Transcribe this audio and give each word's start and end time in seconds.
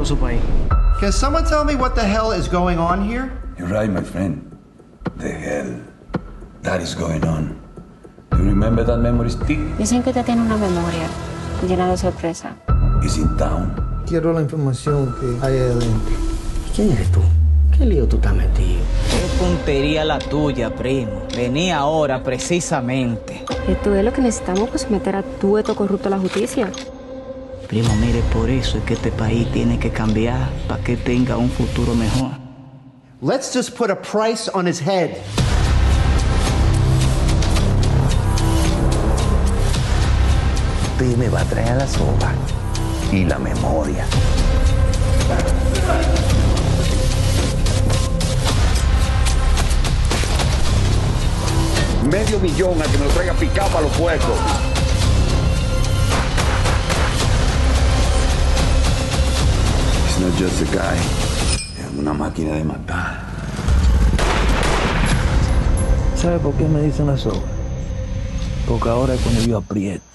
de 0.00 0.06
su 0.06 0.16
país. 0.16 0.40
Can 1.00 1.12
someone 1.12 1.44
tell 1.44 1.64
me 1.64 1.76
what 1.76 1.94
the 1.94 2.02
hell 2.02 2.32
is 2.32 2.48
going 2.48 2.78
on 2.78 3.02
here? 3.02 3.30
You're 3.58 3.68
right, 3.68 3.90
my 3.90 4.02
friend. 4.02 4.42
The 5.18 5.30
hell 5.30 5.80
that 6.62 6.80
is 6.80 6.94
going 6.94 7.24
on. 7.24 7.56
Do 8.30 8.38
you 8.38 8.50
remember 8.50 8.84
that 8.84 8.98
memory 8.98 9.30
stick? 9.30 9.58
Dicen 9.78 10.02
que 10.02 10.10
usted 10.10 10.24
tiene 10.24 10.42
una 10.42 10.56
memoria 10.56 11.06
llena 11.66 11.90
de 11.90 11.96
sorpresa. 11.96 12.56
Is 13.02 13.16
in 13.16 13.36
town. 13.36 13.74
Quiero 14.06 14.32
la 14.32 14.42
información 14.42 15.14
que 15.20 15.46
hay 15.46 15.58
adentro. 15.58 16.16
¿Quién 16.74 16.92
eres 16.92 17.10
tú? 17.12 17.20
¿Qué 17.76 17.86
lío 17.86 18.06
tú 18.06 18.16
estás 18.16 18.34
metido? 18.34 18.82
Qué 19.10 19.42
puntería 19.42 20.04
la 20.04 20.18
tuya, 20.18 20.74
primo. 20.74 21.22
Venía 21.34 21.78
ahora 21.78 22.22
precisamente. 22.22 23.44
Esto 23.68 23.94
es 23.94 24.04
lo 24.04 24.12
que 24.12 24.20
necesitamos 24.20 24.68
para 24.68 24.78
someter 24.78 25.16
a 25.16 25.22
tu 25.22 25.56
esto 25.56 25.74
corrupto 25.74 26.08
a 26.08 26.10
la 26.10 26.18
justicia. 26.18 26.70
Primo, 27.70 27.94
mire, 28.00 28.20
por 28.32 28.50
eso 28.50 28.78
es 28.78 28.82
que 28.84 28.94
este 28.94 29.12
país 29.12 29.46
tiene 29.52 29.78
que 29.78 29.92
cambiar 29.92 30.50
para 30.66 30.82
que 30.82 30.96
tenga 30.96 31.36
un 31.36 31.48
futuro 31.48 31.94
mejor. 31.94 32.32
Let's 33.22 33.54
just 33.54 33.76
put 33.76 33.90
a 33.90 33.94
price 33.94 34.50
on 34.52 34.66
his 34.66 34.80
head. 34.80 35.16
Me 41.16 41.28
va 41.28 41.42
a 41.42 41.44
traer 41.44 41.76
la 41.76 41.86
soga 41.86 42.32
y 43.12 43.24
la 43.24 43.38
memoria. 43.38 44.04
Medio 52.10 52.40
millón 52.40 52.82
a 52.82 52.84
que 52.86 52.98
me 52.98 53.04
lo 53.04 53.10
traiga 53.10 53.34
picado 53.34 53.68
para 53.68 53.82
los 53.82 53.92
puercos. 53.96 54.79
Not 60.20 60.32
just 60.38 60.60
a 60.60 60.64
guy. 60.66 60.98
Es 61.78 61.98
una 61.98 62.12
máquina 62.12 62.52
de 62.52 62.62
matar. 62.62 63.20
¿Sabe 66.14 66.38
por 66.40 66.52
qué 66.56 66.64
me 66.64 66.82
dicen 66.82 67.16
soga? 67.16 67.40
Porque 68.68 68.88
ahora 68.90 69.14
es 69.14 69.20
cuando 69.22 69.40
yo 69.40 69.56
aprieto. 69.56 70.09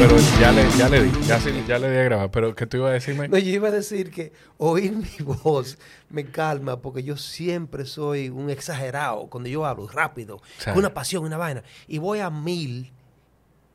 Pero 0.00 0.16
ya 0.40 0.50
le, 0.50 0.64
ya 0.78 0.88
le 0.88 1.02
di, 1.02 1.26
ya, 1.26 1.38
sí- 1.38 1.62
ya 1.68 1.78
le 1.78 1.90
di 1.90 1.96
a 1.98 2.02
grabar. 2.04 2.30
Pero, 2.30 2.54
¿qué 2.54 2.66
tú 2.66 2.78
ibas 2.78 2.88
a 2.88 2.94
decirme? 2.94 3.28
No, 3.28 3.36
yo 3.36 3.50
iba 3.50 3.68
a 3.68 3.70
decir 3.70 4.10
que 4.10 4.32
oír 4.56 4.92
mi 4.92 5.24
voz 5.44 5.76
me 6.08 6.24
calma 6.24 6.80
porque 6.80 7.02
yo 7.02 7.18
siempre 7.18 7.84
soy 7.84 8.30
un 8.30 8.48
exagerado 8.48 9.26
cuando 9.26 9.50
yo 9.50 9.66
hablo 9.66 9.86
rápido, 9.88 10.40
con 10.64 10.78
una 10.78 10.94
pasión, 10.94 11.24
una 11.24 11.36
vaina. 11.36 11.62
Y 11.86 11.98
voy 11.98 12.20
a 12.20 12.30
mil, 12.30 12.90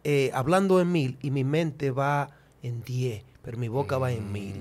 eh, 0.03 0.31
hablando 0.33 0.81
en 0.81 0.91
mil, 0.91 1.17
y 1.21 1.29
mi 1.29 1.43
mente 1.43 1.91
va 1.91 2.31
en 2.63 2.81
diez, 2.83 3.23
pero 3.43 3.59
mi 3.59 3.67
boca 3.67 3.99
va 3.99 4.11
en 4.11 4.31
mil. 4.31 4.55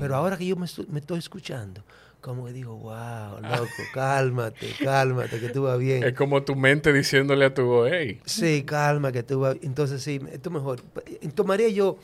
Pero 0.00 0.16
ahora 0.16 0.36
que 0.36 0.46
yo 0.46 0.56
me, 0.56 0.66
me 0.90 0.98
estoy 0.98 1.20
escuchando, 1.20 1.84
como 2.20 2.46
que 2.46 2.52
digo, 2.52 2.76
wow, 2.76 3.40
loco, 3.40 3.88
cálmate, 3.92 4.74
cálmate, 4.82 5.40
que 5.40 5.48
tú 5.48 5.62
vas 5.62 5.78
bien. 5.78 6.02
Es 6.02 6.14
como 6.14 6.42
tu 6.42 6.56
mente 6.56 6.92
diciéndole 6.92 7.44
a 7.44 7.54
tu 7.54 7.64
voz, 7.64 7.90
hey. 7.92 8.20
Sí, 8.24 8.64
calma, 8.64 9.12
que 9.12 9.22
tú 9.22 9.40
vas. 9.40 9.56
Entonces, 9.62 10.02
sí, 10.02 10.20
esto 10.32 10.50
mejor. 10.50 10.80
Tomaría 11.34 11.68
yo 11.68 11.96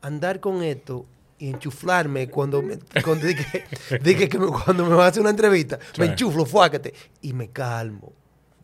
andar 0.00 0.40
con 0.40 0.62
esto 0.62 1.06
y 1.38 1.50
enchuflarme 1.50 2.28
cuando 2.28 2.62
me, 2.62 2.78
cuando 3.04 3.26
dije, 3.26 3.64
dije 4.02 4.28
que 4.28 4.38
me- 4.38 4.46
cuando 4.48 4.84
me 4.86 4.94
va 4.94 5.04
a 5.04 5.08
hacer 5.08 5.20
una 5.20 5.30
entrevista, 5.30 5.78
Sí. 5.92 6.00
me 6.00 6.06
enchuflo, 6.06 6.44
fuácate, 6.46 6.94
y 7.22 7.32
me 7.32 7.50
calmo. 7.50 8.12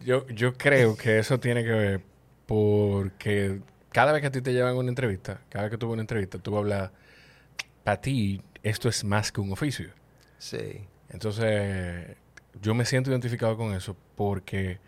Yo, 0.00 0.26
yo 0.28 0.54
creo 0.54 0.96
que 0.96 1.18
eso 1.18 1.38
tiene 1.38 1.62
que 1.64 1.70
ver 1.70 2.00
porque 2.46 3.60
cada 3.90 4.12
vez 4.12 4.20
que 4.22 4.26
a 4.28 4.30
ti 4.30 4.40
te 4.42 4.52
llevan 4.52 4.76
una 4.76 4.88
entrevista, 4.88 5.40
cada 5.48 5.64
vez 5.64 5.70
que 5.72 5.78
tuve 5.78 5.92
una 5.92 6.02
entrevista, 6.02 6.38
tú 6.38 6.56
hablas, 6.56 6.90
para 7.84 8.00
ti 8.00 8.40
esto 8.62 8.88
es 8.88 9.04
más 9.04 9.30
que 9.30 9.40
un 9.40 9.52
oficio. 9.52 9.90
Sí. 10.38 10.86
Entonces, 11.14 12.16
yo 12.62 12.74
me 12.74 12.84
siento 12.84 13.10
identificado 13.10 13.56
con 13.56 13.72
eso 13.74 13.96
porque 14.16 14.80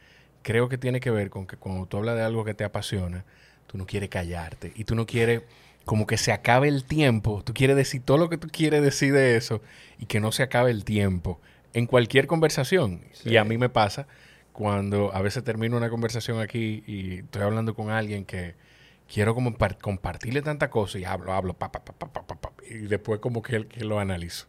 creo 0.42 0.68
que 0.68 0.78
tiene 0.78 1.00
que 1.00 1.10
ver 1.10 1.30
con 1.30 1.46
que 1.46 1.56
cuando 1.56 1.86
tú 1.86 1.96
hablas 1.98 2.16
de 2.16 2.22
algo 2.22 2.44
que 2.44 2.54
te 2.54 2.64
apasiona, 2.64 3.24
tú 3.68 3.78
no 3.78 3.86
quieres 3.86 4.10
callarte 4.10 4.72
y 4.76 4.84
tú 4.84 4.94
no 4.94 5.06
quieres 5.06 5.42
como 5.84 6.06
que 6.06 6.16
se 6.18 6.32
acabe 6.32 6.68
el 6.68 6.84
tiempo, 6.84 7.42
tú 7.44 7.54
quieres 7.54 7.76
decir 7.76 8.02
todo 8.04 8.18
lo 8.18 8.28
que 8.28 8.38
tú 8.38 8.48
quieres 8.50 8.82
decir 8.82 9.12
de 9.12 9.36
eso 9.36 9.62
y 9.98 10.06
que 10.06 10.20
no 10.20 10.32
se 10.32 10.42
acabe 10.42 10.72
el 10.72 10.84
tiempo 10.84 11.40
en 11.74 11.86
cualquier 11.86 12.26
conversación. 12.26 13.02
Y 13.24 13.36
a 13.36 13.44
mí 13.44 13.56
me 13.58 13.68
pasa 13.68 14.08
cuando 14.52 15.14
a 15.14 15.22
veces 15.22 15.44
termino 15.44 15.76
una 15.76 15.90
conversación 15.90 16.40
aquí 16.40 16.82
y 16.86 17.18
estoy 17.20 17.42
hablando 17.42 17.74
con 17.74 17.90
alguien 17.90 18.24
que 18.24 18.56
quiero 19.12 19.34
como 19.34 19.56
par- 19.56 19.78
compartirle 19.78 20.42
tanta 20.42 20.70
cosa 20.70 20.98
y 20.98 21.04
hablo, 21.04 21.32
hablo, 21.32 21.54
pa, 21.54 21.70
pa, 21.72 21.84
pa, 21.84 21.92
pa, 21.94 22.12
pa, 22.12 22.26
pa, 22.26 22.34
pa, 22.40 22.52
y 22.68 22.86
después 22.88 23.20
como 23.20 23.42
que, 23.42 23.66
que 23.68 23.84
lo 23.84 24.00
analizo. 24.00 24.46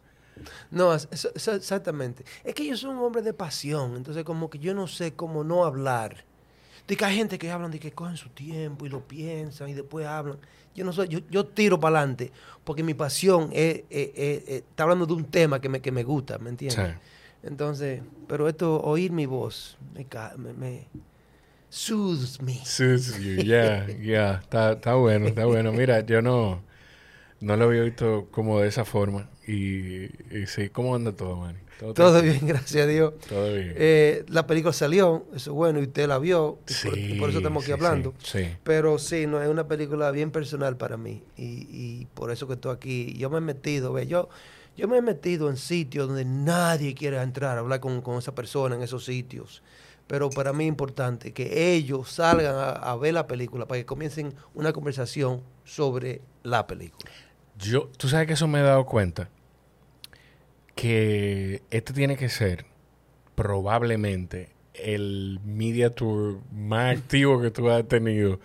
No, 0.70 0.94
es- 0.94 1.08
es- 1.10 1.30
es- 1.34 1.48
exactamente. 1.48 2.24
Es 2.44 2.54
que 2.54 2.66
yo 2.66 2.76
soy 2.76 2.90
un 2.90 2.98
hombre 2.98 3.22
de 3.22 3.32
pasión, 3.32 3.96
entonces 3.96 4.24
como 4.24 4.48
que 4.50 4.58
yo 4.58 4.74
no 4.74 4.86
sé 4.86 5.12
cómo 5.14 5.44
no 5.44 5.64
hablar. 5.64 6.24
De 6.86 6.96
que 6.96 7.04
hay 7.04 7.16
gente 7.16 7.38
que 7.38 7.50
hablan 7.50 7.70
de 7.70 7.78
que 7.78 7.92
cogen 7.92 8.16
su 8.16 8.30
tiempo 8.30 8.86
y 8.86 8.88
lo 8.88 9.00
piensan 9.06 9.68
y 9.68 9.74
después 9.74 10.06
hablan. 10.06 10.38
Yo 10.74 10.84
no 10.84 10.92
soy, 10.92 11.08
yo, 11.08 11.18
yo 11.30 11.44
tiro 11.44 11.78
para 11.78 11.98
adelante 11.98 12.32
porque 12.64 12.82
mi 12.82 12.94
pasión 12.94 13.50
es, 13.52 13.82
es- 13.90 14.10
es- 14.14 14.42
es- 14.48 14.48
está 14.48 14.84
hablando 14.84 15.04
de 15.04 15.12
un 15.12 15.24
tema 15.24 15.60
que 15.60 15.68
me, 15.68 15.80
que 15.82 15.92
me 15.92 16.02
gusta, 16.02 16.38
¿me 16.38 16.48
entiendes? 16.50 16.86
Sí. 16.88 17.46
Entonces, 17.46 18.00
pero 18.26 18.48
esto, 18.48 18.80
oír 18.82 19.12
mi 19.12 19.26
voz, 19.26 19.76
me, 19.94 20.06
me, 20.38 20.52
me 20.54 20.86
soothes 21.68 22.40
me. 22.40 22.54
Suits 22.64 23.18
you, 23.18 23.42
yeah, 23.42 23.86
yeah. 23.86 24.40
Está, 24.42 24.72
está 24.72 24.94
bueno, 24.94 25.26
está 25.26 25.44
bueno. 25.44 25.72
Mira, 25.72 26.00
yo 26.00 26.22
no, 26.22 26.62
no 27.40 27.56
lo 27.56 27.64
había 27.66 27.82
visto 27.82 28.28
como 28.30 28.60
de 28.60 28.68
esa 28.68 28.84
forma. 28.84 29.28
Y, 29.46 30.04
y 30.36 30.46
sí, 30.46 30.68
¿cómo 30.70 30.94
anda 30.94 31.12
todo, 31.12 31.36
man? 31.36 31.56
Todo 31.94 32.20
bien, 32.22 32.40
gracias 32.42 32.84
a 32.84 32.86
Dios. 32.88 33.14
Todo 33.28 33.52
bien. 33.54 33.74
Eh, 33.76 34.24
la 34.28 34.46
película 34.48 34.72
salió, 34.72 35.26
eso 35.34 35.50
es 35.52 35.54
bueno, 35.54 35.78
y 35.78 35.84
usted 35.84 36.08
la 36.08 36.18
vio, 36.18 36.58
y 36.68 36.74
por, 36.74 36.94
Sí, 36.94 37.16
por 37.20 37.30
eso 37.30 37.38
estamos 37.38 37.62
aquí 37.62 37.66
sí, 37.68 37.72
hablando. 37.72 38.14
sí, 38.18 38.44
sí. 38.44 38.56
Pero 38.64 38.98
sí, 38.98 39.26
no 39.28 39.40
es 39.40 39.48
una 39.48 39.68
película 39.68 40.10
bien 40.10 40.32
personal 40.32 40.76
para 40.76 40.96
mí. 40.96 41.22
Y, 41.36 41.68
y 41.70 42.06
por 42.14 42.32
eso 42.32 42.48
que 42.48 42.54
estoy 42.54 42.74
aquí. 42.74 43.14
Yo 43.16 43.30
me 43.30 43.38
he 43.38 43.40
metido, 43.40 43.92
ve, 43.92 44.08
yo, 44.08 44.28
yo 44.76 44.88
me 44.88 44.98
he 44.98 45.02
metido 45.02 45.48
en 45.50 45.56
sitios 45.56 46.08
donde 46.08 46.24
nadie 46.24 46.94
quiere 46.94 47.22
entrar, 47.22 47.56
hablar 47.58 47.78
con, 47.78 48.02
con 48.02 48.18
esa 48.18 48.34
persona 48.34 48.74
en 48.74 48.82
esos 48.82 49.04
sitios. 49.04 49.62
Pero 50.08 50.30
para 50.30 50.52
mí 50.52 50.64
es 50.64 50.68
importante 50.68 51.32
que 51.32 51.74
ellos 51.74 52.10
salgan 52.10 52.56
a, 52.56 52.70
a 52.70 52.96
ver 52.96 53.14
la 53.14 53.26
película 53.28 53.66
para 53.68 53.78
que 53.78 53.86
comiencen 53.86 54.34
una 54.54 54.72
conversación 54.72 55.42
sobre 55.64 56.22
la 56.42 56.66
película. 56.66 57.12
Yo, 57.58 57.90
tú 57.96 58.08
sabes 58.08 58.26
que 58.26 58.34
eso 58.34 58.46
me 58.48 58.60
he 58.60 58.62
dado 58.62 58.86
cuenta. 58.86 59.28
Que 60.74 61.62
este 61.70 61.92
tiene 61.92 62.16
que 62.16 62.28
ser 62.28 62.66
probablemente 63.34 64.50
el 64.74 65.40
media 65.44 65.90
tour 65.90 66.38
más 66.52 66.96
activo 66.98 67.40
que 67.40 67.50
tú 67.50 67.68
has 67.70 67.86
tenido. 67.88 68.40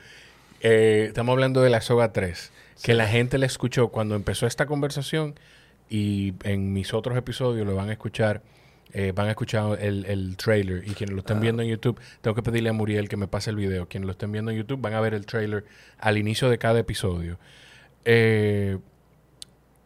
Eh, 0.62 1.06
estamos 1.10 1.34
hablando 1.34 1.62
de 1.62 1.70
la 1.70 1.82
Soga 1.82 2.12
3. 2.12 2.52
Que 2.84 2.94
la 2.94 3.08
gente 3.08 3.38
le 3.38 3.46
escuchó 3.46 3.90
cuando 3.90 4.16
empezó 4.16 4.48
esta 4.48 4.66
conversación 4.66 5.36
y 5.90 6.34
en 6.44 6.74
mis 6.74 6.94
otros 6.94 7.18
episodios 7.18 7.68
lo 7.68 7.76
van 7.76 7.90
a 7.90 7.94
escuchar. 7.94 8.42
eh, 8.94 9.12
van 9.16 9.28
a 9.28 9.32
escuchar 9.32 9.80
el, 9.82 10.06
el 10.06 10.38
trailer 10.38 10.88
y 10.88 10.92
quienes 10.94 11.14
lo 11.14 11.20
estén 11.20 11.40
viendo 11.40 11.64
en 11.64 11.70
YouTube, 11.70 12.00
tengo 12.22 12.36
que 12.36 12.44
pedirle 12.44 12.70
a 12.70 12.74
Muriel 12.74 13.10
que 13.10 13.18
me 13.18 13.28
pase 13.28 13.50
el 13.50 13.56
video. 13.56 13.88
Quienes 13.88 14.06
lo 14.06 14.12
estén 14.12 14.32
viendo 14.32 14.52
en 14.52 14.58
YouTube 14.58 14.82
van 14.82 14.94
a 14.94 15.02
ver 15.02 15.14
el 15.14 15.26
trailer 15.26 15.66
al 15.98 16.18
inicio 16.18 16.50
de 16.50 16.58
cada 16.58 16.80
episodio. 16.80 17.40
Eh, 18.06 18.78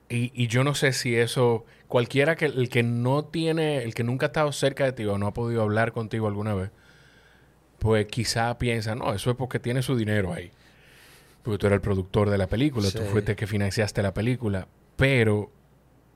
y, 0.09 0.31
y 0.33 0.47
yo 0.47 0.63
no 0.63 0.73
sé 0.75 0.93
si 0.93 1.15
eso, 1.15 1.65
cualquiera 1.87 2.35
que 2.35 2.45
el 2.45 2.69
que 2.69 2.83
no 2.83 3.25
tiene, 3.25 3.83
el 3.83 3.93
que 3.93 4.03
nunca 4.03 4.25
ha 4.25 4.29
estado 4.29 4.51
cerca 4.51 4.85
de 4.85 4.91
ti 4.93 5.05
o 5.05 5.17
no 5.17 5.27
ha 5.27 5.33
podido 5.33 5.61
hablar 5.61 5.91
contigo 5.91 6.27
alguna 6.27 6.53
vez, 6.53 6.71
pues 7.79 8.05
quizá 8.07 8.57
piensa, 8.57 8.95
no, 8.95 9.13
eso 9.13 9.29
es 9.29 9.35
porque 9.35 9.59
tiene 9.59 9.81
su 9.81 9.95
dinero 9.95 10.33
ahí. 10.33 10.51
Porque 11.43 11.57
tú 11.59 11.67
eres 11.67 11.77
el 11.77 11.81
productor 11.81 12.29
de 12.29 12.37
la 12.37 12.47
película, 12.47 12.89
tú 12.91 12.99
Sí. 12.99 13.03
fuiste 13.11 13.31
el 13.31 13.37
que 13.37 13.47
financiaste 13.47 14.01
la 14.01 14.13
película, 14.13 14.67
pero 14.95 15.51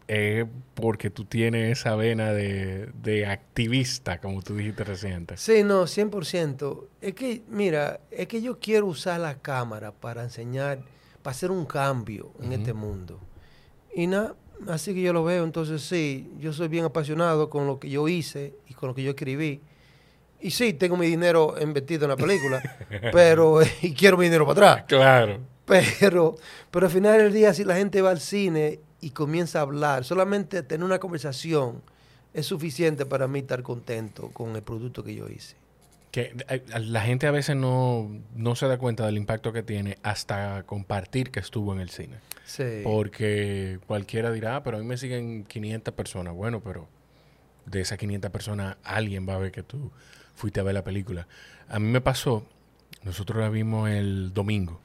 es 0.07 0.45
porque 0.73 1.09
tú 1.09 1.23
tienes 1.25 1.79
esa 1.79 1.95
vena 1.95 2.33
de, 2.33 2.87
de 3.01 3.25
activista, 3.27 4.19
como 4.19 4.41
tú 4.41 4.55
dijiste 4.57 4.83
reciente. 4.83 5.37
Sí, 5.37 5.63
no, 5.63 5.83
100%. 5.87 6.87
Es 7.01 7.13
que, 7.13 7.43
mira, 7.47 8.01
es 8.09 8.27
que 8.27 8.41
yo 8.41 8.59
quiero 8.59 8.87
usar 8.87 9.21
la 9.21 9.35
cámara 9.35 9.91
para 9.93 10.23
enseñar, 10.23 10.79
para 11.21 11.31
hacer 11.33 11.51
un 11.51 11.65
cambio 11.65 12.31
en 12.41 12.51
este 12.51 12.73
mundo. 12.73 13.21
Y 13.95 14.07
nada, 14.07 14.35
así 14.67 14.93
que 14.93 15.01
yo 15.01 15.13
lo 15.13 15.23
veo. 15.23 15.43
Entonces, 15.43 15.81
sí, 15.81 16.31
yo 16.39 16.53
soy 16.53 16.67
bien 16.67 16.85
apasionado 16.85 17.49
con 17.49 17.67
lo 17.67 17.79
que 17.79 17.89
yo 17.89 18.07
hice 18.07 18.55
y 18.67 18.73
con 18.73 18.89
lo 18.89 18.95
que 18.95 19.03
yo 19.03 19.11
escribí. 19.11 19.61
Y 20.39 20.51
sí, 20.51 20.73
tengo 20.73 20.97
mi 20.97 21.07
dinero 21.07 21.55
invertido 21.61 22.05
en 22.05 22.09
la 22.09 22.17
película, 22.17 22.61
pero 23.11 23.59
y 23.81 23.93
quiero 23.93 24.17
mi 24.17 24.25
dinero 24.25 24.45
para 24.45 24.71
atrás. 24.71 24.85
Claro. 24.87 25.39
Pero, 25.65 26.35
pero 26.71 26.87
al 26.87 26.91
final 26.91 27.17
del 27.19 27.31
día, 27.31 27.53
si 27.53 27.63
la 27.63 27.75
gente 27.75 28.01
va 28.01 28.09
al 28.09 28.19
cine 28.19 28.79
y 28.99 29.11
comienza 29.11 29.59
a 29.59 29.61
hablar, 29.61 30.03
solamente 30.03 30.63
tener 30.63 30.83
una 30.83 30.99
conversación 30.99 31.81
es 32.33 32.45
suficiente 32.45 33.05
para 33.05 33.27
mí 33.27 33.39
estar 33.39 33.61
contento 33.61 34.29
con 34.29 34.55
el 34.55 34.63
producto 34.63 35.03
que 35.03 35.13
yo 35.13 35.27
hice. 35.27 35.55
Que 36.11 36.35
eh, 36.49 36.61
la 36.79 37.01
gente 37.01 37.25
a 37.27 37.31
veces 37.31 37.55
no, 37.55 38.11
no 38.35 38.55
se 38.55 38.67
da 38.67 38.77
cuenta 38.77 39.05
del 39.05 39.17
impacto 39.17 39.53
que 39.53 39.63
tiene 39.63 39.97
hasta 40.03 40.63
compartir 40.63 41.31
que 41.31 41.39
estuvo 41.39 41.73
en 41.73 41.79
el 41.79 41.89
cine. 41.89 42.17
Sí. 42.45 42.81
Porque 42.83 43.79
cualquiera 43.87 44.31
dirá, 44.31 44.57
"Ah, 44.57 44.63
pero 44.63 44.77
a 44.77 44.79
mí 44.81 44.85
me 44.85 44.97
siguen 44.97 45.45
500 45.45 45.93
personas. 45.93 46.33
Bueno, 46.33 46.59
pero 46.59 46.87
de 47.65 47.81
esas 47.81 47.97
500 47.97 48.29
personas 48.31 48.75
alguien 48.83 49.27
va 49.27 49.35
a 49.35 49.37
ver 49.37 49.51
que 49.51 49.63
tú 49.63 49.91
fuiste 50.35 50.59
a 50.59 50.63
ver 50.63 50.73
la 50.73 50.83
película. 50.83 51.27
A 51.69 51.79
mí 51.79 51.87
me 51.87 52.01
pasó, 52.01 52.45
nosotros 53.03 53.39
la 53.39 53.49
vimos 53.49 53.89
el 53.89 54.33
domingo. 54.33 54.79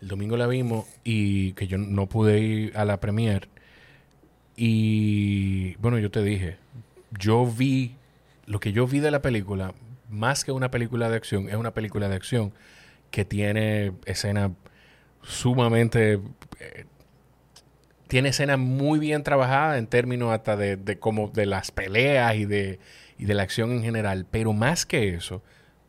El 0.00 0.08
domingo 0.08 0.36
la 0.36 0.46
vimos 0.46 0.86
y 1.02 1.52
que 1.54 1.66
yo 1.66 1.78
no 1.78 2.06
pude 2.06 2.38
ir 2.38 2.76
a 2.76 2.84
la 2.84 3.00
premiere. 3.00 3.48
Y 4.56 5.74
bueno, 5.76 5.98
yo 5.98 6.10
te 6.10 6.22
dije, 6.22 6.56
yo 7.18 7.46
vi, 7.46 7.96
lo 8.46 8.60
que 8.60 8.72
yo 8.72 8.86
vi 8.86 9.00
de 9.00 9.10
la 9.10 9.22
película, 9.22 9.74
más 10.08 10.44
que 10.44 10.52
una 10.52 10.70
película 10.70 11.08
de 11.10 11.16
acción, 11.16 11.48
es 11.48 11.56
una 11.56 11.72
película 11.74 12.08
de 12.08 12.16
acción 12.16 12.52
que 13.10 13.24
tiene 13.24 13.92
escenas 14.04 14.50
sumamente... 15.22 16.20
eh, 16.60 16.84
tiene 18.08 18.28
escenas 18.28 18.58
muy 18.58 19.00
bien 19.00 19.24
trabajadas 19.24 19.78
en 19.78 19.88
términos 19.88 20.32
hasta 20.32 20.56
de, 20.56 20.76
de 20.76 20.98
como 20.98 21.28
de 21.28 21.44
las 21.44 21.72
peleas 21.72 22.36
y 22.36 22.44
de, 22.44 22.78
y 23.18 23.24
de 23.24 23.34
la 23.34 23.42
acción 23.42 23.72
en 23.72 23.82
general. 23.82 24.26
Pero 24.30 24.52
más 24.52 24.86
que 24.86 25.14
eso, 25.14 25.42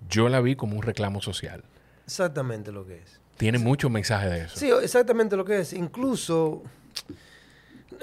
yo 0.09 0.27
la 0.27 0.41
vi 0.41 0.55
como 0.55 0.75
un 0.75 0.81
reclamo 0.81 1.21
social. 1.21 1.63
Exactamente 2.05 2.71
lo 2.71 2.87
que 2.87 2.97
es. 2.97 3.21
Tiene 3.37 3.59
mucho 3.59 3.91
mensaje 3.91 4.29
de 4.29 4.45
eso. 4.45 4.57
Sí, 4.57 4.71
exactamente 4.81 5.35
lo 5.35 5.45
que 5.45 5.59
es. 5.59 5.73
Incluso, 5.73 6.63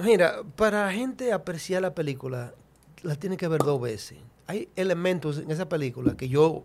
mira, 0.00 0.44
para 0.54 0.92
gente 0.92 1.32
apreciar 1.32 1.82
la 1.82 1.92
película, 1.92 2.54
la 3.02 3.16
tiene 3.16 3.36
que 3.36 3.48
ver 3.48 3.62
dos 3.62 3.80
veces. 3.80 4.18
Hay 4.46 4.68
elementos 4.76 5.38
en 5.38 5.50
esa 5.50 5.68
película 5.68 6.16
que 6.16 6.28
yo, 6.28 6.64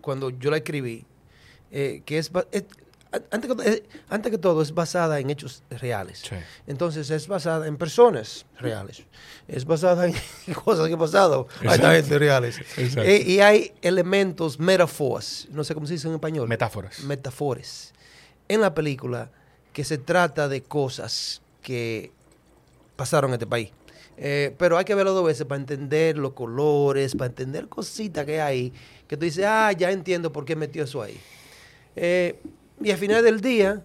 cuando 0.00 0.30
yo 0.30 0.50
la 0.50 0.58
escribí, 0.58 1.06
eh, 1.70 2.02
que 2.04 2.18
es, 2.18 2.30
es- 2.52 2.64
antes, 3.32 3.50
que, 3.50 3.82
antes 4.08 4.30
que 4.30 4.38
todo, 4.38 4.62
es 4.62 4.72
basada 4.72 5.18
en 5.18 5.30
hechos 5.30 5.64
reales. 5.70 6.20
Sí. 6.20 6.36
Entonces, 6.68 7.10
es 7.10 7.26
basada 7.26 7.66
en 7.66 7.76
personas 7.76 8.46
reales. 8.58 9.02
Es 9.48 9.64
basada 9.64 10.06
en 10.06 10.14
cosas 10.64 10.86
que 10.86 10.92
han 10.92 10.98
pasado 11.00 11.48
a 11.66 11.74
esta 11.74 11.92
gente 11.94 12.18
reales. 12.20 12.60
Eh, 12.76 13.24
y 13.26 13.40
hay 13.40 13.72
elementos, 13.82 14.60
metaphors, 14.60 15.48
no 15.50 15.64
sé 15.64 15.74
cómo 15.74 15.86
se 15.88 15.94
dice 15.94 16.06
en 16.06 16.14
español 16.14 16.46
Metáforas. 16.48 17.00
metáforas 17.00 17.92
en 18.48 18.60
la 18.60 18.74
película 18.74 19.30
que 19.72 19.82
se 19.84 19.98
trata 19.98 20.48
de 20.48 20.62
cosas 20.62 21.42
que 21.62 22.12
pasaron 22.96 23.30
en 23.30 23.34
este 23.34 23.46
país. 23.46 23.70
Eh, 24.22 24.54
pero 24.58 24.76
hay 24.76 24.84
que 24.84 24.94
verlo 24.94 25.14
dos 25.14 25.24
veces 25.24 25.46
para 25.46 25.58
entender 25.58 26.18
los 26.18 26.34
colores, 26.34 27.14
para 27.14 27.28
entender 27.28 27.68
cositas 27.68 28.26
que 28.26 28.38
hay, 28.38 28.70
que 29.08 29.16
tú 29.16 29.24
dices, 29.24 29.46
ah, 29.48 29.72
ya 29.72 29.90
entiendo 29.90 30.30
por 30.30 30.44
qué 30.44 30.56
metió 30.56 30.84
eso 30.84 31.00
ahí. 31.00 31.18
Eh, 31.96 32.38
y 32.82 32.90
al 32.90 32.98
final 32.98 33.24
del 33.24 33.40
día, 33.40 33.82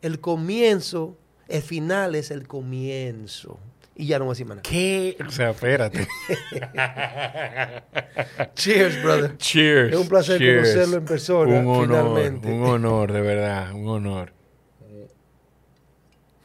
el 0.00 0.20
comienzo, 0.20 1.18
el 1.48 1.60
final 1.60 2.14
es 2.14 2.30
el 2.30 2.46
comienzo. 2.46 3.58
Y 3.96 4.06
ya 4.06 4.18
no 4.18 4.24
a 4.24 4.28
más 4.28 4.40
nada. 4.40 4.62
¿Qué? 4.62 5.16
O 5.26 5.30
sea, 5.30 5.50
espérate. 5.50 6.06
Cheers, 8.54 9.02
brother. 9.02 9.36
Cheers. 9.38 9.92
Es 9.92 9.98
un 9.98 10.08
placer 10.08 10.38
cheers. 10.38 10.68
conocerlo 10.68 10.96
en 10.96 11.04
persona, 11.04 11.60
Un 11.60 11.66
honor, 11.66 11.86
finalmente. 11.86 12.48
un 12.48 12.64
honor, 12.64 13.12
de 13.12 13.20
verdad, 13.20 13.72
un 13.72 13.88
honor. 13.88 14.32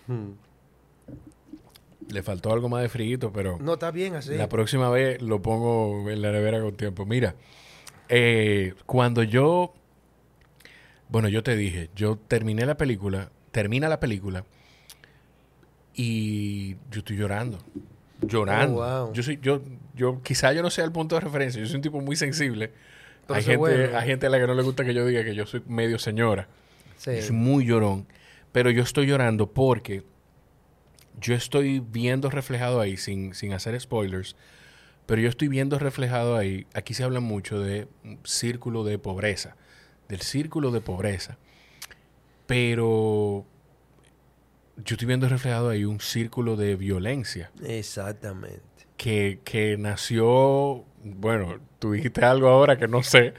Hmm. 0.05 0.31
Le 2.09 2.23
faltó 2.23 2.51
algo 2.51 2.69
más 2.69 2.81
de 2.81 2.89
frito, 2.89 3.31
pero 3.31 3.57
No 3.61 3.73
está 3.73 3.91
bien 3.91 4.15
así. 4.15 4.33
la 4.35 4.49
próxima 4.49 4.89
vez 4.89 5.21
lo 5.21 5.41
pongo 5.41 6.09
en 6.09 6.21
la 6.21 6.31
nevera 6.31 6.59
con 6.59 6.75
tiempo. 6.75 7.05
Mira, 7.05 7.35
eh, 8.09 8.73
cuando 8.85 9.21
yo, 9.23 9.73
bueno, 11.07 11.29
yo 11.29 11.43
te 11.43 11.55
dije, 11.55 11.89
yo 11.95 12.17
terminé 12.17 12.65
la 12.65 12.75
película, 12.77 13.29
termina 13.51 13.87
la 13.87 13.99
película 13.99 14.43
y 15.93 16.75
yo 16.91 16.99
estoy 16.99 17.17
llorando, 17.17 17.59
llorando. 18.21 18.77
Oh, 18.77 19.05
wow. 19.05 19.13
Yo 19.13 19.21
soy, 19.21 19.39
yo, 19.41 19.61
yo, 19.95 20.21
quizá 20.23 20.53
yo 20.53 20.61
no 20.61 20.69
sea 20.69 20.85
el 20.85 20.91
punto 20.91 21.15
de 21.15 21.21
referencia. 21.21 21.61
Yo 21.61 21.67
soy 21.67 21.75
un 21.75 21.81
tipo 21.81 22.01
muy 22.01 22.15
sensible. 22.15 22.71
Pero 23.27 23.37
hay 23.37 23.43
gente, 23.43 23.57
bueno. 23.57 23.97
hay 23.97 24.07
gente 24.07 24.25
a 24.25 24.29
la 24.29 24.39
que 24.39 24.47
no 24.47 24.55
le 24.55 24.63
gusta 24.63 24.83
que 24.83 24.93
yo 24.93 25.05
diga 25.05 25.23
que 25.23 25.35
yo 25.35 25.45
soy 25.45 25.61
medio 25.67 25.99
señora. 25.99 26.47
Sí. 26.97 27.11
Yo 27.17 27.21
soy 27.21 27.35
muy 27.35 27.65
llorón. 27.65 28.07
Pero 28.51 28.71
yo 28.71 28.81
estoy 28.81 29.05
llorando 29.05 29.51
porque 29.51 30.03
yo 31.19 31.35
estoy 31.35 31.79
viendo 31.79 32.29
reflejado 32.29 32.81
ahí, 32.81 32.97
sin, 32.97 33.33
sin 33.33 33.53
hacer 33.53 33.79
spoilers, 33.79 34.35
pero 35.05 35.21
yo 35.21 35.29
estoy 35.29 35.47
viendo 35.47 35.79
reflejado 35.79 36.37
ahí, 36.37 36.67
aquí 36.73 36.93
se 36.93 37.03
habla 37.03 37.19
mucho 37.19 37.59
de 37.59 37.87
círculo 38.23 38.83
de 38.83 38.99
pobreza, 38.99 39.55
del 40.07 40.21
círculo 40.21 40.71
de 40.71 40.81
pobreza, 40.81 41.37
pero 42.45 43.45
yo 44.77 44.93
estoy 44.93 45.07
viendo 45.07 45.27
reflejado 45.27 45.69
ahí 45.69 45.85
un 45.85 45.99
círculo 45.99 46.55
de 46.55 46.75
violencia 46.75 47.51
Exactamente. 47.63 48.61
que, 48.97 49.39
que 49.43 49.77
nació, 49.77 50.85
bueno, 51.03 51.59
tú 51.79 51.93
dijiste 51.93 52.23
algo 52.23 52.47
ahora 52.47 52.77
que 52.77 52.87
no 52.87 53.03
sé, 53.03 53.33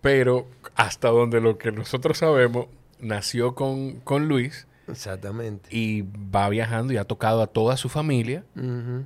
pero 0.00 0.48
hasta 0.74 1.08
donde 1.08 1.40
lo 1.40 1.58
que 1.58 1.72
nosotros 1.72 2.18
sabemos, 2.18 2.66
nació 3.00 3.54
con, 3.54 4.00
con 4.00 4.28
Luis 4.28 4.66
Exactamente. 4.88 5.68
y 5.76 6.02
va 6.02 6.48
viajando 6.48 6.92
y 6.92 6.96
ha 6.96 7.04
tocado 7.04 7.42
a 7.42 7.46
toda 7.46 7.76
su 7.76 7.88
familia 7.88 8.44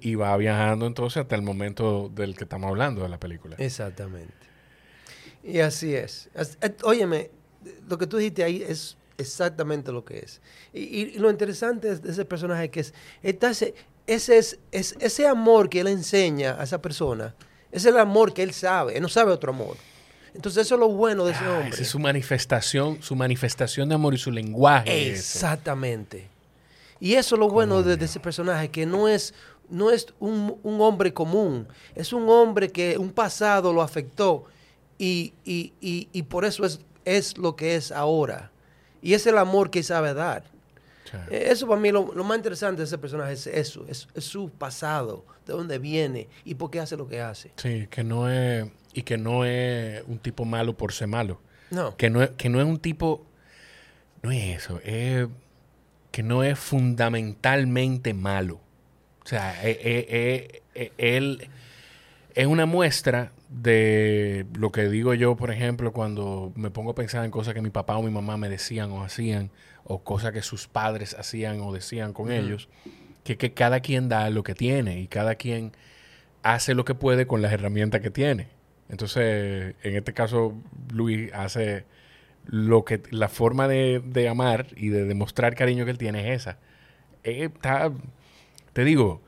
y 0.00 0.14
va 0.14 0.36
viajando 0.36 0.86
entonces 0.86 1.22
hasta 1.22 1.34
el 1.36 1.42
momento 1.42 2.10
del 2.14 2.36
que 2.36 2.44
estamos 2.44 2.68
hablando 2.68 3.02
de 3.02 3.08
la 3.08 3.18
película. 3.18 3.56
Exactamente. 3.58 4.34
Y 5.42 5.60
así 5.60 5.94
es. 5.94 6.28
Eh, 6.60 6.76
Óyeme, 6.84 7.30
lo 7.88 7.96
que 7.98 8.06
tú 8.06 8.18
dijiste 8.18 8.44
ahí 8.44 8.62
es 8.66 8.98
exactamente 9.16 9.90
lo 9.92 10.04
que 10.04 10.18
es. 10.18 10.40
Y, 10.72 10.80
y 10.80 11.18
lo 11.18 11.30
interesante 11.30 11.94
de 11.96 12.10
ese 12.10 12.24
personaje 12.24 12.70
que 12.70 12.80
es, 12.80 12.94
está 13.22 13.50
ese, 13.50 13.74
ese, 14.06 14.38
es, 14.38 14.58
es- 14.72 14.96
ese 15.00 15.26
amor 15.26 15.68
que 15.70 15.80
él 15.80 15.86
enseña 15.88 16.60
a 16.60 16.64
esa 16.64 16.80
persona, 16.82 17.34
es 17.72 17.84
el 17.86 17.96
amor 17.98 18.34
que 18.34 18.42
él 18.42 18.52
sabe, 18.52 18.96
él 18.96 19.02
no 19.02 19.08
sabe 19.08 19.32
otro 19.32 19.52
amor. 19.52 19.76
Entonces 20.34 20.66
eso 20.66 20.74
es 20.76 20.80
lo 20.80 20.88
bueno 20.88 21.24
de 21.24 21.32
ese 21.32 21.44
Ah, 21.44 21.52
hombre. 21.58 21.70
esa 21.70 21.82
es 21.82 21.88
su 21.88 21.98
manifestación, 21.98 23.02
su 23.02 23.16
manifestación 23.16 23.88
de 23.88 23.94
amor 23.96 24.14
y 24.14 24.18
su 24.18 24.30
lenguaje. 24.30 25.10
ese. 25.10 25.18
Exactamente. 25.18 26.28
Y 27.00 27.14
eso 27.14 27.34
es 27.34 27.38
lo 27.40 27.48
bueno 27.48 27.82
de, 27.82 27.96
de 27.96 28.04
ese 28.04 28.20
personaje, 28.20 28.68
que 28.70 28.86
no 28.86 29.08
es, 29.08 29.32
no 29.70 29.90
es 29.90 30.06
un, 30.20 30.58
un 30.62 30.80
hombre 30.80 31.12
común, 31.14 31.66
es 31.94 32.12
un 32.12 32.28
hombre 32.28 32.70
que 32.70 32.98
un 32.98 33.10
pasado 33.10 33.72
lo 33.72 33.80
afectó 33.82 34.44
y, 34.98 35.32
y- 35.44 35.72
y- 35.80 36.08
y 36.12 36.22
por 36.24 36.44
eso 36.44 36.64
es, 36.66 36.80
es 37.04 37.38
lo 37.38 37.56
que 37.56 37.74
es 37.76 37.90
ahora. 37.90 38.50
Y 39.02 39.14
es 39.14 39.26
el 39.26 39.38
amor 39.38 39.70
que 39.70 39.82
sabe 39.82 40.12
dar. 40.12 40.44
Eh, 41.30 41.48
Eso 41.50 41.66
para 41.66 41.80
mí 41.80 41.90
lo, 41.90 42.12
lo 42.14 42.22
más 42.22 42.36
interesante 42.36 42.82
de 42.82 42.84
ese 42.86 42.98
personaje 42.98 43.32
es 43.32 43.46
eso, 43.48 43.84
es, 43.88 44.06
es 44.14 44.24
su 44.24 44.48
pasado, 44.50 45.24
de 45.46 45.54
dónde 45.54 45.78
viene 45.78 46.28
y 46.44 46.54
por 46.54 46.70
qué 46.70 46.78
hace 46.80 46.96
lo 46.96 47.08
que 47.08 47.20
hace. 47.20 47.50
sí, 47.56 47.88
que 47.90 48.04
no 48.04 48.28
es, 48.30 48.66
y 48.92 49.02
que 49.02 49.18
no 49.18 49.44
es 49.44 50.02
un 50.06 50.18
tipo 50.18 50.44
malo 50.44 50.76
por 50.76 50.92
ser 50.92 51.08
malo. 51.08 51.40
No, 51.70 51.96
Que 51.96 52.10
no, 52.10 52.22
es, 52.22 52.30
que 52.30 52.48
no 52.48 52.60
es 52.60 52.66
un 52.66 52.78
tipo. 52.78 53.26
No 54.22 54.32
es 54.32 54.56
eso. 54.56 54.80
Es 54.84 55.28
que 56.10 56.22
no 56.22 56.42
es 56.42 56.58
fundamentalmente 56.58 58.14
malo. 58.14 58.60
O 59.24 59.28
sea, 59.28 59.54
eh, 59.64 59.78
eh, 59.80 60.62
eh, 60.74 60.92
él 60.98 61.48
es 62.34 62.46
una 62.46 62.66
muestra 62.66 63.32
de 63.48 64.46
lo 64.54 64.72
que 64.72 64.88
digo 64.88 65.14
yo, 65.14 65.36
por 65.36 65.50
ejemplo, 65.50 65.92
cuando 65.92 66.52
me 66.56 66.70
pongo 66.70 66.92
a 66.92 66.94
pensar 66.94 67.24
en 67.24 67.30
cosas 67.30 67.54
que 67.54 67.62
mi 67.62 67.70
papá 67.70 67.96
o 67.96 68.02
mi 68.02 68.10
mamá 68.10 68.36
me 68.36 68.48
decían 68.48 68.90
o 68.90 69.04
hacían, 69.04 69.50
o 69.84 70.02
cosas 70.02 70.32
que 70.32 70.42
sus 70.42 70.66
padres 70.66 71.14
hacían 71.18 71.60
o 71.60 71.72
decían 71.72 72.12
con 72.12 72.32
ellos, 72.32 72.68
que, 73.24 73.36
que 73.36 73.52
cada 73.52 73.80
quien 73.80 74.08
da 74.08 74.30
lo 74.30 74.42
que 74.42 74.54
tiene 74.54 75.00
y 75.00 75.06
cada 75.06 75.34
quien 75.34 75.72
hace 76.42 76.74
lo 76.74 76.84
que 76.84 76.94
puede 76.94 77.26
con 77.26 77.42
las 77.42 77.52
herramientas 77.52 78.00
que 78.00 78.10
tiene. 78.10 78.48
Entonces, 78.90 79.74
en 79.82 79.96
este 79.96 80.12
caso, 80.12 80.54
Luis 80.92 81.32
hace 81.32 81.84
lo 82.46 82.84
que 82.84 83.02
la 83.10 83.28
forma 83.28 83.68
de, 83.68 84.02
de 84.04 84.28
amar 84.28 84.66
y 84.76 84.88
de 84.88 85.04
demostrar 85.04 85.54
cariño 85.54 85.84
que 85.84 85.92
él 85.92 85.98
tiene 85.98 86.32
es 86.34 86.42
esa. 86.42 86.58
Eh, 87.22 87.50
está- 87.54 87.92
te 88.72 88.84
digo, 88.84 89.22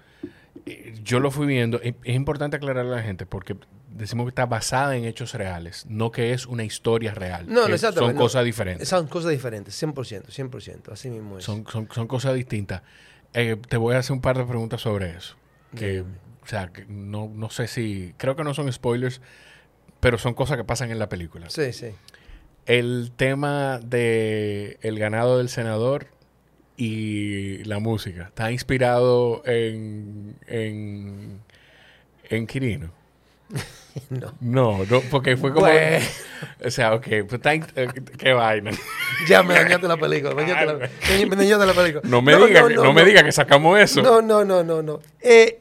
eh, 0.66 0.94
yo 1.02 1.20
lo 1.20 1.30
fui 1.30 1.46
viendo. 1.46 1.80
Es, 1.82 1.94
importante 2.04 2.56
aclararle 2.56 2.92
a 2.92 2.96
la 2.96 3.02
gente 3.02 3.26
porque 3.26 3.56
decimos 3.90 4.24
que 4.24 4.30
está 4.30 4.46
basada 4.46 4.96
en 4.96 5.04
hechos 5.04 5.34
reales, 5.34 5.86
no 5.88 6.10
que 6.10 6.32
es 6.32 6.46
una 6.46 6.64
historia 6.64 7.14
real. 7.14 7.46
no, 7.46 7.68
no, 7.68 7.74
exactamente. 7.74 8.12
Son 8.12 8.14
no. 8.14 8.20
cosas 8.20 8.44
diferentes. 8.44 8.88
Son 8.88 9.06
cosas 9.06 9.30
diferentes, 9.30 9.80
100%, 9.82 10.26
100%, 10.26 10.92
así 10.92 11.10
mismo 11.10 11.38
es. 11.38 11.44
Son, 11.44 11.66
son, 11.68 11.88
son 11.92 12.06
cosas 12.06 12.34
distintas. 12.34 12.82
Eh, 13.34 13.56
te 13.68 13.76
voy 13.76 13.94
a 13.94 13.98
hacer 13.98 14.12
un 14.12 14.20
par 14.20 14.36
de 14.36 14.44
preguntas 14.44 14.80
sobre 14.80 15.10
eso. 15.16 15.36
Que, 15.74 16.02
o 16.02 16.46
sea, 16.46 16.68
que 16.68 16.84
no, 16.86 17.30
no 17.34 17.48
sé 17.48 17.66
si. 17.66 18.14
Creo 18.18 18.36
que 18.36 18.44
no 18.44 18.52
son 18.52 18.70
spoilers, 18.70 19.22
pero 20.02 20.18
son 20.18 20.34
cosas 20.34 20.56
que 20.56 20.64
pasan 20.64 20.90
en 20.90 20.98
la 20.98 21.08
película. 21.08 21.48
Sí, 21.48 21.72
sí. 21.72 21.92
El 22.66 23.12
tema 23.14 23.78
de 23.78 24.78
el 24.82 24.98
ganado 24.98 25.38
del 25.38 25.48
senador 25.48 26.08
y 26.76 27.62
la 27.64 27.78
música. 27.78 28.24
¿Está 28.24 28.50
inspirado 28.50 29.42
en, 29.46 30.34
en, 30.48 31.40
en 32.28 32.46
Quirino. 32.48 32.90
No. 34.08 34.32
No, 34.40 34.84
no, 34.86 35.00
porque 35.10 35.36
fue 35.36 35.52
como. 35.52 35.66
Bueno. 35.66 36.02
O 36.64 36.70
sea, 36.70 36.94
ok, 36.94 37.06
pues 37.28 37.32
está 37.34 37.52
eh, 37.54 37.88
qué 38.16 38.32
vaina. 38.32 38.70
Ya 39.28 39.42
me 39.42 39.52
dañaste 39.52 39.86
la 39.86 39.98
película. 39.98 40.34
Me 40.34 40.42
dañaste 40.42 40.64
la, 40.64 40.72
me- 40.72 41.26
me 41.26 41.36
dañaste 41.36 41.66
la 41.66 41.74
película. 41.74 42.02
No 42.04 42.22
me 42.22 42.34
diga 42.34 42.66
que, 42.68 42.74
no, 42.74 42.92
me 42.94 43.04
diga 43.04 43.22
que 43.22 43.32
sacamos 43.32 43.78
eso. 43.78 44.00
No, 44.00 44.22
no, 44.22 44.46
no, 44.46 44.64
no, 44.64 44.80
no. 44.82 45.00
Eh, 45.20 45.60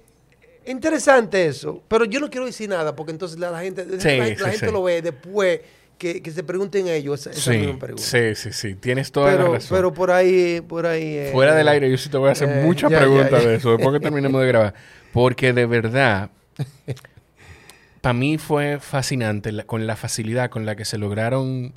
interesante 0.65 1.45
eso, 1.47 1.81
pero 1.87 2.05
yo 2.05 2.19
no 2.19 2.29
quiero 2.29 2.45
decir 2.45 2.69
nada 2.69 2.95
porque 2.95 3.11
entonces 3.11 3.39
la, 3.39 3.51
la 3.51 3.61
gente, 3.61 3.85
la, 3.85 3.99
Sí, 3.99 4.17
la 4.17 4.25
sí, 4.27 4.35
gente 4.43 4.65
sí. 4.67 4.71
lo 4.71 4.83
ve 4.83 5.01
después 5.01 5.61
que, 5.97 6.21
que 6.21 6.31
se 6.31 6.43
pregunten 6.43 6.87
ellos 6.87 7.27
esa, 7.27 7.51
misma 7.51 7.77
pregunta. 7.79 8.01
sí, 8.03 8.35
sí, 8.35 8.51
sí, 8.51 8.75
tienes 8.75 9.11
toda 9.11 9.35
la 9.35 9.43
razón. 9.47 9.77
pero 9.77 9.93
por 9.93 10.09
ahí, 10.11 10.61
por 10.61 10.85
ahí. 10.87 11.03
eh, 11.17 11.29
Fuera 11.31 11.53
del 11.55 11.67
aire, 11.67 11.89
yo 11.91 11.97
sí 11.97 12.09
te 12.09 12.17
voy 12.17 12.29
a 12.29 12.31
hacer 12.31 12.49
eh, 12.49 12.61
muchas 12.63 12.89
ya, 12.89 12.97
ya, 12.97 13.05
preguntas 13.05 13.43
ya. 13.43 13.49
de 13.49 13.55
eso 13.55 13.71
después 13.71 13.93
que 13.93 13.99
terminemos 14.03 14.41
de 14.41 14.47
grabar. 14.47 14.73
Porque 15.13 15.53
de 15.53 15.65
verdad, 15.65 16.31
para 18.01 18.13
mí 18.13 18.37
fue 18.37 18.79
fascinante 18.79 19.51
la- 19.51 19.63
con 19.65 19.85
la 19.85 19.95
facilidad 19.95 20.49
con 20.49 20.65
la 20.65 20.75
que 20.75 20.85
se 20.85 20.97
lograron, 20.97 21.73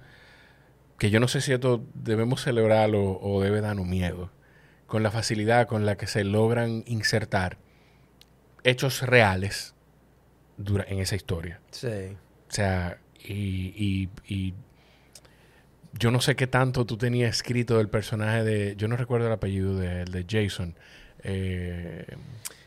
que 0.99 1.11
yo 1.11 1.21
no 1.21 1.29
sé 1.29 1.41
si 1.41 1.53
esto 1.53 1.85
debemos 1.95 2.43
celebrarlo 2.43 3.19
o 3.21 3.43
debe 3.43 3.61
darnos 3.61 3.87
miedo, 3.87 4.31
con 4.87 5.03
la 5.03 5.11
facilidad 5.11 5.67
con 5.67 5.85
la 5.85 5.97
que 5.97 6.07
se 6.07 6.25
logran 6.25 6.83
insertar 6.87 7.59
hechos 8.65 9.03
reales 9.03 9.75
dura- 10.57 10.87
en 10.89 10.99
esa 10.99 11.17
historia. 11.17 11.61
Sí. 11.71 11.87
O 11.89 12.53
sea, 12.55 12.99
y, 13.23 13.33
y- 13.77 14.09
y 14.27 14.55
yo 15.99 16.11
no 16.11 16.21
sé 16.21 16.35
qué 16.37 16.47
tanto 16.47 16.85
tú 16.85 16.97
tenías 16.97 17.37
escrito 17.37 17.79
del 17.79 17.89
personaje 17.89 18.43
de, 18.43 18.75
yo 18.77 18.89
no 18.89 18.97
recuerdo 18.97 19.27
el 19.29 19.33
apellido 19.33 19.77
de, 19.79 20.25
Jason. 20.29 20.75
Eh, 21.23 22.05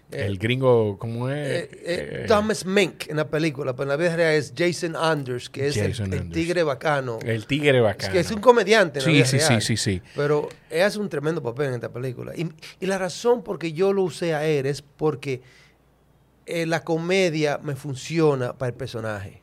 el 0.09 0.37
gringo, 0.37 0.97
¿cómo 0.97 1.29
es? 1.29 1.35
Eh, 1.35 1.69
eh, 1.73 1.77
Eh, 1.83 2.25
Thomas 2.29 2.65
Mink 2.65 3.09
en 3.09 3.17
la 3.17 3.27
película, 3.29 3.73
pero 3.73 3.83
en 3.83 3.89
la 3.89 3.95
vida 3.97 4.15
real 4.15 4.33
es 4.35 4.53
Jason 4.57 4.95
Anders, 4.95 5.49
que 5.49 5.67
es 5.67 5.75
el- 5.75 5.89
Jason 5.89 6.13
el, 6.13 6.19
Anders. 6.19 6.33
tigre 6.33 6.63
bacano. 6.63 7.19
el 7.25 7.45
tigre 7.45 7.81
bacano. 7.81 8.13
que 8.13 8.21
es 8.21 8.31
un 8.31 8.39
comediante 8.39 8.99
en 8.99 9.05
la 9.05 9.11
Sí, 9.11 9.15
vida 9.17 9.25
sí, 9.25 9.39
sí, 9.41 9.61
sí, 9.61 9.75
sí. 9.77 10.01
Pero 10.15 10.47
él 10.69 10.81
hace 10.83 10.97
un 10.99 11.09
tremendo 11.09 11.43
papel 11.43 11.67
en 11.67 11.73
esta 11.73 11.89
película. 11.91 12.31
Y, 12.37 12.49
y 12.79 12.85
la 12.85 12.97
razón 12.97 13.43
por 13.43 13.59
que 13.59 13.73
yo 13.73 13.91
lo 13.91 14.03
usé 14.03 14.33
a 14.33 14.45
él 14.45 14.65
es 14.65 14.81
porque 14.81 15.41
eh, 16.47 16.65
la 16.65 16.83
comedia 16.83 17.59
me 17.61 17.75
funciona 17.75 18.53
para 18.57 18.69
el 18.69 18.75
personaje. 18.75 19.41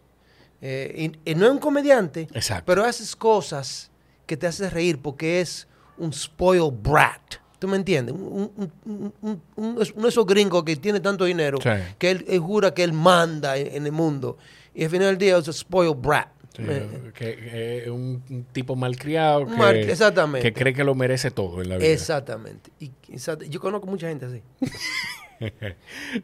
Eh, 0.61 1.11
y, 1.25 1.30
y 1.30 1.34
no 1.34 1.44
es 1.46 1.52
un 1.52 1.58
comediante, 1.58 2.23
Exacto. 2.32 2.64
pero 2.66 2.84
haces 2.84 3.14
cosas 3.14 3.90
que 4.26 4.37
te 4.37 4.46
haces 4.46 4.73
reír 4.73 4.99
porque 5.00 5.40
es 5.40 5.68
un 5.99 6.12
spoiled 6.12 6.73
brat. 6.82 7.34
¿Tú 7.58 7.68
me 7.68 7.76
entiendes? 7.76 8.14
Un, 8.14 8.50
un- 8.56 8.73
un- 8.84 9.12
un- 9.23 9.42
un- 9.56 9.76
uno 9.94 10.02
de 10.02 10.08
esos 10.08 10.26
gringos 10.26 10.64
que 10.64 10.76
tiene 10.76 11.00
tanto 11.00 11.25
dinero 11.25 11.58
Sí. 11.62 11.70
que 11.99 12.11
él, 12.11 12.25
él 12.28 12.38
jura 12.40 12.75
que 12.75 12.82
él 12.82 12.92
manda 12.92 13.56
en, 13.56 13.68
en 13.76 13.87
el 13.87 13.92
mundo. 13.92 14.37
Y 14.75 14.84
al 14.84 14.90
final 14.90 15.06
del 15.08 15.18
día 15.18 15.37
es 15.38 15.46
un 15.46 15.54
spoiled 15.54 15.96
brat. 15.96 16.28
Sí, 16.56 16.62
Eh, 16.68 17.11
que, 17.14 17.90
un, 17.90 18.23
un 18.30 18.44
tipo 18.52 18.76
malcriado 18.76 19.44
que, 19.46 19.52
Mal- 19.56 19.76
exactamente. 19.76 20.52
que 20.52 20.58
cree 20.58 20.73
que 20.73 20.84
lo 20.84 20.94
merece 20.94 21.30
todo 21.30 21.61
en 21.62 21.68
la 21.68 21.76
vida. 21.78 21.88
Exactamente. 21.88 22.70
Y, 22.78 22.90
exact- 23.11 23.44
yo 23.49 23.61
conozco 23.61 23.87
mucha 23.88 24.08
gente 24.08 24.26
así. 24.26 24.42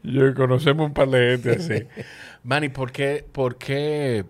Yo 0.02 0.35
conocemos 0.35 0.87
un 0.87 0.95
par 0.95 1.09
de 1.11 1.31
gente 1.33 1.50
así. 1.50 1.87
Manny, 2.45 2.69
¿por 2.69 2.93
qué, 2.93 3.25
¿por 3.33 3.57
qué? 3.57 4.25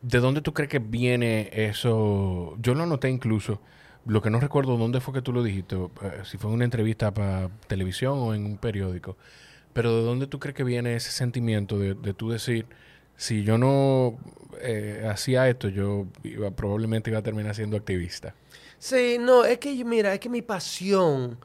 ¿De 0.00 0.18
dónde 0.18 0.40
tú 0.40 0.52
crees 0.52 0.68
que 0.68 0.78
viene 0.80 1.50
eso? 1.52 2.56
Yo 2.60 2.74
lo 2.74 2.86
noté 2.86 3.08
incluso. 3.08 3.60
Lo 4.04 4.20
que 4.20 4.30
no 4.30 4.40
recuerdo 4.40 4.76
dónde 4.76 5.00
fue 5.00 5.14
que 5.14 5.22
tú 5.22 5.32
lo 5.32 5.44
dijiste, 5.44 5.76
eh, 5.76 6.22
si 6.24 6.36
fue 6.36 6.50
en 6.50 6.54
una 6.56 6.64
entrevista 6.64 7.14
para 7.14 7.50
televisión 7.68 8.14
o 8.18 8.34
en 8.34 8.44
un 8.44 8.58
periódico. 8.58 9.16
Pero 9.74 9.96
¿de 9.96 10.02
dónde 10.04 10.26
tú 10.28 10.40
crees 10.40 10.56
que 10.56 10.64
viene 10.64 10.96
ese 10.96 11.12
sentimiento 11.12 11.78
de, 11.78 11.94
de 11.94 12.14
tú 12.14 12.30
decir, 12.30 12.66
si 13.16 13.44
yo 13.44 13.58
no 13.58 14.18
eh, 14.62 15.06
hacía 15.10 15.48
esto, 15.48 15.68
yo 15.68 16.06
iba, 16.24 16.50
probablemente 16.52 17.10
iba 17.10 17.20
a 17.20 17.22
terminar 17.22 17.54
siendo 17.54 17.76
activista? 17.76 18.34
Sí, 18.78 19.16
no, 19.20 19.44
es 19.44 19.58
que 19.58 19.76
yo- 19.76 19.84
mira, 19.84 20.12
es 20.14 20.20
que 20.20 20.28
mi 20.28 20.42
pasión 20.42 21.38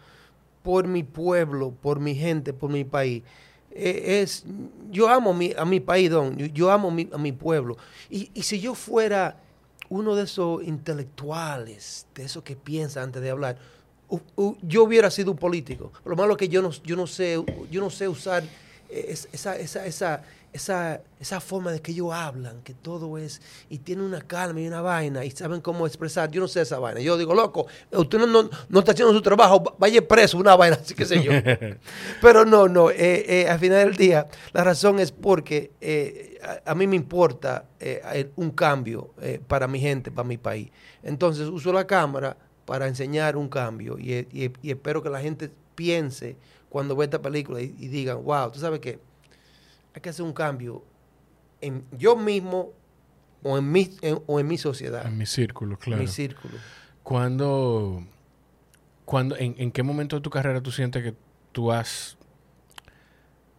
por 0.68 0.86
mi 0.86 1.02
pueblo, 1.04 1.72
por 1.82 2.02
mi 2.02 2.14
gente, 2.14 2.52
por 2.52 2.70
mi 2.70 2.84
país, 2.84 3.24
eh, 3.72 4.20
es, 4.22 4.44
yo 4.92 5.08
amo 5.08 5.34
mi, 5.34 5.54
a 5.58 5.64
mi 5.64 5.80
país, 5.80 6.10
don, 6.12 6.36
yo, 6.38 6.70
amo 6.70 6.90
a 7.14 7.18
mi 7.18 7.32
pueblo. 7.32 7.78
Y, 8.10 8.30
y 8.34 8.44
si 8.44 8.60
yo 8.60 8.76
fuera 8.76 9.38
uno 9.88 10.14
de 10.14 10.26
esos 10.26 10.62
intelectuales, 10.64 12.06
de 12.14 12.26
esos 12.26 12.44
que 12.44 12.58
piensan 12.58 13.04
antes 13.04 13.22
de 13.22 13.30
hablar, 13.30 13.58
yo 14.62 14.84
hubiera 14.84 15.10
sido 15.10 15.32
un 15.32 15.38
político. 15.38 15.94
Lo 16.04 16.18
malo 16.18 16.34
es 16.34 16.38
que 16.38 16.50
yo 16.50 16.62
no, 16.62 16.72
yo 16.84 16.98
no 16.98 17.08
sé, 17.08 17.42
yo 17.72 17.80
no 17.80 17.90
sé 17.90 18.10
usar 18.10 18.44
es- 18.90 19.30
esa, 19.32 19.56
esa, 19.56 19.86
esa, 19.86 20.24
esa, 20.58 21.02
esa 21.20 21.40
forma 21.40 21.72
de 21.72 21.82
que 21.82 21.92
ellos 21.94 22.12
hablan, 22.14 22.62
que 22.64 22.74
todo 22.74 23.18
es, 23.18 23.42
y 23.70 23.78
tienen 23.80 24.06
una 24.06 24.22
calma 24.22 24.60
y 24.62 24.68
una 24.68 24.82
vaina, 24.82 25.24
y 25.24 25.32
saben 25.32 25.62
cómo 25.62 25.88
expresar. 25.88 26.30
Yo 26.30 26.42
no 26.42 26.48
sé 26.48 26.62
esa 26.62 26.78
vaina. 26.80 27.00
Yo 27.00 27.18
digo, 27.18 27.34
loco, 27.34 27.66
usted 27.92 28.20
no, 28.20 28.28
no, 28.28 28.50
no 28.70 28.80
está 28.80 28.92
haciendo 28.92 29.14
su 29.14 29.22
trabajo, 29.22 29.64
va- 29.64 29.74
vaya 29.80 30.06
preso, 30.08 30.38
una 30.38 30.56
vaina, 30.56 30.78
así 30.82 30.94
que 30.94 31.06
sé 31.06 31.24
yo. 31.24 31.32
Pero 32.22 32.46
no, 32.46 32.68
no, 32.68 32.90
eh, 32.92 32.96
eh, 33.44 33.48
al 33.50 33.60
final 33.60 33.86
del 33.88 33.96
día, 33.96 34.28
la 34.54 34.64
razón 34.64 35.00
es 35.00 35.12
porque 35.12 35.72
eh, 35.82 36.40
a, 36.66 36.72
a 36.72 36.76
mí 36.76 36.86
me 36.88 36.96
importa 36.96 37.66
un 38.36 38.52
cambio 38.52 39.12
para 39.48 39.68
mi 39.68 39.80
gente, 39.80 40.12
para 40.12 40.28
mi 40.28 40.38
país. 40.38 40.70
Entonces 41.04 41.48
uso 41.48 41.72
la 41.72 41.88
cámara 41.88 42.36
para 42.66 42.88
enseñar 42.88 43.38
un 43.38 43.48
cambio 43.48 43.98
y, 43.98 44.14
y- 44.14 44.52
y 44.62 44.72
espero 44.72 45.02
que 45.02 45.10
la 45.10 45.22
gente 45.22 45.50
piense 45.76 46.36
cuando 46.70 46.96
ve 46.96 47.06
esta 47.06 47.22
película 47.22 47.62
y, 47.62 47.74
y 47.80 47.88
digan, 47.88 48.24
wow, 48.26 48.52
tú 48.52 48.60
sabes 48.60 48.80
que 48.82 49.00
hay 49.98 50.02
que 50.02 50.10
hacer 50.10 50.24
un 50.24 50.34
cambio 50.34 50.84
en 51.60 51.84
yo 51.92 52.16
mismo 52.16 52.72
o 53.42 53.58
en 53.58 53.72
mi, 53.72 53.90
en- 54.04 54.20
o 54.28 54.40
en 54.40 54.48
mi 54.48 54.60
sociedad, 54.60 55.08
En 55.08 55.18
mi 55.18 55.26
círculo, 55.26 55.74
en 55.74 55.80
claro. 55.80 56.02
mi 56.04 56.08
círculo. 56.08 56.54
¿Cuándo, 57.02 58.04
cuándo, 59.06 59.36
en, 59.38 59.56
en 59.58 59.72
qué 59.72 59.82
momento 59.82 60.16
de 60.16 60.22
tu 60.22 60.30
carrera 60.30 60.62
tú 60.62 60.72
sientes 60.72 61.02
que 61.02 61.16
tú 61.52 61.72
has, 61.72 62.16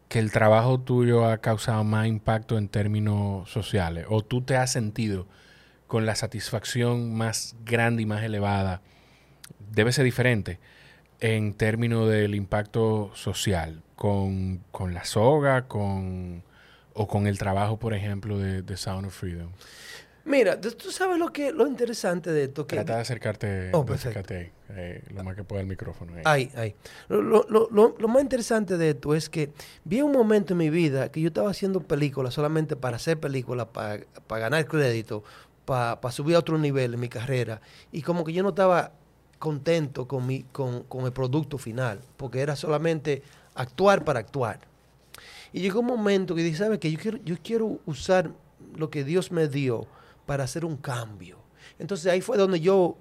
que 0.09 0.21
el 0.21 0.31
trabajo 0.31 0.79
tuyo 0.79 1.27
ha 1.27 1.39
causado 1.39 1.83
más 1.83 2.07
impacto 2.07 2.57
en 2.57 2.69
términos 2.69 3.51
sociales? 3.51 4.07
¿O 4.09 4.23
tú 4.23 4.41
te 4.43 4.57
has 4.57 4.71
sentido 4.71 5.27
con 5.89 6.07
la 6.07 6.15
satisfacción 6.15 7.15
más 7.17 7.57
grande 7.65 8.03
y 8.03 8.07
más 8.07 8.23
elevada? 8.23 8.81
Debe 9.73 9.91
ser 9.93 10.05
diferente 10.05 10.61
en 11.21 11.55
términos 11.55 12.09
del 12.09 12.35
impacto 12.35 13.11
social, 13.15 13.83
con, 13.97 14.63
con 14.71 14.95
la 14.95 15.05
soga, 15.05 15.67
con, 15.67 16.43
o 16.95 17.07
con 17.09 17.27
el 17.27 17.39
trabajo, 17.39 17.79
por 17.79 17.95
ejemplo, 17.95 18.39
de, 18.39 18.63
de 18.63 18.77
Sound 18.77 19.07
of 19.07 19.15
Freedom. 19.17 19.51
Mira, 20.25 20.61
tú 20.61 20.91
sabes 20.93 21.19
lo 21.19 21.33
que 21.33 21.53
lo 21.53 21.67
interesante 21.67 22.31
de 22.31 22.45
esto 22.45 22.67
que 22.67 22.77
Trata 22.77 22.97
de 22.97 23.01
acercarte, 23.01 23.71
Oh, 23.73 23.81
de 23.81 23.87
perfecto. 23.87 24.21
acercarte 24.21 24.53
eh, 24.69 25.03
lo 25.15 25.25
más 25.25 25.35
que 25.35 25.43
pueda 25.43 25.63
al 25.63 25.67
micrófono. 25.67 26.13
ahí. 26.17 26.23
Ahí, 26.27 26.51
ahí. 26.55 26.75
Lo, 27.09 27.23
lo- 27.23 27.47
lo- 27.49 27.69
lo- 27.71 27.95
lo 27.99 28.09
más 28.09 28.21
interesante 28.23 28.77
de 28.77 28.91
esto 28.91 29.15
es 29.15 29.31
que 29.31 29.51
vi 29.85 30.03
un 30.03 30.13
momento 30.13 30.53
en 30.53 30.59
mi 30.59 30.69
vida 30.69 31.11
que 31.11 31.23
yo 31.23 31.29
estaba 31.29 31.51
haciendo 31.51 31.81
películas 31.81 32.35
solamente 32.35 32.77
para 32.77 32.97
hacer 32.97 33.19
películas, 33.19 33.69
para, 33.73 34.01
para 34.27 34.41
ganar 34.43 34.67
crédito, 34.67 35.25
para, 35.65 35.99
para 36.03 36.13
subir 36.13 36.37
a 36.37 36.41
otro 36.41 36.59
nivel 36.59 36.93
en 36.93 37.01
mi 37.01 37.09
carrera. 37.09 37.63
Y 37.91 38.03
como 38.03 38.23
que 38.23 38.35
yo 38.35 38.43
no 38.43 38.51
estaba 38.51 38.93
contento 39.39 40.07
con, 40.09 40.27
mi, 40.27 40.43
con, 40.45 40.83
con 40.85 41.05
el 41.05 41.13
producto 41.13 41.59
final, 41.59 42.01
porque 42.17 42.41
era 42.41 42.57
solamente 42.57 43.23
actuar 43.55 44.05
para 44.05 44.21
actuar. 44.21 44.61
Y 45.53 45.61
llegó 45.61 45.81
un 45.81 45.87
momento 45.87 46.35
que 46.35 46.43
dije, 46.43 46.59
¿sabes 46.59 46.79
qué? 46.79 46.91
Yo 46.93 46.99
quiero, 46.99 47.19
yo 47.25 47.37
quiero 47.43 47.81
usar 47.87 48.31
lo 48.77 48.91
que 48.91 49.05
Dios 49.05 49.33
me 49.33 49.49
dio 49.49 49.87
para 50.27 50.45
hacer 50.45 50.65
un 50.65 50.77
cambio. 50.77 51.39
Entonces 51.79 52.11
ahí 52.13 52.21
fue 52.21 52.37
donde 52.37 52.61
yo 52.61 52.97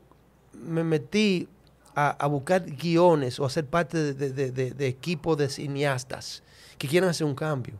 me 0.53 0.83
metí 0.83 1.47
a, 1.95 2.27
buscar 2.27 2.63
guiones 2.63 3.39
o 3.39 3.45
a 3.45 3.49
ser 3.49 3.65
parte 3.65 3.97
de, 4.13 4.13
de- 4.31 4.51
de- 4.51 4.71
de- 4.71 5.49
cineastas 5.49 6.43
que 6.77 6.87
quieran 6.87 7.09
hacer 7.09 7.25
un 7.25 7.35
cambio. 7.35 7.79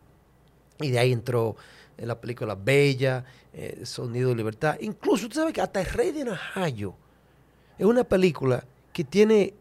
Y 0.80 0.90
de 0.90 1.00
ahí 1.00 1.14
entró 1.14 1.56
eh, 1.98 2.06
la 2.06 2.20
película 2.20 2.56
Bella, 2.56 3.24
eh, 3.54 3.82
Sonido 3.86 4.30
de 4.30 4.36
Libertad. 4.36 4.78
Incluso, 4.82 5.30
tú 5.30 5.36
sabes 5.36 5.54
que 5.54 5.62
hasta 5.62 5.80
El 5.82 5.86
Rey 5.88 6.12
de 6.12 6.26
Najayo 6.26 6.96
es 7.78 7.86
una 7.86 8.04
película 8.04 8.64
que 8.94 9.04
tiene, 9.04 9.54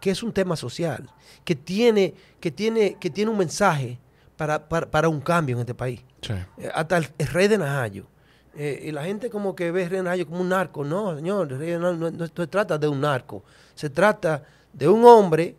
que 0.00 0.10
es 0.10 0.22
un 0.22 0.32
tema 0.32 0.56
social, 0.56 1.08
que 1.44 1.54
tiene, 1.54 2.14
que 2.40 2.50
tiene, 2.50 2.96
que 3.00 3.10
tiene 3.10 3.30
un 3.30 3.38
mensaje 3.38 3.98
para, 4.36 4.68
para, 4.68 4.90
para 4.90 5.08
un 5.08 5.20
cambio 5.20 5.56
en 5.56 5.60
este 5.60 5.74
país. 5.74 6.00
Sí. 6.20 6.32
Eh, 6.58 6.70
hasta 6.74 6.98
el, 6.98 7.08
el 7.18 7.26
rey 7.28 7.48
de 7.48 7.58
Najayo. 7.58 8.04
Eh, 8.58 8.84
y 8.86 8.90
la 8.92 9.04
gente 9.04 9.28
como 9.30 9.54
que 9.54 9.70
ve 9.70 9.84
al 9.84 9.90
rey 9.90 9.98
de 9.98 10.02
Najayo 10.04 10.26
como 10.26 10.40
un 10.40 10.48
narco. 10.48 10.84
No, 10.84 11.14
señor, 11.16 11.50
el 11.52 11.58
rey 11.58 11.70
de 11.70 11.78
Najayo 11.78 11.96
no, 11.98 12.10
no- 12.10 12.16
no 12.18 12.26
se 12.26 12.46
trata 12.46 12.76
de 12.78 12.88
un 12.88 13.00
narco. 13.00 13.42
Se 13.74 13.88
trata 13.90 14.42
de 14.72 14.88
un 14.88 15.04
hombre 15.04 15.54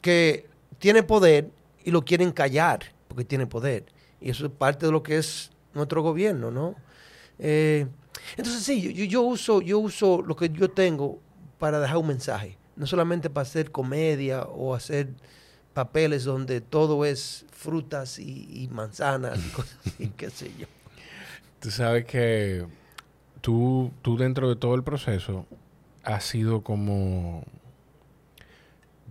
que 0.00 0.46
tiene 0.78 1.02
poder 1.02 1.50
y 1.84 1.90
lo 1.90 2.04
quieren 2.04 2.32
callar 2.32 2.80
porque 3.08 3.24
tiene 3.24 3.46
poder. 3.46 3.84
Y 4.20 4.30
eso 4.30 4.46
es 4.46 4.52
parte 4.52 4.86
de 4.86 4.92
lo 4.92 5.02
que 5.02 5.18
es 5.18 5.50
nuestro 5.74 6.02
gobierno, 6.02 6.50
¿no? 6.50 6.74
Eh, 7.38 7.86
entonces 8.36 8.62
sí, 8.62 8.92
yo, 8.92 9.04
yo- 9.04 9.22
uso, 9.22 9.60
yo 9.62 9.78
uso 9.78 10.22
lo 10.22 10.36
que 10.36 10.48
yo 10.50 10.70
tengo 10.70 11.20
para 11.58 11.80
dejar 11.80 11.96
un 11.98 12.08
mensaje. 12.08 12.58
No 12.76 12.86
solamente 12.86 13.28
para 13.30 13.42
hacer 13.42 13.70
comedia 13.70 14.42
o 14.42 14.74
hacer 14.74 15.10
papeles 15.74 16.24
donde 16.24 16.60
todo 16.60 17.04
es 17.04 17.44
frutas 17.50 18.18
y, 18.18 18.48
y 18.50 18.68
manzanas 18.68 19.38
y 19.44 19.48
cosas 19.50 19.78
así, 19.86 20.12
qué 20.16 20.30
sé 20.30 20.50
yo. 20.58 20.66
Tú 21.60 21.70
sabes 21.70 22.04
que 22.06 22.66
tú, 23.40 23.92
tú 24.02 24.16
dentro 24.16 24.48
de 24.48 24.56
todo 24.56 24.74
el 24.74 24.82
proceso 24.82 25.46
has 26.02 26.24
sido 26.24 26.62
como... 26.62 27.44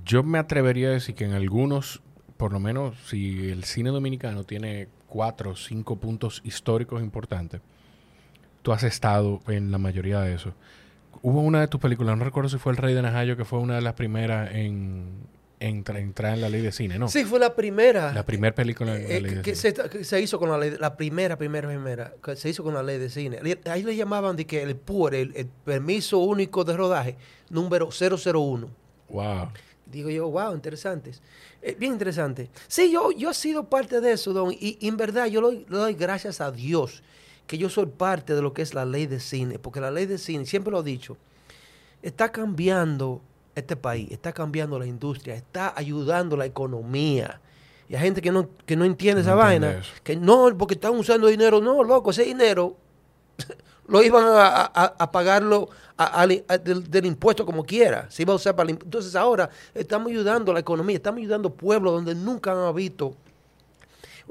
Yo 0.04 0.24
me 0.24 0.40
atrevería 0.40 0.90
a 0.90 0.92
decir 0.92 1.16
que 1.16 1.26
en 1.26 1.34
algunos, 1.34 2.02
por 2.38 2.52
lo 2.52 2.60
menos 2.60 2.98
si 3.08 3.50
el 3.50 3.64
cine 3.64 3.92
dominicano 3.92 4.44
tiene 4.44 4.88
cuatro 5.08 5.52
o 5.52 5.56
cinco 5.56 5.98
puntos 5.98 6.42
históricos 6.44 7.02
importantes, 7.02 7.62
tú 8.62 8.72
has 8.74 8.84
estado 8.84 9.42
en 9.48 9.72
la 9.72 9.78
mayoría 9.78 10.22
de 10.22 10.36
esos. 10.36 10.54
Hubo 11.22 11.42
una 11.42 11.62
de 11.62 11.68
tus 11.68 11.80
películas, 11.80 12.18
no 12.18 12.24
recuerdo 12.26 12.50
si 12.50 12.58
fue 12.58 12.72
El 12.72 12.78
Rey 12.78 12.94
de 12.94 13.02
Najayo, 13.02 13.38
que 13.38 13.46
fue 13.46 13.60
una 13.60 13.76
de 13.76 13.82
las 13.82 13.94
primeras 13.94 14.52
en, 14.56 15.06
en 15.60 15.84
tra- 15.84 16.00
entrar 16.00 16.34
en 16.34 16.42
la 16.42 16.50
ley 16.50 16.62
de 16.62 16.72
cine, 16.72 16.98
¿no? 16.98 17.08
Sí, 17.10 17.26
fue 17.26 17.40
la 17.40 17.54
primera. 17.56 18.12
La 18.14 18.26
primera 18.26 18.56
película 18.56 18.96
en 18.96 19.04
la 19.04 19.10
eh, 19.10 19.22
ley 19.22 19.36
de 19.36 19.42
que, 19.44 19.56
cine. 19.56 19.76
se, 19.76 19.90
que 19.90 20.04
se 20.04 20.20
hizo 20.22 20.40
con 20.40 20.50
la 20.50 20.58
ley, 20.58 20.76
la 20.80 20.96
primera, 20.98 21.38
primera, 21.38 21.68
primera, 21.68 22.14
que 22.24 22.36
se 22.36 22.50
hizo 22.50 22.64
con 22.64 22.74
la 22.74 22.82
ley 22.82 22.98
de 22.98 23.10
cine. 23.10 23.38
Ahí 23.66 23.84
le 23.84 23.96
llamaban 23.96 24.36
de 24.36 24.48
que 24.48 24.64
el 24.64 24.76
PUR, 24.76 25.14
el, 25.14 25.32
el 25.36 25.46
permiso 25.46 26.18
único 26.18 26.64
de 26.64 26.76
rodaje, 26.76 27.18
número 27.52 27.90
001. 27.92 28.68
Wow. 29.10 29.50
Digo 29.86 30.10
yo, 30.10 30.30
wow, 30.30 30.54
interesantes. 30.56 31.22
Eh, 31.62 31.76
bien 31.78 31.92
interesante. 31.94 32.50
Sí, 32.68 32.90
yo, 32.92 33.12
yo 33.12 33.30
he 33.32 33.34
sido 33.36 33.70
parte 33.70 34.02
de 34.02 34.14
eso, 34.14 34.34
don, 34.34 34.52
y, 34.52 34.78
y 34.80 34.88
en 34.88 34.98
verdad 34.98 35.26
yo 35.28 35.42
doy, 35.42 35.66
le 35.70 35.78
doy 35.78 35.94
gracias 35.94 36.42
a 36.42 36.52
Dios 36.52 37.04
que 37.52 37.58
yo 37.58 37.68
soy 37.68 37.88
parte 37.88 38.34
de 38.34 38.42
lo 38.42 38.54
que 38.54 38.62
es 38.62 38.74
la 38.74 38.86
ley 38.86 39.08
de 39.08 39.20
cine, 39.20 39.60
porque 39.60 39.82
la 39.82 39.92
ley 39.92 40.06
de 40.06 40.18
cine, 40.18 40.46
siempre 40.46 40.72
lo 40.72 40.80
he 40.80 40.84
dicho, 40.84 41.18
está 42.02 42.32
cambiando 42.32 43.22
este 43.56 43.76
país, 43.76 44.10
está 44.10 44.32
cambiando 44.32 44.80
la 44.80 44.86
industria, 44.86 45.36
está 45.36 45.74
ayudando 45.76 46.38
la 46.38 46.46
economía. 46.46 47.42
Y 47.90 47.96
hay 47.96 48.04
gente 48.04 48.22
que 48.22 48.32
no, 48.32 48.48
que 48.66 48.78
no 48.78 48.86
entiende 48.86 49.22
No 49.22 49.28
esa 49.28 49.36
vaina, 49.36 49.72
eso. 49.80 49.92
que 50.02 50.16
no, 50.16 50.48
porque 50.58 50.76
están 50.76 50.96
usando 50.98 51.28
dinero, 51.28 51.60
no, 51.60 51.84
loco, 51.84 52.12
ese 52.12 52.24
dinero 52.24 52.78
lo 53.88 54.02
iban 54.02 54.24
a, 54.24 54.48
a- 54.48 54.72
a- 54.74 54.96
a 54.98 55.12
pagarlo 55.12 55.68
a- 55.98 56.26
del, 56.26 56.90
del 56.90 57.06
impuesto 57.06 57.46
como 57.46 57.66
quiera. 57.66 58.10
Se 58.10 58.22
iba 58.22 58.32
a 58.32 58.38
usar 58.38 58.56
para 58.56 58.70
el 58.72 58.78
Entonces 58.82 59.14
ahora 59.14 59.50
estamos 59.76 60.10
ayudando 60.10 60.52
a 60.52 60.54
la 60.54 60.62
economía, 60.62 60.96
estamos 60.96 61.18
ayudando 61.20 61.50
a 61.50 61.54
pueblos 61.54 61.92
donde 61.96 62.16
nunca 62.16 62.54
han 62.54 62.74
visto 62.74 63.14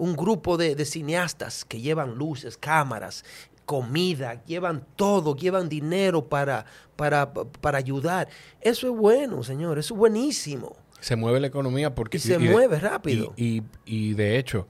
un 0.00 0.16
grupo 0.16 0.57
de, 0.57 0.75
de 0.75 0.85
cineastas 0.85 1.64
que 1.64 1.80
llevan 1.80 2.14
luces, 2.16 2.57
cámaras, 2.57 3.25
comida, 3.66 4.42
llevan 4.47 4.85
todo, 4.97 5.37
llevan 5.37 5.69
dinero 5.69 6.28
para, 6.28 6.64
para, 6.97 7.33
para 7.33 7.78
ayudar. 7.78 8.28
Eso 8.61 8.88
es 8.90 8.97
bueno, 8.97 9.42
señor, 9.45 9.78
eso 9.78 9.95
es 9.95 9.99
buenísimo. 9.99 10.76
Se 11.00 11.16
mueve 11.16 11.38
la 11.40 11.47
economía 11.47 11.95
porque... 11.95 12.16
Y 12.16 12.21
se 12.21 12.38
mueve 12.38 12.78
rápido. 12.78 13.33
Y- 13.37 13.62
y 13.85 14.14
de 14.14 14.38
hecho, 14.38 14.66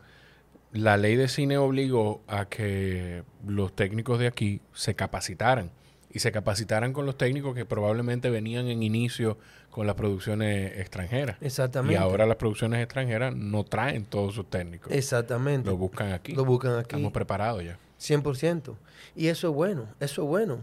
la 0.73 0.97
ley 0.97 1.17
de 1.17 1.29
cine 1.29 1.59
obligó 1.59 2.23
a 2.29 2.47
que 2.49 3.25
los 3.47 3.75
técnicos 3.75 4.19
de 4.19 4.27
aquí 4.27 4.61
se 4.73 4.95
capacitaran. 4.95 5.71
Y 6.13 6.19
se 6.19 6.33
capacitaran 6.33 6.93
con 6.93 7.07
los 7.07 7.17
técnicos 7.17 7.55
que 7.55 7.65
probablemente 7.65 8.31
venían 8.31 8.67
en 8.67 8.83
inicio 8.83 9.39
con 9.71 9.87
las 9.87 9.95
producciones 9.95 10.79
extranjeras. 10.79 11.37
Exactamente. 11.41 11.95
Y 11.95 11.97
ahora 11.97 12.27
las 12.27 12.37
producciones 12.37 12.83
extranjeras 12.83 13.35
no 13.35 13.65
traen 13.65 14.05
todos 14.05 14.35
sus 14.35 14.49
técnicos. 14.51 14.93
Exactamente. 14.93 15.69
Lo 15.71 15.77
buscan 15.77 16.13
aquí. 16.13 16.33
Lo 16.33 16.45
buscan 16.45 16.73
aquí. 16.73 16.83
Estamos 16.97 17.13
preparados 17.13 17.65
ya. 17.65 17.79
100%. 18.01 18.75
Y 19.17 19.29
eso 19.29 19.49
es 19.49 19.55
bueno, 19.55 19.87
eso 20.01 20.23
es 20.23 20.29
bueno. 20.29 20.59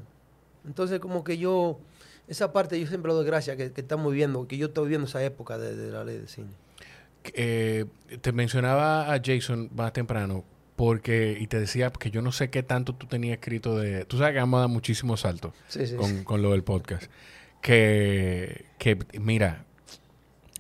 Entonces, 0.66 1.00
como 1.00 1.24
que 1.24 1.38
yo, 1.38 1.80
esa 2.28 2.52
parte 2.52 2.80
yo 2.80 2.88
siempre 2.88 3.14
doy 3.14 3.26
gracias 3.26 3.56
que, 3.56 3.72
que 3.72 3.82
estamos 3.82 4.12
viviendo, 4.12 4.48
que 4.48 4.58
yo 4.58 4.68
estoy 4.68 4.86
viviendo 4.86 5.08
esa 5.08 5.24
época 5.24 5.58
de, 5.58 5.76
de 5.76 5.92
la 5.92 6.04
ley 6.04 6.18
de 6.18 6.28
cine. 6.28 6.50
Eh, 7.34 7.86
te 8.22 8.32
mencionaba 8.32 9.14
a 9.14 9.22
Jason 9.24 9.70
más 9.76 9.94
temprano 9.94 10.44
porque 10.76 11.38
y 11.40 11.48
te 11.48 11.60
decía 11.60 11.90
que 11.92 12.10
yo 12.12 12.22
no 12.22 12.32
sé 12.32 12.50
qué 12.50 12.64
tanto 12.64 12.94
tú 12.94 13.08
tenías 13.08 13.34
escrito 13.34 13.78
de 13.78 14.06
tú 14.06 14.18
sabes 14.18 14.34
que 14.34 14.40
vamos 14.40 14.60
a 14.60 14.62
dar 14.62 14.70
muchísimos 14.70 15.22
saltos 15.22 15.52
Sí, 15.68 15.88
sí, 15.88 15.96
con, 15.96 16.06
sí. 16.20 16.24
con 16.24 16.42
lo 16.42 16.52
del 16.52 16.64
podcast 16.64 17.12
que, 17.62 18.66
que 18.78 18.98
mira 19.20 19.66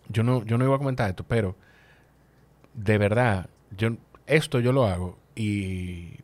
yo 0.10 0.23
no 0.23 0.43
yo 0.45 0.57
no 0.57 0.65
iba 0.65 0.75
a 0.75 0.79
comentar 0.79 1.10
esto 1.10 1.23
pero 1.27 1.55
de 2.73 2.97
verdad 2.97 3.49
yo 3.75 3.89
esto 4.25 4.60
yo 4.60 4.71
lo 4.71 4.86
hago 4.86 5.17
y, 5.36 6.19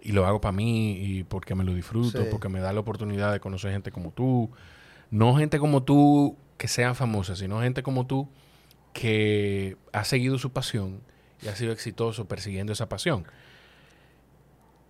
y 0.00 0.12
lo 0.12 0.26
hago 0.26 0.40
para 0.40 0.52
mí 0.52 0.92
y 0.98 1.24
porque 1.24 1.54
me 1.54 1.64
lo 1.64 1.74
disfruto 1.74 2.22
Sí. 2.22 2.28
porque 2.30 2.48
me 2.48 2.60
da 2.60 2.72
la 2.72 2.80
oportunidad 2.80 3.32
de 3.32 3.40
conocer 3.40 3.72
gente 3.72 3.90
como 3.90 4.10
tú 4.10 4.50
no 5.10 5.36
gente 5.36 5.58
como 5.58 5.82
tú 5.82 6.36
que 6.58 6.68
sean 6.68 6.94
famosas 6.94 7.38
sino 7.38 7.60
gente 7.60 7.82
como 7.82 8.06
tú 8.06 8.28
que 8.92 9.76
ha 9.92 10.04
seguido 10.04 10.38
su 10.38 10.52
pasión 10.52 11.00
y 11.42 11.48
ha 11.48 11.56
sido 11.56 11.72
exitoso 11.72 12.26
persiguiendo 12.26 12.72
esa 12.72 12.88
pasión. 12.88 13.26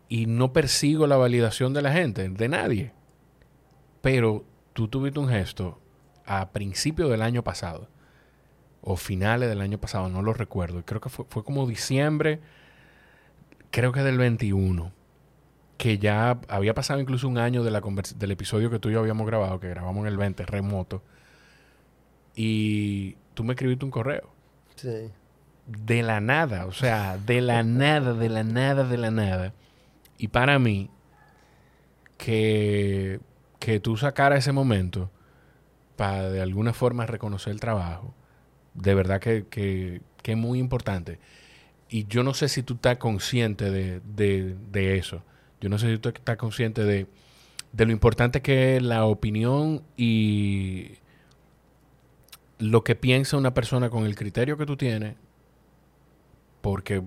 Y 0.08 0.26
no 0.26 0.52
persigo 0.52 1.06
la 1.06 1.16
validación 1.16 1.72
de 1.72 1.82
la 1.82 1.90
gente, 1.92 2.28
de 2.28 2.48
nadie. 2.48 2.92
Pero 4.02 4.44
tú 4.74 4.88
tuviste 4.88 5.18
un 5.18 5.28
gesto 5.28 5.80
a 6.26 6.50
principios 6.50 7.10
del 7.10 7.22
año 7.22 7.42
pasado, 7.42 7.88
o 8.82 8.96
finales 8.96 9.48
del 9.48 9.62
año 9.62 9.78
pasado, 9.78 10.10
no 10.10 10.20
lo 10.20 10.34
recuerdo. 10.34 10.84
Creo 10.84 11.00
que 11.00 11.08
fue, 11.08 11.24
fue 11.28 11.42
como 11.42 11.66
diciembre, 11.66 12.40
creo 13.70 13.92
que 13.92 14.02
del 14.02 14.18
21, 14.18 14.92
que 15.78 15.96
ya 15.98 16.38
había 16.48 16.74
pasado 16.74 17.00
incluso 17.00 17.26
un 17.26 17.38
año 17.38 17.64
de 17.64 17.70
la 17.70 17.80
convers- 17.80 18.14
del 18.16 18.30
episodio 18.32 18.68
que 18.70 18.78
tú 18.78 18.90
y 18.90 18.92
yo 18.92 19.00
habíamos 19.00 19.26
grabado, 19.26 19.58
que 19.58 19.68
grabamos 19.70 20.02
en 20.02 20.08
el 20.08 20.16
20, 20.18 20.44
remoto. 20.44 21.02
Y 22.37 23.16
tú 23.34 23.42
me 23.44 23.54
escribiste 23.54 23.84
un 23.84 23.90
correo 23.90 24.28
Sí. 24.76 25.08
de 25.66 26.02
la 26.02 26.20
nada, 26.20 26.66
o 26.66 26.72
sea, 26.72 27.16
de 27.16 27.40
la 27.40 27.62
nada, 27.62 28.12
de 28.12 28.28
la 28.28 28.44
nada, 28.44 28.84
de 28.84 28.98
la 28.98 29.10
nada. 29.10 29.52
Y 30.18 30.28
para 30.28 30.58
mí, 30.58 30.90
que, 32.18 33.20
que 33.64 33.81
tú 33.81 33.96
sacaras 33.96 34.40
ese 34.40 34.53
momento 34.53 35.11
para 35.96 36.31
de 36.31 36.40
alguna 36.42 36.72
forma 36.72 37.07
reconocer 37.07 37.53
el 37.53 37.61
trabajo, 37.61 38.14
de 38.74 38.94
verdad 38.94 39.20
que, 39.20 39.46
que- 39.48 40.03
que 40.22 40.33
es 40.33 40.38
muy 40.38 40.59
importante. 40.59 41.18
Y 41.90 42.07
yo 42.09 42.22
no 42.24 42.35
sé 42.35 42.48
si 42.48 42.62
tú 42.62 42.74
estás 42.74 42.98
consciente 42.98 43.70
de, 43.70 44.00
de- 44.16 44.57
de 44.72 44.98
eso. 44.98 45.22
Yo 45.61 45.68
no 45.70 45.79
sé 45.79 45.92
si 45.92 45.98
tú 45.98 46.11
estás 46.11 46.37
consciente 46.38 46.85
de, 46.85 47.07
de 47.72 47.87
lo 47.87 47.92
importante 47.92 48.42
que 48.42 48.77
es 48.77 48.83
la 48.83 49.07
opinión 49.07 49.83
y 49.96 50.92
lo 52.59 52.85
que 52.85 52.94
piensa 52.94 53.37
una 53.37 53.55
persona 53.55 53.90
con 53.90 54.05
el 54.07 54.14
criterio 54.16 54.57
que 54.57 54.66
tú 54.66 54.77
tienes, 54.77 55.16
porque, 56.61 57.03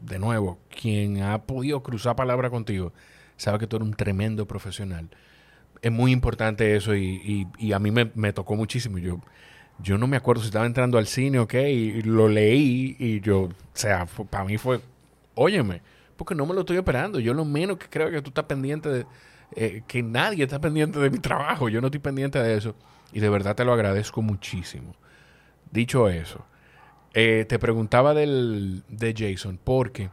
de 0.00 0.18
nuevo, 0.18 0.58
quien 0.68 1.22
ha 1.22 1.42
podido 1.42 1.82
cruzar 1.82 2.16
palabra 2.16 2.50
contigo 2.50 2.92
sabe 3.36 3.58
que 3.58 3.66
tú 3.66 3.76
eres 3.76 3.88
un 3.88 3.94
tremendo 3.94 4.46
profesional. 4.46 5.10
Es 5.86 5.92
muy 5.92 6.10
importante 6.12 6.74
eso 6.74 6.94
y, 6.96 7.46
y- 7.58 7.72
a 7.72 7.78
mí 7.78 7.90
me, 7.92 8.10
me 8.14 8.32
tocó 8.32 8.56
muchísimo. 8.56 8.98
Yo, 8.98 9.20
yo 9.78 9.98
no 9.98 10.06
me 10.08 10.16
acuerdo 10.16 10.42
si 10.42 10.48
estaba 10.48 10.66
entrando 10.66 10.98
al 10.98 11.06
cine 11.06 11.38
o 11.38 11.46
qué, 11.46 11.70
y 11.72 12.02
lo 12.02 12.28
leí 12.28 12.96
y 12.98 13.20
yo, 13.20 13.42
o 13.44 13.50
sea, 13.74 14.06
para 14.30 14.44
mí 14.44 14.58
fue, 14.58 14.80
óyeme, 15.36 15.82
porque 16.16 16.34
no 16.34 16.46
me 16.46 16.54
lo 16.54 16.60
estoy 16.60 16.76
esperando. 16.78 17.20
Yo 17.20 17.34
lo 17.34 17.44
menos 17.44 17.78
que 17.78 17.86
creo 17.88 18.10
que 18.10 18.22
tú 18.22 18.30
estás 18.30 18.46
pendiente 18.46 18.88
de, 18.88 19.06
eh, 19.54 19.82
que 19.86 20.02
nadie 20.02 20.44
está 20.44 20.60
pendiente 20.60 20.98
de 20.98 21.10
mi 21.10 21.18
trabajo. 21.18 21.68
Yo 21.68 21.80
no 21.80 21.88
estoy 21.88 22.00
pendiente 22.00 22.38
de 22.40 22.56
eso. 22.56 22.74
Y 23.12 23.20
de 23.20 23.28
verdad 23.28 23.54
te 23.54 23.64
lo 23.64 23.72
agradezco 23.72 24.22
muchísimo. 24.22 24.94
Dicho 25.70 26.08
eso, 26.08 26.44
eh, 27.14 27.46
te 27.48 27.58
preguntaba 27.58 28.14
del, 28.14 28.84
de 28.88 29.14
Jason 29.16 29.58
porque 29.62 30.10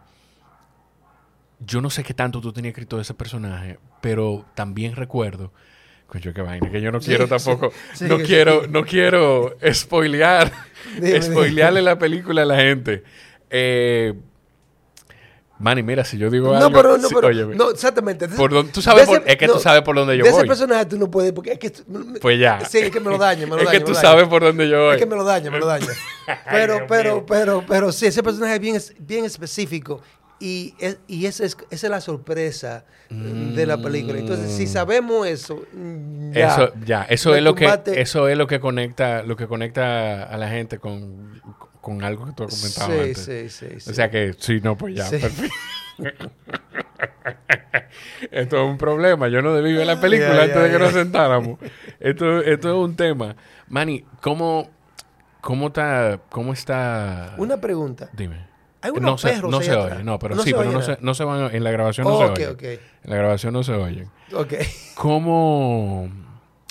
yo 1.65 1.81
no 1.81 1.89
sé 1.89 2.03
qué 2.03 2.13
tanto 2.13 2.41
tú 2.41 2.51
tenías 2.53 2.71
escrito 2.71 2.95
de 2.97 3.01
ese 3.03 3.13
personaje, 3.13 3.79
pero 4.01 4.45
también 4.55 4.95
recuerdo, 4.95 5.51
coño, 6.07 6.33
qué 6.33 6.41
vaina, 6.41 6.69
que 6.69 6.81
yo 6.81 6.91
no 6.91 6.99
quiero 6.99 7.25
sí, 7.25 7.29
tampoco, 7.29 7.71
sí, 7.93 8.05
no 8.05 8.17
quiero, 8.19 8.67
no 8.67 8.83
quiero 8.85 9.55
spoilear, 9.71 10.51
Dime, 10.99 11.21
spoilearle 11.21 11.81
la 11.81 11.97
película 11.97 12.41
a 12.41 12.45
la 12.45 12.57
gente. 12.57 13.03
Eh, 13.49 14.13
Manny, 15.59 15.83
mira, 15.83 16.03
si 16.03 16.17
yo 16.17 16.29
digo 16.29 16.47
No, 16.51 16.57
algo, 16.57 16.71
pero, 16.73 16.97
no, 16.97 17.07
pero, 17.09 17.31
no, 17.55 17.69
exactamente. 17.69 18.27
Por 18.27 18.51
don- 18.51 18.67
tú 18.69 18.81
sabes 18.81 19.07
De 19.07 19.19
por- 19.19 19.29
es 19.29 19.37
que 19.37 19.47
tú 19.47 19.59
sabes 19.59 19.81
por 19.83 19.95
dónde 19.95 20.17
yo 20.17 20.25
de 20.25 20.31
voy. 20.31 20.39
ese 20.39 20.47
personaje 20.47 20.85
tú 20.87 20.97
no 20.97 21.09
puedes, 21.09 21.31
porque 21.31 21.53
es 21.53 21.59
que... 21.59 21.71
Pues 22.19 22.37
ya. 22.39 22.65
Sí, 22.65 22.79
es 22.79 22.91
que 22.91 22.99
me 22.99 23.09
lo 23.11 23.17
daña, 23.17 23.43
me 23.45 23.51
lo 23.51 23.57
es 23.59 23.65
daña. 23.67 23.79
que 23.79 23.85
tú 23.85 23.93
daña. 23.93 24.01
sabes 24.01 24.27
por 24.27 24.41
dónde 24.41 24.67
yo 24.67 24.83
voy. 24.85 24.95
Es 24.95 24.99
que 25.01 25.05
me 25.05 25.15
lo 25.15 25.23
daña, 25.23 25.51
me 25.51 25.59
lo 25.59 25.67
daña. 25.67 25.87
Ay, 26.27 26.35
Pero, 26.51 26.85
pero, 26.87 27.13
mío. 27.17 27.25
pero, 27.27 27.63
pero 27.65 27.91
sí, 27.93 28.07
ese 28.07 28.21
personaje 28.23 28.55
es 28.55 28.59
bien, 28.59 28.75
es- 28.75 28.93
bien 28.99 29.23
específico. 29.23 30.01
Y, 30.45 30.75
es- 30.77 30.97
y 31.07 31.25
esa, 31.25 31.45
es, 31.45 31.55
esa 31.71 31.87
es 31.87 31.89
la 31.89 32.01
sorpresa 32.01 32.83
de 33.09 33.65
la 33.65 33.81
película. 33.81 34.19
Entonces, 34.19 34.51
si 34.51 34.67
sabemos 34.67 35.25
eso, 35.25 35.63
mm, 35.71 36.33
ya. 36.33 36.53
Eso, 36.53 36.73
ya, 36.85 37.03
eso 37.03 37.31
Me 37.31 37.37
es 37.37 37.43
lo 37.43 37.55
que, 37.55 37.79
eso 37.95 38.27
es 38.27 38.37
lo 38.37 38.45
que 38.47 38.59
conecta, 38.59 39.23
lo 39.23 39.37
que 39.37 39.47
conecta 39.47 40.23
a 40.23 40.37
la 40.37 40.49
gente 40.49 40.79
con, 40.79 41.41
con 41.79 42.03
algo 42.03 42.25
que 42.25 42.33
tú 42.33 42.43
has 42.43 42.59
comentado 42.59 42.91
Sí, 42.91 42.99
antes. 42.99 43.17
sí, 43.19 43.49
sí, 43.49 43.79
sí. 43.79 43.89
O 43.89 43.93
sea 43.93 44.09
que, 44.11 44.35
sí, 44.37 44.59
no, 44.61 44.75
pues 44.75 44.95
ya, 44.95 45.09
perfecto. 45.09 45.55
esto 48.31 48.57
es 48.63 48.69
un 48.69 48.77
problema. 48.77 49.27
Yo 49.29 49.41
no 49.41 49.53
debí 49.53 49.73
ver 49.73 49.87
la 49.87 49.99
película 50.01 50.43
antes 50.43 50.61
de 50.61 50.71
que 50.71 50.79
nos 50.79 50.91
sentáramos. 50.93 51.59
Esto, 51.99 52.41
esto 52.41 52.69
es 52.69 52.75
un 52.89 52.95
tema. 52.97 53.35
Manny, 53.69 54.03
¿cómo, 54.21 54.69
¿Cómo 55.41 55.67
está? 55.67 56.19
¿Cómo 56.29 56.51
está? 56.53 57.35
Una 57.37 57.61
pregunta. 57.61 58.09
Dime. 58.13 58.51
Hay 58.83 58.91
unos 58.91 59.01
no 59.03 59.17
se, 59.17 59.29
perros 59.29 59.51
no 59.51 59.57
ahí 59.59 59.65
se 59.65 59.71
atrás. 59.71 59.95
oye, 59.95 60.03
no, 60.03 60.19
pero 60.19 60.35
No 60.35 60.43
sí, 60.43 60.49
se 60.51 60.55
pero 60.55 60.71
no 60.71 60.81
se, 60.81 60.97
no 61.01 61.13
se 61.15 61.23
van, 61.23 61.55
en 61.55 61.63
la 61.63 61.71
grabación 61.71 62.05
no 62.07 62.13
Oh, 62.13 62.19
se 62.19 62.25
ok, 62.25 62.35
oye. 62.35 62.47
ok. 62.49 62.81
En 63.05 63.09
la 63.09 63.15
grabación 63.15 63.53
no 63.53 63.63
se 63.63 63.71
oyen. 63.73 64.09
Ok. 64.33 64.53
¿Cómo? 64.95 66.09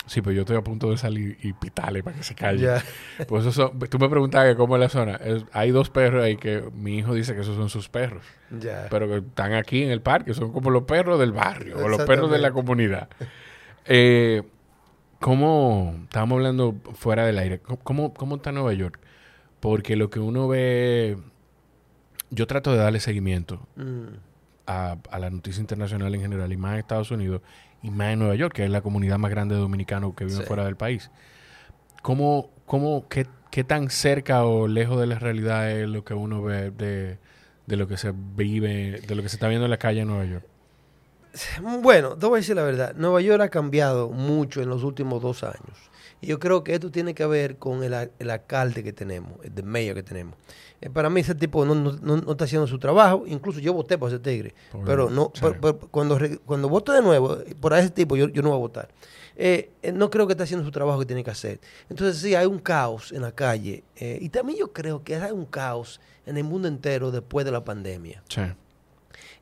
Sí, 0.07 0.21
pero 0.21 0.33
yo 0.33 0.41
estoy 0.43 0.57
a 0.57 0.63
punto 0.63 0.91
de 0.91 0.99
salir 0.99 1.39
y 1.43 1.53
pitarle 1.55 2.03
para 2.03 2.17
que 2.17 2.23
se 2.23 2.35
calle. 2.35 2.65
Ya. 2.65 2.83
Pues 3.27 3.47
eso 3.47 3.53
son- 3.53 3.79
tú 3.79 3.99
me 3.99 4.09
preguntabas 4.11 4.49
que 4.51 4.57
cómo 4.57 4.77
es 4.77 4.81
la 4.81 4.89
zona. 4.91 5.15
Es- 5.17 5.45
hay 5.53 5.71
dos 5.71 5.89
perros 5.91 6.23
ahí 6.23 6.37
que 6.37 6.63
mi 6.75 6.99
hijo 6.99 7.15
dice 7.15 7.35
que 7.35 7.41
esos 7.41 7.57
son 7.57 7.71
sus 7.71 7.89
perros. 7.89 8.23
Ya. 8.51 8.89
Pero 8.91 9.09
que 9.09 9.17
están 9.19 9.55
aquí 9.55 9.83
en 9.83 9.91
el 9.91 10.03
parque. 10.03 10.35
Son 10.35 10.53
como 10.53 10.71
los 10.71 10.83
perros 10.83 11.19
del 11.19 11.33
barrio 11.33 11.79
o 11.83 11.89
los 11.89 12.03
perros 12.03 12.31
de 12.31 12.39
la 12.39 12.51
comunidad. 12.53 13.09
Eh, 13.87 14.43
¿Cómo? 15.21 15.95
Estábamos 16.03 16.37
hablando 16.37 16.75
fuera 16.95 17.25
del 17.25 17.39
aire. 17.39 17.61
¿Cómo- 17.61 17.79
¿Cómo, 17.83 18.13
¿Cómo 18.15 18.37
está 18.37 18.53
Nueva 18.53 18.73
York? 18.75 18.99
Porque 19.61 19.95
lo 19.97 20.11
que 20.11 20.19
uno 20.19 20.49
ve... 20.49 21.17
Yo 22.35 22.47
trato 22.47 22.73
de 22.73 22.79
darle 22.79 22.99
seguimiento 22.99 23.61
Mm, 23.77 24.07
a, 24.67 24.97
a 25.11 25.19
la 25.19 25.29
noticia 25.31 25.61
internacional 25.61 26.15
en 26.15 26.21
general 26.23 26.53
y 26.53 26.57
más 26.57 26.73
en 26.73 26.79
Estados 26.81 27.11
Unidos 27.11 27.43
y 27.83 27.91
más 27.91 28.13
en 28.15 28.21
Nueva 28.21 28.35
York, 28.37 28.55
que 28.55 28.65
es 28.65 28.71
la 28.71 28.81
comunidad 28.81 29.19
más 29.19 29.31
grande 29.31 29.55
de 29.55 29.61
dominicanos 29.61 30.15
que 30.15 30.25
viven 30.25 30.41
Sí. 30.41 30.47
fuera 30.47 30.65
del 30.65 30.77
país. 30.77 31.11
¿Cómo, 32.01 32.51
cómo, 32.67 33.07
qué, 33.09 33.27
qué 33.51 33.65
tan 33.65 33.91
cerca 33.91 34.45
o 34.45 34.67
lejos 34.67 34.99
de 35.01 35.07
la 35.07 35.19
realidad 35.19 35.71
es 35.71 35.89
lo 35.89 36.05
que 36.05 36.15
uno 36.15 36.43
ve 36.43 36.71
de, 36.71 37.19
de 37.67 37.77
lo 37.77 37.87
que 37.87 37.97
se 37.97 38.13
vive, 38.15 39.01
de 39.07 39.15
lo 39.15 39.23
que 39.23 39.29
se 39.29 39.37
está 39.37 39.49
viendo 39.49 39.67
en 39.67 39.71
la 39.71 39.79
calle 39.79 40.01
en 40.01 40.09
Nueva 40.09 40.25
York? 40.25 40.47
Bueno, 41.83 42.17
te 42.17 42.27
voy 42.27 42.37
a 42.37 42.41
decir 42.41 42.57
la 42.57 42.63
verdad. 42.63 42.95
Nueva 42.97 43.21
York 43.21 43.43
ha 43.43 43.49
cambiado 43.49 44.11
mucho 44.11 44.61
en 44.63 44.69
los 44.69 44.85
últimos 44.85 45.23
dos 45.23 45.43
años. 45.45 45.91
Y 46.23 46.29
yo 46.29 46.39
creo 46.39 46.65
que 46.65 46.73
esto 46.73 46.91
tiene 46.91 47.15
que 47.15 47.27
ver 47.27 47.59
con 47.59 47.83
el, 47.83 48.11
el 48.19 48.31
alcalde 48.31 48.83
que 48.83 48.93
tenemos, 48.95 49.33
el 49.45 49.55
de 49.55 49.63
mayor 49.63 49.97
que 49.97 50.03
tenemos. 50.03 50.37
Eh, 50.81 50.89
para 50.89 51.11
mí 51.11 51.21
ese 51.21 51.35
tipo 51.35 51.65
no, 51.67 51.75
no- 51.75 51.93
no- 52.01 52.17
no 52.17 52.33
está 52.33 52.45
haciendo 52.45 52.67
su 52.67 52.79
trabajo. 52.79 53.25
Incluso 53.27 53.61
yo 53.61 53.73
voté 53.75 53.99
por 53.99 54.09
ese 54.09 54.19
tigre. 54.21 54.55
Pero 54.87 55.11
no, 55.11 55.31
sí. 55.35 55.41
pero- 55.43 55.61
pero 55.61 55.79
cuando, 55.91 56.19
cuando 56.47 56.69
vote 56.69 56.93
de 56.93 57.03
nuevo 57.03 57.39
eh, 57.41 57.55
por 57.61 57.73
ese 57.75 57.91
tipo, 57.91 58.17
yo, 58.17 58.29
yo 58.29 58.41
no 58.41 58.49
voy 58.51 58.57
a 58.59 58.61
votar. 58.61 58.89
Eh, 59.37 59.71
eh, 59.83 59.93
no 59.93 60.11
creo 60.11 60.27
que 60.27 60.33
está 60.35 60.45
haciendo 60.45 60.65
su 60.65 60.71
trabajo 60.71 60.99
que 61.01 61.07
tiene 61.07 61.25
que 61.25 61.31
hacer. 61.31 61.59
Entonces 61.91 62.19
sí, 62.23 62.35
hay 62.35 62.47
un 62.47 62.59
caos 62.59 63.13
en 63.13 63.23
la 63.23 63.33
calle. 63.33 63.83
eh, 63.97 64.19
y 64.21 64.29
también 64.29 64.59
yo 64.59 64.73
creo 64.73 65.03
que 65.03 65.17
hay 65.17 65.33
un 65.33 65.47
caos 65.47 66.01
en 66.27 66.37
el 66.37 66.45
mundo 66.45 66.69
entero 66.69 67.11
después 67.11 67.45
de 67.45 67.51
la 67.53 67.65
pandemia. 67.65 68.23
Sí. 68.29 68.43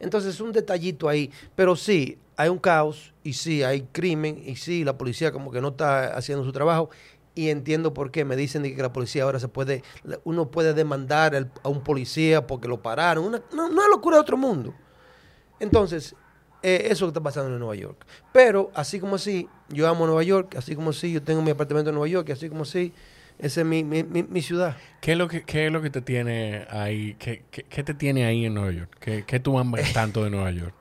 Entonces, 0.00 0.40
un 0.40 0.52
detallito 0.52 1.08
ahí. 1.08 1.30
Pero 1.54 1.76
sí, 1.76 2.18
hay 2.36 2.48
un 2.48 2.58
caos 2.58 3.14
y 3.22 3.34
sí, 3.34 3.62
hay 3.62 3.82
crimen 3.92 4.42
y 4.44 4.56
sí, 4.56 4.82
la 4.84 4.98
policía 4.98 5.30
como 5.30 5.52
que 5.52 5.60
no 5.60 5.68
está 5.68 6.16
haciendo 6.16 6.44
su 6.44 6.52
trabajo. 6.52 6.90
Y 7.34 7.50
entiendo 7.50 7.94
por 7.94 8.10
qué. 8.10 8.24
Me 8.24 8.34
dicen 8.34 8.62
que 8.62 8.82
la 8.82 8.92
policía 8.92 9.22
ahora 9.22 9.38
se 9.38 9.48
puede, 9.48 9.84
uno 10.24 10.50
puede 10.50 10.74
demandar 10.74 11.48
a 11.62 11.68
un 11.68 11.84
policía 11.84 12.46
porque 12.46 12.66
lo 12.66 12.82
pararon. 12.82 13.24
Una, 13.24 13.42
no, 13.54 13.66
una 13.68 13.88
locura 13.88 14.16
de 14.16 14.22
otro 14.22 14.36
mundo. 14.36 14.74
Entonces, 15.60 16.16
eh, 16.62 16.88
eso 16.90 17.06
es 17.06 17.08
está 17.08 17.20
pasando 17.20 17.52
en 17.52 17.58
Nueva 17.58 17.74
York. 17.74 18.04
Pero, 18.32 18.70
así 18.74 19.00
como 19.00 19.16
así, 19.16 19.48
yo 19.68 19.88
amo 19.88 20.06
Nueva 20.06 20.22
York, 20.22 20.56
así 20.56 20.74
como 20.74 20.90
así, 20.90 21.12
yo 21.12 21.22
tengo 21.22 21.42
mi 21.42 21.50
apartamento 21.50 21.90
en 21.90 21.94
Nueva 21.94 22.08
York, 22.08 22.30
así 22.30 22.48
como 22.48 22.62
así, 22.62 22.92
esa 23.40 23.60
es 23.62 23.66
mi, 23.66 23.84
mi, 23.84 24.02
mi- 24.04 24.22
mi 24.24 24.42
ciudad. 24.42 24.76
¿Qué 25.00 25.12
es 25.12 25.18
lo 25.18 25.28
que, 25.28 25.44
qué 25.44 25.66
es 25.66 25.72
lo 25.72 25.80
que 25.82 25.90
te 25.90 26.02
tiene 26.02 26.66
ahí? 26.70 27.14
¿Qué, 27.18 27.44
qué, 27.50 27.64
qué 27.64 27.82
te 27.82 27.94
tiene 27.94 28.24
ahí 28.26 28.44
en 28.44 28.54
Nueva 28.54 28.72
York? 28.72 28.96
¿Qué, 29.00 29.24
qué 29.26 29.40
tú 29.40 29.58
amas 29.58 29.92
tanto 29.92 30.24
de 30.24 30.30
Nueva 30.30 30.50
York? 30.50 30.74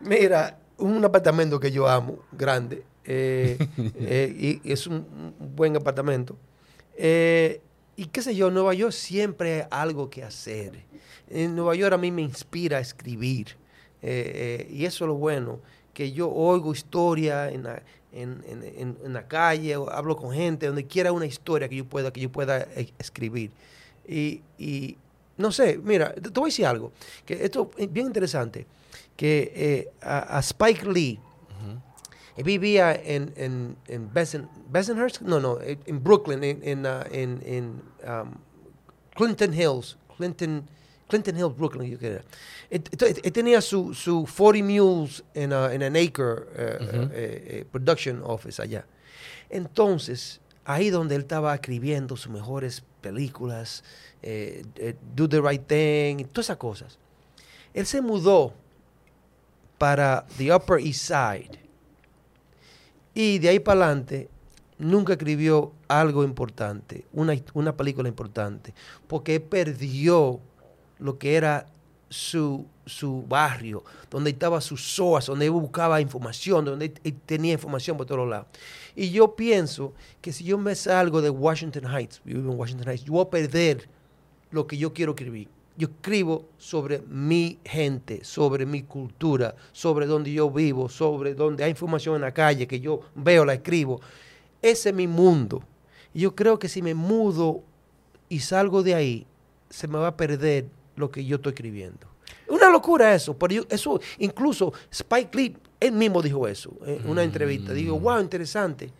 Mira, 0.00 0.58
un 0.78 1.04
apartamento 1.04 1.60
que 1.60 1.70
yo 1.70 1.88
amo, 1.88 2.20
grande, 2.32 2.84
eh, 3.04 3.58
eh, 3.94 4.60
y 4.64 4.72
es 4.72 4.86
un, 4.86 5.34
buen 5.38 5.76
apartamento. 5.76 6.36
Eh, 6.96 7.60
y 7.96 8.06
qué 8.06 8.22
sé 8.22 8.34
yo, 8.34 8.50
Nueva 8.50 8.74
York 8.74 8.92
siempre 8.92 9.62
hay 9.62 9.68
algo 9.70 10.08
que 10.10 10.22
hacer. 10.22 10.84
En 11.28 11.54
Nueva 11.54 11.74
York 11.74 11.94
a 11.94 11.98
mí 11.98 12.10
me 12.10 12.22
inspira 12.22 12.78
a 12.78 12.80
escribir. 12.80 13.56
Y 14.02 14.84
eso 14.86 15.04
es 15.04 15.08
lo 15.08 15.14
bueno, 15.14 15.60
que 15.92 16.12
yo 16.12 16.30
oigo 16.30 16.72
historia 16.72 17.50
en 17.50 17.64
la, 17.64 17.82
en, 18.12 18.42
en- 18.48 18.96
en- 19.04 19.12
la 19.12 19.26
calle, 19.28 19.76
o 19.76 19.90
hablo 19.90 20.16
con 20.16 20.32
gente, 20.32 20.66
donde 20.66 20.86
quiera 20.86 21.12
una 21.12 21.26
historia 21.26 21.68
que 21.68 21.76
yo 21.76 21.84
pueda, 21.84 22.12
que 22.12 22.20
yo 22.20 22.30
pueda 22.30 22.60
eh, 22.76 22.92
escribir. 22.98 23.50
Y, 24.06 24.42
y 24.58 24.96
no 25.36 25.52
sé, 25.52 25.78
mira, 25.82 26.12
te, 26.14 26.22
te 26.22 26.40
voy 26.40 26.48
a 26.48 26.52
decir 26.52 26.66
algo, 26.66 26.92
que 27.24 27.44
esto 27.44 27.70
es 27.76 27.92
bien 27.92 28.06
interesante, 28.06 28.66
que 29.16 29.52
eh, 29.54 29.90
a, 30.02 30.36
a 30.36 30.40
Spike 30.40 30.86
Lee, 30.90 31.18
él 32.36 32.44
vivía 32.44 32.94
en, 32.94 33.32
en, 33.36 33.76
en 33.88 34.10
Bessen- 34.12 34.48
Bensonhurst, 34.70 35.20
no, 35.20 35.40
no, 35.40 35.58
en 35.60 36.02
Brooklyn, 36.02 36.42
en, 36.42 36.60
en, 36.62 36.86
uh, 36.86 37.02
en- 37.10 37.42
en, 37.44 37.82
um, 38.08 38.30
Clinton 39.14 39.52
Hills, 39.52 39.98
Clinton, 40.16 40.64
Clinton 41.10 41.36
Hills, 41.36 41.56
Brooklyn, 41.56 41.98
que 41.98 42.06
era. 42.06 42.20
Él- 42.70 42.82
Entonces, 42.90 43.20
él 43.22 43.32
tenía 43.32 43.60
su, 43.60 43.92
su 43.92 44.26
40 44.36 44.64
Mules 44.66 45.22
en, 45.34 45.52
a- 45.52 45.72
en 45.74 45.82
an 45.82 45.96
Acre 45.96 46.24
eh, 46.56 46.78
eh, 46.90 47.08
eh, 47.12 47.64
Production 47.70 48.22
Office 48.24 48.62
allá. 48.62 48.86
Entonces, 49.50 50.40
ahí 50.64 50.90
donde 50.90 51.16
él 51.16 51.22
estaba 51.22 51.54
escribiendo 51.54 52.16
sus 52.16 52.30
mejores 52.32 52.82
películas, 53.00 53.82
eh, 54.22 54.64
eh, 54.76 54.94
Do 55.14 55.28
the 55.28 55.40
Right 55.40 55.66
Thing, 55.66 56.24
todas 56.26 56.46
esas 56.46 56.56
cosas. 56.56 56.98
Él 57.74 57.84
se 57.86 58.00
mudó 58.00 58.54
para 59.78 60.26
the 60.38 60.54
Upper 60.54 60.78
East 60.78 61.00
Side. 61.08 61.58
Y 63.14 63.38
de 63.38 63.48
ahí 63.48 63.58
para 63.58 63.84
adelante 63.86 64.28
nunca 64.78 65.14
escribió 65.14 65.72
algo 65.88 66.22
importante, 66.24 67.04
una, 67.12 67.34
una 67.54 67.76
película 67.76 68.08
importante, 68.08 68.72
porque 69.08 69.40
perdió 69.40 70.40
lo 71.00 71.18
que 71.18 71.34
era 71.34 71.66
su, 72.08 72.66
su 72.86 73.22
barrio, 73.28 73.84
donde 74.10 74.30
estaba 74.30 74.60
su 74.60 74.76
source, 74.76 75.30
donde 75.30 75.46
él 75.46 75.52
buscaba 75.52 76.00
información, 76.00 76.64
donde 76.64 76.88
tenía 76.88 77.52
información 77.52 77.96
por 77.96 78.06
todos 78.06 78.28
lados. 78.28 78.46
Y 78.96 79.10
yo 79.10 79.34
pienso 79.34 79.94
que 80.20 80.32
si 80.32 80.44
yo 80.44 80.58
me 80.58 80.74
salgo 80.74 81.22
de 81.22 81.30
Washington 81.30 81.84
Heights, 81.86 82.20
vivo 82.24 82.52
en 82.52 82.58
Washington 82.58 82.88
Heights, 82.88 83.04
yo 83.04 83.12
voy 83.12 83.22
a 83.24 83.30
perder 83.30 83.88
lo 84.50 84.66
que 84.66 84.76
yo 84.76 84.92
quiero 84.92 85.12
escribir. 85.12 85.48
Yo 85.76 85.88
escribo 85.88 86.46
sobre 86.58 86.98
mi 87.08 87.58
gente, 87.64 88.24
sobre 88.24 88.66
mi 88.66 88.82
cultura, 88.82 89.54
sobre 89.72 90.06
donde 90.06 90.32
yo 90.32 90.50
vivo, 90.50 90.88
sobre 90.88 91.34
donde 91.34 91.64
hay 91.64 91.70
información 91.70 92.16
en 92.16 92.22
la 92.22 92.34
calle 92.34 92.66
que 92.66 92.80
yo 92.80 93.00
veo, 93.14 93.44
la 93.44 93.54
escribo. 93.54 94.00
Ese 94.60 94.90
es 94.90 94.94
mi 94.94 95.06
mundo. 95.06 95.62
Yo 96.12 96.34
creo 96.34 96.58
que 96.58 96.68
si 96.68 96.82
me 96.82 96.92
mudo 96.92 97.62
y 98.28 98.40
salgo 98.40 98.82
de 98.82 98.94
ahí, 98.94 99.26
se 99.70 99.86
me 99.86 99.98
va 99.98 100.08
a 100.08 100.16
perder 100.16 100.66
lo 101.00 101.10
que 101.10 101.24
yo 101.24 101.36
estoy 101.36 101.50
escribiendo. 101.52 102.06
Una 102.48 102.70
locura 102.70 103.14
eso, 103.14 103.36
pero 103.36 103.54
yo- 103.54 103.66
eso, 103.70 104.00
incluso 104.18 104.72
Spike 104.90 105.36
Lee, 105.36 105.56
él 105.80 105.92
mismo 105.92 106.20
dijo 106.22 106.46
eso 106.46 106.76
en 106.86 107.08
una 107.08 107.22
entrevista. 107.22 107.72
Digo, 107.72 107.98
wow, 107.98 108.20
interesante. 108.20 108.90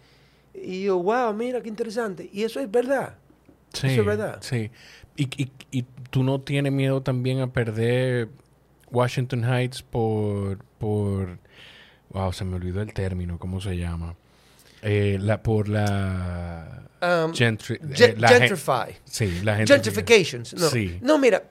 Y 0.54 0.82
yo, 0.84 0.98
wow, 1.02 1.32
mira 1.32 1.60
qué 1.62 1.68
interesante. 1.68 2.28
Y 2.32 2.42
eso 2.42 2.58
es 2.60 2.70
verdad. 2.70 3.16
Sí, 3.72 3.86
Eso 3.88 4.00
es 4.00 4.06
verdad. 4.06 4.38
Sí. 4.40 4.70
Y, 5.16 5.24
y, 5.42 5.50
y 5.70 5.84
tú 6.10 6.22
no 6.24 6.40
tienes 6.40 6.72
miedo 6.72 7.02
también 7.02 7.40
a 7.40 7.52
perder 7.52 8.28
Washington 8.90 9.44
Heights 9.44 9.82
por, 9.82 10.58
por... 10.78 11.38
Wow, 12.12 12.32
se 12.32 12.44
me 12.44 12.56
olvidó 12.56 12.82
el 12.82 12.92
término, 12.92 13.38
¿cómo 13.38 13.60
se 13.60 13.76
llama? 13.76 14.16
Eh, 14.82 15.18
la, 15.20 15.40
por 15.42 15.68
la... 15.68 16.82
Um, 17.00 17.32
gentri- 17.32 17.78
eh, 17.98 18.14
la 18.18 18.28
gentrify. 18.28 18.96
Sí, 19.04 19.40
la 19.44 19.56
gente... 19.56 19.72
Gentrifications. 19.72 20.54
No, 20.54 20.68
Sí. 20.68 20.98
no 21.02 21.18
mira. 21.18 21.44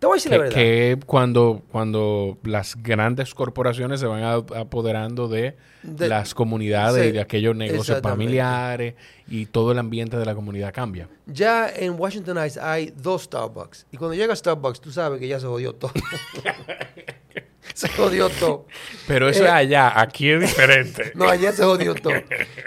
Te 0.00 0.06
voy 0.06 0.14
a 0.14 0.16
decir 0.16 0.30
la 0.32 0.36
Que, 0.38 0.42
verdad. 0.42 0.54
que 0.56 0.98
cuando, 1.06 1.62
cuando 1.70 2.38
las 2.42 2.74
grandes 2.82 3.34
corporaciones 3.34 4.00
se 4.00 4.06
van 4.06 4.22
a- 4.24 4.34
apoderando 4.58 5.28
de, 5.28 5.56
De- 5.82 6.08
las 6.08 6.34
comunidades 6.34 7.02
sí, 7.02 7.08
y 7.10 7.12
de 7.12 7.20
aquellos 7.20 7.54
negocios 7.54 8.00
familiares 8.00 8.94
y 9.28 9.44
todo 9.46 9.72
el 9.72 9.78
ambiente 9.78 10.16
de 10.16 10.24
la 10.24 10.34
comunidad 10.34 10.72
cambia. 10.72 11.06
Ya 11.26 11.68
en 11.68 12.00
Washington 12.00 12.38
Heights 12.38 12.56
hay 12.56 12.92
dos 12.96 13.24
Starbucks. 13.24 13.86
Y 13.92 13.98
cuando 13.98 14.14
llega 14.14 14.34
Starbucks, 14.34 14.80
tú 14.80 14.90
sabes 14.90 15.20
que 15.20 15.28
ya 15.28 15.38
se 15.38 15.46
jodió 15.46 15.74
todo. 15.74 15.92
se 17.74 17.88
jodió 17.90 18.28
todo. 18.30 18.66
Pero 19.06 19.28
eso 19.28 19.42
Eh, 19.42 19.46
es 19.46 19.50
allá, 19.52 20.00
aquí 20.00 20.30
es 20.30 20.40
diferente. 20.40 21.12
No, 21.14 21.28
allá 21.28 21.52
se 21.52 21.62
jodió 21.64 21.94
todo. 21.94 22.14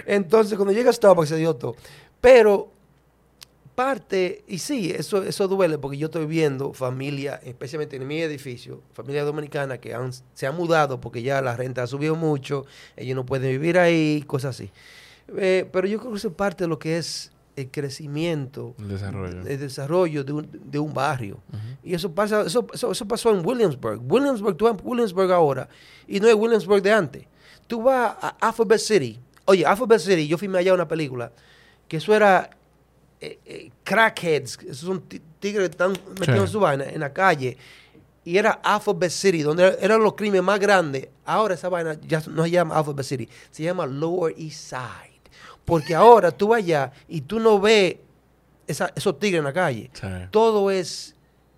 Entonces, 0.06 0.56
cuando 0.56 0.74
llega 0.74 0.94
Starbucks, 0.94 1.30
se 1.30 1.36
jodió 1.36 1.56
todo. 1.56 1.76
Pero 2.22 2.72
parte, 3.76 4.44
y 4.48 4.60
sí, 4.60 4.92
eso, 4.92 5.24
eso 5.24 5.48
duele 5.48 5.78
porque 5.78 5.98
yo 5.98 6.06
estoy 6.08 6.26
viendo 6.26 6.74
familia, 6.74 7.40
especialmente 7.44 7.96
en 7.96 8.08
mi 8.08 8.22
edificio, 8.22 8.82
familia 8.94 9.24
dominicana 9.24 9.78
que 9.80 9.94
han- 9.94 10.12
se 10.34 10.48
han 10.48 10.56
mudado 10.56 11.00
porque 11.02 11.22
ya 11.22 11.42
la 11.42 11.56
renta 11.56 11.84
ha 11.84 11.88
subido 11.88 12.16
mucho, 12.16 12.66
ellos 12.96 13.16
no 13.16 13.26
pueden 13.26 13.50
vivir 13.52 13.78
ahí, 13.80 14.24
cosas 14.28 14.56
así. 14.56 14.70
Eh, 15.38 15.68
pero 15.72 15.88
yo 15.88 16.00
creo 16.00 16.12
que 16.12 16.18
eso 16.18 16.28
es 16.30 16.34
parte 16.36 16.64
de 16.66 16.68
lo 16.68 16.78
que 16.80 16.98
es 16.98 17.32
el 17.56 17.70
crecimiento, 17.70 18.74
El 18.80 18.88
desarrollo. 18.90 19.42
el 19.48 19.60
desarrollo 19.60 20.24
de 20.24 20.34
un, 20.34 20.50
de 20.72 20.80
un 20.80 20.94
barrio. 20.94 21.40
Y 21.84 21.94
eso 21.94 22.12
pasa, 22.12 22.42
eso, 22.42 22.66
eso, 22.74 22.92
eso 22.92 23.08
pasó 23.08 23.32
en 23.32 23.46
Williamsburg. 23.46 24.02
Williamsburg, 24.12 24.58
tú 24.58 24.66
vas 24.66 24.74
a 24.80 24.82
Williamsburg 24.84 25.32
ahora, 25.32 25.70
y 26.08 26.20
no 26.20 26.28
es 26.28 26.36
Williamsburg 26.36 26.82
de 26.82 26.92
antes. 26.92 27.24
Tú 27.68 27.84
vas 27.84 28.16
a 28.22 28.30
Alphabet 28.40 28.80
City. 28.80 29.20
Oye, 29.46 29.66
Alphabet 29.66 30.00
City, 30.00 30.28
yo 30.28 30.38
filmé 30.38 30.60
allá 30.60 30.74
una 30.74 30.88
película 30.88 31.32
que 31.88 31.98
eso 31.98 32.14
era 32.16 32.50
eh, 33.26 33.40
eh, 33.46 33.72
crackheads, 33.84 34.60
esos 34.64 34.78
son 34.80 35.02
ti- 35.02 35.22
tigres 35.40 35.70
que 35.70 35.72
están 35.72 35.92
metidos 35.92 36.26
Sí. 36.26 36.32
en 36.42 36.48
su 36.48 36.60
vaina 36.60 36.86
en 36.86 37.00
la 37.00 37.12
calle. 37.14 37.58
Y 38.26 38.38
era 38.38 38.52
Alphabet 38.64 39.12
City, 39.12 39.42
donde 39.42 39.64
era- 39.64 39.76
eran 39.80 40.02
los 40.02 40.14
crímenes 40.14 40.44
más 40.44 40.60
grandes. 40.60 41.08
Ahora 41.26 41.54
esa 41.56 41.70
vaina 41.70 41.98
ya 42.08 42.22
no 42.30 42.44
se 42.44 42.52
llama 42.52 42.76
Alphabet 42.78 43.06
City, 43.06 43.30
se 43.52 43.64
llama 43.64 43.86
Lower 43.86 44.34
East 44.38 44.70
Side. 44.70 45.14
Porque 45.66 45.94
ahora 45.96 46.32
tú 46.32 46.50
vas 46.50 46.60
allá 46.60 46.92
y 47.08 47.22
tú 47.22 47.40
no 47.40 47.60
ves 47.60 47.96
esa- 48.68 48.92
esos 48.96 49.18
tigres 49.20 49.40
en 49.40 49.46
la 49.46 49.54
calle. 49.54 49.90
Sí. 49.94 50.08
Todo 50.32 50.70
es 50.72 51.16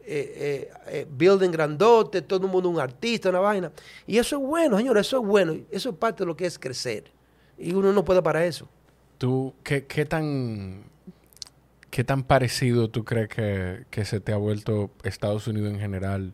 eh, 0.08 0.34
eh, 0.38 0.72
eh, 1.00 1.08
building 1.10 1.50
grandote, 1.50 2.22
todo 2.22 2.46
el 2.46 2.52
mundo 2.52 2.70
un 2.70 2.80
artista, 2.80 3.30
una 3.30 3.40
vaina. 3.40 3.72
Y 4.06 4.20
eso 4.20 4.36
es 4.38 4.42
bueno, 4.44 4.78
señores, 4.78 5.08
eso 5.08 5.20
es 5.20 5.26
bueno. 5.28 5.56
Eso 5.72 5.90
es 5.90 5.96
parte 5.96 6.24
de 6.24 6.28
lo 6.28 6.36
que 6.38 6.46
es 6.46 6.60
crecer. 6.60 7.06
Y 7.58 7.74
uno 7.74 7.92
no 7.92 8.06
puede 8.06 8.22
para 8.22 8.46
eso. 8.46 8.68
¿Tú 9.18 9.56
qué, 9.64 9.86
qué 9.88 10.06
tan 10.06 10.84
qué 11.96 12.04
tan 12.04 12.24
parecido 12.24 12.90
tú 12.90 13.06
crees 13.06 13.30
que, 13.30 13.86
que 13.90 14.04
se 14.04 14.20
te 14.20 14.34
ha 14.34 14.36
vuelto 14.36 14.92
Estados 15.06 15.48
Unidos 15.48 15.72
en 15.72 15.80
general 15.80 16.34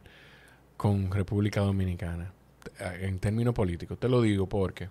con 0.75 1.11
República 1.11 1.61
Dominicana 1.61 2.33
Eh, 2.79 3.07
en 3.07 3.19
términos 3.19 3.53
políticos? 3.53 3.99
Te 3.99 4.09
lo 4.09 4.21
digo 4.23 4.47
porque 4.49 4.89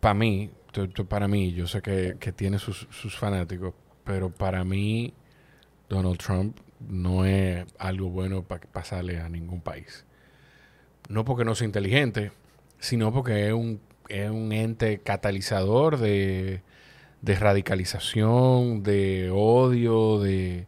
para 0.00 0.14
mí, 0.14 0.50
para 1.10 1.28
mí, 1.28 1.52
yo 1.52 1.66
sé 1.66 1.82
que, 1.82 2.16
que 2.18 2.32
tiene 2.32 2.58
sus, 2.58 2.88
sus 2.90 3.18
fanáticos, 3.18 3.74
pero 4.04 4.30
para 4.30 4.64
mí 4.64 5.12
Donald 5.90 6.16
Trump 6.18 6.56
no 6.88 7.26
es 7.26 7.66
algo 7.78 8.08
bueno 8.08 8.44
para 8.44 8.66
pasarle 8.72 9.20
a 9.20 9.28
ningún 9.28 9.60
país. 9.60 10.06
No 11.10 11.26
porque 11.26 11.44
no 11.44 11.54
sea 11.54 11.66
inteligente, 11.66 12.32
sino 12.78 13.12
porque 13.12 13.48
es 13.48 13.52
un, 13.52 13.80
es 14.08 14.30
un 14.30 14.52
ente 14.52 15.00
catalizador 15.00 15.98
de, 15.98 16.62
de 17.24 17.34
radicalización, 17.36 18.82
de 18.82 19.30
odio, 19.32 20.20
de... 20.20 20.66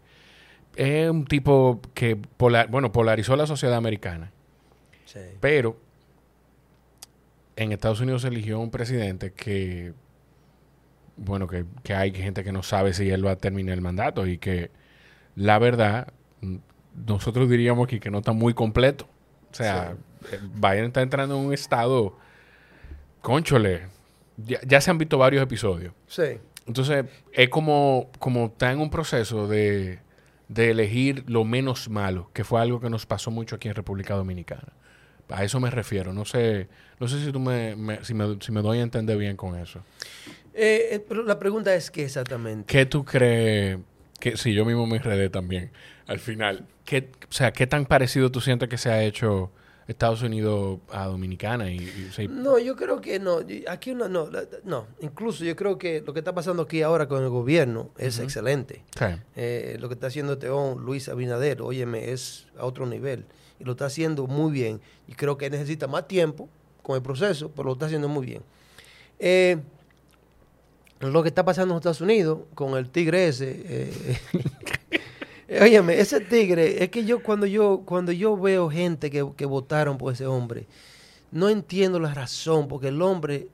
Es 0.75 1.11
un 1.11 1.25
tipo 1.25 1.81
que 1.95 2.16
pola- 2.16 2.66
bueno, 2.66 2.92
polarizó 2.92 3.37
la 3.37 3.47
sociedad 3.47 3.77
americana. 3.77 4.31
Pero 5.40 5.79
en 7.57 7.73
Estados 7.73 8.01
Unidos 8.01 8.23
se 8.23 8.29
eligió 8.29 8.59
un 8.61 8.71
presidente 8.71 9.33
que, 9.33 9.92
bueno, 11.16 11.47
que, 11.47 11.64
que 11.83 11.95
hay 11.95 12.12
gente 12.12 12.45
que 12.45 12.53
no 12.53 12.62
sabe 12.62 12.92
si 12.92 13.11
él 13.11 13.27
va 13.27 13.33
a 13.33 13.37
terminar 13.37 13.75
el 13.75 13.81
mandato 13.81 14.27
y 14.27 14.38
que 14.38 14.71
la 15.35 15.59
verdad, 15.59 16.09
nosotros 17.07 17.49
diríamos 17.49 17.87
aquí 17.87 18.01
que 18.01 18.11
no 18.11 18.19
está 18.19 18.33
muy 18.33 18.53
completo. 18.55 19.07
O 19.51 19.55
sea, 19.55 19.97
eh, 20.33 20.38
Biden 20.55 20.87
está 20.87 21.01
entrando 21.03 21.38
en 21.38 21.47
un 21.47 21.55
estado, 21.55 22.19
conchole, 23.23 23.87
ya, 24.37 24.59
ya 24.66 24.81
se 24.81 24.90
han 24.90 24.99
visto 24.99 25.18
varios 25.18 25.42
episodios. 25.42 25.92
Sí. 26.07 26.38
Entonces, 26.66 27.05
es 27.33 27.49
como, 27.49 28.11
como 28.18 28.46
está 28.46 28.72
en 28.72 28.81
un 28.81 28.90
proceso 28.90 29.46
de, 29.46 30.01
de 30.49 30.70
elegir 30.70 31.25
lo 31.29 31.44
menos 31.44 31.88
malo, 31.88 32.31
que 32.33 32.42
fue 32.44 32.61
algo 32.61 32.81
que 32.81 32.90
nos 32.90 33.07
pasó 33.07 33.31
mucho 33.31 33.57
aquí 33.57 33.68
en 33.68 33.75
República 33.75 34.14
Dominicana. 34.14 34.72
A 35.29 35.44
eso 35.44 35.59
me 35.61 35.70
refiero. 35.70 36.12
No 36.12 36.25
sé, 36.25 36.68
no 37.01 37.09
sé 37.09 37.25
si 37.25 37.33
tú 37.33 37.40
me, 37.40 37.75
me- 37.77 38.05
si 38.05 38.14
me, 38.14 38.37
si 38.40 38.53
me 38.53 38.62
doy 38.62 38.79
a 38.79 38.83
entender 38.83 39.16
bien 39.18 39.37
con 39.37 39.57
eso. 39.59 39.81
Eh, 40.55 40.88
eh, 40.92 41.05
pero 41.09 41.22
la 41.22 41.38
pregunta 41.38 41.75
es 41.75 41.90
qué 41.90 42.05
exactamente. 42.05 42.64
¿Qué 42.72 42.87
tú 42.87 43.05
crees? 43.05 43.79
Que 44.18 44.37
si 44.37 44.55
yo 44.55 44.64
mismo 44.64 44.87
me 44.87 44.96
enredé 44.96 45.29
también 45.29 45.70
al 46.07 46.18
final. 46.18 46.66
¿Qué, 46.85 47.11
o 47.29 47.33
sea, 47.33 47.53
¿qué 47.53 47.66
tan 47.66 47.85
parecido 47.87 48.31
tú 48.31 48.40
sientes 48.40 48.68
que 48.68 48.79
se 48.79 48.90
ha 48.90 49.03
hecho 49.03 49.51
Estados 49.88 50.22
Unidos 50.22 50.81
a 50.90 51.07
Dominicana? 51.07 51.70
Y, 51.70 52.09
No, 52.29 52.59
yo 52.59 52.75
creo 52.75 53.01
que 53.01 53.20
no. 53.20 53.38
Aquí 53.68 53.94
no, 53.94 54.09
no. 54.09 54.87
Incluso 55.01 55.44
yo 55.44 55.55
creo 55.55 55.79
que 55.79 56.03
lo 56.05 56.12
que 56.12 56.18
está 56.20 56.35
pasando 56.35 56.64
aquí 56.64 56.83
ahora 56.83 57.07
con 57.07 57.22
el 57.22 57.29
gobierno 57.29 57.90
es 57.96 58.18
excelente. 58.18 58.83
Eh, 59.37 59.77
lo 59.79 59.88
que 59.88 59.94
está 59.94 60.09
haciendo 60.09 60.37
hombre, 60.51 60.85
Luis 60.85 61.09
Abinader, 61.09 61.62
óyeme, 61.62 62.11
es 62.11 62.46
a 62.59 62.64
otro 62.64 62.87
nivel. 62.87 63.25
Y 63.61 63.64
lo 63.64 63.72
está 63.72 63.87
haciendo 63.87 64.27
muy 64.27 64.53
bien. 64.53 64.81
Y 65.07 65.14
creo 65.14 65.38
que 65.38 65.49
necesita 65.51 65.87
más 65.87 66.09
tiempo 66.09 66.49
con 66.83 66.96
el 66.96 67.03
proceso, 67.03 67.51
pero 67.55 67.64
lo 67.66 67.72
está 67.75 67.87
haciendo 67.87 68.09
muy 68.09 68.27
bien. 68.27 68.42
Eh, 69.18 69.59
lo 71.01 71.22
que 71.22 71.29
está 71.29 71.44
pasando 71.44 71.75
en 71.75 71.79
Estados 71.79 72.01
Unidos 72.01 72.40
con 72.55 72.77
el 72.77 72.90
tigre 72.90 73.29
ese. 73.29 73.62
eh, 73.64 74.18
óyeme, 75.48 75.98
ese 76.00 76.20
tigre, 76.20 76.82
es 76.82 76.90
que 76.90 77.04
yo 77.04 77.22
cuando 77.22 77.46
yo, 77.46 77.82
cuando 77.85 78.12
yo 78.12 78.37
veo 78.37 78.68
gente 78.70 79.11
que, 79.11 79.26
que 79.37 79.46
votaron 79.46 79.96
por 79.98 80.12
ese 80.12 80.26
hombre, 80.26 80.66
no 81.30 81.48
entiendo 81.48 81.98
la 82.00 82.12
razón, 82.14 82.68
porque 82.68 82.88
el 82.88 83.00
hombre 83.02 83.48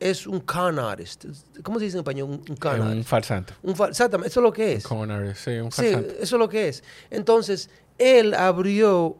es 0.00 0.26
un 0.26 0.40
con 0.40 0.78
artist. 0.78 1.26
¿Cómo 1.62 1.78
se 1.78 1.84
dice 1.84 1.96
en 1.96 2.00
español? 2.00 2.28
Un, 2.30 2.42
un 2.48 2.56
con 2.56 2.80
un 2.80 2.88
artist. 2.88 3.08
farsante. 3.08 3.54
Un 3.62 3.76
fa- 3.76 3.88
exactamente, 3.88 4.28
eso 4.28 4.40
es 4.40 4.44
lo 4.44 4.52
que 4.52 4.72
es. 4.74 4.84
Con 4.84 5.10
artist, 5.10 5.44
sí, 5.44 5.50
un 5.52 5.70
Sí, 5.70 5.82
farsante. 5.82 6.08
eso 6.20 6.36
es 6.36 6.40
lo 6.40 6.48
que 6.48 6.68
es. 6.68 6.82
Entonces, 7.10 7.70
él 7.98 8.34
abrió 8.34 9.16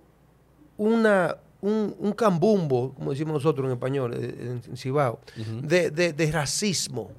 una, 0.76 1.36
un, 1.60 1.94
un 1.98 2.12
cambumbo, 2.12 2.94
como 2.94 3.12
decimos 3.12 3.34
nosotros 3.34 3.66
en 3.66 3.72
español, 3.72 4.14
eh, 4.14 4.34
en, 4.40 4.62
en 4.68 4.76
Cibao, 4.76 5.20
de, 5.62 5.90
de- 5.90 6.12
de 6.12 6.32
racismo. 6.32 7.10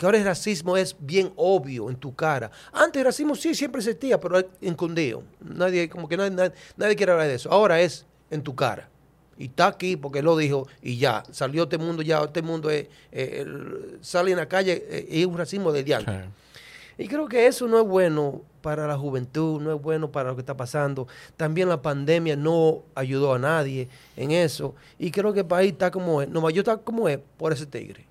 Que 0.00 0.06
ahora 0.06 0.16
el 0.16 0.24
racismo 0.24 0.78
es 0.78 0.96
bien 0.98 1.30
obvio 1.36 1.90
en 1.90 1.96
tu 1.96 2.14
cara. 2.14 2.50
Antes 2.72 3.00
el 3.00 3.04
racismo 3.04 3.34
sí 3.34 3.54
siempre 3.54 3.80
existía, 3.82 4.18
pero 4.18 4.42
escondido. 4.62 5.22
Nadie, 5.40 5.90
como 5.90 6.08
que 6.08 6.16
nadie, 6.16 6.30
nadie, 6.30 6.52
nadie 6.78 6.96
quiere 6.96 7.12
hablar 7.12 7.28
de 7.28 7.34
eso. 7.34 7.52
Ahora 7.52 7.78
es 7.82 8.06
en 8.30 8.40
tu 8.42 8.54
cara. 8.54 8.88
Y 9.36 9.44
está 9.44 9.66
aquí 9.66 9.96
porque 9.98 10.22
lo 10.22 10.38
dijo 10.38 10.66
y 10.80 10.96
ya. 10.96 11.22
Salió 11.32 11.64
este 11.64 11.76
mundo, 11.76 12.00
ya 12.00 12.22
este 12.22 12.40
mundo 12.40 12.70
es, 12.70 12.86
eh, 13.12 13.40
el- 13.42 13.98
sale 14.00 14.30
en 14.30 14.38
la 14.38 14.48
calle 14.48 14.86
eh, 14.88 15.06
y 15.10 15.20
es 15.20 15.26
un 15.26 15.36
racismo 15.36 15.70
de 15.70 15.84
diablo. 15.84 16.10
Sí. 16.10 17.04
Y 17.04 17.06
creo 17.06 17.28
que 17.28 17.46
eso 17.46 17.68
no 17.68 17.78
es 17.78 17.86
bueno 17.86 18.40
para 18.62 18.86
la 18.86 18.96
juventud, 18.96 19.60
no 19.60 19.74
es 19.74 19.82
bueno 19.82 20.10
para 20.10 20.30
lo 20.30 20.34
que 20.34 20.40
está 20.40 20.56
pasando. 20.56 21.08
También 21.36 21.68
la 21.68 21.82
pandemia 21.82 22.36
no 22.36 22.84
ayudó 22.94 23.34
a 23.34 23.38
nadie 23.38 23.86
en 24.16 24.30
eso. 24.30 24.74
Y 24.98 25.10
creo 25.10 25.34
que 25.34 25.40
el 25.40 25.46
país 25.46 25.72
está 25.72 25.90
como 25.90 26.22
es. 26.22 26.28
Nueva 26.30 26.50
York 26.50 26.66
está 26.68 26.78
como 26.82 27.06
es 27.06 27.18
por 27.36 27.52
ese 27.52 27.66
tigre. 27.66 28.06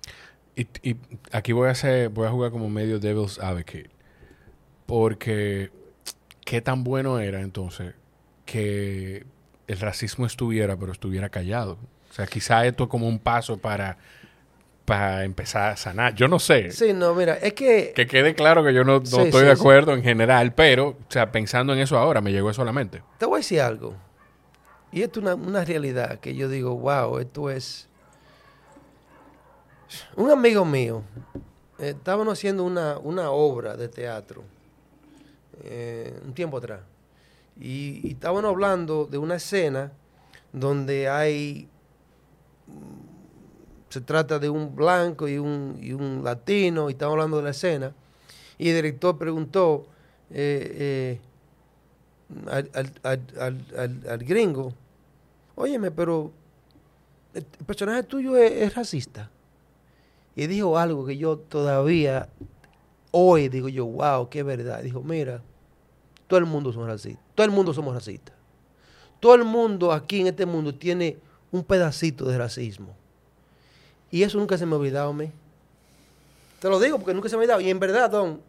Y, 0.56 0.66
y 0.82 0.96
aquí 1.32 1.52
voy 1.52 1.68
a 1.68 1.72
hacer, 1.72 2.08
voy 2.08 2.26
a 2.26 2.30
jugar 2.30 2.50
como 2.50 2.68
medio 2.68 2.98
devil's 2.98 3.38
advocate. 3.38 3.90
Porque 4.86 5.70
qué 6.44 6.60
tan 6.60 6.82
bueno 6.84 7.18
era 7.20 7.40
entonces 7.40 7.94
que 8.44 9.24
el 9.68 9.78
racismo 9.78 10.26
estuviera, 10.26 10.76
pero 10.76 10.92
estuviera 10.92 11.28
callado. 11.28 11.78
O 12.10 12.12
sea, 12.12 12.26
quizá 12.26 12.66
esto 12.66 12.84
es 12.84 12.90
como 12.90 13.06
un 13.06 13.20
paso 13.20 13.58
para, 13.58 13.96
para 14.84 15.22
empezar 15.24 15.70
a 15.70 15.76
sanar. 15.76 16.16
Yo 16.16 16.26
no 16.26 16.40
sé. 16.40 16.72
Sí, 16.72 16.92
no, 16.92 17.14
mira, 17.14 17.34
es 17.34 17.52
que... 17.52 17.92
Que 17.94 18.08
quede 18.08 18.34
claro 18.34 18.64
que 18.64 18.74
yo 18.74 18.82
no, 18.82 18.98
no 18.98 19.06
Sí, 19.06 19.20
estoy 19.20 19.42
sí, 19.42 19.46
de 19.46 19.54
sí. 19.54 19.60
acuerdo 19.60 19.94
en 19.94 20.02
general, 20.02 20.52
pero, 20.54 20.88
o 20.88 20.96
sea, 21.08 21.30
pensando 21.30 21.72
en 21.72 21.78
eso 21.78 21.96
ahora, 21.96 22.20
me 22.20 22.32
llegó 22.32 22.50
eso 22.50 22.62
a 22.62 22.64
la 22.64 22.72
mente. 22.72 23.00
Te 23.18 23.26
voy 23.26 23.36
a 23.36 23.38
decir 23.38 23.60
algo. 23.60 23.94
Y 24.90 25.02
esto 25.02 25.20
es 25.20 25.26
una, 25.26 25.36
una 25.36 25.64
realidad 25.64 26.18
que 26.18 26.34
yo 26.34 26.48
digo, 26.48 26.74
wow, 26.76 27.18
esto 27.18 27.48
es... 27.50 27.88
Un 30.16 30.30
amigo 30.30 30.64
mío, 30.64 31.02
eh, 31.78 31.90
estábamos 31.96 32.32
haciendo 32.38 32.64
una, 32.64 32.98
una 32.98 33.30
obra 33.30 33.76
de 33.76 33.88
teatro 33.88 34.42
eh, 35.62 36.18
un 36.24 36.32
tiempo 36.32 36.58
atrás. 36.58 36.80
Y, 37.58 38.00
y 38.06 38.12
estábamos 38.12 38.44
hablando 38.44 39.06
de 39.06 39.18
una 39.18 39.36
escena 39.36 39.92
donde 40.52 41.08
hay... 41.08 41.68
mm, 42.66 43.90
Se 43.90 44.00
trata 44.00 44.38
de 44.38 44.48
un 44.48 44.74
blanco 44.74 45.26
y 45.28 45.38
un, 45.38 45.78
y 45.82 45.92
un 45.92 46.22
latino, 46.24 46.88
y 46.88 46.92
estamos 46.92 47.12
hablando 47.14 47.38
de 47.38 47.42
la 47.42 47.50
escena. 47.50 47.92
Y 48.58 48.68
el 48.70 48.76
director 48.76 49.18
preguntó... 49.18 49.86
eh, 50.30 51.18
eh, 51.18 51.20
al, 52.48 52.70
al, 53.02 53.20
al, 53.76 54.02
al, 54.08 54.18
gringo, 54.24 54.72
óyeme, 55.56 55.90
pero 55.90 56.30
el 57.34 57.44
el 57.58 57.64
personaje 57.66 58.04
tuyo 58.04 58.36
es, 58.36 58.52
es 58.52 58.74
racista. 58.74 59.28
Y 60.40 60.46
dijo 60.46 60.78
algo 60.78 61.04
que 61.04 61.18
yo 61.18 61.36
todavía, 61.36 62.30
hoy 63.10 63.50
digo 63.50 63.68
yo, 63.68 63.84
wow, 63.84 64.30
qué 64.30 64.42
verdad. 64.42 64.82
Dijo, 64.82 65.02
mira, 65.02 65.42
todo 66.28 66.38
el 66.38 66.46
mundo 66.46 66.72
somos 66.72 66.88
racistas, 66.88 67.22
todo 67.34 67.44
el 67.44 67.50
mundo 67.50 67.74
somos 67.74 67.92
racistas. 67.92 68.34
Todo 69.20 69.34
el 69.34 69.44
mundo 69.44 69.92
aquí 69.92 70.22
en 70.22 70.28
este 70.28 70.46
mundo 70.46 70.74
tiene 70.74 71.18
un 71.52 71.62
pedacito 71.62 72.24
de 72.24 72.38
racismo. 72.38 72.96
Y 74.10 74.22
eso 74.22 74.38
nunca 74.38 74.56
se 74.56 74.64
me 74.64 74.76
ha 74.76 74.78
olvidado 74.78 75.10
a 75.10 75.12
mí. 75.12 75.30
Te 76.58 76.70
lo 76.70 76.80
digo 76.80 76.96
porque 76.96 77.12
nunca 77.12 77.28
se 77.28 77.36
me 77.36 77.40
ha 77.40 77.44
olvidado. 77.44 77.60
Y 77.60 77.68
en 77.68 77.78
verdad, 77.78 78.08
Don, 78.08 78.40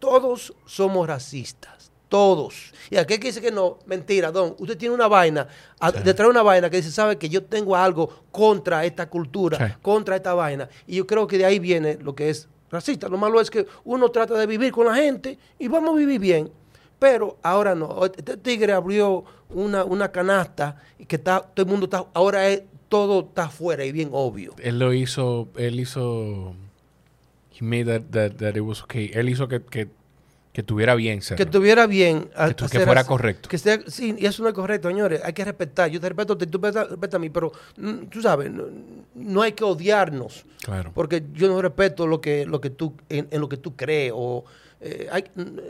todos 0.00 0.54
somos 0.66 1.06
racistas. 1.06 1.75
Todos. 2.08 2.72
Y 2.88 2.96
aquel 2.96 3.18
que 3.18 3.28
dice 3.28 3.40
que 3.40 3.50
no, 3.50 3.78
mentira, 3.86 4.30
don. 4.30 4.54
Usted 4.58 4.78
tiene 4.78 4.94
una 4.94 5.08
vaina, 5.08 5.48
a- 5.80 5.90
detrás 5.90 6.26
de 6.26 6.30
una 6.30 6.42
vaina 6.42 6.70
que 6.70 6.76
dice, 6.76 6.90
sabe 6.92 7.18
que 7.18 7.28
yo 7.28 7.42
tengo 7.44 7.74
algo 7.74 8.08
contra 8.30 8.84
esta 8.84 9.08
cultura, 9.10 9.58
Sí. 9.68 9.74
contra 9.82 10.14
esta 10.16 10.32
vaina. 10.34 10.68
Y 10.86 10.96
yo 10.96 11.06
creo 11.06 11.26
que 11.26 11.36
de 11.38 11.44
ahí 11.44 11.58
viene 11.58 11.98
lo 12.00 12.14
que 12.14 12.30
es 12.30 12.48
racista. 12.70 13.08
Lo 13.08 13.16
malo 13.18 13.40
es 13.40 13.50
que 13.50 13.66
uno 13.84 14.08
trata 14.10 14.34
de 14.34 14.46
vivir 14.46 14.70
con 14.72 14.86
la 14.86 14.94
gente 14.94 15.36
y 15.58 15.66
vamos 15.68 15.90
a 15.94 15.98
vivir 15.98 16.20
bien. 16.20 16.50
Pero 16.98 17.36
ahora 17.42 17.74
no. 17.74 18.04
Este 18.06 18.36
tigre 18.36 18.72
abrió 18.72 19.24
una, 19.50 19.84
una 19.84 20.10
canasta 20.12 20.80
y 20.98 21.06
que 21.06 21.16
está, 21.16 21.40
todo 21.40 21.66
el 21.66 21.70
mundo 21.70 21.84
está, 21.86 22.06
ahora 22.14 22.48
es 22.48 22.62
todo 22.88 23.20
está 23.20 23.44
afuera 23.46 23.84
y 23.84 23.90
bien 23.92 24.10
obvio. 24.12 24.54
Él 24.62 24.78
lo 24.78 24.94
hizo, 24.94 25.48
él 25.56 25.80
hizo, 25.80 26.54
he 27.58 27.62
made 27.64 27.84
that, 27.84 28.02
that, 28.12 28.36
that 28.38 28.54
it 28.56 28.62
was 28.62 28.82
okay. 28.82 29.10
Él 29.12 29.28
hizo 29.28 29.48
que, 29.48 29.60
que, 29.62 29.88
que 30.56 30.62
tuviera 30.62 30.94
bien. 30.94 31.20
Que 31.20 31.42
estuviera 31.42 31.86
bien. 31.86 32.30
a- 32.34 32.48
Que 32.48 32.54
tu- 32.54 32.62
que 32.64 32.78
hacer 32.78 32.84
fuera 32.86 33.02
así- 33.02 33.08
correcto. 33.08 33.46
Que 33.50 33.58
sea, 33.58 33.78
sí, 33.88 34.14
y 34.18 34.24
eso 34.24 34.42
no 34.42 34.48
es 34.48 34.54
correcto, 34.54 34.88
señores. 34.88 35.20
Hay 35.22 35.34
que 35.34 35.44
respetar. 35.44 35.90
Yo 35.90 36.00
te 36.00 36.08
respeto, 36.08 36.34
ti, 36.38 36.46
tú 36.46 36.56
respetas 36.58 36.88
respeta 36.88 37.18
a 37.18 37.20
mí, 37.20 37.28
pero 37.28 37.52
mm, 37.76 38.06
tú 38.06 38.22
sabes, 38.22 38.50
no, 38.50 38.64
no 39.14 39.42
hay 39.42 39.52
que 39.52 39.64
odiarnos. 39.64 40.46
Claro. 40.64 40.92
Porque 40.94 41.22
yo 41.34 41.48
no 41.48 41.60
respeto 41.60 42.06
lo 42.06 42.22
que, 42.22 42.46
lo 42.46 42.62
que 42.62 42.70
tú, 42.70 42.94
en, 43.10 43.28
en 43.30 43.40
lo 43.42 43.50
que 43.50 43.58
tú 43.58 43.76
crees. 43.76 44.12
O, 44.16 44.46
eh, 44.80 45.08
hay, 45.12 45.24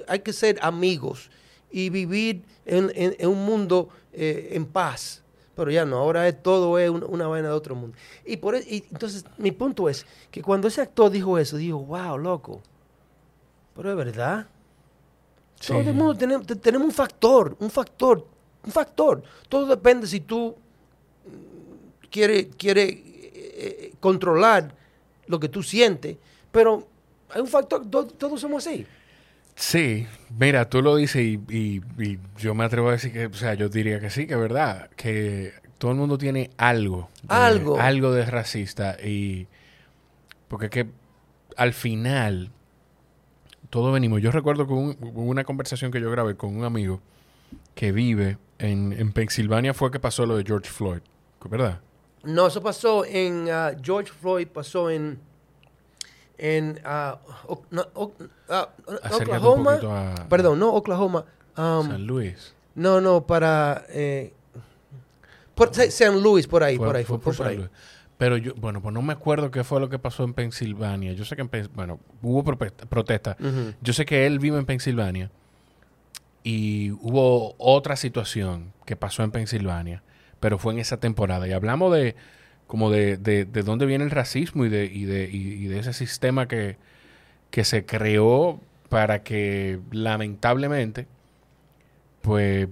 hay 0.06 0.20
que 0.20 0.32
ser 0.32 0.56
amigos 0.62 1.30
y 1.68 1.90
vivir 1.90 2.44
en, 2.64 2.92
en- 2.94 3.16
en 3.18 3.28
un 3.28 3.44
mundo 3.44 3.88
eh, 4.12 4.50
en 4.52 4.66
paz. 4.66 5.24
Pero 5.56 5.72
ya 5.72 5.84
no, 5.84 5.96
ahora 5.96 6.28
es 6.28 6.40
todo 6.44 6.78
es 6.78 6.90
una, 6.90 7.06
una 7.06 7.26
vaina 7.26 7.48
de 7.48 7.54
otro 7.54 7.74
mundo. 7.74 7.96
Y 8.24 8.36
por 8.36 8.54
e- 8.54 8.62
y 8.68 8.84
entonces, 8.92 9.24
mi 9.36 9.50
punto 9.50 9.88
es 9.88 10.06
que 10.30 10.42
cuando 10.42 10.68
ese 10.68 10.80
actor 10.80 11.10
dijo 11.10 11.38
eso, 11.40 11.56
dijo, 11.56 11.78
wow, 11.80 12.16
loco. 12.16 12.62
Pero 13.74 13.90
es 13.90 13.96
verdad. 13.96 14.46
Sí. 15.60 15.68
Todo 15.72 15.80
el 15.80 15.94
mundo 15.94 16.14
tenemos, 16.16 16.46
te- 16.46 16.56
tenemos 16.56 16.86
un 16.86 16.92
factor, 16.94 17.56
un 17.60 17.70
factor, 17.70 18.26
un 18.64 18.72
factor. 18.72 19.22
Todo 19.48 19.66
depende 19.66 20.06
si 20.06 20.20
tú 20.20 20.54
mm, 21.26 22.06
quieres 22.10 22.48
quiere, 22.58 22.88
eh, 22.88 23.02
eh, 23.34 23.92
controlar 24.00 24.74
lo 25.26 25.40
que 25.40 25.48
tú 25.48 25.62
sientes, 25.62 26.16
pero 26.52 26.86
hay 27.30 27.40
un 27.40 27.48
factor, 27.48 27.88
to- 27.90 28.06
todos 28.06 28.40
somos 28.40 28.66
así. 28.66 28.86
Sí, 29.54 30.06
mira, 30.38 30.68
tú 30.68 30.82
lo 30.82 30.96
dices 30.96 31.22
y, 31.22 31.40
y- 31.48 31.80
y 31.98 32.18
yo 32.38 32.54
me 32.54 32.64
atrevo 32.64 32.90
a 32.90 32.92
decir 32.92 33.12
que, 33.12 33.26
o 33.26 33.32
sea, 33.34 33.54
yo 33.54 33.68
diría 33.70 33.98
que 33.98 34.10
sí, 34.10 34.26
que 34.26 34.34
es 34.34 34.40
verdad, 34.40 34.90
que 34.96 35.54
todo 35.78 35.92
el 35.92 35.96
mundo 35.96 36.18
tiene 36.18 36.50
algo. 36.58 37.08
de- 37.22 37.34
Algo. 37.34 37.80
Algo 37.80 38.12
de 38.12 38.26
racista 38.26 38.96
y... 39.02 39.46
Porque 40.48 40.66
es 40.66 40.70
que 40.70 40.86
al 41.56 41.72
final 41.72 42.50
todos 43.70 43.92
venimos. 43.92 44.20
Yo 44.22 44.30
recuerdo 44.30 44.66
con 44.66 44.78
un- 44.78 44.96
hubo 45.00 45.22
una 45.22 45.44
conversación 45.44 45.90
que 45.90 46.00
yo 46.00 46.10
grabé 46.10 46.36
con 46.36 46.56
un 46.56 46.64
amigo 46.64 47.00
que 47.74 47.92
vive 47.92 48.38
en, 48.58 48.92
en 48.92 49.12
Pensilvania 49.12 49.74
fue 49.74 49.90
que 49.90 50.00
pasó 50.00 50.26
lo 50.26 50.36
de 50.36 50.44
George 50.44 50.70
Floyd, 50.70 51.00
¿verdad? 51.48 51.80
No, 52.24 52.46
eso 52.48 52.60
pasó 52.62 53.04
en 53.04 53.48
ah, 53.50 53.72
George 53.82 54.10
Floyd, 54.12 54.48
pasó 54.48 54.90
en 54.90 55.18
en 56.38 56.80
O- 57.46 57.62
no, 57.70 57.86
O- 57.94 58.12
Acércate 58.48 59.14
un 59.46 59.66
Oklahoma. 59.66 59.78
a- 60.18 60.28
Perdón, 60.28 60.58
no 60.58 60.72
Oklahoma. 60.74 61.24
um, 61.56 61.86
San 61.88 62.06
Luis. 62.06 62.54
no, 62.74 63.00
no, 63.00 63.26
para 63.26 63.84
eh, 63.88 64.32
por 65.54 65.74
Sa- 65.74 65.90
San 65.90 66.20
Luis, 66.22 66.46
por 66.46 66.62
ahí, 66.62 66.76
Fue- 66.76 66.86
por 66.86 66.96
ahí, 66.96 67.04
fue 67.04 67.16
fue, 67.18 67.24
por 67.24 67.36
por 67.36 67.44
San 67.44 67.46
ahí. 67.48 67.56
Luis. 67.58 67.70
Pero 68.18 68.36
yo, 68.38 68.54
bueno, 68.54 68.80
pues 68.80 68.94
no 68.94 69.02
me 69.02 69.12
acuerdo 69.12 69.50
qué 69.50 69.62
fue 69.62 69.78
lo 69.80 69.90
que 69.90 69.98
pasó 69.98 70.24
en 70.24 70.32
Pensilvania. 70.32 71.12
Yo 71.12 71.24
sé 71.24 71.36
que 71.36 71.42
en 71.42 71.50
bueno, 71.74 72.00
hubo 72.22 72.42
protesta, 72.44 72.86
protesta. 72.86 73.36
Yo 73.82 73.92
sé 73.92 74.06
que 74.06 74.26
él 74.26 74.38
vive 74.38 74.58
en 74.58 74.64
Pensilvania 74.64 75.30
y 76.42 76.92
hubo 76.92 77.54
otra 77.58 77.96
situación 77.96 78.72
que 78.86 78.96
pasó 78.96 79.22
en 79.22 79.32
Pensilvania, 79.32 80.02
pero 80.40 80.58
fue 80.58 80.72
en 80.72 80.78
esa 80.78 80.98
temporada. 80.98 81.46
Y 81.46 81.52
hablamos 81.52 81.92
de 81.92 82.16
como 82.66 82.90
de, 82.90 83.16
de, 83.16 83.44
de 83.44 83.62
dónde 83.62 83.86
viene 83.86 84.04
el 84.04 84.10
racismo 84.10 84.64
y 84.64 84.68
de, 84.68 84.86
y 84.86 85.04
de, 85.04 85.28
y, 85.30 85.36
y 85.36 85.66
de 85.66 85.78
ese 85.78 85.92
sistema 85.92 86.48
que, 86.48 86.76
que 87.50 87.64
se 87.64 87.84
creó 87.84 88.60
para 88.88 89.22
que 89.22 89.78
lamentablemente 89.92 91.06
pues 92.22 92.68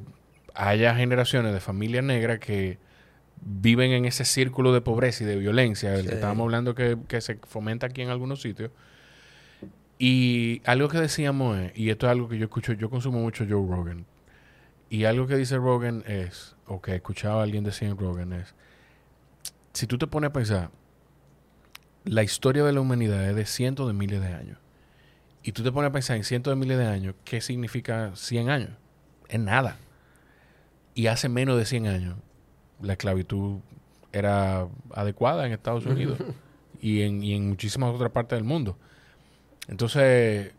haya 0.55 0.95
generaciones 0.95 1.53
de 1.53 1.61
familias 1.61 2.05
negras 2.05 2.39
que 2.39 2.79
viven 3.41 3.93
en 3.93 4.05
ese 4.05 4.25
círculo 4.25 4.73
de 4.73 4.81
pobreza 4.81 5.25
y 5.25 5.27
de 5.27 5.37
violencia, 5.37 5.91
del 5.91 6.03
Sí. 6.03 6.09
que 6.09 6.15
estábamos 6.15 6.45
hablando 6.45 6.75
que, 6.75 6.97
que 7.09 7.21
se 7.21 7.37
fomenta 7.47 7.87
aquí 7.87 8.03
en 8.03 8.11
algunos 8.11 8.41
sitios. 8.41 8.71
Y 9.99 10.61
algo 10.65 10.89
que 10.89 10.99
decíamos 10.99 11.59
es, 11.59 11.73
y 11.77 11.91
esto 11.91 12.07
es 12.07 12.13
algo 12.13 12.29
que 12.29 12.39
yo 12.39 12.45
escucho, 12.45 12.73
yo 12.73 12.91
consumo 12.91 13.21
mucho 13.21 13.45
Joe 13.49 13.67
Rogan, 13.69 14.07
y 14.91 15.05
algo 15.05 15.27
que 15.27 15.37
dice 15.37 15.57
Rogan 15.57 16.03
es, 16.07 16.57
o 16.67 16.81
que 16.83 16.95
escuchaba 16.97 17.41
a 17.41 17.45
alguien 17.45 17.65
decir 17.65 17.89
en 17.89 17.97
Rogan 17.97 18.33
es, 18.33 18.55
si 19.73 19.87
tú 19.87 19.99
te 19.99 20.07
pones 20.07 20.31
a 20.31 20.33
pensar, 20.33 20.71
la 22.05 22.23
historia 22.23 22.65
de 22.65 22.73
la 22.73 22.81
humanidad 22.81 23.29
es 23.29 23.37
de 23.37 23.47
cientos 23.47 23.87
de 23.87 23.93
miles 23.93 24.21
de 24.21 24.29
años. 24.29 24.59
Y 25.43 25.53
tú 25.53 25.63
te 25.63 25.73
pones 25.73 25.91
a 25.91 25.93
pensar 25.93 26.17
en 26.17 26.25
cientos 26.25 26.51
de 26.53 26.57
miles 26.57 26.79
de 26.79 26.87
años, 26.87 27.15
¿qué 27.25 27.41
significa 27.41 28.13
100 28.15 28.51
años? 28.51 28.71
Es 29.29 29.39
nada. 29.41 29.77
Y 30.95 31.07
hace 31.07 31.29
menos 31.29 31.57
de 31.59 31.65
100 31.67 31.87
años, 31.87 32.17
la 32.85 32.93
esclavitud 32.93 33.59
era 34.13 34.69
adecuada 34.93 35.47
en 35.47 35.53
Estados 35.53 35.87
Unidos 35.87 36.19
y, 36.81 37.03
en, 37.03 37.23
y 37.23 37.35
en 37.35 37.49
muchísimas 37.49 37.95
otras 37.95 38.13
partes 38.13 38.37
del 38.37 38.45
mundo. 38.45 38.77
Entonces, 39.69 40.53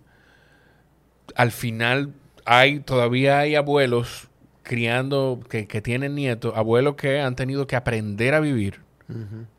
al 1.36 1.52
final, 1.52 2.14
hay 2.46 2.80
todavía 2.80 3.40
hay 3.40 3.56
abuelos 3.56 4.30
criando, 4.64 5.40
que, 5.50 5.68
que 5.68 5.82
tienen 5.82 6.16
nietos, 6.16 6.54
abuelos 6.56 6.96
que 6.96 7.22
han 7.22 7.36
tenido 7.36 7.68
que 7.68 7.76
aprender 7.76 8.34
a 8.34 8.40
vivir 8.40 8.82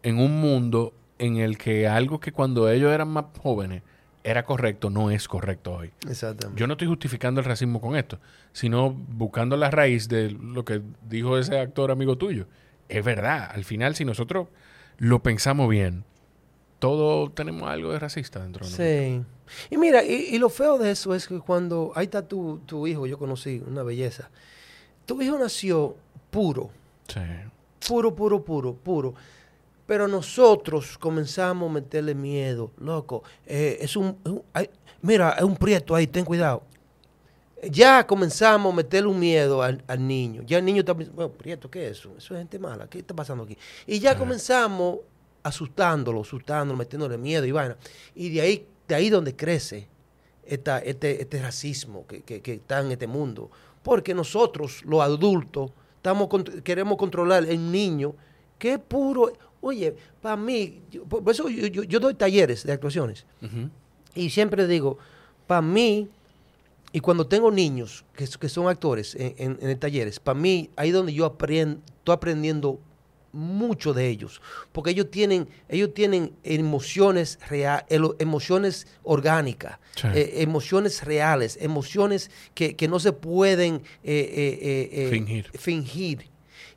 en 0.02 0.18
un 0.18 0.40
mundo 0.40 0.92
en 1.18 1.36
el 1.36 1.56
que 1.56 1.86
algo 1.86 2.18
que 2.18 2.32
cuando 2.32 2.68
ellos 2.68 2.92
eran 2.92 3.08
más 3.08 3.26
jóvenes 3.40 3.82
era 4.26 4.44
correcto, 4.44 4.90
no 4.90 5.10
es 5.10 5.28
correcto 5.28 5.72
hoy. 5.74 5.92
Exactamente. 6.08 6.60
Yo 6.60 6.66
no 6.66 6.72
estoy 6.74 6.88
justificando 6.88 7.40
el 7.40 7.46
racismo 7.46 7.80
con 7.80 7.96
esto, 7.96 8.18
sino 8.52 8.90
buscando 8.92 9.56
la 9.56 9.70
raíz 9.70 10.08
de 10.08 10.30
lo 10.30 10.64
que 10.64 10.82
dijo 11.08 11.38
ese 11.38 11.58
actor 11.60 11.90
amigo 11.90 12.16
tuyo. 12.18 12.46
Es 12.88 13.04
verdad, 13.04 13.48
al 13.52 13.64
final 13.64 13.94
si 13.94 14.04
nosotros 14.04 14.48
lo 14.98 15.22
pensamos 15.22 15.68
bien, 15.68 16.04
todos 16.78 17.34
tenemos 17.34 17.68
algo 17.70 17.92
de 17.92 17.98
racista 17.98 18.40
dentro 18.42 18.66
de 18.66 18.70
nosotros. 18.70 19.26
Sí. 19.48 19.66
Y 19.74 19.76
mira, 19.78 20.02
y, 20.04 20.34
y 20.34 20.38
lo 20.38 20.48
feo 20.50 20.76
de 20.78 20.90
eso 20.90 21.14
es 21.14 21.28
que 21.28 21.38
cuando 21.38 21.92
ahí 21.94 22.04
está 22.06 22.26
tu, 22.26 22.58
tu 22.66 22.86
hijo, 22.86 23.06
yo 23.06 23.18
conocí, 23.18 23.62
una 23.66 23.82
belleza. 23.82 24.28
Tu 25.06 25.22
hijo 25.22 25.38
nació 25.38 25.96
puro, 26.30 26.70
Sí. 27.08 27.20
puro, 27.86 28.14
puro, 28.14 28.44
puro, 28.44 28.74
puro. 28.74 29.14
Pero 29.86 30.08
nosotros 30.08 30.98
comenzamos 30.98 31.70
a 31.70 31.72
meterle 31.74 32.14
miedo, 32.14 32.72
loco. 32.78 33.22
eh, 33.46 33.78
es 33.80 33.96
un, 33.96 34.16
es 34.24 34.32
un- 34.32 34.42
ay, 34.52 34.68
mira, 35.02 35.30
es 35.38 35.44
un 35.44 35.56
prieto 35.56 35.94
ahí, 35.94 36.06
ten 36.06 36.24
cuidado. 36.24 36.62
Ya 37.70 38.06
comenzamos 38.06 38.72
a 38.72 38.76
meterle 38.76 39.08
un 39.08 39.18
miedo 39.18 39.62
al, 39.62 39.82
al 39.86 40.06
niño. 40.06 40.42
Ya 40.44 40.58
el 40.58 40.64
niño 40.64 40.80
está 40.80 40.94
pensando, 40.94 41.16
bueno, 41.16 41.32
prieto, 41.32 41.70
¿qué 41.70 41.86
es 41.86 41.98
eso? 41.98 42.10
Eso 42.18 42.34
es 42.34 42.38
gente 42.40 42.58
mala, 42.58 42.86
¿qué 42.88 42.98
está 42.98 43.14
pasando 43.14 43.44
aquí? 43.44 43.56
Y 43.86 43.98
ya 43.98 44.16
comenzamos 44.18 44.98
asustándolo, 45.42 46.20
asustándolo, 46.20 46.76
metiéndole 46.76 47.16
miedo 47.16 47.46
y 47.46 47.52
vaina. 47.52 47.76
Y 48.14 48.28
de 48.30 48.40
ahí, 48.42 48.66
de 48.86 48.94
ahí 48.94 49.08
donde 49.08 49.34
crece 49.34 49.88
esta, 50.44 50.78
este, 50.80 51.22
este 51.22 51.40
racismo 51.40 52.06
que, 52.06 52.22
que- 52.22 52.42
que 52.42 52.54
está 52.54 52.80
en 52.80 52.92
este 52.92 53.06
mundo. 53.06 53.50
Porque 53.82 54.14
nosotros, 54.14 54.84
los 54.84 55.00
adultos, 55.00 55.70
estamos 55.96 56.28
queremos 56.62 56.98
controlar 56.98 57.44
el 57.44 57.70
niño 57.72 58.14
que 58.58 58.74
es 58.74 58.78
puro. 58.78 59.32
Oye, 59.66 59.94
para 60.22 60.36
mí, 60.36 60.80
yo- 60.90 61.04
por 61.04 61.28
eso 61.30 61.48
yo, 61.48 61.66
yo- 61.66 61.82
yo 61.82 61.98
doy 62.00 62.14
talleres 62.14 62.62
de 62.64 62.72
actuaciones. 62.72 63.24
Y 64.14 64.30
siempre 64.30 64.66
digo, 64.66 64.98
para 65.46 65.60
mí, 65.62 66.08
y 66.92 67.00
cuando 67.00 67.26
tengo 67.26 67.50
niños 67.50 68.04
que, 68.14 68.26
que 68.40 68.48
son 68.48 68.68
actores 68.68 69.14
en, 69.16 69.34
en, 69.38 69.58
en 69.60 69.78
talleres, 69.78 70.20
para 70.20 70.38
mí, 70.38 70.70
ahí 70.76 70.90
donde 70.92 71.12
yo 71.12 71.24
aprendo, 71.26 71.80
estoy 71.98 72.14
aprendiendo 72.14 72.78
mucho 73.32 73.92
de 73.92 74.08
ellos. 74.08 74.40
Porque 74.72 74.90
ellos 74.92 75.10
tienen, 75.10 75.48
ellos 75.68 75.92
tienen 75.92 76.32
emociones 76.42 77.38
reales, 77.50 77.84
emociones 78.18 78.86
orgánicas, 79.02 79.78
Sí. 79.96 80.06
eh, 80.14 80.42
emociones 80.42 81.02
reales, 81.04 81.58
emociones 81.60 82.30
que, 82.54 82.76
que 82.76 82.86
no 82.88 82.98
se 83.00 83.12
pueden 83.12 83.82
eh, 84.04 84.88
eh, 84.92 85.08
Fingir. 85.10 85.50
fingir. 85.58 86.28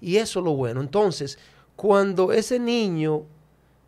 Y 0.01 0.15
eso 0.17 0.39
es 0.39 0.45
lo 0.45 0.53
bueno. 0.55 0.81
Entonces, 0.81 1.37
cuando 1.79 2.33
ese 2.33 2.59
niño 2.59 3.23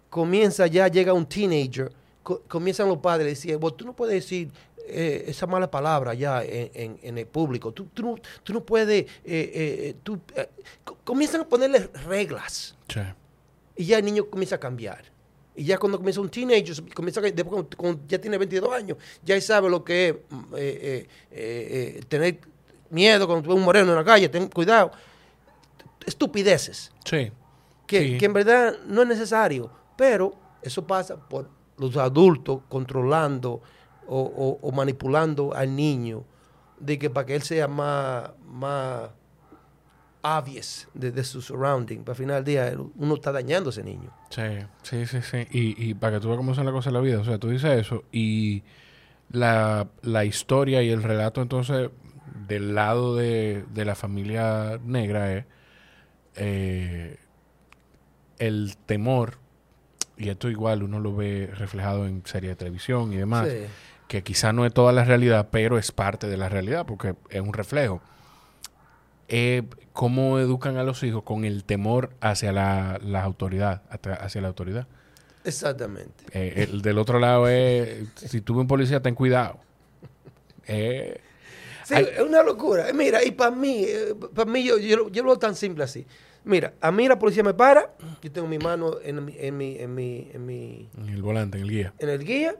comienza 0.10 0.66
ya, 0.68 0.88
llega 0.88 1.12
un 1.12 1.26
teenager, 1.26 1.92
co- 2.24 2.42
comienzan 2.48 2.88
los 2.88 3.00
padres 3.00 3.26
a 3.26 3.30
decir, 3.32 3.58
"Bueno, 3.58 3.76
tú 3.76 3.84
no 3.86 3.94
puedes 3.94 4.16
decir 4.16 4.50
eh, 4.88 5.26
esa 5.28 5.46
mala 5.46 5.70
palabra 5.70 6.14
ya 6.14 6.42
en, 6.42 6.72
en- 6.74 7.00
en 7.04 7.18
el 7.18 7.26
público, 7.28 7.72
tú, 7.74 7.86
tú 7.94 8.02
no, 8.04 8.16
tú 8.44 8.54
no 8.54 8.62
puedes, 8.64 9.04
eh, 9.04 9.08
eh, 9.26 9.96
tú, 10.04 10.20
eh", 10.38 10.48
co- 10.86 10.98
comienzan 11.04 11.42
a 11.42 11.50
ponerle 11.50 11.90
reglas 12.08 12.76
Sí. 12.88 13.02
y 13.76 13.86
ya 13.86 13.98
el 14.00 14.06
niño 14.06 14.26
comienza 14.30 14.56
a 14.56 14.60
cambiar. 14.60 15.04
Y 15.54 15.66
ya 15.66 15.78
cuando 15.78 15.98
comienza 15.98 16.22
un 16.22 16.30
teenager, 16.30 16.76
comienza 16.94 17.20
a- 17.20 17.24
después 17.24 17.48
cuando, 17.50 17.70
cuando 17.78 18.02
ya 18.08 18.20
tiene 18.22 18.38
22 18.38 18.72
años, 18.74 18.98
ya 19.22 19.40
sabe 19.42 19.70
lo 19.70 19.84
que 19.84 20.08
es 20.10 20.16
mm, 20.30 20.36
eh, 20.56 20.58
eh, 20.58 21.08
eh, 21.32 21.96
eh, 22.00 22.02
tener 22.08 22.40
miedo 22.90 23.28
cuando 23.28 23.44
tú 23.44 23.50
ves 23.50 23.58
un 23.60 23.66
moreno 23.66 23.92
en 23.92 23.98
la 23.98 24.04
calle, 24.06 24.30
ten 24.30 24.48
cuidado. 24.48 24.92
Estupideces 26.06 26.92
Sí. 27.06 27.32
Que, 27.92 28.00
Sí. 28.14 28.18
que 28.18 28.26
en 28.26 28.34
verdad 28.34 28.74
no 28.88 29.02
es 29.02 29.08
necesario, 29.10 29.70
pero 29.98 30.34
eso 30.62 30.88
pasa 30.88 31.18
por 31.18 31.50
los 31.78 31.98
adultos 31.98 32.62
controlando 32.70 33.62
o, 34.08 34.20
o- 34.22 34.60
o 34.62 34.72
manipulando 34.72 35.54
al 35.54 35.76
niño 35.76 36.24
de 36.80 36.98
que 36.98 37.10
para 37.10 37.26
que 37.26 37.36
él 37.36 37.42
sea 37.42 37.68
más, 37.68 38.32
más 38.48 39.10
obvious 40.24 40.88
de, 40.94 41.12
de 41.12 41.24
su 41.24 41.42
surrounding. 41.42 42.00
Pero 42.00 42.12
al 42.12 42.16
final 42.18 42.36
del 42.44 42.46
día 42.46 42.74
uno 42.96 43.16
está 43.16 43.32
dañando 43.32 43.70
a 43.70 43.72
ese 43.72 43.84
niño. 43.84 44.10
Sí, 44.30 44.42
sí, 44.84 45.06
sí, 45.06 45.22
sí. 45.22 45.48
Y, 45.52 45.90
y 45.90 45.94
para 45.94 46.14
que 46.18 46.22
tú 46.22 46.28
veas 46.28 46.38
cómo 46.38 46.54
son 46.56 46.66
las 46.66 46.74
cosas 46.74 46.88
en 46.88 46.94
la 46.94 47.00
vida. 47.02 47.20
O 47.20 47.26
sea, 47.26 47.38
tú 47.40 47.50
dices 47.50 47.80
eso 47.80 48.04
y 48.12 48.64
la, 49.32 49.88
la 50.02 50.26
historia 50.26 50.82
y 50.84 50.90
el 50.90 51.04
relato 51.04 51.42
entonces 51.42 51.90
del 52.48 52.76
lado 52.76 53.16
de, 53.16 53.66
de 53.74 53.86
la 53.86 53.96
familia 53.96 54.80
negra 54.84 55.34
es 55.34 55.46
eh, 56.36 57.18
el 58.42 58.76
temor, 58.86 59.38
y 60.18 60.30
esto 60.30 60.50
igual 60.50 60.84
uno 60.84 61.00
lo 61.00 61.16
ve 61.16 61.50
reflejado 61.56 62.06
en 62.08 62.24
series 62.26 62.52
de 62.52 62.56
televisión 62.56 63.14
y 63.14 63.18
demás, 63.18 63.48
Sí. 63.50 63.66
que 64.08 64.24
quizá 64.24 64.52
no 64.52 64.66
es 64.66 64.74
toda 64.74 64.92
la 64.92 65.04
realidad, 65.06 65.48
pero 65.52 65.78
es 65.78 65.92
parte 65.92 66.28
de 66.28 66.38
la 66.38 66.50
realidad 66.50 66.86
porque 66.86 67.16
es 67.30 67.42
un 67.42 67.54
reflejo. 67.54 68.02
Eh, 69.28 69.64
¿Cómo 69.94 70.40
educan 70.40 70.78
a 70.78 70.84
los 70.84 71.04
hijos 71.04 71.24
con 71.24 71.46
el 71.46 71.64
temor 71.64 72.12
hacia 72.22 72.52
la, 72.52 73.00
la 73.04 73.24
autoridad, 73.24 73.82
hacia 74.20 74.42
la 74.42 74.48
autoridad? 74.50 74.88
Exactamente. 75.44 76.24
Eh, 76.34 76.68
el 76.70 76.82
del 76.82 76.98
otro 76.98 77.20
lado 77.20 77.48
es, 77.48 78.08
si 78.16 78.42
tú 78.42 78.54
ves 78.56 78.62
un 78.62 78.68
policía, 78.68 79.02
ten 79.02 79.16
cuidado. 79.16 79.60
Eh, 80.68 81.20
Sí, 81.84 81.96
es 81.96 82.20
una 82.22 82.44
locura. 82.44 82.88
Eh, 82.90 82.94
Mira, 82.94 83.24
y 83.24 83.32
para 83.32 83.52
mí, 83.52 83.86
para 84.36 84.50
mí 84.50 84.64
yo, 84.64 84.78
yo, 84.78 84.98
lo- 84.98 85.10
yo 85.10 85.24
lo 85.24 85.30
veo 85.30 85.40
tan 85.40 85.56
simple 85.56 85.84
así. 85.84 86.06
Mira, 86.44 86.74
a 86.82 86.92
mí 86.92 87.08
la 87.08 87.20
policía 87.20 87.44
me 87.44 87.54
para, 87.54 87.94
yo 88.22 88.32
tengo 88.32 88.48
mi 88.48 88.58
mano 88.58 88.96
en 89.04 89.24
mi, 89.26 89.36
en 89.38 89.58
mi, 89.58 89.78
en 89.78 89.94
mi, 89.94 90.30
en 90.34 90.46
mi, 90.46 90.90
en 90.98 91.10
el 91.10 91.22
volante, 91.22 91.58
en 91.60 91.64
el 91.66 91.70
guía. 91.70 91.94
en 92.00 92.10
el 92.10 92.24
guía. 92.26 92.56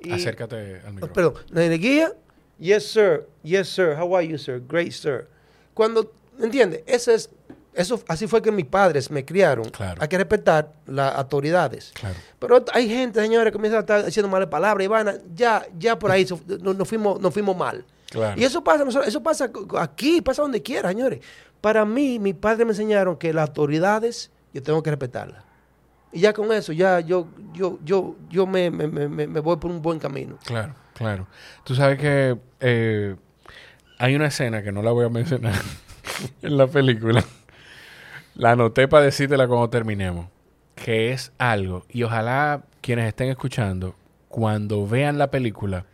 Y, 0.00 0.12
Acércate 0.12 0.80
al 0.80 0.88
Oh, 0.88 0.92
micrófono. 0.92 1.12
Perdón, 1.12 1.34
en 1.64 1.72
el 1.72 1.78
guía. 1.80 2.12
Yes, 2.58 2.86
sir. 2.92 3.26
Yes, 3.42 3.68
sir. 3.68 3.96
How 3.98 4.16
are 4.16 4.26
you, 4.26 4.38
sir? 4.38 4.62
Great, 4.68 4.92
sir. 4.92 5.26
Cuando, 5.74 6.12
¿me 6.38 6.44
entiendes? 6.46 6.82
Eso 6.86 7.10
es, 7.12 7.30
eso, 7.74 8.00
así 8.06 8.26
fue 8.28 8.40
que 8.40 8.52
mis 8.52 8.66
padres 8.66 9.10
me 9.10 9.24
criaron. 9.24 9.64
Claro. 9.70 10.00
Hay 10.00 10.06
que 10.08 10.16
respetar 10.18 10.72
las 10.86 11.14
autoridades. 11.16 11.92
Claro. 11.98 12.14
Pero 12.38 12.64
hay 12.72 12.88
gente, 12.88 13.20
señores, 13.20 13.46
que 13.50 13.56
comienza 13.56 13.78
a 13.78 13.80
estar 13.80 14.04
diciendo 14.04 14.28
malas 14.28 14.48
palabras 14.48 14.84
y 14.84 14.88
van 14.88 15.08
a- 15.08 15.18
ya, 15.34 15.66
ya 15.76 15.98
por 15.98 16.10
ahí 16.12 16.24
nos, 16.60 16.76
nos 16.76 16.88
fuimos, 16.88 17.20
nos 17.20 17.32
fuimos 17.34 17.56
mal. 17.56 17.84
Claro. 18.10 18.40
Y 18.40 18.44
eso 18.44 18.64
pasa, 18.64 18.84
eso 19.06 19.22
pasa 19.22 19.50
aquí, 19.78 20.22
pasa 20.22 20.40
donde 20.42 20.62
quiera, 20.62 20.88
señores. 20.88 21.20
Para 21.60 21.84
mí, 21.84 22.18
mis 22.18 22.34
padres 22.34 22.66
me 22.66 22.72
enseñaron 22.72 23.16
que 23.16 23.32
las 23.32 23.48
autoridades 23.48 24.30
yo 24.54 24.62
tengo 24.62 24.82
que 24.82 24.90
respetarlas. 24.90 25.44
Y 26.12 26.20
ya 26.20 26.32
con 26.32 26.50
eso, 26.52 26.72
ya 26.72 27.00
yo, 27.00 27.28
yo, 27.52 27.78
yo, 27.84 28.16
yo 28.30 28.46
me, 28.46 28.70
me, 28.70 28.86
me, 28.88 29.08
me- 29.08 29.40
voy 29.40 29.56
por 29.58 29.70
un 29.70 29.82
buen 29.82 29.98
camino. 29.98 30.38
Claro, 30.46 30.74
claro. 30.94 31.26
Tú 31.64 31.74
sabes 31.74 31.98
que 31.98 32.38
eh, 32.60 33.14
hay 33.98 34.14
una 34.16 34.26
escena 34.28 34.62
que 34.62 34.72
no 34.72 34.82
la 34.82 34.90
voy 34.92 35.04
a 35.04 35.10
mencionar 35.10 35.54
en 36.42 36.56
la 36.56 36.66
película. 36.66 37.22
La 38.34 38.52
anoté 38.52 38.88
para 38.88 39.04
decírtela 39.04 39.46
cuando 39.48 39.68
terminemos. 39.68 40.26
Que 40.76 41.12
es 41.12 41.32
algo, 41.38 41.84
y 41.90 42.04
ojalá 42.04 42.62
quienes 42.80 43.08
estén 43.08 43.28
escuchando, 43.30 43.96
cuando 44.28 44.86
vean 44.86 45.18
la 45.18 45.28
película, 45.28 45.86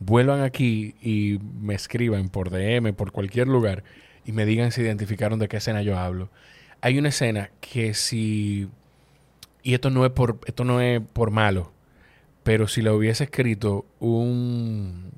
vuelvan 0.00 0.40
aquí 0.40 0.94
y 1.02 1.38
me 1.60 1.74
escriban 1.74 2.30
por 2.30 2.48
DM, 2.48 2.94
por 2.94 3.12
cualquier 3.12 3.48
lugar, 3.48 3.84
y 4.24 4.32
me 4.32 4.46
digan 4.46 4.72
si 4.72 4.80
identificaron 4.80 5.38
de 5.38 5.48
qué 5.48 5.58
escena 5.58 5.82
yo 5.82 5.98
hablo. 5.98 6.30
Hay 6.80 6.98
una 6.98 7.08
escena 7.10 7.50
que 7.60 7.94
si... 7.94 8.68
Y 9.62 9.74
esto 9.74 9.90
no 9.90 10.04
es 10.04 10.12
por, 10.12 10.40
esto 10.46 10.64
no 10.64 10.80
es 10.80 11.00
por 11.00 11.30
malo, 11.30 11.72
pero 12.42 12.68
si 12.68 12.82
la 12.82 12.92
hubiese 12.92 13.24
escrito 13.24 13.86
un, 13.98 15.12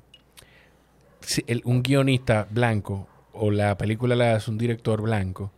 un 1.65 1.83
guionista 1.83 2.47
blanco 2.49 3.09
o 3.33 3.51
la 3.51 3.77
película 3.77 4.15
la 4.15 4.35
hace 4.35 4.49
un 4.49 4.57
director 4.57 5.01
blanco 5.01 5.51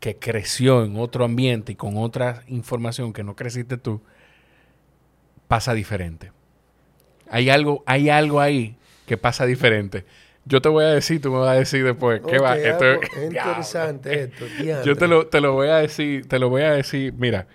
que 0.00 0.16
creció 0.16 0.84
en 0.84 0.98
otro 0.98 1.24
ambiente 1.24 1.72
y 1.72 1.76
con 1.76 1.96
otra 1.96 2.42
información 2.48 3.12
que 3.12 3.22
no 3.22 3.36
creciste 3.36 3.78
tú, 3.78 4.02
pasa 5.48 5.72
diferente. 5.72 6.32
Hay 7.30 7.48
algo, 7.48 7.82
hay 7.86 8.10
algo 8.10 8.40
ahí 8.40 8.76
que 9.06 9.16
pasa 9.16 9.46
diferente. 9.46 10.04
Yo 10.46 10.60
te 10.60 10.68
voy 10.68 10.84
a 10.84 10.88
decir, 10.88 11.20
tú 11.20 11.30
me 11.32 11.38
vas 11.38 11.50
a 11.50 11.58
decir 11.58 11.82
después. 11.84 12.20
¿Qué 12.28 12.38
va? 12.38 12.52
Ok, 12.52 12.58
Esto 12.58 12.84
ah, 12.84 12.92
es- 12.92 12.98
pues, 12.98 13.12
es 13.16 13.24
interesante 13.24 14.22
esto. 14.24 14.44
yo 14.84 14.96
te 14.96 15.08
lo, 15.08 15.26
te 15.26 15.40
lo 15.40 15.52
voy 15.52 15.68
a 15.68 15.76
decir, 15.76 16.28
te 16.28 16.38
lo 16.38 16.48
voy 16.50 16.62
a 16.62 16.72
decir, 16.72 17.12
mira, 17.14 17.46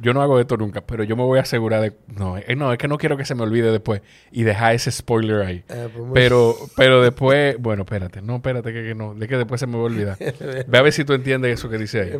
yo 0.00 0.14
no 0.14 0.22
hago 0.22 0.38
esto 0.38 0.56
nunca, 0.56 0.80
pero 0.82 1.02
yo 1.02 1.16
me 1.16 1.24
voy 1.24 1.40
a 1.40 1.42
asegurar 1.42 1.80
de, 1.82 1.92
no, 2.06 2.38
eh, 2.38 2.54
no, 2.54 2.72
es 2.72 2.78
que 2.78 2.86
no 2.86 2.98
quiero 2.98 3.16
que 3.16 3.24
se 3.24 3.34
me 3.34 3.42
olvide 3.42 3.72
después 3.72 4.00
y 4.30 4.44
dejar 4.44 4.76
ese 4.76 4.92
spoiler 4.92 5.40
ahí. 5.44 5.64
Ah, 5.68 5.88
pues 5.92 6.04
Pero, 6.14 6.54
pero 6.76 7.02
después, 7.02 7.56
bueno, 7.58 7.82
espérate, 7.82 8.22
no, 8.22 8.36
espérate, 8.36 8.72
que, 8.72 8.84
que 8.84 8.94
no, 8.94 9.14
de 9.14 9.26
que 9.26 9.36
después 9.36 9.58
se 9.58 9.66
me 9.66 9.76
va 9.76 9.82
a 9.82 9.86
olvidar. 9.86 10.16
Ve 10.68 10.78
a 10.78 10.82
ver 10.82 10.92
si 10.92 11.04
tú 11.04 11.14
entiendes 11.14 11.54
eso 11.58 11.68
que 11.68 11.78
dice 11.78 12.02
ahí. 12.02 12.12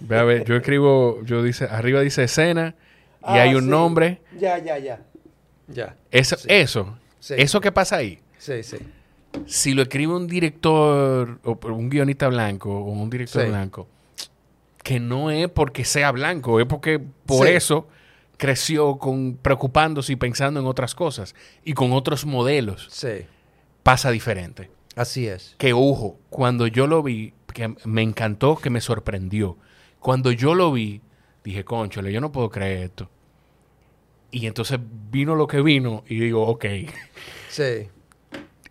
Ve 0.00 0.18
a 0.18 0.22
ver, 0.24 0.44
yo 0.44 0.54
escribo, 0.56 1.22
yo 1.24 1.42
dice, 1.42 1.64
arriba 1.64 2.00
dice 2.02 2.24
escena 2.24 2.74
y 3.22 3.24
Ah, 3.24 3.42
hay 3.44 3.54
un 3.54 3.64
sí. 3.64 3.70
nombre. 3.70 4.20
Ya, 4.38 4.58
ya, 4.58 4.76
ya. 4.76 5.00
Ya. 5.68 5.96
Eso, 6.10 6.36
Sí. 6.36 6.48
eso, 6.50 6.98
Sí. 7.20 7.34
eso 7.38 7.62
que 7.62 7.72
pasa 7.72 7.96
ahí. 7.96 8.18
Sí, 8.36 8.62
sí. 8.62 8.76
Si 9.46 9.74
lo 9.74 9.82
escribe 9.82 10.14
un 10.14 10.26
director 10.26 11.40
o 11.44 11.58
un 11.72 11.88
guionista 11.90 12.28
blanco 12.28 12.70
o 12.70 12.90
un 12.90 13.08
director 13.10 13.42
Sí. 13.44 13.48
blanco, 13.48 13.88
que 14.82 14.98
no 15.00 15.30
es 15.30 15.48
porque 15.48 15.84
sea 15.84 16.10
blanco, 16.10 16.58
es 16.60 16.66
porque 16.66 17.00
por 17.26 17.46
Sí. 17.46 17.52
eso 17.54 17.88
creció 18.36 18.96
con 18.98 19.36
preocupándose 19.36 20.12
y 20.14 20.16
pensando 20.16 20.60
en 20.60 20.66
otras 20.66 20.94
cosas 20.94 21.34
y 21.64 21.74
con 21.74 21.92
otros 21.92 22.24
modelos. 22.26 22.88
Sí. 22.90 23.26
Pasa 23.82 24.10
diferente. 24.10 24.70
Así 24.96 25.26
es. 25.28 25.54
Que 25.58 25.72
ojo, 25.72 26.18
cuando 26.30 26.66
yo 26.66 26.86
lo 26.86 27.02
vi, 27.02 27.32
que 27.52 27.74
me 27.84 28.02
encantó, 28.02 28.56
que 28.56 28.70
me 28.70 28.80
sorprendió. 28.80 29.56
Cuando 30.00 30.32
yo 30.32 30.54
lo 30.54 30.72
vi, 30.72 31.02
dije, 31.44 31.64
conchole, 31.64 32.12
yo 32.12 32.20
no 32.20 32.32
puedo 32.32 32.50
creer 32.50 32.84
esto. 32.84 33.10
Y 34.30 34.46
entonces 34.46 34.78
vino 35.10 35.34
lo 35.34 35.46
que 35.46 35.60
vino 35.60 36.04
y 36.08 36.18
digo, 36.20 36.46
ok, 36.46 36.64
Sí. 37.48 37.88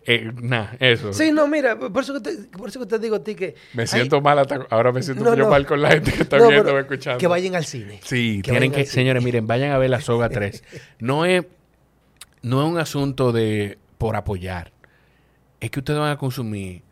Eh, 0.06 0.32
eso. 0.80 1.12
Sí, 1.12 1.30
no, 1.32 1.46
mira, 1.46 1.78
por 1.78 2.02
eso 2.02 2.14
que 2.14 2.20
te, 2.20 2.36
por 2.56 2.68
eso 2.68 2.80
que 2.80 2.86
te 2.86 2.98
digo 2.98 3.16
a 3.16 3.24
ti 3.24 3.34
que. 3.34 3.54
Me 3.74 3.82
hay- 3.82 3.88
siento 3.88 4.20
mal, 4.20 4.38
hasta- 4.38 4.66
ahora 4.70 4.92
me 4.92 5.02
siento 5.02 5.24
No, 5.24 5.30
yo 5.34 5.44
no. 5.44 5.50
mal 5.50 5.66
con 5.66 5.82
la 5.82 5.90
gente 5.90 6.12
que 6.12 6.22
está 6.22 6.38
No, 6.38 6.48
viendo 6.48 6.78
escuchando. 6.78 7.18
Que 7.18 7.26
vayan 7.26 7.54
al 7.54 7.64
cine. 7.64 8.00
Sí, 8.02 8.40
Que 8.42 8.50
tienen 8.50 8.72
que, 8.72 8.86
señores, 8.86 9.22
miren, 9.22 9.46
vayan 9.46 9.72
a 9.72 9.78
ver 9.78 9.90
la 9.90 10.00
soga 10.00 10.28
3. 10.28 10.64
No 10.98 11.24
es, 11.24 11.44
no 12.42 12.64
es 12.64 12.70
un 12.72 12.78
asunto 12.78 13.32
de 13.32 13.78
por 13.98 14.16
apoyar. 14.16 14.72
Es 15.60 15.70
que 15.70 15.80
ustedes 15.80 16.00
van 16.00 16.10
a 16.12 16.16
consumir 16.16 16.82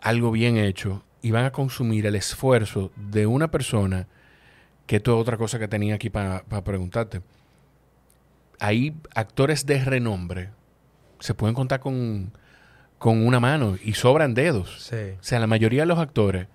algo 0.00 0.30
bien 0.32 0.56
hecho 0.56 1.04
y 1.22 1.30
van 1.30 1.44
a 1.44 1.52
consumir 1.52 2.06
el 2.06 2.16
esfuerzo 2.16 2.90
de 2.96 3.26
una 3.26 3.50
persona, 3.50 4.08
que 4.86 4.96
esto 4.96 5.14
es 5.16 5.20
otra 5.22 5.36
cosa 5.36 5.58
que 5.60 5.68
tenía 5.68 5.94
aquí 5.94 6.10
para 6.10 6.42
preguntarte. 6.64 7.20
Hay 8.58 8.94
actores 9.14 9.66
de 9.66 9.84
renombre, 9.84 10.50
se 11.20 11.34
pueden 11.34 11.54
contar 11.54 11.80
con, 11.80 12.32
con 12.98 13.26
una 13.26 13.40
mano 13.40 13.76
y 13.82 13.94
sobran 13.94 14.34
dedos. 14.34 14.76
Sí. 14.88 14.96
O 15.20 15.22
sea, 15.22 15.38
la 15.40 15.46
mayoría 15.46 15.82
de 15.82 15.86
los 15.86 15.98
actores 15.98 16.46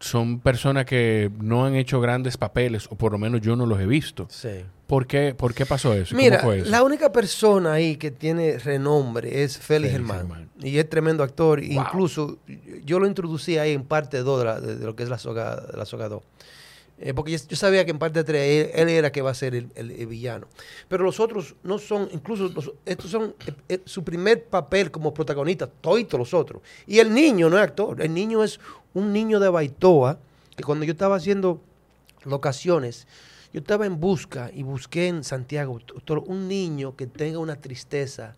son 0.00 0.40
personas 0.40 0.84
que 0.84 1.30
no 1.40 1.64
han 1.64 1.76
hecho 1.76 2.00
grandes 2.00 2.36
papeles, 2.36 2.86
o 2.90 2.96
por 2.96 3.12
lo 3.12 3.18
menos 3.18 3.40
yo 3.40 3.56
no 3.56 3.64
los 3.64 3.80
he 3.80 3.86
visto. 3.86 4.26
Sí. 4.30 4.64
¿Por 4.86 5.06
qué, 5.06 5.34
por 5.34 5.54
qué 5.54 5.64
pasó 5.64 5.94
eso? 5.94 6.14
Mira, 6.14 6.36
¿Cómo 6.40 6.50
fue 6.50 6.58
eso? 6.60 6.70
la 6.70 6.82
única 6.82 7.10
persona 7.10 7.72
ahí 7.72 7.96
que 7.96 8.10
tiene 8.10 8.58
renombre 8.58 9.42
es 9.42 9.56
Félix 9.56 9.64
Félix 9.66 9.92
Germán. 9.92 10.18
Germán. 10.18 10.48
Y 10.62 10.76
es 10.76 10.90
tremendo 10.90 11.22
actor. 11.22 11.60
Wow. 11.60 11.70
Incluso 11.70 12.38
yo 12.84 12.98
lo 12.98 13.06
introducí 13.06 13.56
ahí 13.56 13.72
en 13.72 13.84
parte 13.84 14.18
2 14.18 14.38
de, 14.40 14.44
la- 14.44 14.60
de- 14.60 14.76
de 14.76 14.84
lo 14.84 14.94
que 14.94 15.04
es 15.04 15.08
la 15.08 15.16
soga, 15.18 15.56
de 15.56 15.76
la 15.78 15.86
soga 15.86 16.08
2. 16.10 16.22
Eh, 16.98 17.12
porque 17.12 17.36
yo, 17.36 17.56
sabía 17.56 17.84
que 17.84 17.90
en 17.90 17.98
parte 17.98 18.22
3 18.22 18.72
él, 18.74 18.88
él 18.88 18.88
era 18.88 19.10
que 19.10 19.20
va 19.20 19.30
a 19.30 19.34
ser 19.34 19.54
el, 19.54 20.06
villano. 20.06 20.46
Pero 20.88 21.02
los 21.02 21.18
otros 21.18 21.56
no 21.64 21.78
son, 21.78 22.08
incluso 22.12 22.50
estos 22.84 23.10
son 23.10 23.34
eh, 23.46 23.52
eh, 23.68 23.82
su 23.84 24.04
primer 24.04 24.44
papel 24.44 24.90
como 24.90 25.12
protagonista, 25.12 25.66
todos 25.66 26.12
los 26.12 26.32
otros. 26.32 26.62
Y 26.86 27.00
el 27.00 27.12
niño 27.12 27.50
no 27.50 27.56
es 27.56 27.64
actor, 27.64 28.00
el 28.00 28.14
niño 28.14 28.44
es 28.44 28.60
un 28.94 29.12
niño 29.12 29.40
de 29.40 29.48
Baitoa, 29.48 30.18
que 30.56 30.62
cuando 30.62 30.84
yo 30.84 30.92
estaba 30.92 31.16
haciendo 31.16 31.60
locaciones, 32.24 33.08
yo 33.52 33.60
estaba 33.60 33.86
en 33.86 33.98
busca 33.98 34.50
y 34.54 34.62
busqué 34.62 35.08
en 35.08 35.24
Santiago 35.24 35.80
un 36.26 36.48
niño 36.48 36.96
que 36.96 37.06
tenga 37.06 37.38
una 37.38 37.56
tristeza 37.56 38.36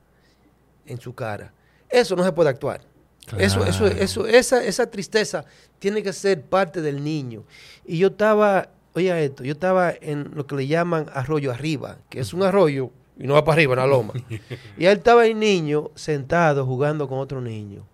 en 0.86 0.98
su 0.98 1.14
cara. 1.14 1.52
Eso 1.88 2.16
no 2.16 2.24
se 2.24 2.32
puede 2.32 2.50
actuar. 2.50 2.95
Eso, 3.38 3.64
eso, 3.64 3.86
eso, 3.86 4.26
esa, 4.26 4.64
esa 4.64 4.90
tristeza 4.90 5.44
tiene 5.78 6.02
que 6.02 6.12
ser 6.12 6.42
parte 6.42 6.80
del 6.80 7.02
niño. 7.02 7.44
Y 7.84 7.98
yo 7.98 8.08
estaba, 8.08 8.68
oye 8.94 9.24
esto, 9.24 9.42
yo 9.42 9.52
estaba 9.52 9.92
en 10.00 10.30
lo 10.34 10.46
que 10.46 10.54
le 10.54 10.66
llaman 10.66 11.06
arroyo 11.12 11.50
arriba, 11.50 11.98
que 12.08 12.20
es 12.20 12.32
un 12.32 12.44
arroyo 12.44 12.92
y 13.18 13.26
no 13.26 13.34
va 13.34 13.44
para 13.44 13.56
arriba, 13.56 13.72
una 13.72 13.86
loma. 13.86 14.14
y 14.78 14.84
él 14.84 14.98
estaba 14.98 15.26
el 15.26 15.38
niño 15.38 15.90
sentado 15.94 16.64
jugando 16.66 17.08
con 17.08 17.18
otro 17.18 17.40
niño. 17.40 17.86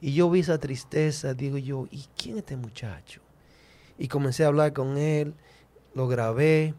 Y 0.00 0.12
yo 0.14 0.30
vi 0.30 0.40
esa 0.40 0.58
tristeza, 0.58 1.34
digo 1.34 1.58
yo, 1.58 1.86
¿y 1.90 2.04
quién 2.16 2.36
es 2.36 2.40
este 2.40 2.56
muchacho? 2.56 3.20
Y 3.98 4.08
comencé 4.08 4.44
a 4.44 4.48
hablar 4.48 4.72
con 4.72 4.98
él, 4.98 5.34
lo 5.94 6.06
grabé 6.06 6.74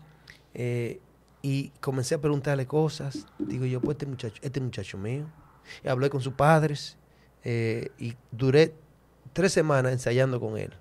eh, 0.53 0.99
y 1.41 1.69
comencé 1.81 2.15
a 2.15 2.21
preguntarle 2.21 2.65
cosas. 2.65 3.25
Digo 3.39 3.65
yo, 3.65 3.81
pues 3.81 3.95
este 3.95 4.05
muchacho, 4.05 4.39
este 4.41 4.61
muchacho 4.61 4.97
mío. 4.97 5.25
Y 5.83 5.87
hablé 5.87 6.09
con 6.09 6.21
sus 6.21 6.33
padres 6.33 6.98
eh, 7.51 7.89
y 7.97 8.13
duré 8.31 8.75
tres 9.33 9.51
semanas 9.53 9.91
ensayando 9.91 10.39
con 10.39 10.55
él. 10.55 10.71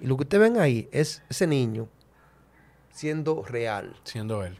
Y 0.00 0.06
lo 0.06 0.16
que 0.16 0.22
ustedes 0.22 0.40
ven 0.50 0.58
ahí 0.58 0.88
es 0.90 1.22
ese 1.28 1.46
niño 1.46 1.86
siendo 2.90 3.42
real, 3.42 3.94
Siendo 4.04 4.42
él. 4.42 4.58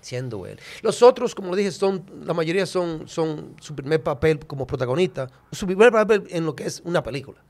siendo 0.00 0.46
él. 0.46 0.60
Los 0.82 1.02
otros, 1.02 1.34
como 1.34 1.56
dije, 1.56 1.72
son, 1.72 2.04
la 2.24 2.32
mayoría 2.34 2.64
son, 2.66 3.08
son 3.08 3.56
su 3.60 3.74
primer 3.74 4.00
papel 4.00 4.38
como 4.46 4.64
protagonista, 4.64 5.28
su 5.50 5.66
primer 5.66 5.90
papel 5.90 6.24
en 6.30 6.46
lo 6.46 6.54
que 6.54 6.64
es 6.66 6.80
una 6.84 7.02
película. 7.02 7.42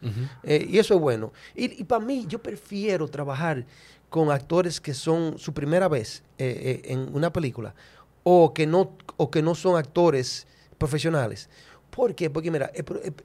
Eh, 0.43 0.66
y 0.68 0.78
eso 0.78 0.95
es 0.95 1.01
bueno. 1.01 1.32
Y, 1.55 1.84
para 1.84 2.03
mí, 2.03 2.24
yo 2.26 2.43
prefiero 2.43 3.07
trabajar 3.07 3.66
con 4.09 4.30
actores 4.30 4.80
que 4.80 4.95
son 4.95 5.39
su 5.39 5.53
primera 5.53 5.89
vez 5.89 6.22
eh, 6.39 6.80
eh, 6.84 6.93
en 6.93 7.14
una 7.14 7.30
película 7.30 7.74
o 8.22 8.55
que 8.55 8.66
no, 8.66 8.97
o 9.18 9.30
que 9.30 9.43
no 9.43 9.55
son 9.55 9.76
actores 9.76 10.47
profesionales. 10.78 11.49
¿Por 11.97 12.15
qué? 12.15 12.29
Porque 12.29 12.51
mira, 12.51 12.71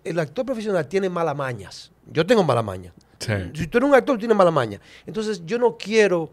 el, 0.05 0.17
actor 0.17 0.45
profesional 0.45 0.87
tiene 0.87 1.09
mala 1.09 1.33
mañas. 1.33 1.91
Yo 2.09 2.25
tengo 2.25 2.41
mala 2.41 2.63
maña. 2.63 2.93
Sí. 3.19 3.33
Si 3.53 3.67
tú 3.67 3.77
eres 3.77 3.89
un 3.89 3.93
actor, 3.93 4.17
tienes 4.17 4.37
mala 4.37 4.49
maña. 4.49 4.79
Entonces, 5.05 5.45
yo 5.45 5.59
no 5.59 5.77
quiero 5.77 6.31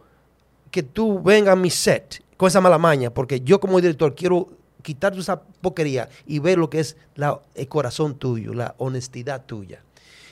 que 0.71 0.85
tú 0.85 1.21
vengas 1.21 1.55
a 1.55 1.57
mi 1.57 1.69
set 1.69 2.23
con 2.37 2.47
esa 2.47 2.61
mala 2.61 2.79
maña, 2.79 3.11
porque 3.11 3.41
yo 3.41 3.59
como 3.59 3.81
director 3.81 4.15
quiero 4.15 4.51
quitar 4.83 5.19
esa 5.19 5.43
porquería 5.43 6.09
y 6.27 6.39
ver 6.39 6.59
lo 6.59 6.71
que 6.71 6.79
es 6.79 6.97
la, 7.17 7.41
el 7.57 7.67
corazón 7.67 8.15
tuyo, 8.15 8.55
la 8.55 8.77
honestidad 8.79 9.45
tuya. 9.45 9.83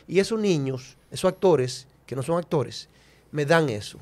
Y 0.07 0.21
esos 0.21 0.39
niños, 0.39 0.97
esos 1.11 1.29
actores, 1.29 1.89
que 2.07 2.15
no 2.15 2.23
son 2.23 2.39
actores, 2.39 2.89
me 3.33 3.45
dan 3.45 3.69
eso. 3.69 3.99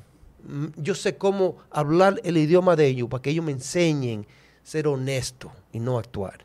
Mm, 0.46 0.66
Yo 0.76 0.94
sé 0.94 1.16
cómo 1.16 1.56
hablar 1.70 2.20
el 2.22 2.36
idioma 2.36 2.76
de 2.76 2.86
ellos 2.86 3.08
para 3.08 3.22
que 3.22 3.30
ellos 3.30 3.46
me 3.46 3.52
enseñen 3.52 4.26
ser 4.62 4.88
honesto 4.88 5.50
y 5.72 5.78
no 5.80 5.98
actuar. 5.98 6.43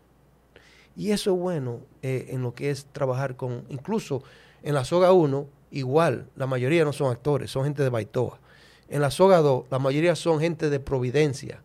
Y 0.99 1.13
eso 1.13 1.33
es 1.33 1.39
bueno 1.39 1.79
eh, 2.01 2.25
en 2.31 2.41
lo 2.41 2.53
que 2.53 2.71
es 2.71 2.85
trabajar 2.91 3.37
con, 3.37 3.63
incluso 3.69 4.21
en 4.61 4.73
la 4.73 4.83
soga 4.83 5.13
1, 5.13 5.47
igual, 5.71 6.27
la 6.35 6.45
mayoría 6.45 6.83
no 6.83 6.91
son 6.91 7.09
actores, 7.09 7.49
son 7.49 7.63
gente 7.63 7.83
de 7.83 7.87
Baitoa. 7.87 8.37
En 8.89 8.99
la 9.01 9.09
soga 9.09 9.37
2, 9.37 9.67
la 9.71 9.79
mayoría 9.79 10.13
son 10.17 10.41
gente 10.41 10.69
de 10.69 10.81
Providencia, 10.81 11.61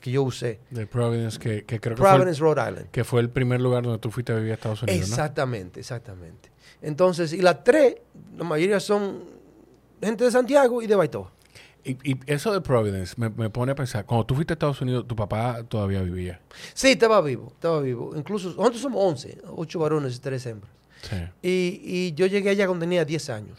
que 0.00 0.10
yo 0.10 0.22
usé. 0.22 0.60
De 0.70 0.86
Providence, 0.86 1.38
que, 1.38 1.66
que 1.66 1.78
creo 1.78 1.94
que 1.94 2.00
fue, 2.00 2.08
el, 2.08 2.16
Providence, 2.16 2.40
Rhode 2.40 2.70
Island. 2.70 2.90
que 2.90 3.04
fue 3.04 3.20
el 3.20 3.28
primer 3.28 3.60
lugar 3.60 3.82
donde 3.82 3.98
tú 3.98 4.10
fuiste 4.10 4.32
a 4.32 4.36
vivir 4.36 4.52
a 4.52 4.54
Estados 4.54 4.82
Unidos, 4.82 5.10
¿no? 5.10 5.14
Exactamente, 5.14 5.80
exactamente. 5.80 6.50
Entonces, 6.80 7.34
y 7.34 7.42
las 7.42 7.62
tres, 7.62 7.96
la 8.34 8.44
mayoría 8.44 8.80
son 8.80 9.24
gente 10.02 10.24
de 10.24 10.30
Santiago 10.30 10.80
y 10.80 10.86
de 10.86 10.94
Baitoa. 10.94 11.30
Y, 11.84 12.12
y 12.12 12.20
eso 12.26 12.52
de 12.52 12.60
Providence 12.60 13.14
me, 13.16 13.30
me 13.30 13.48
pone 13.50 13.72
a 13.72 13.74
pensar, 13.74 14.04
cuando 14.04 14.26
tú 14.26 14.34
fuiste 14.34 14.52
a 14.52 14.54
Estados 14.54 14.80
Unidos, 14.80 15.06
tu 15.08 15.16
papá 15.16 15.62
todavía 15.68 16.02
vivía. 16.02 16.40
Sí, 16.74 16.88
estaba 16.92 17.20
vivo, 17.22 17.52
estaba 17.54 17.80
vivo. 17.80 18.12
Incluso, 18.16 18.48
nosotros 18.50 18.80
somos 18.82 19.02
11, 19.02 19.38
8 19.56 19.78
varones 19.78 20.16
y 20.16 20.18
3 20.20 20.46
hembras. 20.46 20.72
Sí. 21.02 21.16
Y, 21.42 21.80
y 21.82 22.12
yo 22.14 22.26
llegué 22.26 22.50
allá 22.50 22.66
cuando 22.66 22.84
tenía 22.84 23.04
10 23.04 23.30
años. 23.30 23.58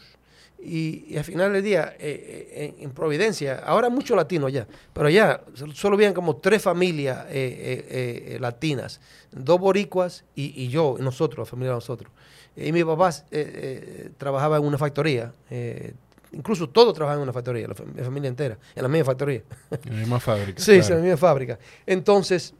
Y, 0.64 1.06
y 1.08 1.16
al 1.16 1.24
final 1.24 1.52
del 1.52 1.64
día, 1.64 1.96
eh, 1.98 2.48
eh, 2.54 2.74
en, 2.78 2.84
en 2.84 2.90
Providencia, 2.92 3.58
ahora 3.66 3.88
mucho 3.90 4.14
latino 4.14 4.46
allá, 4.46 4.68
pero 4.92 5.08
allá 5.08 5.40
sol- 5.54 5.74
solo 5.74 5.96
habían 5.96 6.14
como 6.14 6.36
tres 6.36 6.62
familias 6.62 7.26
eh, 7.30 8.36
latinas, 8.40 9.00
dos 9.32 9.58
boricuas 9.58 10.24
y, 10.36 10.62
y 10.62 10.68
yo, 10.68 10.96
nosotros, 11.00 11.48
la 11.48 11.50
familia 11.50 11.70
de 11.70 11.76
nosotros. 11.78 12.12
Y 12.54 12.70
mi 12.70 12.84
papá 12.84 13.08
eh, 13.10 13.22
eh, 13.32 14.10
trabajaba 14.18 14.58
en 14.58 14.64
una 14.64 14.78
factoría, 14.78 15.32
eh, 15.50 15.94
incluso 16.32 16.68
todos 16.68 16.94
trabajaban 16.94 17.20
en 17.20 17.24
una 17.24 17.32
factoría, 17.32 17.68
la, 17.68 17.74
mi 17.84 18.02
familia 18.02 18.28
entera, 18.28 18.58
en 18.74 18.82
la 18.82 18.88
misma 18.88 19.04
factoría. 19.06 19.42
En 19.84 19.92
la 19.92 19.98
misma 20.00 20.20
fábrica. 20.20 20.60
Sí, 20.62 20.78
claro. 20.78 20.86
en 20.86 20.94
la 20.94 21.02
misma 21.04 21.16
fábrica. 21.16 21.58
Entonces, 21.86 22.54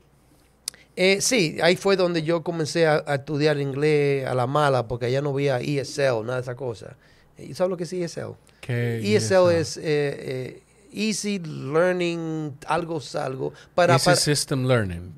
eh, 0.95 1.19
sí, 1.21 1.59
ahí 1.63 1.77
fue 1.77 1.97
donde 1.97 2.23
yo 2.23 2.43
comencé 2.43 2.87
a, 2.87 3.03
a 3.07 3.15
estudiar 3.17 3.59
inglés 3.59 4.27
a 4.27 4.35
la 4.35 4.47
mala, 4.47 4.87
porque 4.87 5.07
allá 5.07 5.23
no 5.23 5.31
había 5.31 5.59
ESL, 5.61 6.23
nada 6.25 6.37
de 6.37 6.43
esa 6.43 6.55
cosa. 6.55 6.97
¿Y 7.39 7.55
sabes 7.55 7.71
lo 7.71 7.77
que 7.77 7.85
es 7.85 7.93
E 7.93 8.05
ESL? 8.05 8.35
¿Qué- 8.61 9.01
ESL 9.17 9.51
es 9.53 9.77
eh, 9.79 9.83
eh, 9.85 10.63
Easy 10.93 11.39
Learning, 11.39 12.55
algo, 12.67 13.01
algo, 13.19 13.53
para, 13.75 13.95
Easy 13.95 14.05
para, 14.05 14.17
System 14.17 14.67
Learning. 14.67 15.13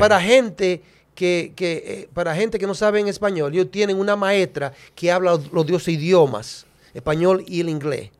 para 0.00 0.20
gente 0.20 0.82
que, 1.14 1.52
que, 1.54 1.82
eh, 1.86 2.08
para 2.12 2.34
gente 2.34 2.58
que 2.58 2.66
no 2.66 2.74
sabe 2.74 2.98
en 2.98 3.06
español, 3.06 3.52
ellos 3.54 3.70
tienen 3.70 3.98
una 3.98 4.16
maestra 4.16 4.72
que 4.94 5.12
habla 5.12 5.38
los 5.52 5.66
dos 5.66 5.86
idiomas, 5.86 6.66
español 6.94 7.44
y 7.46 7.60
el 7.60 7.68
inglés. 7.68 8.10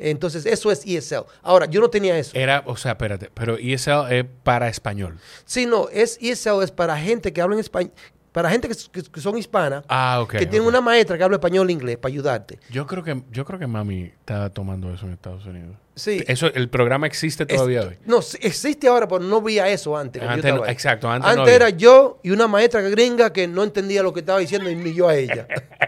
Entonces, 0.00 0.46
eso 0.46 0.70
es 0.70 0.86
ESL. 0.86 1.24
Ahora, 1.42 1.66
yo 1.66 1.80
no 1.80 1.90
tenía 1.90 2.16
eso. 2.16 2.30
Era, 2.34 2.62
o 2.66 2.76
sea, 2.76 2.92
espérate, 2.92 3.30
pero 3.34 3.56
ESL 3.58 4.06
es 4.10 4.24
para 4.44 4.68
español. 4.68 5.18
Sí, 5.44 5.66
no, 5.66 5.88
es 5.90 6.18
ESL 6.20 6.62
es 6.62 6.70
para 6.70 6.96
gente 6.96 7.32
que 7.32 7.40
habla 7.42 7.56
en 7.56 7.60
español, 7.60 7.90
para 8.30 8.48
gente 8.48 8.68
que, 8.68 8.76
que- 8.92 9.02
que 9.10 9.20
son 9.20 9.36
hispanas, 9.36 9.82
Ah, 9.88 10.24
que 10.30 10.46
tienen 10.46 10.68
una 10.68 10.80
maestra 10.80 11.18
que 11.18 11.24
habla 11.24 11.36
español 11.38 11.68
e 11.68 11.72
inglés 11.72 11.96
para 11.96 12.12
ayudarte. 12.12 12.60
Yo 12.70 12.86
creo 12.86 13.02
que 13.02 13.22
yo 13.32 13.44
creo 13.44 13.58
que 13.58 13.66
mami 13.66 14.02
estaba 14.04 14.50
tomando 14.50 14.92
eso 14.94 15.06
en 15.06 15.14
Estados 15.14 15.44
Unidos. 15.46 15.74
Sí. 15.96 16.22
Eso, 16.28 16.46
el 16.54 16.68
programa 16.68 17.08
existe 17.08 17.42
Es- 17.42 17.48
todavía 17.56 17.82
hoy. 17.82 17.96
No, 18.06 18.20
existe 18.40 18.86
ahora, 18.86 19.08
pero 19.08 19.18
no 19.20 19.42
veía 19.42 19.68
eso 19.68 19.96
antes. 19.96 20.22
Antes 20.22 20.54
no- 20.54 20.64
exacto, 20.64 21.10
antes 21.10 21.34
no 21.34 21.48
era 21.48 21.70
yo 21.70 22.20
y 22.22 22.30
una 22.30 22.46
maestra 22.46 22.82
gringa 22.82 23.32
que 23.32 23.48
no 23.48 23.64
entendía 23.64 24.04
lo 24.04 24.12
que 24.12 24.20
estaba 24.20 24.38
diciendo 24.38 24.70
y 24.70 24.76
ni 24.76 24.94
yo 24.94 25.08
a 25.08 25.16
ella. 25.16 25.48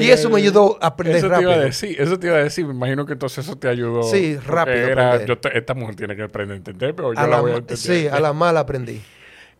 Y 0.00 0.10
eso 0.10 0.30
me 0.30 0.38
ayudó 0.38 0.78
a 0.80 0.88
aprender 0.88 1.16
eso 1.18 1.28
Te 1.28 1.40
iba 1.40 1.52
a 1.52 1.54
rápido. 1.54 1.64
decir, 1.66 2.00
eso 2.00 2.18
te 2.18 2.26
iba 2.26 2.36
a 2.36 2.42
decir. 2.44 2.66
Me 2.66 2.74
imagino 2.74 3.06
que 3.06 3.12
entonces 3.14 3.44
eso 3.44 3.56
te 3.56 3.68
ayudó. 3.68 4.02
Sí, 4.02 4.36
rápido 4.36 4.88
Era, 4.88 5.24
yo 5.24 5.36
esta 5.52 5.74
mujer 5.74 5.96
tiene 5.96 6.16
que 6.16 6.22
aprender 6.22 6.54
a 6.54 6.58
entender, 6.58 6.94
pero 6.94 7.12
yo 7.14 7.20
A 7.20 7.24
la, 7.24 7.36
la 7.36 7.40
voy 7.40 7.50
a 7.52 7.56
entender. 7.56 7.78
sí, 7.78 8.06
a 8.06 8.20
la 8.20 8.32
mala 8.32 8.60
aprendí. 8.60 9.00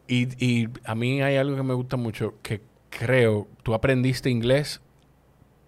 Y, 0.08 0.28
y 0.44 0.68
a 0.84 0.94
mí 0.94 1.22
hay 1.22 1.36
algo 1.36 1.56
que 1.56 1.62
me 1.62 1.74
gusta 1.74 1.96
mucho, 1.96 2.34
que 2.42 2.60
creo, 2.90 3.48
tú 3.62 3.72
aprendiste 3.74 4.28
inglés 4.30 4.80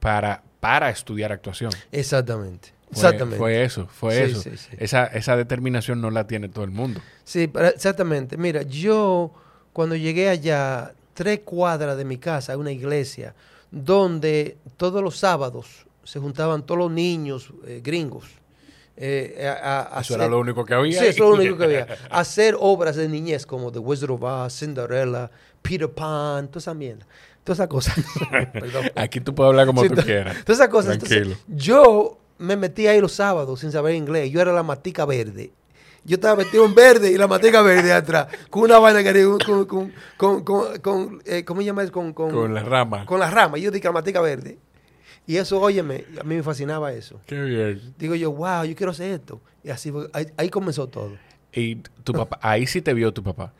para, 0.00 0.42
para 0.60 0.90
estudiar 0.90 1.32
actuación. 1.32 1.70
Exactamente. 1.92 2.68
Fue- 2.90 3.00
Exactamente. 3.02 3.38
Fue 3.38 3.64
eso, 3.64 3.86
fue 3.88 4.14
Sí, 4.14 4.22
eso. 4.22 4.42
sí, 4.42 4.56
sí. 4.56 4.68
Esa, 4.78 5.06
esa 5.06 5.36
determinación 5.36 6.00
no 6.00 6.10
la 6.10 6.26
tiene 6.26 6.48
todo 6.48 6.64
el 6.64 6.70
mundo. 6.70 7.00
Sí, 7.24 7.50
exactamente. 7.74 8.36
Mira, 8.36 8.62
yo 8.62 9.32
cuando 9.72 9.96
llegué 9.96 10.28
allá, 10.28 10.92
tres 11.14 11.40
cuadras 11.44 11.96
de 11.96 12.04
mi 12.04 12.18
casa, 12.18 12.56
una 12.56 12.70
iglesia 12.72 13.34
donde 13.74 14.56
todos 14.76 15.02
los 15.02 15.16
sábados 15.18 15.86
se 16.04 16.20
juntaban 16.20 16.64
todos 16.64 16.78
los 16.78 16.90
niños 16.92 17.50
eh, 17.66 17.80
gringos. 17.82 18.24
eh, 18.96 19.44
a- 19.48 19.80
a- 19.80 19.98
a 19.98 20.00
Eso 20.02 20.14
hacer- 20.14 20.20
era 20.20 20.28
lo 20.28 20.38
único 20.38 20.64
que 20.64 20.72
había. 20.72 21.00
Sí, 21.00 21.06
eso 21.06 21.24
era 21.24 21.30
lo 21.36 21.42
único 21.42 21.56
que 21.58 21.64
había. 21.64 21.86
Hacer 22.10 22.56
obras 22.60 22.94
de 22.94 23.08
niñez 23.08 23.44
como 23.44 23.72
The 23.72 23.80
Wizard 23.80 24.12
of 24.12 24.22
Oz, 24.22 24.56
Cinderella, 24.56 25.28
Peter 25.62 25.90
Pan, 25.90 26.46
toda 26.46 26.58
esa 26.60 26.74
mierda. 26.74 27.04
Todas 27.42 27.58
esas 27.58 27.68
cosas. 27.68 27.94
Aquí 28.94 29.20
tú 29.20 29.34
puedes 29.34 29.48
hablar 29.50 29.66
como 29.66 29.82
Sí, 29.82 29.88
tú 29.88 29.96
quieras. 30.02 30.36
Todas 30.44 30.60
esas 30.60 30.68
cosas. 30.68 30.92
Entonces, 30.94 31.22
Tranquilo. 31.22 31.36
yo 31.48 32.18
me 32.38 32.56
metí 32.56 32.86
ahí 32.86 33.00
los 33.00 33.12
sábados 33.12 33.58
sin 33.60 33.72
saber 33.72 33.96
inglés. 33.96 34.30
Yo 34.30 34.40
era 34.40 34.52
la 34.52 34.62
matica 34.62 35.04
verde. 35.04 35.50
Yo 36.04 36.16
estaba 36.16 36.36
metido 36.36 36.64
en 36.64 36.74
verde 36.74 37.10
y 37.10 37.16
la 37.16 37.26
matica 37.26 37.62
verde 37.62 37.92
atrás. 37.92 38.28
Con 38.50 38.62
una 38.64 38.78
vaina 38.78 39.02
que 39.02 39.24
con, 39.24 39.64
con, 39.64 39.92
con, 40.16 40.44
con, 40.44 40.78
con, 40.78 41.22
eh, 41.24 41.44
¿cómo 41.44 41.60
se 41.60 41.66
llama? 41.66 41.82
eso? 41.82 41.92
Con, 41.92 42.12
con, 42.12 42.30
Con 42.30 42.52
las 42.54 42.66
ramas. 42.66 43.06
con 43.06 43.18
las 43.20 43.32
ramas. 43.32 43.60
Yo 43.60 43.70
dije 43.70 43.84
la 43.84 43.92
matica 43.92 44.20
verde. 44.20 44.58
Y 45.26 45.36
eso, 45.36 45.58
óyeme, 45.60 46.04
a 46.20 46.24
mí 46.24 46.36
me 46.36 46.42
fascinaba 46.42 46.92
eso. 46.92 47.18
Qué 47.26 47.40
bien. 47.40 47.94
Digo 47.98 48.14
yo, 48.14 48.30
wow, 48.32 48.64
yo 48.64 48.74
quiero 48.76 48.92
hacer 48.92 49.12
esto. 49.12 49.40
Y 49.62 49.70
así 49.70 49.90
fue, 49.90 50.10
ahí, 50.12 50.26
ahí 50.36 50.50
comenzó 50.50 50.86
todo. 50.86 51.12
Y 51.56 51.76
tu 52.02 52.12
papá, 52.12 52.38
ahí 52.42 52.66
sí 52.66 52.82
te 52.82 52.92
vio 52.92 53.14
tu 53.14 53.22
papá. 53.22 53.52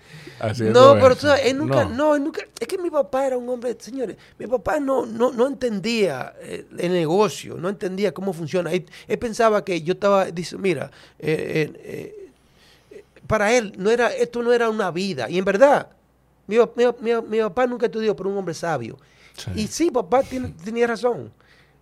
No, 0.73 0.95
pero 1.01 1.15
tú 1.15 1.27
sabes, 1.29 1.47
él 1.47 1.57
nunca, 1.57 1.85
No. 1.85 1.91
no. 1.95 2.17
él 2.17 2.25
nunca, 2.25 2.43
es 2.59 2.67
que 2.67 2.77
mi 2.77 2.91
papá 2.91 3.27
era 3.29 3.39
un 3.39 3.49
hombre, 3.49 3.77
señores, 3.79 4.17
mi 4.39 4.47
papá 4.49 4.81
no, 4.81 5.07
no, 5.07 5.33
no 5.33 5.47
entendía 5.47 6.35
eh, 6.41 6.67
el 6.77 6.93
negocio, 6.93 7.57
no 7.57 7.69
entendía 7.69 8.13
cómo 8.13 8.33
funciona. 8.33 8.73
Él, 8.73 8.85
él 9.07 9.19
pensaba 9.19 9.65
que 9.65 9.81
yo 9.81 9.95
estaba, 9.95 10.27
dice, 10.27 10.59
mira, 10.59 10.91
eh, 11.21 11.71
eh, 11.73 11.81
eh, 11.85 12.24
para 13.27 13.53
él 13.57 13.73
no 13.79 13.91
era, 13.91 14.09
esto 14.15 14.43
no 14.43 14.53
era 14.53 14.69
una 14.69 14.91
vida. 14.91 15.29
Y 15.31 15.39
en 15.39 15.45
verdad, 15.45 15.89
mi, 16.47 16.57
pa- 16.59 16.71
mi, 16.77 16.85
mi- 17.01 17.29
mi 17.29 17.39
papá 17.41 17.67
nunca 17.67 17.87
estudió 17.87 18.15
por 18.15 18.27
un 18.27 18.37
hombre 18.37 18.55
sabio. 18.55 18.99
Sí. 19.37 19.51
Y 19.57 19.67
sí, 19.67 19.91
papá 19.91 20.23
tiene- 20.23 20.55
tenía 20.65 20.87
razón. 20.87 21.33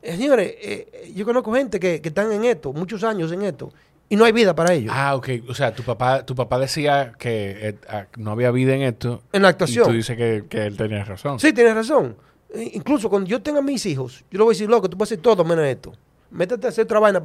Eh, 0.03 0.17
señores, 0.17 0.55
eh, 0.61 1.13
yo 1.15 1.25
conozco 1.25 1.53
gente 1.55 1.79
que, 1.79 2.01
que 2.01 2.09
están 2.09 2.33
en 2.33 2.45
esto, 2.45 2.73
muchos 2.73 3.05
años 3.05 3.31
en 3.33 3.43
esto, 3.43 3.73
y 4.09 4.17
no 4.17 4.25
hay 4.25 4.33
vida 4.33 4.55
para 4.55 4.73
ellos. 4.75 4.93
Ah, 4.95 5.15
ok. 5.17 5.29
O 5.49 5.55
sea, 5.55 5.75
tu 5.75 5.83
papá, 5.83 6.25
tu 6.27 6.35
papá 6.35 6.59
decía 6.59 7.13
que 7.19 7.69
eh, 7.69 7.79
ah, 7.89 8.07
no 8.17 8.33
había 8.33 8.51
vida 8.51 8.75
en 8.75 8.83
esto. 8.83 9.23
En 9.33 9.43
la 9.43 9.49
actuación. 9.49 9.85
Y 9.85 9.89
tú 9.89 9.95
dices 9.95 10.17
que, 10.17 10.45
que 10.49 10.67
él 10.67 10.77
tenía 10.77 11.05
razón. 11.05 11.39
Sí, 11.41 11.53
tienes 11.53 11.75
razón. 11.75 12.17
Eh, 12.55 12.73
Incluso 12.75 13.09
cuando 13.09 13.29
yo 13.29 13.41
tenga 13.41 13.63
mis 13.63 13.87
hijos, 13.87 14.25
yo 14.31 14.39
le 14.39 14.45
voy 14.45 14.53
a 14.53 14.55
decir, 14.55 14.69
loco, 14.69 14.91
tú 14.91 14.99
puedes 14.99 15.13
hacer 15.13 15.23
todo 15.23 15.45
menos 15.45 15.65
esto. 15.65 15.93
Métete 16.31 16.67
a 16.67 16.71
hacer 16.71 16.85
otra 16.85 16.99
vaina, 16.99 17.21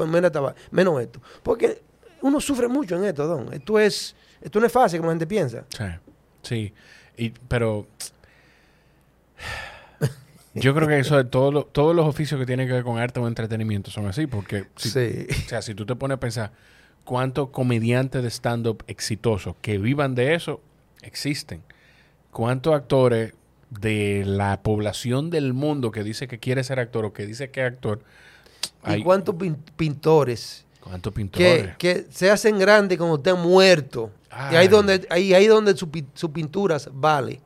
menos 0.71 1.01
esto. 1.01 1.21
Porque 1.43 1.81
uno 2.21 2.39
sufre 2.41 2.67
mucho 2.67 2.95
en 2.97 3.05
esto, 3.05 3.25
Don. 3.27 3.53
Esto, 3.53 3.79
es, 3.79 4.15
esto 4.41 4.59
no 4.59 4.65
es 4.65 4.71
fácil 4.71 4.99
como 4.99 5.09
la 5.09 5.13
gente 5.13 5.27
piensa. 5.27 5.63
Sí. 5.69 5.83
Sí. 6.43 6.73
Y, 7.17 7.29
pero 7.47 7.87
yo 10.53 10.73
creo 10.73 10.87
que 10.87 10.99
eso 10.99 11.17
de 11.17 11.25
todo 11.25 11.51
lo- 11.51 11.65
todos 11.65 11.95
los 11.95 12.05
oficios 12.07 12.39
que 12.39 12.45
tienen 12.45 12.67
que 12.67 12.73
ver 12.73 12.83
con 12.83 12.97
arte 12.97 13.19
o 13.19 13.27
entretenimiento 13.27 13.91
son 13.91 14.07
así. 14.07 14.25
Porque 14.27 14.65
si, 14.75 14.89
Sí. 14.89 15.27
o 15.45 15.49
sea, 15.49 15.61
si 15.61 15.75
tú 15.75 15.85
te 15.85 15.95
pones 15.95 16.15
a 16.15 16.19
pensar 16.19 16.51
cuántos 17.03 17.49
comediantes 17.49 18.23
de 18.23 18.29
stand-up 18.29 18.83
exitosos 18.87 19.55
que 19.61 19.77
vivan 19.77 20.15
de 20.15 20.33
eso 20.35 20.61
existen. 21.03 21.61
¿Cuántos 22.31 22.73
actores 22.73 23.33
de 23.69 24.23
la 24.25 24.61
población 24.61 25.29
del 25.29 25.53
mundo 25.53 25.91
que 25.91 26.03
dice 26.03 26.27
que 26.27 26.39
quiere 26.39 26.63
ser 26.63 26.79
actor 26.79 27.05
o 27.05 27.13
que 27.13 27.25
dice 27.25 27.49
que 27.51 27.61
es 27.65 27.67
actor, 27.73 28.01
¿Y 28.87 29.03
cuántos 29.03 29.35
pin- 29.35 29.57
pintores 29.75 30.65
cuántos 30.87 31.11
que, 31.13 31.15
pintores. 31.17 31.77
que 31.77 32.05
se 32.09 32.29
hacen 32.31 32.57
grandes 32.59 32.97
cuando 32.97 33.17
están 33.17 33.39
muertos? 33.41 34.09
Y 34.51 34.55
ahí 34.55 34.67
donde, 34.67 35.05
ahí, 35.09 35.33
ahí 35.33 35.47
donde 35.47 35.75
su, 35.75 35.89
pi- 35.89 36.05
su 36.13 36.31
pinturas 36.31 36.89
vale. 36.93 37.41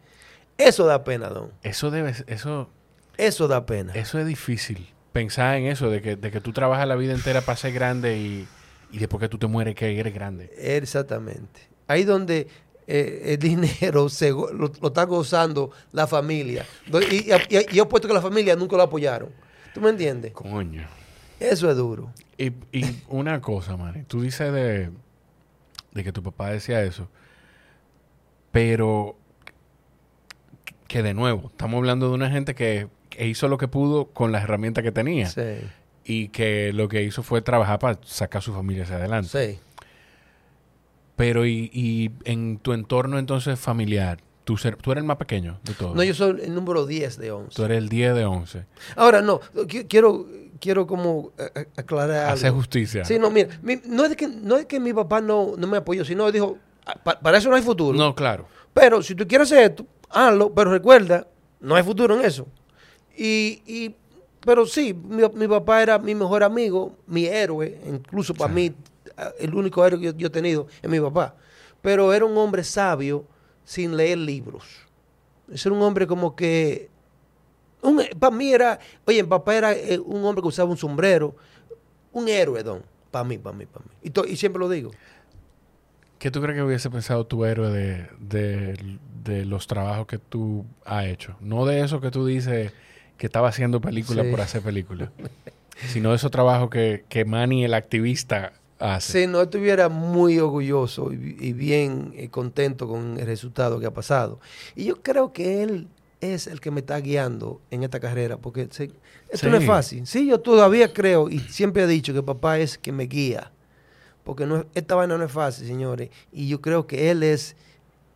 Eso 0.58 0.86
da 0.86 1.04
pena, 1.04 1.30
don. 1.30 1.52
Eso 1.64 1.90
debe, 1.92 2.14
eso, 2.28 2.70
Eso 3.18 3.48
da 3.48 3.66
pena. 3.66 3.94
eso 3.94 4.20
es 4.20 4.26
difícil. 4.26 4.90
Pensar 5.14 5.56
en 5.56 5.66
eso, 5.68 5.90
de 5.90 6.02
que, 6.02 6.16
de 6.16 6.32
que 6.32 6.40
tú 6.42 6.54
trabajas 6.54 6.88
la 6.88 6.96
vida 6.96 7.14
entera 7.14 7.42
para 7.42 7.56
ser 7.58 7.74
grande 7.74 8.18
y, 8.18 8.48
y 8.92 8.98
después 9.00 9.20
que 9.22 9.28
tú 9.30 9.38
te 9.38 9.48
mueres 9.48 9.76
que 9.76 10.00
eres 10.00 10.14
grande. 10.14 10.52
Exactamente. 10.58 11.62
Ahí 11.88 12.04
donde 12.04 12.48
eh, 12.88 13.22
el 13.34 13.38
dinero 13.40 14.08
se 14.10 14.30
lo, 14.32 14.52
lo 14.54 14.88
está 14.88 15.04
gozando 15.04 15.72
la 15.92 16.08
familia. 16.08 16.66
Y, 17.10 17.32
y, 17.32 17.34
y 17.72 17.76
yo 17.76 17.84
he 17.84 17.86
puesto 17.88 18.08
que 18.08 18.14
la 18.14 18.22
familia 18.22 18.56
nunca 18.56 18.76
lo 18.78 18.84
apoyaron. 18.84 19.30
¿Tú 19.74 19.82
me 19.82 19.90
entiendes? 19.90 20.34
Coño. 20.34 20.86
Eso 21.42 21.70
es 21.72 21.78
duro. 21.78 22.12
Y, 22.38 22.52
y 22.72 23.02
una 23.10 23.42
cosa, 23.42 23.76
man. 23.78 24.06
Tú 24.08 24.22
dices 24.22 24.52
de, 24.54 24.92
de 25.94 26.04
que 26.04 26.12
tu 26.12 26.22
papá 26.24 26.50
decía 26.52 26.84
eso. 26.84 27.08
Pero 28.52 29.16
que 30.88 31.02
de 31.04 31.14
nuevo, 31.14 31.48
estamos 31.48 31.78
hablando 31.78 32.10
de 32.10 32.16
una 32.16 32.30
gente 32.30 32.54
que, 32.54 32.88
que 33.10 33.28
hizo 33.28 33.48
lo 33.48 33.58
que 33.58 33.68
pudo 33.68 34.06
con 34.08 34.32
las 34.32 34.44
herramientas 34.44 34.84
que 34.84 34.92
tenía. 34.92 35.28
Sí. 35.28 35.62
Y 36.04 36.28
que 36.30 36.74
lo 36.74 36.88
que 36.90 37.04
hizo 37.04 37.24
fue 37.24 37.42
trabajar 37.42 37.80
para 37.80 38.00
sacar 38.04 38.40
a 38.40 38.42
su 38.42 38.54
familia 38.54 38.84
hacia 38.84 38.98
adelante. 38.98 39.30
Sí. 39.54 39.60
Pero 41.16 41.46
y, 41.46 41.70
y 41.74 42.12
en 42.26 42.58
tu 42.58 42.74
entorno 42.74 43.20
entonces 43.20 43.60
familiar, 43.60 44.20
tú, 44.44 44.58
ser- 44.58 44.76
tú 44.76 44.92
eres 44.92 45.04
el 45.04 45.08
más 45.08 45.18
pequeño 45.18 45.60
de 45.64 45.74
todos. 45.76 45.96
No, 45.96 46.04
yo 46.04 46.14
soy 46.14 46.42
el 46.42 46.54
número 46.56 46.86
10 46.86 47.18
de 47.18 47.32
11. 47.32 47.56
Tú 47.56 47.64
eres 47.64 47.78
el 47.78 47.90
10 47.90 48.16
de 48.16 48.26
11. 48.26 48.66
Ahora, 48.96 49.22
no, 49.22 49.40
qui- 49.54 49.86
quiero, 49.88 50.26
quiero 50.62 50.88
como 50.88 51.32
eh, 51.38 51.50
eh, 51.56 51.66
aclarar 51.76 52.18
algo. 52.26 52.34
Hacer 52.36 52.52
justicia. 52.52 53.04
Sí, 53.04 53.20
no, 53.20 53.30
mira, 53.30 53.50
mi- 53.62 53.82
no, 53.86 54.06
es 54.06 54.16
que, 54.16 54.28
no 54.30 54.56
es 54.56 54.66
que 54.68 54.80
mi 54.80 54.94
papá 54.94 55.20
no, 55.20 55.56
no 55.58 55.68
me 55.68 55.76
apoyó, 55.78 56.06
sino 56.06 56.32
dijo, 56.32 56.58
"Ah, 56.86 56.96
pa- 57.04 57.20
para 57.20 57.38
eso 57.40 57.50
no 57.50 57.56
hay 57.58 57.62
futuro. 57.64 57.98
No, 57.98 58.16
claro. 58.16 58.46
Pero 58.74 59.02
si 59.02 59.16
tú 59.16 59.28
quieres 59.28 59.52
hacer 59.52 59.72
esto, 59.72 59.86
hazlo, 60.10 60.54
pero 60.54 60.72
recuerda, 60.72 61.28
no 61.60 61.76
hay 61.76 61.84
futuro 61.84 62.18
en 62.18 62.24
eso. 62.26 62.48
Y, 63.18 63.62
y 63.66 63.96
pero 64.46 64.66
sí, 64.66 64.94
mi, 64.94 65.24
mi 65.34 65.48
papá 65.48 65.82
era 65.82 66.00
mi 66.00 66.16
mejor 66.16 66.44
amigo, 66.44 66.96
mi 67.08 67.26
héroe, 67.26 67.80
incluso 67.88 68.34
para 68.34 68.54
mí, 68.54 68.72
ah, 69.18 69.32
el 69.40 69.54
único 69.54 69.86
héroe 69.86 70.00
que 70.00 70.06
yo, 70.06 70.12
yo 70.16 70.28
he 70.28 70.32
tenido 70.32 70.68
es 70.82 70.90
mi 70.90 71.00
papá. 71.00 71.36
Pero 71.82 72.14
era 72.14 72.24
un 72.26 72.38
hombre 72.38 72.64
sabio 72.64 73.26
sin 73.66 73.98
leer 73.98 74.20
libros. 74.20 74.64
Ese 75.52 75.68
era 75.70 75.76
un 75.76 75.82
hombre 75.82 76.06
como 76.08 76.36
que... 76.36 76.91
Para 78.20 78.36
mí 78.36 78.52
era, 78.52 78.80
oye, 79.06 79.24
mi 79.24 79.30
papá 79.30 79.56
era 79.56 79.74
eh, 79.74 80.00
un 80.00 80.24
hombre 80.26 80.42
que 80.42 80.48
usaba 80.50 80.70
un 80.70 80.78
sombrero, 80.78 81.36
un 82.14 82.28
héroe, 82.28 82.62
don, 82.64 82.84
para 83.10 83.24
mí, 83.24 83.38
para 83.38 83.56
mí, 83.56 83.66
para 83.66 83.86
mí. 83.86 83.92
Y, 84.04 84.10
to- 84.12 84.26
y 84.26 84.36
siempre 84.36 84.60
lo 84.60 84.70
digo. 84.70 84.92
¿Qué 86.20 86.30
tú 86.30 86.40
crees 86.42 86.56
que 86.58 86.64
hubiese 86.64 86.90
pensado 86.92 87.26
tu 87.26 87.46
héroe 87.46 87.72
de, 87.72 88.08
de- 88.20 89.00
de 89.24 89.46
los 89.46 89.66
trabajos 89.66 90.06
que 90.06 90.20
tú 90.20 90.66
has 90.86 91.06
hecho? 91.06 91.36
No 91.40 91.66
de 91.66 91.82
eso 91.82 92.00
que 92.00 92.12
tú 92.12 92.26
dices 92.26 92.72
que 93.18 93.26
estaba 93.26 93.50
haciendo 93.50 93.82
películas 93.82 94.26
Sí. 94.26 94.32
por 94.32 94.42
hacer 94.42 94.62
películas, 94.62 95.10
sino 95.88 96.10
de 96.12 96.16
esos 96.18 96.30
trabajos 96.32 96.70
que, 96.70 97.06
que 97.10 97.26
Manny, 97.26 97.66
el 97.66 97.74
activista, 97.74 98.54
hace. 98.78 99.22
Si 99.22 99.28
no 99.28 99.42
estuviera 99.42 99.90
muy 99.90 100.38
orgulloso 100.40 101.12
y, 101.14 101.38
y 101.40 101.54
bien 101.54 102.14
eh, 102.16 102.30
contento 102.30 102.88
con 102.88 103.20
el 103.20 103.26
resultado 103.26 103.80
que 103.80 103.86
ha 103.88 103.94
pasado. 103.94 104.40
Y 104.76 104.86
yo 104.86 105.02
creo 105.02 105.34
que 105.34 105.64
él 105.64 105.88
es 106.22 106.48
el 106.48 106.62
que 106.62 106.72
me 106.72 106.80
está 106.82 107.00
guiando 107.00 107.62
en 107.72 107.84
esta 107.84 108.00
carrera, 108.00 108.38
porque 108.38 108.68
se- 108.72 108.92
esto 109.30 109.50
no 109.50 109.58
es 109.58 109.64
Sí. 109.64 109.68
fácil. 109.68 110.08
Sí, 110.08 110.28
yo 110.28 110.40
todavía 110.40 110.94
creo 110.94 111.30
y 111.30 111.40
siempre 111.40 111.84
he 111.84 111.88
dicho 111.88 112.14
que 112.14 112.22
papá 112.24 112.60
es 112.60 112.78
que 112.78 112.92
me 112.92 113.06
guía, 113.06 113.52
porque 114.24 114.46
no, 114.46 114.58
es- 114.58 114.66
esta 114.76 114.96
vaina 114.96 115.18
no 115.18 115.26
es 115.26 115.32
fácil, 115.32 115.68
señores. 115.68 116.10
Y 116.32 116.48
yo 116.48 116.62
creo 116.62 116.86
que 116.88 117.12
él 117.12 117.24
es 117.24 117.56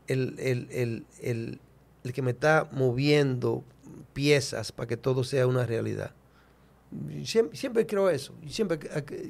el, 0.07 0.35
el- 0.39 0.67
el- 0.71 1.05
el- 1.21 1.59
el 2.03 2.13
que 2.13 2.21
me 2.21 2.31
está 2.31 2.69
moviendo 2.71 3.63
piezas 4.13 4.71
para 4.71 4.87
que 4.87 4.97
todo 4.97 5.23
sea 5.23 5.47
una 5.47 5.65
realidad. 5.65 6.11
Siempre, 7.23 7.57
siempre 7.57 7.85
creo 7.85 8.09
eso. 8.09 8.33
Y, 8.43 8.49
siempre, 8.49 8.79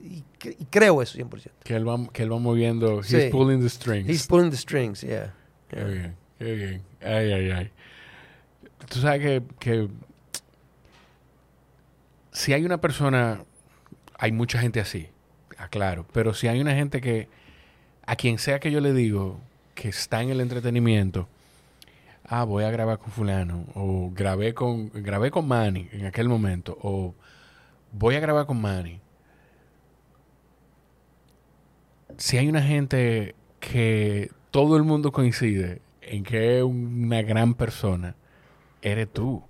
y, 0.03 0.23
creo 0.69 1.01
eso 1.01 1.17
100%. 1.17 1.51
Que 1.63 1.76
él 1.76 1.88
va, 1.88 1.97
que 2.11 2.21
él 2.23 2.32
va 2.32 2.38
moviendo. 2.38 3.01
Sí. 3.01 3.15
He's 3.15 3.32
pulling 3.32 3.61
the 3.61 3.69
strings. 3.69 4.07
He's 4.09 4.28
pulling 4.28 4.51
the 4.51 4.57
strings, 4.57 5.01
yeah. 5.01 5.34
Qué 5.69 5.84
bien, 5.84 6.15
qué 6.38 6.53
bien. 6.53 6.82
Ay, 7.01 7.32
ay, 7.32 7.51
ay. 7.51 7.71
Tú 8.89 8.99
sabes 8.99 9.21
que, 9.21 9.43
que 9.59 9.89
si 12.32 12.53
hay 12.53 12.65
una 12.65 12.82
persona, 12.82 13.43
hay 14.17 14.32
mucha 14.32 14.59
gente 14.59 14.80
así, 14.80 15.07
aclaro, 15.57 16.05
pero 16.11 16.34
si 16.34 16.47
hay 16.47 16.59
una 16.59 16.76
gente 16.76 16.99
que, 16.99 17.30
a 18.05 18.15
quien 18.15 18.38
sea 18.38 18.59
que 18.59 18.71
yo 18.71 18.82
le 18.82 18.93
digo, 18.93 19.39
que 19.73 19.89
está 19.89 20.21
en 20.21 20.30
el 20.30 20.41
entretenimiento, 20.41 21.30
ah, 22.26 22.43
voy 22.43 22.65
a 22.65 22.71
grabar 22.71 22.99
con 22.99 23.11
fulano, 23.11 23.65
o 23.73 24.11
grabé 24.13 24.53
con, 24.53 24.91
grabé 24.93 25.32
con 25.32 25.47
Manny 25.47 25.88
en 25.93 26.05
aquel 26.05 26.28
momento, 26.28 26.78
o 26.82 27.15
voy 27.93 28.15
a 28.15 28.19
grabar 28.19 28.45
con 28.45 28.59
Manny. 28.59 28.99
Si 32.17 32.38
hay 32.38 32.49
una 32.49 32.61
gente 32.61 33.36
que 33.59 34.30
todo 34.51 34.76
el 34.76 34.84
mundo 34.84 35.11
coincide 35.11 35.82
en 36.01 36.23
que 36.23 36.57
es 36.57 36.63
una 36.63 37.21
gran 37.21 37.53
persona, 37.53 38.15
eres 38.86 39.11
tú. 39.11 39.43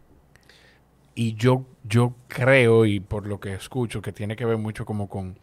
Y 1.13 1.35
yo, 1.35 1.65
yo 1.83 2.13
creo, 2.27 2.85
y 2.85 2.99
por 2.99 3.27
lo 3.27 3.39
que 3.39 3.53
escucho, 3.53 4.01
que 4.01 4.11
tiene 4.11 4.35
que 4.35 4.45
ver 4.45 4.57
mucho 4.57 4.85
como 4.85 5.07
con, 5.07 5.37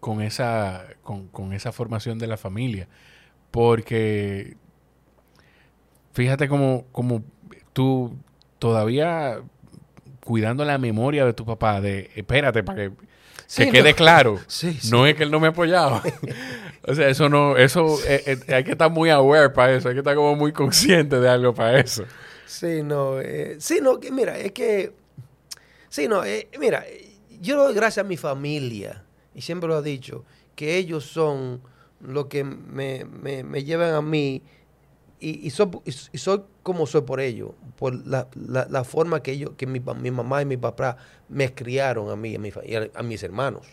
con, 0.00 0.22
esa, 0.22 0.84
con, 1.02 1.28
con 1.28 1.52
esa 1.52 1.72
formación 1.72 2.18
de 2.18 2.26
la 2.26 2.36
familia. 2.36 2.88
Porque 3.50 4.56
fíjate 6.12 6.48
como, 6.48 6.86
como 6.92 7.22
tú 7.72 8.16
todavía 8.58 9.40
cuidando 10.24 10.64
la 10.64 10.78
memoria 10.78 11.24
de 11.26 11.32
tu 11.34 11.44
papá, 11.44 11.80
de 11.80 12.10
espérate 12.16 12.62
para 12.64 12.84
que 12.90 12.92
Sí, 13.46 13.64
se 13.64 13.70
quede 13.70 13.90
no. 13.90 13.96
claro. 13.96 14.40
Sí, 14.48 14.72
sí. 14.80 14.90
No 14.90 15.06
es 15.06 15.14
que 15.14 15.22
él 15.24 15.30
no 15.30 15.38
me 15.40 15.48
apoyaba. 15.48 16.02
o 16.88 16.94
sea, 16.94 17.08
eso 17.08 17.28
no, 17.28 17.56
eso 17.56 17.98
eh, 18.06 18.22
eh, 18.48 18.54
hay 18.54 18.64
que 18.64 18.72
estar 18.72 18.90
muy 18.90 19.10
aware 19.10 19.50
para 19.50 19.74
eso, 19.74 19.88
hay 19.88 19.94
que 19.94 20.00
estar 20.00 20.14
como 20.16 20.34
muy 20.34 20.52
consciente 20.52 21.20
de 21.20 21.28
algo 21.28 21.54
para 21.54 21.78
eso. 21.80 22.04
Sí, 22.46 22.82
no, 22.82 23.20
eh, 23.20 23.56
sí, 23.58 23.78
no, 23.82 23.98
que 24.00 24.10
mira, 24.10 24.38
es 24.38 24.52
que, 24.52 24.92
sí, 25.88 26.08
no, 26.08 26.24
eh, 26.24 26.48
mira, 26.58 26.84
yo 27.40 27.56
doy 27.56 27.74
gracias 27.74 28.04
a 28.04 28.08
mi 28.08 28.16
familia, 28.16 29.04
y 29.34 29.40
siempre 29.40 29.68
lo 29.68 29.78
he 29.78 29.82
dicho, 29.82 30.24
que 30.54 30.76
ellos 30.76 31.04
son 31.04 31.60
lo 32.00 32.28
que 32.28 32.44
me, 32.44 33.04
me, 33.04 33.44
me 33.44 33.64
llevan 33.64 33.94
a 33.94 34.02
mí, 34.02 34.42
y, 35.20 35.46
y, 35.46 35.50
soy, 35.50 35.70
y, 35.84 36.18
soy 36.18 36.42
como 36.62 36.86
soy 36.86 37.02
por 37.02 37.20
ellos, 37.20 37.52
por 37.78 37.94
la, 38.06 38.28
la, 38.34 38.66
la 38.68 38.84
forma 38.84 39.22
que 39.22 39.32
ellos, 39.32 39.52
que 39.56 39.66
mi, 39.66 39.80
mi 39.80 40.10
mamá 40.10 40.42
y 40.42 40.44
mi 40.44 40.56
papá 40.56 40.98
me 41.28 41.54
criaron 41.54 42.10
a 42.10 42.16
mí 42.16 42.34
a, 42.34 42.38
mi, 42.38 42.52
a, 42.94 43.02
mis 43.02 43.22
hermanos. 43.22 43.66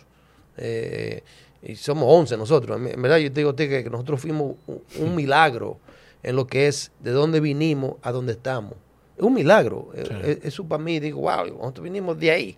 Eh, 0.56 1.24
y 1.62 1.76
somos 1.76 2.06
11 2.08 2.38
nosotros. 2.38 2.80
En 2.80 3.02
verdad, 3.02 3.18
yo 3.18 3.32
te 3.32 3.42
digo 3.42 3.56
que 3.56 3.90
nosotros 3.90 4.22
fuimos 4.22 4.56
un 4.98 5.16
milagro 5.16 5.78
en 6.24 6.36
lo 6.36 6.48
que 6.48 6.68
es 6.68 6.92
de 7.00 7.12
dónde 7.12 7.40
vinimos 7.40 7.96
a 8.02 8.12
dónde 8.12 8.34
estamos. 8.34 8.74
Es 9.18 9.24
un 9.24 9.34
milagro. 9.34 9.90
Sí. 9.96 10.40
Eso 10.44 10.66
para 10.68 10.82
mí, 10.84 11.00
digo, 11.00 11.22
wow, 11.22 11.46
nosotros 11.58 11.84
vinimos 11.84 12.18
de 12.20 12.32
ahí 12.32 12.58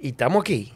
y 0.00 0.08
estamos 0.08 0.40
aquí. 0.42 0.72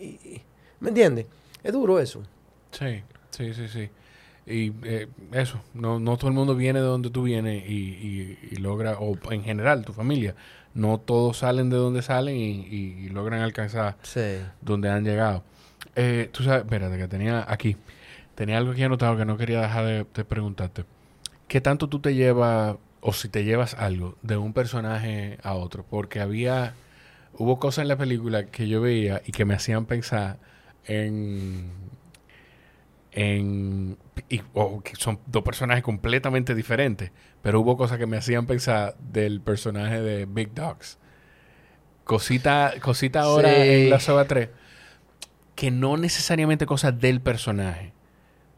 Y- 0.00 0.40
¿Me 0.80 0.88
entiendes? 0.90 1.26
Es 1.62 1.72
duro 1.72 1.98
eso. 1.98 2.22
Sí, 2.70 3.02
sí, 3.30 3.54
sí, 3.54 3.68
sí. 3.68 3.88
Y 4.48 4.72
eh, 4.84 5.08
eso, 5.32 5.60
no, 5.74 5.98
no 5.98 6.16
todo 6.16 6.28
el 6.28 6.34
mundo 6.34 6.54
viene 6.54 6.78
de 6.80 6.86
donde 6.86 7.10
tú 7.10 7.22
vienes 7.24 7.64
y, 7.68 7.72
y- 7.74 8.38
y 8.52 8.56
logra, 8.56 8.98
o 8.98 9.16
en 9.32 9.42
general, 9.42 9.84
tu 9.84 9.92
familia, 9.92 10.34
no 10.74 10.98
todos 10.98 11.38
salen 11.38 11.68
de 11.70 11.76
donde 11.76 12.02
salen 12.02 12.36
y, 12.36 12.50
y- 12.66 13.06
y 13.06 13.08
logran 13.08 13.40
alcanzar 13.40 13.96
Sí. 14.02 14.20
donde 14.60 14.88
han 14.90 15.04
llegado. 15.04 15.42
Eh, 15.96 16.28
tú 16.30 16.42
sabes, 16.44 16.62
espérate, 16.64 16.96
que 16.98 17.08
tenía 17.08 17.44
aquí, 17.50 17.76
tenía 18.34 18.58
algo 18.58 18.72
aquí 18.72 18.82
anotado 18.84 19.16
que 19.16 19.24
no 19.24 19.36
quería 19.36 19.62
dejar 19.62 19.86
de, 19.86 20.06
de 20.14 20.24
preguntarte. 20.24 20.84
¿Qué 21.48 21.60
tanto 21.60 21.88
tú 21.88 22.00
te 22.00 22.14
llevas, 22.14 22.76
o 23.00 23.12
si 23.12 23.28
te 23.28 23.44
llevas 23.44 23.74
algo, 23.74 24.16
de 24.22 24.36
un 24.36 24.52
personaje 24.52 25.38
a 25.42 25.54
otro? 25.54 25.84
Porque 25.88 26.20
había, 26.20 26.74
hubo 27.38 27.58
cosas 27.58 27.82
en 27.82 27.88
la 27.88 27.96
película 27.96 28.46
que 28.46 28.68
yo 28.68 28.80
veía 28.80 29.22
y 29.24 29.32
que 29.32 29.44
me 29.44 29.54
hacían 29.54 29.86
pensar 29.86 30.38
en, 30.86 31.70
en 33.12 33.96
y- 34.28 34.40
que 34.40 34.96
son 34.96 35.20
dos 35.26 35.42
personajes 35.42 35.82
completamente 35.84 36.54
diferentes, 36.54 37.12
pero 37.42 37.60
hubo 37.60 37.76
cosas 37.76 37.98
que 37.98 38.06
me 38.06 38.16
hacían 38.16 38.46
pensar 38.46 38.96
del 38.98 39.40
personaje 39.40 40.00
de 40.02 40.26
Big 40.26 40.52
Dogs. 40.54 40.98
Cosita, 42.04 42.74
cosita 42.82 43.22
ahora 43.22 43.48
Sí. 43.48 43.70
en 43.70 43.90
la 43.90 43.98
soga 44.00 44.26
3, 44.26 44.50
que 45.56 45.70
no 45.70 45.96
necesariamente 45.96 46.66
cosas 46.66 46.98
del 47.00 47.20
personaje, 47.20 47.92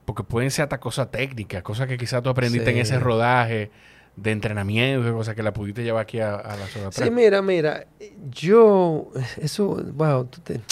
porque 0.09 0.23
pueden 0.23 0.51
ser 0.51 0.63
hasta 0.63 0.81
cosas 0.81 1.11
técnicas, 1.11 1.63
cosas 1.63 1.87
que 1.87 1.99
quizás 1.99 2.23
tú 2.23 2.31
aprendiste 2.31 2.71
en 2.71 2.79
ese 2.79 2.99
rodaje 2.99 3.71
de 4.17 4.31
entrenamiento, 4.31 5.13
cosas 5.13 5.35
que 5.35 5.43
la 5.43 5.53
pudiste 5.53 5.85
llevar 5.85 6.01
aquí 6.05 6.19
a, 6.19 6.35
a 6.37 6.57
la 6.57 6.67
soga 6.67 6.91
Sí, 6.91 7.03
3. 7.03 7.13
mira, 7.13 7.43
mira, 7.43 7.87
yo, 8.31 9.11
eso, 9.37 9.77
wow, 9.93 10.25
tú 10.25 10.41
te, 10.41 10.63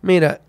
mira, 0.00 0.40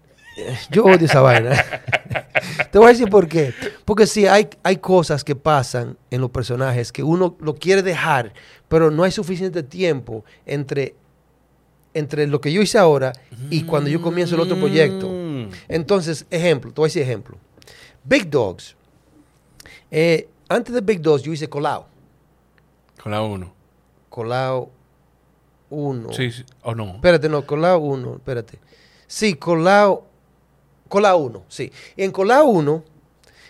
yo 0.72 0.86
odio 0.86 1.06
esa 1.06 1.20
vaina. 1.20 1.52
te 2.72 2.78
voy 2.78 2.88
a 2.88 2.92
decir 2.92 3.10
por 3.10 3.28
qué. 3.28 3.54
Porque 3.84 4.08
sí, 4.08 4.26
hay, 4.26 4.48
hay 4.64 4.78
cosas 4.78 5.26
que 5.26 5.36
pasan 5.36 5.98
en 6.10 6.22
los 6.22 6.32
personajes 6.32 6.94
que 6.94 7.04
uno 7.04 7.36
lo 7.42 7.56
quiere 7.56 7.84
dejar, 7.84 8.32
pero 8.70 8.90
no 8.90 9.04
hay 9.04 9.12
suficiente 9.12 9.64
tiempo 9.64 10.24
entre, 10.46 10.96
entre 11.94 12.26
lo 12.28 12.40
que 12.40 12.54
yo 12.54 12.62
hice 12.62 12.78
ahora 12.78 13.12
y 13.50 13.64
cuando 13.64 13.90
yo 13.90 14.02
comienzo 14.02 14.36
el 14.36 14.42
otro 14.42 14.58
proyecto. 14.58 15.10
Mm. 15.10 15.50
Entonces, 15.68 16.26
ejemplo, 16.30 16.72
te 16.72 16.80
voy 16.80 16.86
a 16.86 16.88
decir 16.88 17.02
ejemplo. 17.02 17.38
Big 18.04 18.30
Dogs. 18.30 18.76
Eh, 19.92 20.28
antes 20.50 20.74
de 20.74 20.82
Big 20.82 21.02
Dogs 21.02 21.24
yo 21.24 21.32
hice 21.32 21.50
Colao. 21.50 21.88
Con 23.02 23.12
la 23.12 23.22
1. 23.22 23.54
Colao 24.10 24.70
1. 25.70 26.14
Sí, 26.14 26.32
sí. 26.32 26.44
O 26.62 26.76
no. 26.76 26.96
Espérate, 26.96 27.30
no, 27.30 27.46
Colao 27.46 27.80
1, 27.80 28.16
espérate. 28.16 28.60
Sí, 29.08 29.36
Colao, 29.36 30.06
Colao 30.88 31.18
1, 31.18 31.44
sí. 31.48 31.72
En 31.98 32.12
Colao 32.12 32.46
1, 32.46 32.84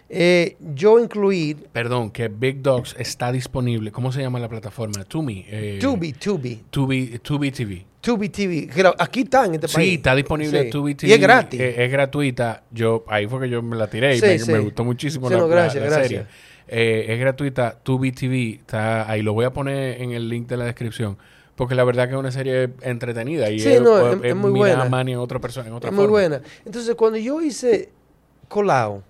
eh, 0.09 0.57
yo 0.59 0.99
incluí 0.99 1.55
Perdón, 1.71 2.11
que 2.11 2.27
Big 2.27 2.61
Dogs 2.61 2.95
está 2.97 3.31
disponible. 3.31 3.91
¿Cómo 3.91 4.11
se 4.11 4.21
llama 4.21 4.39
la 4.39 4.49
plataforma? 4.49 5.03
Tubi. 5.05 5.45
Eh, 5.47 5.79
Tubi, 5.81 6.13
Tubi, 6.13 6.63
Tubi, 6.69 7.19
Tubi 7.19 7.51
TV. 7.51 7.85
Tubi 8.03 8.27
TV. 8.27 8.69
Aquí 8.99 9.21
está 9.21 9.45
en 9.45 9.55
este 9.55 9.69
país. 9.69 9.87
Sí, 9.89 9.95
está 9.95 10.13
disponible 10.13 10.63
Sí. 10.65 10.69
Tubi 10.69 10.93
TV. 10.93 11.09
Y 11.09 11.13
es 11.15 11.21
gratis. 11.21 11.59
eh, 11.59 11.85
es 11.85 11.89
gratuita. 11.91 12.63
Yo, 12.69 13.05
ahí 13.07 13.27
fue 13.27 13.39
que 13.39 13.49
yo 13.49 13.61
me 13.63 13.77
la 13.77 13.87
tiré 13.87 14.15
y 14.15 14.19
Sí, 14.19 14.25
me, 14.25 14.39
sí. 14.39 14.51
me 14.51 14.59
gustó 14.59 14.83
muchísimo 14.83 15.29
Sí, 15.29 15.33
la, 15.35 15.39
no, 15.39 15.47
la- 15.47 15.55
gracias, 15.55 15.83
la 15.83 15.89
gracias. 15.89 16.07
serie. 16.09 16.25
Eh, 16.67 17.05
es 17.13 17.19
gratuita. 17.19 17.79
Tubi 17.81 18.11
TV 18.11 18.55
está 18.59 19.09
ahí. 19.09 19.21
Lo 19.21 19.31
voy 19.33 19.45
a 19.45 19.53
poner 19.53 20.01
en 20.01 20.11
el 20.11 20.27
link 20.27 20.47
de 20.49 20.57
la 20.57 20.65
descripción. 20.65 21.17
Porque 21.55 21.75
la 21.75 21.85
verdad 21.85 22.07
que 22.09 22.15
es 22.15 22.19
una 22.19 22.31
serie 22.31 22.71
entretenida. 22.81 23.49
Y 23.49 23.59
Sí, 23.59 23.71
es, 23.71 23.81
no, 23.81 24.11
es- 24.11 24.19
es- 24.21 24.35
muy 24.35 24.49
a 24.49 24.57
buena. 24.57 24.85
Manny 24.89 25.13
en 25.13 25.19
otra 25.19 25.39
persona. 25.39 25.67
En 25.67 25.73
otra 25.73 25.89
es 25.89 25.95
muy 25.95 26.07
buena. 26.07 26.41
Entonces, 26.65 26.95
cuando 26.95 27.17
yo 27.19 27.41
hice 27.41 27.89
Colao, 28.49 29.01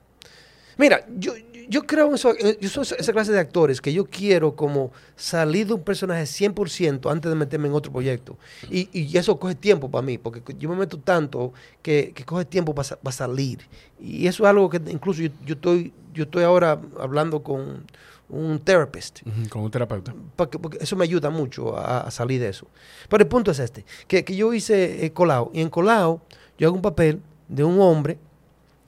mira, 0.78 1.04
yo, 1.18 1.34
yo 1.70 1.84
creo 1.84 2.07
en 2.09 2.16
eso, 2.16 2.34
en- 2.38 2.57
yo 2.59 2.70
soy 2.70 2.86
esa 2.97 3.11
clase 3.14 3.32
de 3.32 3.39
actores 3.39 3.82
que 3.82 3.91
yo 3.93 4.05
quiero 4.05 4.55
como 4.55 4.91
salir 5.16 5.68
de 5.68 5.74
un 5.74 5.82
personaje 5.82 6.24
100% 6.26 7.11
antes 7.11 7.30
de 7.30 7.36
meterme 7.36 7.68
en 7.68 7.74
otro 7.74 7.91
proyecto. 7.91 8.38
Y, 8.70 8.89
y 8.91 9.18
eso 9.18 9.39
coge 9.39 9.55
tiempo 9.55 9.89
para 9.89 10.01
mí, 10.01 10.18
porque 10.18 10.41
yo 10.57 10.70
me 10.70 10.76
meto 10.76 10.97
tanto 10.99 11.53
que, 11.82 12.11
que 12.14 12.24
coge 12.26 12.45
tiempo 12.45 12.74
para 12.76 13.11
salir. 13.11 13.59
Y 13.99 14.28
eso 14.28 14.43
es 14.43 14.49
algo 14.49 14.70
que 14.70 14.82
incluso 14.88 15.22
yo, 15.22 15.30
yo 15.45 15.55
estoy, 15.55 15.93
yo 16.14 16.24
estoy 16.24 16.43
ahora 16.43 16.80
hablando 16.99 17.41
con 17.43 17.86
un 18.30 18.59
therapist. 18.59 19.20
Con 19.49 19.61
un 19.64 19.70
terapeuta. 19.72 20.14
Porque, 20.36 20.57
porque 20.57 20.78
eso 20.82 20.95
me 20.95 21.03
ayuda 21.03 21.30
mucho 21.30 21.78
a, 21.78 22.01
a 22.01 22.11
salir 22.11 22.39
de 22.41 22.49
eso. 22.49 22.68
Pero 23.09 23.24
el 23.24 23.28
punto 23.30 23.51
es 23.51 23.59
este, 23.59 23.86
que, 24.07 24.24
que 24.24 24.36
yo 24.36 24.53
hice 24.53 25.05
eh, 25.05 25.11
Colao, 25.14 25.51
y 25.53 25.61
en 25.61 25.70
Colao 25.70 26.22
yo 26.57 26.68
hago 26.68 26.76
un 26.76 26.82
papel 26.82 27.22
de 27.47 27.64
un 27.64 27.80
hombre, 27.80 28.18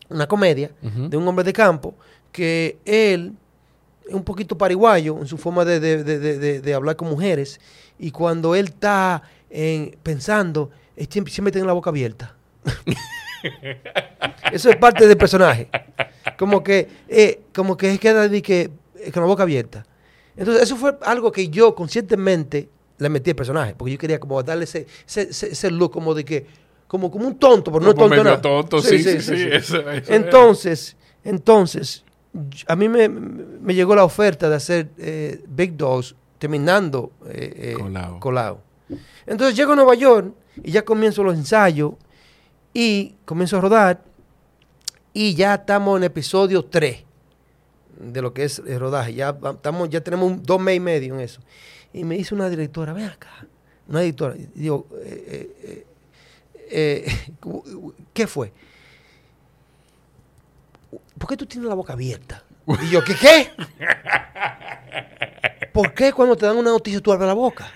una 0.09 0.27
comedia, 0.27 0.71
de 0.81 1.17
un 1.17 1.27
hombre 1.27 1.43
de 1.43 1.53
campo, 1.53 1.93
que 2.35 2.77
él 2.83 3.33
es 4.05 4.13
un 4.13 4.23
poquito 4.25 4.57
pariguayo 4.57 5.17
en 5.19 5.25
su 5.25 5.37
forma 5.37 5.63
de, 5.63 5.79
de- 5.79 6.03
de- 6.59 6.73
hablar 6.73 6.97
con 6.97 7.07
mujeres, 7.07 7.61
y 7.97 8.11
cuando 8.11 8.55
él 8.55 8.65
está 8.65 9.23
eh, 9.49 9.97
pensando, 10.03 10.69
siempre, 11.09 11.33
siempre 11.33 11.53
tiene 11.53 11.65
la 11.65 11.71
boca 11.73 11.91
abierta. 11.91 12.35
eso 14.51 14.69
es 14.69 14.75
parte 14.75 15.07
del 15.07 15.17
personaje. 15.17 15.69
Como 16.37 16.61
que, 16.61 16.89
eh, 17.07 17.41
como 17.53 17.77
que 17.77 17.93
es 17.93 17.99
queda 17.99 18.27
de 18.27 18.41
que, 18.41 18.69
eh, 18.99 19.11
con 19.13 19.21
la 19.23 19.27
boca 19.27 19.43
abierta. 19.43 19.85
Entonces, 20.35 20.63
eso 20.63 20.75
fue 20.75 20.97
algo 21.03 21.31
que 21.31 21.47
yo 21.47 21.73
conscientemente 21.73 22.67
le 22.97 23.09
metí 23.09 23.29
al 23.29 23.35
personaje, 23.37 23.75
porque 23.77 23.93
yo 23.93 23.97
quería 23.97 24.19
como 24.19 24.41
darle 24.43 24.65
ese, 24.65 24.87
ese, 25.07 25.29
ese- 25.29 25.71
look 25.71 25.91
como 25.91 26.13
de 26.13 26.25
que, 26.25 26.45
como, 26.87 27.09
como 27.09 27.27
un 27.27 27.37
tonto, 27.37 27.71
pero 27.71 27.83
no 27.85 27.95
Como 27.95 28.07
tonto 28.09 28.23
nada. 28.23 28.41
tonto, 28.41 28.81
sí, 28.81 28.99
sí, 29.01 29.21
sí, 29.21 29.49
entonces, 30.07 30.95
entonces, 31.23 32.03
a 32.67 32.75
mí 32.75 32.89
me, 32.89 33.07
me 33.07 33.73
llegó 33.73 33.95
la 33.95 34.03
oferta 34.03 34.49
de 34.49 34.55
hacer 34.55 34.89
eh, 34.97 35.43
Big 35.47 35.77
Dogs 35.77 36.15
terminando 36.37 37.11
eh, 37.27 37.77
eh. 37.77 38.17
Colao. 38.19 38.61
Entonces 39.25 39.55
llego 39.55 39.73
a 39.73 39.75
Nueva 39.75 39.95
York 39.95 40.33
y 40.63 40.71
ya 40.71 40.83
comienzo 40.83 41.23
los 41.23 41.35
ensayos 41.35 41.93
y 42.73 43.15
comienzo 43.25 43.57
a 43.57 43.61
rodar 43.61 44.03
y 45.13 45.33
ya 45.33 45.55
estamos 45.55 45.97
en 45.97 46.03
episodio 46.03 46.65
3 46.65 47.03
de 47.99 48.21
lo 48.21 48.33
que 48.33 48.43
es 48.43 48.59
el 48.59 48.79
rodaje. 48.79 49.13
Ya, 49.13 49.29
estamos, 49.29 49.89
ya 49.89 50.01
tenemos 50.01 50.29
un, 50.29 50.43
dos 50.43 50.59
meses 50.59 50.77
y 50.77 50.81
medio 50.81 51.15
en 51.15 51.21
eso. 51.21 51.41
Y 51.93 52.03
me 52.03 52.17
dice 52.17 52.35
una 52.35 52.49
directora, 52.49 52.91
ven 52.91 53.05
acá, 53.05 53.47
una 53.87 54.01
directora, 54.01 54.35
digo, 54.53 54.87
eh, 56.69 57.05
¿qué 58.13 58.27
fue? 58.27 58.51
¿Por 61.17 61.29
qué 61.29 61.37
tú 61.37 61.45
tienes 61.45 61.67
la 61.69 61.75
boca 61.75 61.93
abierta? 61.93 62.43
Y 62.83 62.89
yo, 62.89 63.03
¿qué 63.03 63.15
qué? 63.15 63.51
¿Por 65.71 65.93
qué 65.93 66.11
cuando 66.13 66.35
te 66.35 66.45
dan 66.45 66.57
una 66.57 66.71
noticia 66.71 66.99
tú 67.01 67.11
abres 67.11 67.27
la 67.27 67.33
boca? 67.33 67.67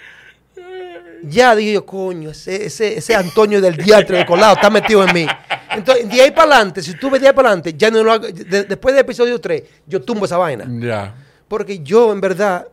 Ya 1.23 1.53
dije 1.55 1.73
yo, 1.73 1.85
coño, 1.85 2.29
ese, 2.31 2.65
ese, 2.65 2.97
ese 2.97 3.13
Antonio 3.13 3.59
del 3.59 3.75
diatre 3.75 4.17
de 4.19 4.25
colado 4.25 4.53
está 4.55 4.69
metido 4.69 5.03
en 5.05 5.13
mí. 5.13 5.27
Entonces, 5.71 6.09
de 6.09 6.21
ahí 6.21 6.31
para 6.31 6.55
adelante, 6.55 6.81
si 6.81 6.93
tú 6.95 7.09
ves 7.09 7.19
de 7.21 7.27
ahí 7.27 7.33
para 7.33 7.49
adelante, 7.49 7.73
ya 7.77 7.91
no 7.91 8.01
lo 8.03 8.13
hago. 8.13 8.27
de- 8.27 8.63
después 8.63 8.95
del 8.95 9.01
episodio 9.03 9.39
3, 9.39 9.63
yo 9.85 10.01
tumbo 10.01 10.25
esa 10.25 10.37
vaina. 10.37 10.65
Ya. 10.79 11.13
Porque 11.49 11.79
yo, 11.79 12.13
en 12.13 12.21
verdad, 12.21 12.67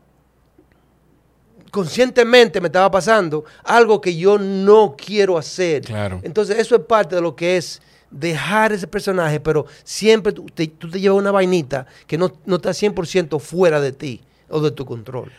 conscientemente 1.72 2.60
me 2.60 2.68
estaba 2.68 2.90
pasando 2.90 3.44
algo 3.64 4.00
que 4.00 4.16
yo 4.16 4.38
no 4.38 4.94
quiero 4.96 5.36
hacer. 5.36 5.82
Claro. 5.82 6.20
Entonces, 6.22 6.56
eso 6.58 6.76
es 6.76 6.82
parte 6.82 7.16
de 7.16 7.20
lo 7.22 7.34
que 7.34 7.56
es 7.56 7.82
dejar 8.10 8.72
ese 8.72 8.86
personaje, 8.86 9.40
pero 9.40 9.66
siempre 9.84 10.32
tú 10.32 10.46
te, 10.46 10.66
tú 10.66 10.90
te 10.90 11.00
llevas 11.00 11.18
una 11.18 11.30
vainita 11.30 11.86
que 12.06 12.18
no, 12.18 12.32
no 12.44 12.56
está 12.56 12.70
100% 12.70 13.38
fuera 13.40 13.80
de 13.80 13.92
ti 13.92 14.22
o 14.48 14.60
de 14.60 14.70
tu 14.70 14.84
control. 14.84 15.32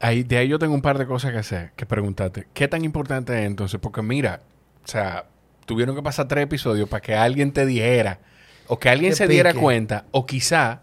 Ahí, 0.00 0.22
de 0.22 0.38
ahí 0.38 0.48
yo 0.48 0.58
tengo 0.58 0.74
un 0.74 0.82
par 0.82 0.98
de 0.98 1.06
cosas 1.06 1.32
que 1.32 1.38
hacer, 1.38 1.72
que 1.76 1.84
preguntarte. 1.84 2.46
¿Qué 2.54 2.68
tan 2.68 2.84
importante 2.84 3.38
es 3.38 3.46
entonces? 3.46 3.78
Porque 3.80 4.00
mira, 4.02 4.40
o 4.82 4.88
sea, 4.88 5.26
tuvieron 5.66 5.94
que 5.94 6.02
pasar 6.02 6.26
tres 6.26 6.44
episodios 6.44 6.88
para 6.88 7.02
que 7.02 7.14
alguien 7.14 7.52
te 7.52 7.66
dijera, 7.66 8.18
o 8.66 8.78
que 8.78 8.88
alguien 8.88 9.14
se 9.14 9.28
diera 9.28 9.52
cuenta, 9.52 10.06
o 10.10 10.24
quizá 10.24 10.80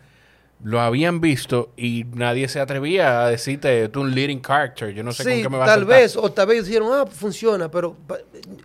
lo 0.63 0.81
habían 0.81 1.21
visto 1.21 1.71
y 1.77 2.05
nadie 2.15 2.47
se 2.47 2.59
atrevía 2.59 3.23
a 3.23 3.29
decirte, 3.29 3.89
tú 3.89 4.01
un 4.01 4.15
leading 4.15 4.41
character, 4.41 4.91
yo 4.93 5.03
no 5.03 5.11
sé 5.11 5.23
con 5.23 5.31
sí, 5.33 5.41
qué 5.43 5.49
me 5.49 5.57
vas 5.57 5.69
a 5.69 5.73
tal 5.73 5.79
saltar". 5.81 5.99
vez, 6.01 6.17
o 6.17 6.31
tal 6.31 6.47
vez 6.47 6.65
dijeron, 6.65 6.89
ah, 6.93 7.05
funciona, 7.05 7.69
pero 7.69 7.95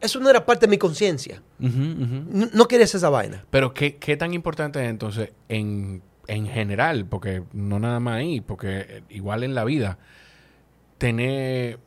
eso 0.01 0.19
no 0.19 0.31
era 0.31 0.45
parte 0.47 0.67
de 0.67 0.71
mi 0.71 0.79
conciencia. 0.79 1.43
No, 1.59 2.49
no 2.53 2.67
quería 2.67 2.85
hacer 2.85 2.99
esa 2.99 3.11
vaina. 3.11 3.45
Pero 3.51 3.75
¿qué, 3.75 3.97
qué 3.97 4.17
tan 4.17 4.33
importante 4.33 4.83
es 4.83 4.89
entonces 4.89 5.31
en, 5.49 6.03
en 6.29 6.47
general? 6.47 7.05
Porque 7.05 7.43
no 7.53 7.79
nada 7.79 8.01
más 8.01 8.17
ahí, 8.17 8.41
porque 8.41 8.87
eh, 8.89 9.03
igual 9.11 9.45
en 9.45 9.55
la 9.55 9.65
vida, 9.65 9.99
tener 10.99 11.79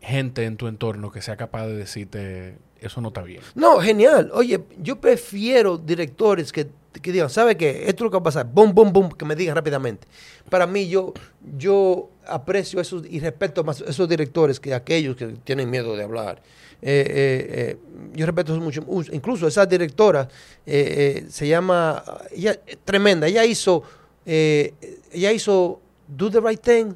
gente 0.00 0.44
en 0.44 0.56
tu 0.56 0.66
entorno 0.66 1.10
que 1.10 1.22
sea 1.22 1.36
capaz 1.36 1.66
de 1.66 1.76
decirte, 1.76 2.58
eso 2.80 3.00
no 3.00 3.08
está 3.08 3.22
bien. 3.22 3.42
No, 3.54 3.80
genial. 3.80 4.30
Oye, 4.34 4.60
yo 4.78 5.00
prefiero 5.00 5.76
directores 5.78 6.52
que, 6.52 6.68
que 7.00 7.12
digan, 7.12 7.30
¿sabe 7.30 7.56
qué? 7.56 7.84
Esto 7.86 7.90
es 7.90 8.00
lo 8.00 8.10
que 8.10 8.16
va 8.16 8.20
a 8.20 8.24
pasar. 8.24 8.46
Boom, 8.46 8.74
boom, 8.74 8.92
boom, 8.92 9.10
que 9.10 9.24
me 9.24 9.36
digan 9.36 9.54
rápidamente. 9.54 10.06
Para 10.48 10.66
mí, 10.66 10.88
yo, 10.88 11.12
yo 11.56 12.10
aprecio 12.26 12.80
esos 12.80 13.04
y 13.08 13.20
respeto 13.20 13.62
más 13.64 13.80
esos 13.80 14.08
directores 14.08 14.58
que 14.58 14.74
aquellos 14.74 15.16
que 15.16 15.26
tienen 15.44 15.70
miedo 15.70 15.96
de 15.96 16.02
hablar. 16.02 16.42
Eh, 16.82 17.04
eh, 17.06 17.46
eh, 17.50 17.76
yo 18.14 18.26
respeto 18.26 18.52
eso 18.52 18.60
mucho. 18.60 18.84
Incluso 19.12 19.46
esa 19.46 19.66
directora 19.66 20.28
se 20.64 21.46
llama, 21.46 22.02
ella, 22.32 22.58
tremenda. 22.84 23.26
Ella 23.26 23.44
hizo, 23.44 23.82
ella 24.24 25.32
hizo 25.32 25.80
Do 26.08 26.30
the 26.30 26.40
Right 26.40 26.60
Thing. 26.60 26.94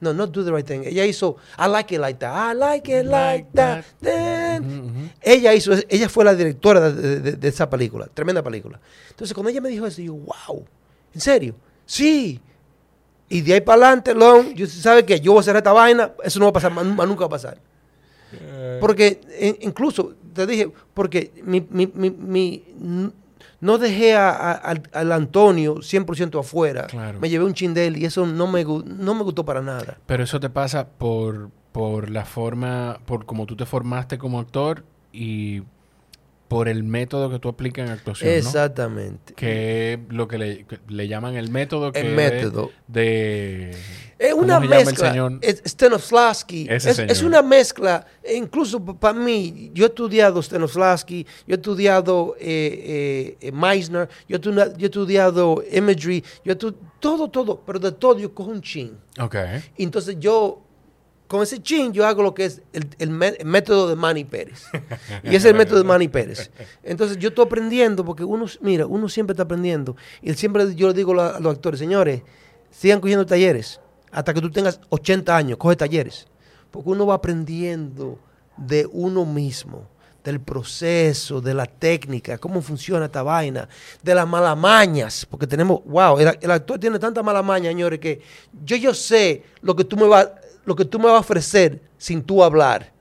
No, 0.00 0.12
no 0.12 0.26
Do 0.26 0.44
the 0.44 0.50
Right 0.50 0.66
Thing. 0.66 0.82
Ella 0.84 1.04
hizo 1.04 1.36
I 1.58 1.68
Like 1.68 1.94
It 1.94 2.00
Like 2.00 2.18
That. 2.18 2.52
I 2.52 2.54
Like 2.56 3.00
It 3.00 3.06
Like 3.06 3.48
That. 3.54 3.84
Ella 5.20 5.54
hizo, 5.54 5.72
ella 5.88 6.08
fue 6.08 6.24
la 6.24 6.34
directora 6.34 6.90
de, 6.92 7.20
de- 7.20 7.32
de 7.32 7.48
esa 7.48 7.68
película, 7.70 8.06
tremenda 8.12 8.42
película. 8.42 8.80
Entonces, 9.10 9.34
cuando 9.34 9.50
ella 9.50 9.60
me 9.60 9.68
dijo 9.68 9.86
eso, 9.86 10.00
yo, 10.02 10.14
wow, 10.14 10.64
¿en 11.14 11.20
serio? 11.20 11.54
Sí. 11.86 12.40
Y 13.28 13.40
de 13.40 13.54
ahí 13.54 13.60
para 13.62 13.86
adelante, 13.86 14.14
Long, 14.14 14.54
yo 14.54 14.66
sabe 14.66 15.04
que 15.06 15.18
yo 15.20 15.32
voy 15.32 15.38
a 15.38 15.40
hacer 15.40 15.56
esta 15.56 15.72
vaina, 15.72 16.12
eso 16.22 16.38
no 16.38 16.46
va 16.46 16.50
a 16.50 16.52
pasar, 16.52 16.72
más, 16.72 16.84
más 16.84 17.06
nunca 17.08 17.20
va 17.20 17.26
a 17.26 17.30
pasar. 17.30 17.58
Porque 18.80 19.20
in- 19.40 19.56
incluso, 19.60 20.14
te 20.34 20.46
dije, 20.46 20.70
porque 20.94 21.32
mi, 21.44 21.60
mi- 21.70 21.86
mi- 22.10 22.62
no 23.60 23.78
dejé 23.78 24.14
a- 24.14 24.30
a- 24.30 24.52
al, 24.52 24.82
al 24.92 25.12
Antonio 25.12 25.76
100% 25.76 26.40
afuera. 26.40 26.86
Claro. 26.88 27.20
Me 27.20 27.28
llevé 27.28 27.44
un 27.44 27.54
chindel 27.54 27.96
y 27.96 28.04
eso 28.06 28.26
no 28.26 28.46
me, 28.46 28.64
no 28.64 29.14
me 29.14 29.22
gustó 29.22 29.44
para 29.44 29.60
nada. 29.62 29.98
Pero 30.06 30.24
eso 30.24 30.40
te 30.40 30.50
pasa 30.50 30.88
por, 30.88 31.50
por 31.72 32.10
la 32.10 32.24
forma, 32.24 33.00
por 33.06 33.24
cómo 33.26 33.46
tú 33.46 33.56
te 33.56 33.64
formaste 33.66 34.18
como 34.18 34.38
actor 34.40 34.84
y 35.12 35.62
por 36.48 36.68
el 36.68 36.84
método 36.84 37.30
que 37.30 37.38
tú 37.38 37.48
aplicas 37.48 37.86
en 37.86 37.92
actuación, 37.94 38.28
¿no? 38.30 38.36
Exactamente. 38.36 39.32
Que 39.32 39.94
es 39.94 39.98
lo 40.10 40.28
que 40.28 40.36
le, 40.36 40.64
que 40.66 40.78
le 40.88 41.08
llaman 41.08 41.34
el 41.36 41.50
método 41.50 41.92
que 41.92 42.00
El 42.00 42.14
método. 42.14 42.70
de... 42.88 43.70
Es 44.18 44.32
¿cómo 44.32 44.42
una 44.44 44.58
se 44.58 44.64
llama 44.64 44.76
el 44.78 44.84
mezcla. 44.86 45.08
señor? 45.10 45.38
Es- 45.40 45.62
Stanislavski. 45.64 46.66
Es, 46.68 46.84
es 46.86 47.22
una 47.22 47.40
mezcla. 47.40 48.06
incluso 48.36 48.84
para 48.84 49.18
mí, 49.18 49.70
yo 49.72 49.86
he 49.86 49.88
estudiado 49.88 50.42
Stanislavski, 50.42 51.24
yo 51.46 51.54
he 51.54 51.56
estudiado 51.56 52.36
eh, 52.38 52.44
eh, 53.40 53.48
eh, 53.48 53.50
Meisner, 53.52 54.10
yo 54.28 54.36
he, 54.36 54.40
estu- 54.40 54.76
yo 54.76 54.84
he 54.84 54.90
estudiado 54.90 55.64
imagery, 55.72 56.22
yo 56.44 56.52
he 56.52 56.58
estu- 56.58 56.74
todo, 57.00 57.28
todo, 57.30 57.62
pero 57.64 57.78
de 57.78 57.92
todo 57.92 58.18
yo 58.18 58.32
cojo 58.34 58.50
un 58.50 58.60
chin. 58.60 58.92
Ok. 59.18 59.36
Entonces 59.78 60.16
yo, 60.20 60.62
con 61.32 61.42
ese 61.42 61.60
chin, 61.62 61.92
yo 61.92 62.06
hago 62.06 62.22
lo 62.22 62.34
que 62.34 62.44
es 62.44 62.62
el, 62.72 62.88
el 62.98 63.10
mé- 63.10 63.36
el 63.38 63.46
método 63.46 63.88
de 63.88 63.96
Manny 63.96 64.24
Pérez. 64.24 64.64
y 65.24 65.28
ese 65.28 65.36
es 65.36 65.44
el 65.46 65.54
método 65.54 65.78
de 65.78 65.84
Manny 65.84 66.06
Pérez. 66.08 66.50
Entonces 66.84 67.16
yo 67.18 67.30
estoy 67.30 67.46
aprendiendo, 67.46 68.04
porque 68.04 68.22
uno, 68.22 68.44
mira, 68.60 68.86
uno 68.86 69.08
siempre 69.08 69.32
está 69.32 69.42
aprendiendo. 69.44 69.96
Y 70.20 70.32
siempre 70.34 70.74
yo 70.74 70.88
le 70.88 70.94
digo 70.94 71.18
a 71.20 71.40
los 71.40 71.54
actores, 71.54 71.80
señores, 71.80 72.22
sigan 72.70 73.00
cogiendo 73.00 73.24
talleres. 73.26 73.80
Hasta 74.10 74.34
que 74.34 74.40
tú 74.42 74.50
tengas 74.50 74.78
80 74.90 75.34
años, 75.36 75.56
coge 75.58 75.74
talleres. 75.74 76.26
Porque 76.70 76.90
uno 76.90 77.06
va 77.06 77.14
aprendiendo 77.14 78.18
de 78.56 78.86
uno 78.92 79.24
mismo, 79.24 79.88
del 80.22 80.38
proceso, 80.40 81.40
de 81.40 81.52
la 81.54 81.66
técnica, 81.66 82.38
cómo 82.38 82.62
funciona 82.62 83.06
esta 83.06 83.22
vaina, 83.22 83.68
de 84.02 84.14
las 84.14 84.28
malamañas. 84.28 85.26
Porque 85.28 85.46
tenemos, 85.46 85.80
wow, 85.84 86.18
el, 86.18 86.38
el 86.40 86.50
actor 86.50 86.78
tiene 86.78 86.98
tanta 86.98 87.22
malamaña, 87.22 87.70
señores, 87.70 87.98
que 87.98 88.20
yo, 88.64 88.76
yo 88.76 88.94
sé 88.94 89.42
lo 89.62 89.74
que 89.74 89.84
tú 89.84 89.96
me 89.96 90.06
vas, 90.06 90.28
lo 90.64 90.76
que 90.76 90.84
tú 90.84 90.98
me 90.98 91.06
vas 91.06 91.14
a 91.16 91.20
ofrecer 91.20 91.80
sin 91.98 92.22
tú 92.22 92.42
hablar 92.44 92.92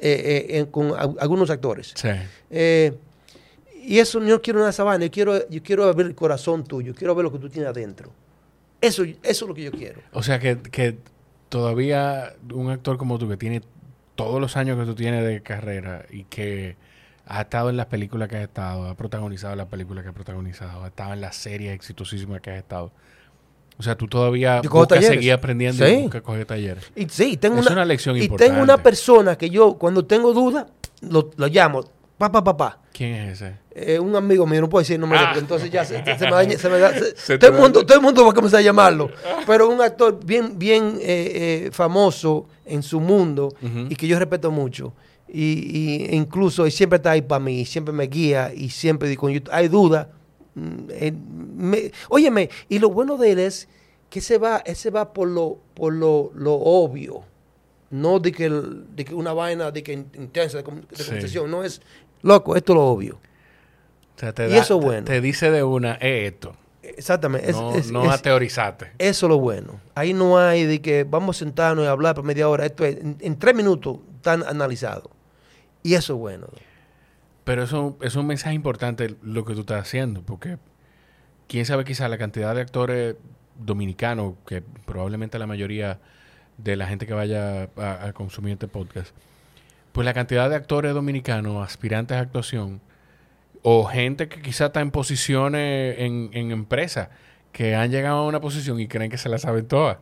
eh, 0.00 0.46
eh, 0.50 0.58
en- 0.58 0.66
con 0.66 0.92
a- 0.92 1.14
algunos 1.20 1.50
actores. 1.50 1.92
Sí. 1.96 2.08
Eh, 2.50 2.92
y 3.84 3.98
eso 3.98 4.20
yo 4.20 4.26
no 4.26 4.42
quiero 4.42 4.58
nada 4.58 4.68
de 4.68 4.72
esa 4.72 4.84
vaina, 4.84 5.04
yo 5.06 5.10
quiero, 5.10 5.48
yo 5.48 5.62
quiero 5.62 5.92
ver 5.94 6.06
el 6.06 6.14
corazón 6.14 6.64
tuyo, 6.64 6.94
quiero 6.94 7.14
ver 7.14 7.24
lo 7.24 7.32
que 7.32 7.38
tú 7.38 7.48
tienes 7.48 7.70
adentro. 7.70 8.12
Eso, 8.80 9.02
eso 9.04 9.16
es 9.22 9.42
lo 9.42 9.54
que 9.54 9.62
yo 9.64 9.72
quiero. 9.72 10.00
O 10.12 10.22
sea 10.22 10.38
que, 10.38 10.58
que 10.58 10.98
todavía 11.48 12.34
un 12.52 12.70
actor 12.70 12.98
como 12.98 13.18
tú 13.18 13.28
que 13.28 13.36
tiene 13.36 13.62
todos 14.14 14.40
los 14.40 14.56
años 14.56 14.78
que 14.78 14.84
tú 14.84 14.94
tienes 14.94 15.24
de 15.24 15.42
carrera 15.42 16.04
y 16.10 16.24
que 16.24 16.76
ha 17.26 17.42
estado 17.42 17.70
en 17.70 17.76
las 17.76 17.86
películas 17.86 18.28
que 18.28 18.36
has 18.36 18.42
estado, 18.42 18.88
ha 18.88 18.94
protagonizado 18.94 19.54
las 19.56 19.66
películas 19.68 20.02
que 20.04 20.10
ha 20.10 20.12
protagonizado, 20.12 20.84
ha 20.84 20.88
estado 20.88 21.12
en 21.12 21.20
las 21.20 21.36
series 21.36 21.74
exitosísimas 21.74 22.40
que 22.40 22.50
has 22.50 22.58
estado. 22.58 22.90
O 23.78 23.82
sea, 23.82 23.96
tú 23.96 24.08
todavía 24.08 24.60
buscas 24.60 25.04
seguir 25.04 25.32
aprendiendo 25.32 25.86
y 25.86 25.90
Sí. 25.96 26.02
buscas 26.02 26.22
coger 26.22 26.44
talleres. 26.46 26.84
Y 26.96 27.06
sí, 27.08 27.36
tengo 27.36 27.58
Es 27.60 27.66
una, 27.66 27.72
una 27.76 27.84
lección 27.84 28.16
y 28.16 28.22
importante. 28.22 28.50
tengo 28.50 28.62
una 28.62 28.76
persona 28.82 29.38
que 29.38 29.48
yo, 29.50 29.74
cuando 29.74 30.04
tengo 30.04 30.32
duda, 30.32 30.66
lo, 31.02 31.30
lo 31.36 31.46
llamo, 31.46 31.84
papá, 32.18 32.42
papá. 32.42 32.80
¿Quién 32.92 33.14
es 33.14 33.40
ese? 33.40 33.54
Eh, 33.70 34.00
un 34.00 34.16
amigo 34.16 34.44
mío, 34.44 34.60
no 34.62 34.68
puedo 34.68 34.80
decir 34.80 34.94
el 34.96 35.00
nombre, 35.02 35.20
Ah. 35.22 35.34
entonces 35.38 35.70
ya 35.70 35.84
se, 35.84 36.02
se 36.04 36.24
me 36.24 36.32
daña- 36.32 36.58
se 36.58 36.68
me 36.68 36.78
da- 36.80 36.92
se- 36.92 37.14
Se 37.16 37.38
te 37.38 37.46
todo, 37.46 37.54
el 37.56 37.62
mundo, 37.62 37.86
todo 37.86 37.96
el 37.98 38.02
mundo 38.02 38.24
va 38.24 38.32
a 38.32 38.34
comenzar 38.34 38.58
a 38.58 38.62
llamarlo. 38.62 39.10
Pero 39.46 39.68
un 39.68 39.80
actor 39.80 40.18
bien, 40.24 40.58
bien 40.58 40.98
eh, 41.00 41.66
eh, 41.66 41.70
famoso 41.72 42.48
en 42.66 42.82
su 42.82 42.98
mundo 42.98 43.54
y 43.88 43.94
que 43.94 44.08
yo 44.08 44.18
respeto 44.18 44.50
mucho. 44.50 44.92
Y, 45.28 46.08
y 46.10 46.16
incluso 46.16 46.64
él 46.66 46.72
siempre 46.72 46.96
está 46.96 47.12
ahí 47.12 47.22
para 47.22 47.38
mí, 47.38 47.64
siempre 47.64 47.94
me 47.94 48.08
guía 48.08 48.50
y 48.52 48.70
siempre 48.70 49.08
digo, 49.08 49.20
cuando 49.20 49.38
yo- 49.38 49.52
hay 49.52 49.68
duda. 49.68 50.08
Me- 51.58 51.92
óyeme, 52.08 52.48
y 52.68 52.78
lo 52.78 52.88
bueno 52.90 53.16
de 53.16 53.32
él 53.32 53.38
es 53.40 53.68
que 54.10 54.20
se 54.20 54.38
va, 54.38 54.62
él 54.64 54.76
se 54.76 54.90
va 54.90 55.12
por 55.12 55.28
lo, 55.28 55.58
por 55.74 55.92
lo, 55.92 56.30
lo 56.34 56.54
obvio. 56.54 57.24
No 57.90 58.18
de 58.20 58.32
que, 58.32 58.44
el- 58.46 58.84
de 58.94 59.04
que 59.04 59.14
una 59.14 59.32
vaina 59.32 59.70
de 59.70 59.82
que 59.82 59.92
in- 59.94 60.10
intensa 60.18 60.62
de, 60.62 60.64
de 61.22 61.28
Sí. 61.28 61.38
no 61.46 61.64
es 61.64 61.80
loco, 62.22 62.54
esto 62.56 62.72
es 62.72 62.76
lo 62.76 62.84
obvio. 62.86 63.14
O 64.16 64.18
sea, 64.20 64.32
te 64.32 64.48
Y 64.48 64.54
eso 64.56 64.78
es 64.78 64.84
bueno. 64.84 65.04
Te, 65.04 65.12
te 65.14 65.20
dice 65.20 65.50
de 65.50 65.62
una, 65.62 65.94
es 65.94 66.32
esto. 66.32 66.54
Exactamente. 66.82 67.50
es- 67.50 67.56
no 67.56 67.74
es- 67.74 67.90
no 67.92 68.12
es- 68.14 68.22
teorizarte. 68.22 68.92
eso 68.98 69.26
es 69.26 69.30
lo 69.30 69.38
bueno. 69.38 69.80
Ahí 69.94 70.12
no 70.14 70.38
hay 70.38 70.64
de 70.64 70.80
que 70.80 71.04
vamos 71.04 71.36
a 71.36 71.38
sentarnos 71.40 71.84
y 71.84 71.88
hablar 71.88 72.14
por 72.14 72.24
media 72.24 72.48
hora. 72.48 72.64
Esto 72.66 72.84
es, 72.84 72.96
en, 72.98 73.16
en 73.20 73.38
tres 73.38 73.54
minutos 73.54 73.98
están 74.16 74.42
analizados. 74.42 75.08
Y 75.82 75.94
eso 75.94 76.14
es 76.14 76.18
bueno. 76.18 76.46
Pero 77.44 77.62
eso 77.62 77.96
es 78.02 78.16
un 78.16 78.26
mensaje 78.26 78.54
importante 78.54 79.16
lo 79.22 79.44
que 79.44 79.54
tú 79.54 79.60
estás 79.60 79.82
haciendo, 79.82 80.22
porque 80.22 80.58
quién 81.48 81.64
sabe 81.66 81.84
quizá 81.84 82.08
la 82.08 82.18
cantidad 82.18 82.54
de 82.54 82.60
actores 82.60 83.16
dominicanos, 83.58 84.34
que 84.46 84.62
probablemente 84.86 85.38
la 85.38 85.46
mayoría 85.46 85.98
de 86.58 86.76
la 86.76 86.86
gente 86.86 87.06
que 87.06 87.14
vaya 87.14 87.68
a, 87.76 88.06
a 88.06 88.12
consumir 88.12 88.52
este 88.52 88.68
podcast, 88.68 89.12
pues 89.92 90.04
la 90.04 90.14
cantidad 90.14 90.48
de 90.48 90.56
actores 90.56 90.94
dominicanos, 90.94 91.64
aspirantes 91.64 92.16
a 92.16 92.20
actuación, 92.20 92.80
o 93.62 93.84
gente 93.86 94.28
que 94.28 94.40
quizá 94.40 94.66
está 94.66 94.80
en 94.80 94.90
posiciones 94.92 95.98
en, 95.98 96.30
en 96.32 96.52
empresas, 96.52 97.08
que 97.52 97.74
han 97.74 97.90
llegado 97.90 98.18
a 98.18 98.26
una 98.26 98.40
posición 98.40 98.78
y 98.78 98.86
creen 98.86 99.10
que 99.10 99.18
se 99.18 99.28
la 99.28 99.38
saben 99.38 99.66
todas. 99.66 99.98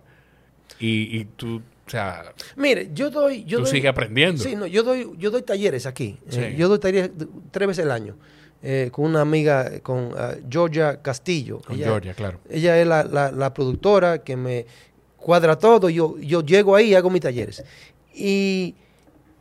Y, 0.79 1.17
y 1.19 1.25
tú, 1.25 1.63
o 1.87 1.91
sea, 1.91 2.35
Mire, 2.57 2.91
yo 2.93 3.09
doy... 3.11 3.45
Yo 3.45 3.59
tú 3.59 3.65
doy- 3.65 3.71
sigues 3.73 3.89
aprendiendo. 3.91 4.43
Sí, 4.43 4.57
no, 4.57 4.67
yo 4.67 4.83
doy, 4.83 5.11
yo 5.17 5.31
doy 5.31 5.43
talleres 5.43 5.87
aquí. 5.87 6.19
Sí. 6.29 6.41
Eh, 6.41 6.55
yo 6.59 6.69
doy 6.69 6.79
talleres 6.81 7.13
tres 7.53 7.69
veces 7.69 7.85
al 7.85 7.93
año. 7.93 8.17
Eh, 8.63 8.89
con 8.93 9.05
una 9.05 9.21
amiga, 9.21 9.69
eh, 9.69 9.81
con 9.81 10.11
ah, 10.17 10.35
Georgia 10.49 11.01
Castillo. 11.03 11.61
Con 11.67 11.77
Ella- 11.77 11.87
Georgia, 11.87 12.15
claro. 12.15 12.41
Ella 12.51 12.81
es 12.81 12.87
la, 12.87 13.05
la- 13.05 13.31
la 13.33 13.53
productora 13.55 14.23
que 14.25 14.37
me 14.37 14.67
cuadra 15.17 15.59
todo. 15.59 15.89
Yo, 15.91 16.19
yo 16.19 16.43
llego 16.43 16.75
ahí 16.77 16.91
y 16.91 16.95
hago 16.95 17.11
mis 17.11 17.23
talleres. 17.23 17.65
Y, 18.15 18.75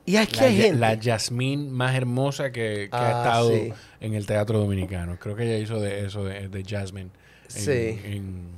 y 0.06 0.18
aquí 0.18 0.38
La, 0.38 0.44
hay 0.48 0.58
gente. 0.58 0.80
la 0.80 0.94
Yasmín 0.96 1.72
más 1.72 1.96
hermosa 1.96 2.52
que, 2.52 2.90
que 2.92 2.96
ha 2.98 3.08
Ah, 3.08 3.24
estado 3.24 3.50
sí. 3.52 3.74
en 4.02 4.14
el 4.14 4.26
teatro 4.26 4.60
dominicano. 4.60 5.18
Creo 5.20 5.36
que 5.36 5.44
ella 5.44 5.58
hizo 5.58 5.80
de 5.80 6.06
eso, 6.06 6.24
de, 6.24 6.48
de 6.50 6.64
Jasmine. 6.64 7.10
En, 7.56 7.62
Sí. 7.62 7.72
En, 7.72 8.56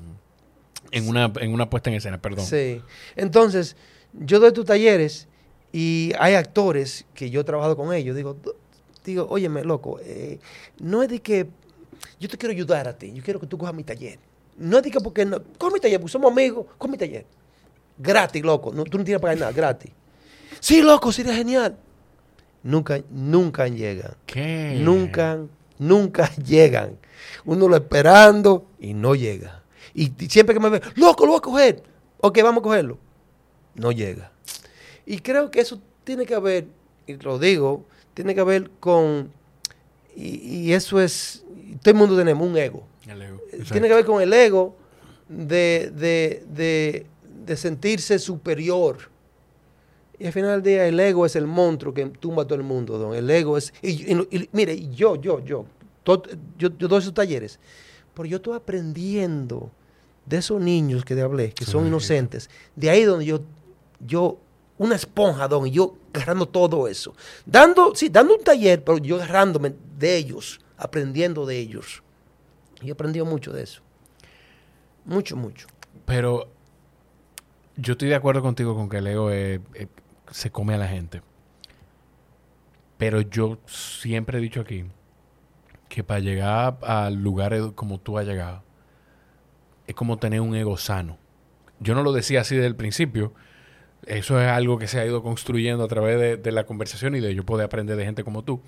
en 0.92 1.08
una, 1.10 1.32
en 1.42 1.54
una 1.54 1.70
puesta 1.70 1.90
en 1.90 1.98
escena, 1.98 2.22
perdón. 2.22 2.46
Sí. 2.46 2.82
Entonces, 3.16 3.76
yo 4.14 4.40
doy 4.40 4.52
tus 4.54 4.66
talleres 4.66 5.28
y 5.74 6.14
hay 6.20 6.34
actores 6.36 7.06
que 7.14 7.30
yo 7.30 7.42
he 7.42 7.44
trabajado 7.44 7.76
con 7.76 7.94
ellos. 7.94 8.16
Digo, 8.16 8.34
"Do- 8.42 8.56
digo 9.12 9.28
óyeme, 9.30 9.64
loco, 9.64 10.00
eh, 10.02 10.40
no 10.80 11.04
es 11.04 11.10
de 11.10 11.22
que 11.22 11.48
yo 12.20 12.30
te 12.30 12.38
quiero 12.38 12.54
ayudar 12.54 12.88
a 12.88 12.98
ti, 12.98 13.12
yo 13.14 13.24
quiero 13.24 13.40
que 13.40 13.48
tú 13.48 13.58
cojas 13.58 13.74
mi 13.74 13.84
taller. 13.84 14.20
No 14.58 14.78
es 14.78 14.84
de 14.84 14.92
que 14.92 15.00
porque 15.00 15.26
no, 15.26 15.42
coge 15.58 15.74
mi 15.74 15.80
taller, 15.80 16.00
porque 16.00 16.12
somos 16.12 16.32
amigos, 16.32 16.66
coge 16.78 16.92
mi 16.92 16.98
taller. 16.98 17.26
Gratis, 17.98 18.44
loco, 18.44 18.72
no, 18.74 18.84
tú 18.84 18.98
no 18.98 19.04
tienes 19.04 19.20
que 19.20 19.22
pagar 19.22 19.38
nada, 19.38 19.52
gratis. 19.52 19.92
Sí, 20.60 20.82
loco, 20.82 21.12
sería 21.12 21.34
genial. 21.34 21.78
Nunca, 22.64 23.02
nunca 23.10 23.68
llegan. 23.68 24.16
¿Qué? 24.26 24.80
Nunca, 24.82 25.40
nunca 25.78 26.34
llegan. 26.36 26.98
Uno 27.46 27.68
lo 27.68 27.76
esperando 27.76 28.68
y 28.80 28.94
no 28.94 29.16
llega. 29.16 29.64
Y 29.94 30.12
siempre 30.28 30.54
que 30.54 30.60
me 30.60 30.70
ve, 30.70 30.82
loco, 30.96 31.26
lo 31.26 31.32
voy 31.32 31.38
a 31.38 31.42
coger. 31.42 31.84
Ok, 32.20 32.40
vamos 32.44 32.62
a 32.62 32.64
cogerlo. 32.64 32.98
No 33.76 33.92
llega. 33.92 34.32
Y 35.06 35.20
creo 35.20 35.50
que 35.50 35.62
eso 35.62 35.80
tiene 36.04 36.26
que 36.26 36.38
ver, 36.40 36.68
y 37.06 37.16
lo 37.16 37.40
digo, 37.40 37.86
tiene 38.18 38.34
que 38.34 38.42
ver 38.44 38.72
con, 38.80 39.30
y, 40.16 40.38
y 40.70 40.74
eso 40.74 41.00
es, 41.00 41.44
todo 41.84 41.92
el 41.92 41.98
mundo 41.98 42.18
tenemos 42.18 42.48
un 42.48 42.58
ego. 42.58 42.84
El 43.08 43.22
ego, 43.22 43.38
Tiene 43.50 43.64
exacto. 43.64 43.84
que 43.88 43.94
ver 43.94 44.06
con 44.06 44.22
el 44.24 44.34
ego 44.34 44.76
de, 45.30 45.92
de, 45.96 46.44
de, 46.50 47.06
de 47.46 47.56
sentirse 47.58 48.18
superior. 48.18 48.98
Y 50.20 50.26
al 50.26 50.34
final 50.34 50.64
del 50.64 50.74
día 50.74 50.88
el 50.88 51.00
ego 51.00 51.28
es 51.28 51.36
el 51.36 51.46
monstruo 51.46 51.94
que 51.94 52.04
tumba 52.08 52.42
a 52.42 52.46
todo 52.48 52.56
el 52.58 52.64
mundo, 52.64 52.98
don. 52.98 53.14
El 53.14 53.30
ego 53.30 53.56
es... 53.56 53.72
Y, 53.84 54.12
y- 54.12 54.28
y- 54.32 54.50
mire, 54.52 54.88
yo, 54.90 55.16
yo, 55.16 55.40
yo, 55.46 55.66
yo, 56.04 56.24
yo 56.58 56.88
doy 56.88 56.98
esos 57.00 57.14
talleres, 57.14 57.60
pero 58.16 58.26
yo 58.26 58.38
estoy 58.38 58.56
aprendiendo 58.58 59.70
de 60.26 60.38
esos 60.38 60.60
niños 60.60 61.06
que 61.06 61.14
te 61.14 61.22
hablé, 61.22 61.52
que 61.52 61.66
son 61.66 61.84
Sí. 61.84 61.88
inocentes. 61.90 62.50
De 62.76 62.90
ahí 62.90 63.04
donde 63.04 63.26
yo, 63.26 63.42
yo, 64.00 64.40
una 64.80 64.96
esponja, 64.96 65.48
don, 65.48 65.68
y 65.68 65.72
yo 65.72 65.96
agarrando 66.18 66.48
todo 66.48 66.88
eso. 66.88 67.16
Dando, 67.46 67.94
sí, 67.96 68.10
dando 68.10 68.36
un 68.36 68.44
taller, 68.44 68.84
pero 68.84 68.98
yo 68.98 69.16
agarrándome 69.18 69.74
de 69.98 70.18
ellos, 70.18 70.60
aprendiendo 70.78 71.46
de 71.46 71.58
ellos. 71.60 72.04
Y 72.82 72.90
he 72.90 72.92
aprendido 72.92 73.26
mucho 73.26 73.52
de 73.52 73.64
eso. 73.64 73.82
Mucho, 75.06 75.36
mucho. 75.36 75.68
Pero 76.06 76.50
yo 77.76 77.94
estoy 77.94 78.10
de 78.10 78.16
acuerdo 78.16 78.42
contigo 78.42 78.76
con 78.76 78.90
que 78.90 78.98
el 78.98 79.08
ego 79.08 79.32
es- 79.32 79.60
es- 79.74 79.88
se 80.32 80.52
come 80.52 80.74
a 80.74 80.78
la 80.78 80.88
gente. 80.88 81.22
Pero 82.98 83.22
yo 83.22 83.60
siempre 83.68 84.38
he 84.38 84.42
dicho 84.42 84.62
aquí 84.62 84.86
que 85.88 86.04
para 86.04 86.20
llegar 86.20 86.78
a 86.82 87.10
lugares 87.10 87.64
como 87.76 88.00
tú 88.00 88.18
has 88.18 88.26
llegado, 88.26 88.64
es 89.86 89.96
como 89.96 90.18
tener 90.18 90.42
un 90.42 90.56
ego 90.56 90.78
sano. 90.78 91.18
Yo 91.80 91.94
no 91.96 92.04
lo 92.04 92.12
decía 92.12 92.42
así 92.42 92.56
desde 92.56 92.68
el 92.68 92.76
principio. 92.76 93.34
Eso 94.08 94.42
es 94.42 94.48
algo 94.48 94.80
que 94.80 94.88
se 94.88 95.00
ha 95.00 95.06
ido 95.06 95.22
construyendo 95.22 95.84
a 95.84 95.88
través 95.88 96.20
de, 96.20 96.38
de 96.38 96.52
la 96.52 96.66
conversación 96.66 97.16
y 97.16 97.20
de 97.20 97.36
yo 97.36 97.46
poder 97.46 97.66
aprender 97.66 97.98
de 97.98 98.06
gente 98.06 98.24
como 98.24 98.44
tú. 98.44 98.62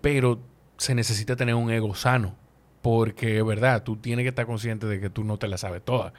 Pero 0.00 0.40
se 0.78 0.94
necesita 0.94 1.36
tener 1.36 1.54
un 1.54 1.70
ego 1.70 1.94
sano. 1.94 2.34
Porque 2.82 3.38
es 3.38 3.44
verdad, 3.44 3.82
tú 3.82 3.96
tienes 3.96 4.24
que 4.24 4.30
estar 4.30 4.46
consciente 4.46 4.86
de 4.86 5.00
que 5.00 5.10
tú 5.10 5.22
no 5.22 5.38
te 5.38 5.48
la 5.48 5.58
sabes 5.58 5.82
toda. 5.84 6.14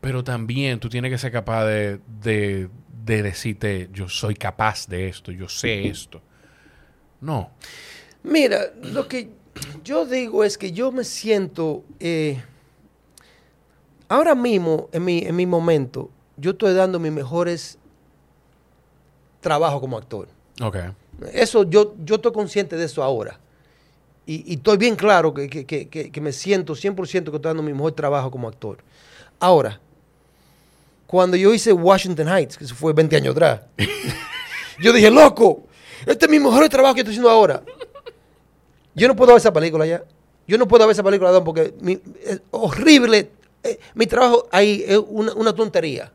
Pero 0.00 0.24
también 0.24 0.80
tú 0.80 0.88
tienes 0.88 1.12
que 1.12 1.18
ser 1.18 1.30
capaz 1.30 1.66
de, 1.66 2.00
de, 2.20 2.68
de 3.04 3.22
decirte, 3.22 3.88
yo 3.92 4.08
soy 4.08 4.34
capaz 4.34 4.88
de 4.88 5.08
esto, 5.08 5.30
yo 5.30 5.48
sé 5.48 5.86
esto. 5.86 6.20
No. 7.20 7.52
Mira, 8.24 8.72
lo 8.82 9.06
que 9.06 9.30
yo 9.84 10.06
digo 10.06 10.42
es 10.42 10.58
que 10.58 10.72
yo 10.72 10.90
me 10.90 11.04
siento, 11.04 11.84
eh, 12.00 12.42
ahora 14.08 14.34
mismo, 14.34 14.88
en 14.92 15.04
mi, 15.04 15.18
en 15.18 15.36
mi 15.36 15.46
momento, 15.46 16.10
yo 16.42 16.50
estoy 16.50 16.74
dando 16.74 16.98
mis 16.98 17.12
mejores 17.12 17.78
trabajos 19.40 19.80
como 19.80 19.96
actor. 19.96 20.28
Ok. 20.60 20.76
Eso, 21.32 21.62
yo, 21.64 21.94
yo 22.04 22.16
estoy 22.16 22.32
consciente 22.32 22.76
de 22.76 22.84
eso 22.84 23.02
ahora. 23.02 23.38
Y, 24.26 24.52
y 24.52 24.54
estoy 24.56 24.76
bien 24.76 24.94
claro 24.96 25.32
que, 25.34 25.48
que- 25.48 25.88
que- 25.88 26.20
me 26.20 26.32
siento 26.32 26.74
100% 26.74 27.30
que 27.30 27.36
estoy 27.36 27.40
dando 27.50 27.62
mi 27.62 27.72
mejor 27.72 27.92
trabajo 27.92 28.30
como 28.30 28.48
actor. 28.48 28.78
Ahora, 29.40 29.80
cuando 31.06 31.36
yo 31.36 31.52
hice 31.54 31.72
Washington 31.72 32.28
Heights, 32.28 32.56
que 32.56 32.64
eso 32.64 32.74
fue 32.74 32.92
20 32.92 33.16
años 33.16 33.32
atrás, 33.32 33.60
yo 34.80 34.92
dije, 34.92 35.10
loco, 35.10 35.64
este 36.06 36.24
es 36.26 36.30
mi 36.30 36.38
mejor 36.40 36.68
trabajo 36.68 36.94
que 36.94 37.00
estoy 37.02 37.12
haciendo 37.14 37.30
ahora. 37.30 37.62
Yo 38.94 39.08
no 39.08 39.16
puedo 39.16 39.32
ver 39.32 39.38
esa 39.38 39.52
película 39.52 39.86
ya. 39.86 40.04
Yo 40.46 40.58
no 40.58 40.66
puedo 40.68 40.86
ver 40.86 40.92
esa 40.92 41.02
película 41.02 41.42
porque 41.44 41.74
mi- 41.80 42.00
es 42.24 42.40
horrible. 42.50 43.30
Eh, 43.64 43.78
mi 43.94 44.06
trabajo 44.06 44.48
ahí 44.50 44.84
es 44.86 44.98
una, 45.08 45.32
una 45.34 45.52
tontería. 45.54 46.12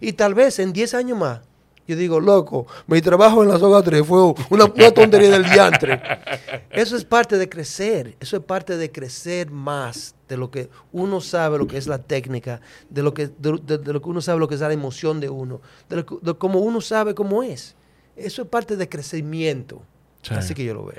Y 0.00 0.12
tal 0.14 0.34
vez 0.34 0.58
en 0.58 0.72
10 0.72 0.94
años 0.94 1.18
más, 1.18 1.40
yo 1.88 1.94
digo, 1.94 2.18
loco, 2.18 2.66
mi 2.88 3.00
trabajo 3.00 3.44
en 3.44 3.48
la 3.48 3.58
soga 3.58 3.80
3 3.82 4.04
fue 4.04 4.20
una, 4.50 4.64
una 4.64 4.90
tontería 4.90 5.30
del 5.30 5.44
diantre. 5.44 6.00
Eso 6.70 6.96
es 6.96 7.04
parte 7.04 7.38
de 7.38 7.48
crecer. 7.48 8.16
Eso 8.18 8.36
es 8.38 8.42
parte 8.42 8.76
de 8.76 8.90
crecer 8.90 9.50
más 9.52 10.14
de 10.28 10.36
lo 10.36 10.50
que 10.50 10.68
uno 10.90 11.20
sabe, 11.20 11.58
lo 11.58 11.68
que 11.68 11.76
es 11.78 11.86
la 11.86 11.98
técnica, 11.98 12.60
de 12.90 13.02
lo 13.04 13.14
que, 13.14 13.28
de, 13.28 13.60
de- 13.64 13.78
de 13.78 13.92
lo 13.92 14.02
que 14.02 14.08
uno 14.08 14.20
sabe, 14.20 14.40
lo 14.40 14.48
que 14.48 14.56
es 14.56 14.60
la 14.60 14.72
emoción 14.72 15.20
de 15.20 15.28
uno, 15.28 15.60
de, 15.88 15.96
lo 15.96 16.02
de 16.20 16.34
cómo 16.34 16.58
uno 16.58 16.80
sabe 16.80 17.14
cómo 17.14 17.44
es. 17.44 17.76
Eso 18.16 18.42
es 18.42 18.48
parte 18.48 18.76
de 18.76 18.88
crecimiento. 18.88 19.80
Sí. 20.22 20.34
Así 20.34 20.54
que 20.54 20.64
yo 20.64 20.74
lo 20.74 20.86
veo. 20.86 20.98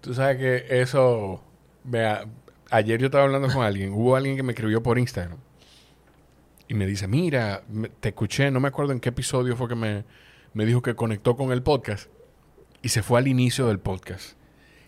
Tú 0.00 0.14
sabes 0.14 0.36
que 0.38 0.80
eso. 0.80 1.40
Vea, 1.84 2.24
ayer 2.70 2.98
yo 2.98 3.06
estaba 3.06 3.22
hablando 3.24 3.46
con 3.52 3.62
alguien. 3.64 3.92
Hubo 3.92 4.16
alguien 4.16 4.34
que 4.36 4.42
me 4.42 4.52
escribió 4.52 4.82
por 4.82 4.98
Instagram. 4.98 5.38
Y 6.68 6.74
me 6.74 6.86
dice: 6.86 7.06
Mira, 7.08 7.62
te 8.00 8.10
escuché, 8.10 8.50
no 8.50 8.60
me 8.60 8.68
acuerdo 8.68 8.92
en 8.92 9.00
qué 9.00 9.10
episodio 9.10 9.56
fue 9.56 9.68
que 9.68 9.74
me, 9.74 10.04
me 10.54 10.64
dijo 10.66 10.82
que 10.82 10.94
conectó 10.94 11.36
con 11.36 11.52
el 11.52 11.62
podcast. 11.62 12.08
Y 12.82 12.88
se 12.90 13.02
fue 13.02 13.18
al 13.18 13.28
inicio 13.28 13.66
del 13.66 13.78
podcast. 13.78 14.36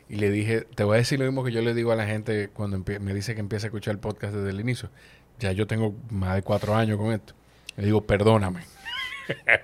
Y 0.08 0.16
le 0.16 0.30
dije: 0.30 0.62
Te 0.74 0.84
voy 0.84 0.94
a 0.94 0.98
decir 0.98 1.18
lo 1.18 1.24
mismo 1.26 1.44
que 1.44 1.52
yo 1.52 1.60
le 1.62 1.74
digo 1.74 1.92
a 1.92 1.96
la 1.96 2.06
gente 2.06 2.48
cuando 2.48 2.82
me 3.00 3.14
dice 3.14 3.34
que 3.34 3.40
empieza 3.40 3.66
a 3.66 3.68
escuchar 3.68 3.92
el 3.94 4.00
podcast 4.00 4.34
desde 4.34 4.50
el 4.50 4.60
inicio. 4.60 4.90
Ya 5.38 5.52
yo 5.52 5.66
tengo 5.66 5.94
más 6.10 6.34
de 6.36 6.42
cuatro 6.42 6.74
años 6.74 6.96
con 6.98 7.12
esto. 7.12 7.34
Le 7.76 7.84
digo: 7.84 8.06
Perdóname. 8.06 8.60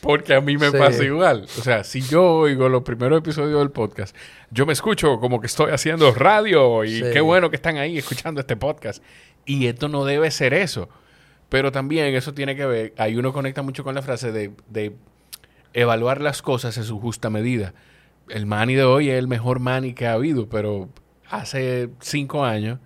Porque 0.00 0.34
a 0.34 0.40
mí 0.40 0.56
me 0.56 0.70
Sí. 0.70 0.76
pasa 0.76 1.02
igual. 1.04 1.44
O 1.44 1.62
sea, 1.62 1.82
si 1.84 2.00
yo 2.02 2.24
oigo 2.24 2.68
los 2.68 2.82
primeros 2.82 3.18
episodios 3.18 3.58
del 3.60 3.70
podcast, 3.70 4.14
yo 4.50 4.66
me 4.66 4.72
escucho 4.72 5.18
como 5.18 5.40
que 5.40 5.46
estoy 5.46 5.72
haciendo 5.72 6.12
radio 6.14 6.84
y 6.84 6.98
Sí. 6.98 7.04
qué 7.12 7.20
bueno 7.20 7.50
que 7.50 7.56
están 7.56 7.78
ahí 7.78 7.98
escuchando 7.98 8.40
este 8.40 8.56
podcast. 8.56 9.02
Y 9.46 9.66
esto 9.66 9.88
no 9.88 10.04
debe 10.04 10.30
ser 10.30 10.54
eso. 10.54 10.88
Pero 11.52 11.70
también 11.70 12.14
eso 12.14 12.32
tiene 12.32 12.56
que 12.56 12.64
ver, 12.64 12.94
ahí 12.96 13.14
uno 13.14 13.30
conecta 13.32 13.60
mucho 13.60 13.84
con 13.84 13.94
la 13.94 14.00
frase 14.00 14.32
de, 14.32 14.52
de 14.70 14.94
evaluar 15.74 16.22
las 16.22 16.40
cosas 16.40 16.78
en 16.78 16.84
su 16.84 16.98
justa 16.98 17.28
medida. 17.28 17.74
El 18.30 18.46
Manny 18.46 18.74
de 18.74 18.84
hoy 18.84 19.10
es 19.10 19.18
el 19.18 19.28
mejor 19.28 19.60
Manny 19.60 19.92
que 19.92 20.06
ha 20.06 20.14
habido, 20.14 20.48
pero 20.48 20.88
hace 21.28 21.90
cinco 22.00 22.42
años, 22.44 22.78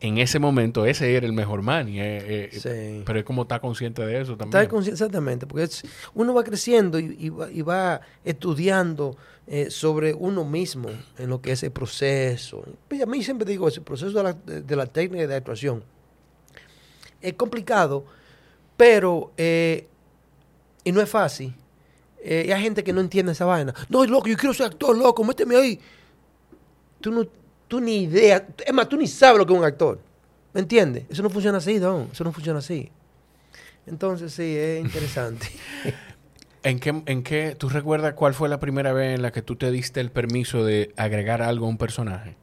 en 0.00 0.18
ese 0.18 0.38
momento, 0.38 0.86
ese 0.86 1.16
era 1.16 1.26
el 1.26 1.32
mejor 1.32 1.62
Manny. 1.62 1.98
eh, 2.00 2.50
eh, 2.52 2.60
Sí. 2.98 3.02
Pero 3.04 3.18
es 3.18 3.24
como 3.24 3.42
está 3.42 3.58
consciente 3.58 4.06
de 4.06 4.20
eso 4.20 4.36
también. 4.36 4.62
Estar 4.62 4.78
consci- 4.78 4.92
exactamente, 4.92 5.46
porque 5.48 5.64
es- 5.64 5.82
uno 6.14 6.32
va 6.32 6.44
creciendo 6.44 7.00
y, 7.00 7.16
y 7.18 7.28
va, 7.30 7.50
y 7.50 7.62
va 7.62 8.02
estudiando 8.24 9.16
eh, 9.48 9.70
sobre 9.70 10.12
uno 10.14 10.44
mismo 10.44 10.90
en 11.18 11.28
lo 11.30 11.40
que 11.40 11.52
es 11.52 11.62
el 11.64 11.72
proceso. 11.72 12.62
Y 12.90 13.00
a 13.02 13.06
mí 13.06 13.22
siempre 13.24 13.48
digo 13.50 13.66
eso, 13.66 13.80
el 13.80 13.84
proceso 13.84 14.16
de 14.16 14.22
la, 14.22 14.32
de- 14.32 14.62
de 14.62 14.76
la 14.76 14.86
técnica 14.86 15.26
de 15.26 15.34
actuación. 15.34 15.82
Es 17.20 17.34
complicado, 17.34 18.04
pero, 18.76 19.32
eh, 19.36 19.86
y 20.84 20.92
no 20.92 21.00
es 21.00 21.08
fácil. 21.08 21.54
Eh, 22.22 22.46
y 22.48 22.52
hay 22.52 22.62
gente 22.62 22.82
que 22.82 22.92
no 22.92 23.00
entiende 23.00 23.32
esa 23.32 23.44
vaina. 23.44 23.74
No, 23.88 24.04
loco, 24.04 24.26
yo 24.26 24.36
quiero 24.36 24.52
ser 24.52 24.66
actor, 24.66 24.96
loco, 24.96 25.22
méteme 25.24 25.56
ahí. 25.56 25.80
Tú, 27.00 27.12
no, 27.12 27.24
tú 27.68 27.80
ni 27.80 28.02
idea, 28.02 28.46
es 28.64 28.72
más, 28.72 28.88
tú 28.88 28.96
ni 28.96 29.06
sabes 29.06 29.38
lo 29.38 29.46
que 29.46 29.52
es 29.52 29.58
un 29.58 29.64
actor. 29.64 30.00
¿Me 30.52 30.60
entiendes? 30.60 31.04
Eso 31.08 31.22
no 31.22 31.30
funciona 31.30 31.58
así, 31.58 31.78
Don. 31.78 32.08
Eso 32.12 32.24
no 32.24 32.32
funciona 32.32 32.58
así. 32.58 32.90
Entonces, 33.86 34.32
sí, 34.32 34.56
es 34.56 34.80
interesante. 34.84 35.46
¿En 36.62 36.80
qué, 36.80 37.02
¿En 37.06 37.22
qué 37.22 37.54
tú 37.56 37.68
recuerdas 37.68 38.14
cuál 38.14 38.34
fue 38.34 38.48
la 38.48 38.58
primera 38.58 38.92
vez 38.92 39.14
en 39.14 39.22
la 39.22 39.30
que 39.30 39.42
tú 39.42 39.56
te 39.56 39.70
diste 39.70 40.00
el 40.00 40.10
permiso 40.10 40.64
de 40.64 40.92
agregar 40.96 41.42
algo 41.42 41.66
a 41.66 41.68
un 41.68 41.78
personaje? 41.78 42.36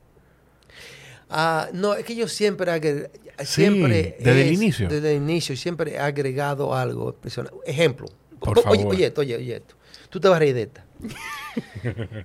Ah, 1.36 1.70
no, 1.74 1.96
es 1.96 2.06
que 2.06 2.16
yo 2.16 2.28
siempre 2.28 2.72
agre- 2.72 3.10
Sí, 3.40 3.46
siempre 3.64 4.16
desde 4.20 4.42
el 4.44 4.48
es- 4.50 4.54
inicio. 4.54 4.88
Desde 4.88 5.12
el 5.16 5.18
inicio 5.24 5.58
siempre 5.58 5.94
he 5.94 6.00
agregado 6.00 6.76
algo. 6.76 7.16
Ejemplo. 7.66 8.06
Por 8.40 8.60
oye, 8.60 8.64
favor. 8.64 8.88
Oye, 8.94 9.06
esto, 9.08 9.22
oye, 9.22 9.36
oye 9.38 9.56
esto. 9.56 9.76
Tú 10.10 10.20
te 10.20 10.28
vas 10.28 10.36
a 10.36 10.40
reír 10.40 10.54
de 10.56 10.62
esta. 10.64 10.86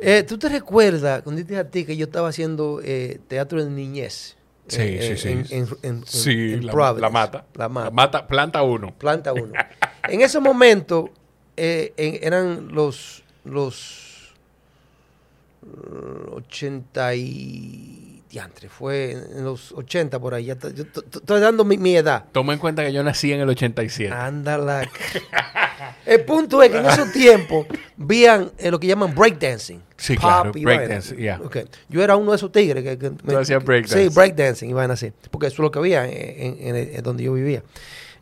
Eh, 0.01 0.23
¿Tú 0.27 0.39
te 0.39 0.49
recuerdas 0.49 1.23
cuando 1.23 1.43
dije 1.43 1.59
a 1.59 1.69
ti 1.69 1.85
que 1.85 1.97
yo 1.97 2.05
estaba 2.07 2.29
haciendo 2.29 2.81
eh, 2.83 3.19
teatro 3.29 3.63
de 3.65 3.71
niñez? 3.71 4.37
Sí, 4.69 4.81
Eh, 4.83 5.17
sí, 5.17 5.29
en- 5.29 5.47
sí. 5.47 5.55
En, 5.55 5.69
en- 5.83 6.07
Sí, 6.07 6.31
en 6.55 6.67
la, 6.67 6.73
la 6.93 7.11
mata. 7.11 7.45
La 7.55 7.69
mata. 7.69 7.85
La 7.87 7.91
mata, 7.91 8.27
planta 8.27 8.63
uno. 8.63 8.95
Planta 8.97 9.33
uno. 9.33 9.53
en 10.09 10.21
ese 10.21 10.39
momento 10.41 11.11
eh, 11.57 11.93
eran 12.23 12.69
los 12.75 13.23
los 13.45 14.35
eh, 15.63 16.31
80 16.33 17.15
y 17.17 18.08
diantre, 18.31 18.69
fue 18.69 19.13
en 19.13 19.45
los 19.45 19.73
80 19.73 20.19
por 20.21 20.35
ahí. 20.35 20.47
Ya 20.47 20.57
yo 20.75 20.85
estoy 20.85 21.41
dando 21.41 21.65
mi, 21.65 21.79
mi 21.79 21.97
edad. 21.97 22.25
Toma 22.33 22.53
en 22.53 22.59
cuenta 22.59 22.85
que 22.85 22.93
yo 22.93 23.03
nací 23.03 23.33
en 23.33 23.41
el 23.41 23.49
87. 23.49 24.13
Ándala. 24.15 24.89
El 26.07 26.25
punto 26.25 26.63
es 26.63 26.71
que 26.71 26.79
en 26.79 26.87
esos 26.87 27.13
tiempos 27.13 27.67
vían 27.97 28.51
eh, 28.59 28.71
lo 28.71 28.81
que 28.81 28.87
llaman 28.87 29.15
breakdancing. 29.15 29.83
Sí, 29.97 30.15
Pop 30.15 30.23
claro, 30.23 30.53
vaina. 30.63 31.01
yeah. 31.01 31.41
Yo 31.89 32.03
era 32.03 32.17
uno 32.17 32.31
de 32.33 32.37
esos 32.37 32.51
tigres 32.53 32.83
que, 32.85 32.99
que 32.99 33.11
Tú 33.11 33.37
hacías 33.37 33.63
breakdance. 33.65 34.09
Sí, 34.09 34.15
breakdancing 34.15 34.71
y 34.71 34.73
van 34.73 34.91
así. 34.91 35.13
Porque 35.31 35.47
eso 35.49 35.55
es 35.55 35.59
lo 35.61 35.71
que 35.71 35.79
había 35.79 36.07
en, 36.07 36.57
en- 36.61 36.77
en- 36.77 36.95
en 36.97 37.03
donde 37.03 37.25
yo 37.25 37.33
vivía. 37.35 37.63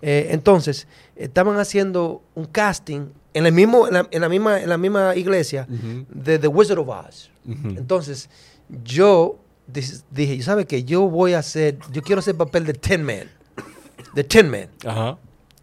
Eh, 0.02 0.28
entonces, 0.30 0.86
estaban 1.16 1.58
haciendo 1.58 2.22
un 2.34 2.46
casting 2.46 3.08
en, 3.34 3.46
el 3.46 3.52
mismo, 3.52 3.86
en, 3.88 3.94
la, 3.94 4.08
en 4.10 4.20
la 4.20 4.28
misma, 4.28 4.60
en 4.60 4.68
la 4.68 4.78
misma 4.78 5.14
iglesia 5.16 5.66
de 5.68 6.38
The 6.38 6.48
Wizard 6.48 6.78
of 6.78 6.88
Oz. 6.88 7.30
Entonces, 7.46 8.28
yo 8.84 9.38
dije, 10.10 10.42
¿sabes 10.42 10.66
qué? 10.66 10.84
Yo 10.84 11.02
voy 11.08 11.32
a 11.34 11.38
hacer, 11.40 11.78
yo 11.92 12.02
quiero 12.02 12.20
hacer 12.20 12.34
papel 12.36 12.64
de 12.66 12.74
Tin 12.74 13.02
Man. 13.02 13.24
De 14.14 14.24
Tin 14.24 14.48
Man. 14.50 14.68
Ajá. 14.84 15.18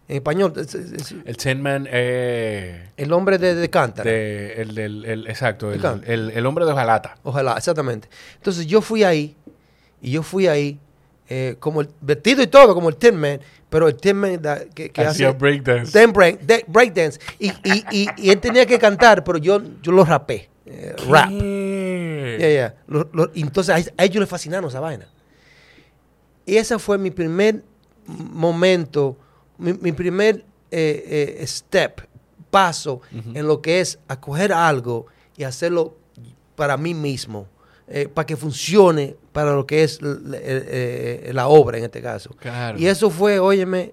En 0.06 0.16
español, 0.16 0.52
es- 0.56 0.74
es- 0.74 0.92
es 0.92 1.14
El 1.24 1.36
Tin 1.38 1.62
Man, 1.62 1.88
eh, 1.90 2.90
el 2.98 3.12
hombre 3.12 3.38
de, 3.38 3.54
de 3.54 3.70
cántara. 3.70 4.10
de, 4.10 4.52
el, 4.60 4.74
del- 4.74 5.04
el- 5.06 5.26
exacto, 5.28 5.72
el, 5.72 6.30
el- 6.34 6.46
hombre 6.46 6.66
de 6.66 6.72
hojalata. 6.72 7.16
Ojalá, 7.22 7.54
exactamente. 7.56 8.08
Entonces 8.36 8.66
yo 8.66 8.82
fui 8.82 9.02
ahí, 9.02 9.34
y 10.02 10.10
yo 10.10 10.22
fui 10.22 10.46
ahí, 10.46 10.78
eh, 11.30 11.56
como 11.58 11.80
el, 11.80 11.88
vestido 12.02 12.42
y 12.42 12.46
todo, 12.48 12.74
como 12.74 12.90
el 12.90 12.96
Tin 12.96 13.16
Man, 13.16 13.40
pero 13.70 13.88
el 13.88 13.94
Tin 13.96 14.16
Man 14.18 14.38
da- 14.42 14.66
que, 14.66 14.90
que 14.90 15.00
Hacía 15.06 15.30
hace 15.30 15.38
breakdance. 15.38 16.06
break, 16.08 16.64
breakdance. 16.68 17.18
Y, 17.38 17.48
y, 17.64 17.84
y, 17.90 18.06
y 18.18 18.28
él 18.30 18.38
tenía 18.40 18.66
que 18.66 18.78
cantar, 18.78 19.24
pero 19.24 19.38
yo, 19.38 19.62
yo 19.82 19.90
lo 19.90 20.04
rapé. 20.04 20.50
eh, 20.66 20.94
rap. 21.08 21.30
Yeah, 22.38 22.74
entonces 23.34 23.92
a, 23.96 24.04
ellos 24.04 24.20
les 24.20 24.28
fascinaron 24.28 24.68
esa 24.68 24.80
vaina. 24.80 25.06
Y 26.46 26.56
ese 26.56 26.78
fue 26.78 26.98
mi 26.98 27.10
primer 27.10 27.62
momento, 28.06 29.16
mi, 29.58 29.92
primer 29.92 30.44
eh, 30.70 31.38
eh, 31.40 31.46
step, 31.46 32.02
paso 32.50 33.00
en 33.34 33.46
lo 33.48 33.60
que 33.60 33.80
es 33.80 33.98
acoger 34.06 34.52
algo 34.52 35.06
y 35.36 35.44
hacerlo 35.44 35.96
para 36.54 36.76
mí 36.76 36.94
mismo, 36.94 37.48
eh, 37.88 38.08
para 38.12 38.26
que 38.26 38.36
funcione 38.36 39.16
para 39.32 39.52
lo 39.52 39.66
que 39.66 39.82
es 39.82 40.00
la 40.02 41.48
obra 41.48 41.78
en 41.78 41.84
este 41.84 42.00
caso. 42.00 42.30
Y 42.76 42.86
eso 42.86 43.10
fue, 43.10 43.38
óyeme, 43.38 43.92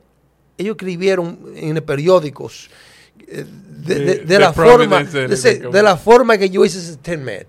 ellos 0.58 0.76
escribieron 0.76 1.39
en 1.56 1.82
periódicos 1.84 2.70
de, 3.18 4.39
la 4.39 4.54
forma, 4.54 5.04
de, 5.04 5.82
la 5.84 5.98
forma 5.98 6.38
que 6.38 6.50
yo 6.50 6.66
hice 6.66 6.78
ese 6.78 6.98
10 7.04 7.48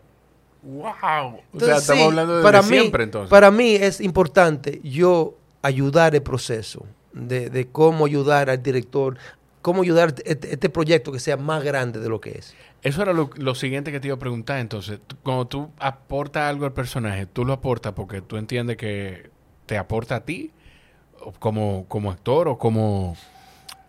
¡Wow! 0.63 1.41
Entonces, 1.53 1.55
o 1.55 1.67
sea, 1.67 1.77
estamos 1.77 2.03
sí, 2.03 2.09
hablando 2.09 2.37
de, 2.37 2.43
para 2.43 2.63
mí, 2.63 2.69
siempre 2.69 3.05
entonces. 3.05 3.31
Para 3.31 3.51
mí 3.51 3.75
es 3.75 4.01
importante 4.01 4.81
yo 4.85 5.35
ayudar 5.63 6.15
el 6.15 6.23
proceso 6.23 6.87
de, 7.13 7.69
cómo 7.71 8.07
ayudar 8.07 8.51
al 8.51 8.63
director, 8.63 9.17
cómo 9.61 9.83
ayudar 9.83 10.15
este, 10.25 10.53
este, 10.53 10.69
proyecto 10.69 11.13
que 11.13 11.21
sea 11.21 11.37
más 11.37 11.63
grande 11.63 12.01
de 12.01 12.09
lo 12.09 12.21
que 12.21 12.31
es. 12.31 12.55
Eso 12.83 13.03
era 13.03 13.13
lo, 13.13 13.55
siguiente 13.55 13.93
que 13.93 14.01
te 14.01 14.09
iba 14.09 14.17
a 14.17 14.19
preguntar. 14.19 14.59
Entonces, 14.59 15.01
cuando 15.23 15.47
tú 15.47 15.71
aportas 15.79 16.49
algo 16.49 16.65
al 16.65 16.73
personaje, 16.73 17.27
¿tú 17.27 17.45
lo 17.45 17.53
aportas 17.53 17.93
porque 17.93 18.21
tú 18.21 18.37
entiendes 18.37 18.77
que 18.77 19.31
te 19.67 19.79
aporta 19.79 20.17
a 20.17 20.21
ti 20.25 20.51
como, 21.39 21.87
como 21.89 22.11
actor 22.11 22.49
o 22.49 22.59
como... 22.59 23.17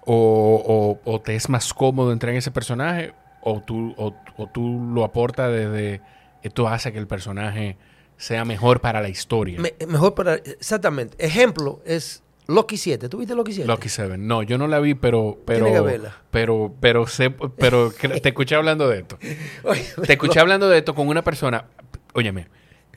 O, 0.06 1.22
te 1.24 1.34
es 1.36 1.48
más 1.48 1.74
cómodo 1.74 2.12
entrar 2.12 2.32
en 2.34 2.40
ese 2.40 2.52
personaje 2.52 3.14
o 3.42 3.62
tú, 3.62 3.94
o, 3.98 4.14
o 4.36 4.48
tú 4.48 4.92
lo 4.94 5.06
aportas 5.06 5.50
desde 5.50 6.02
esto 6.44 6.68
hace 6.68 6.92
que 6.94 7.00
el 7.00 7.08
personaje 7.08 7.78
sea 8.18 8.46
mejor 8.46 8.80
para 8.82 9.02
la 9.02 9.10
historia. 9.10 9.60
Me- 9.60 9.74
mejor 9.88 10.14
para. 10.14 10.36
Exactamente. 10.36 11.16
Ejemplo 11.24 11.82
es 11.86 12.22
Loki 12.48 12.78
7. 12.78 13.10
¿Tú 13.10 13.18
viste 13.20 13.34
Loki 13.36 13.54
7? 13.54 13.68
Lucky 13.68 13.90
Seven. 13.90 14.28
No, 14.28 14.44
yo 14.44 14.58
no 14.58 14.68
la 14.68 14.80
vi, 14.80 14.94
pero... 14.96 15.40
pero 15.46 15.66
Tiene 15.66 15.80
que 15.80 15.86
verla. 15.86 16.18
Pero, 16.30 16.74
pero, 16.80 17.08
sé, 17.08 17.30
pero 17.32 17.92
te 17.92 18.30
escuché 18.30 18.56
hablando 18.56 18.88
de 18.90 19.00
esto. 19.00 19.18
Te 20.06 20.14
escuché 20.14 20.40
hablando 20.40 20.70
de 20.70 20.78
esto 20.80 20.94
con 20.94 21.08
una 21.08 21.24
persona. 21.24 21.66
Óyeme, 22.14 22.48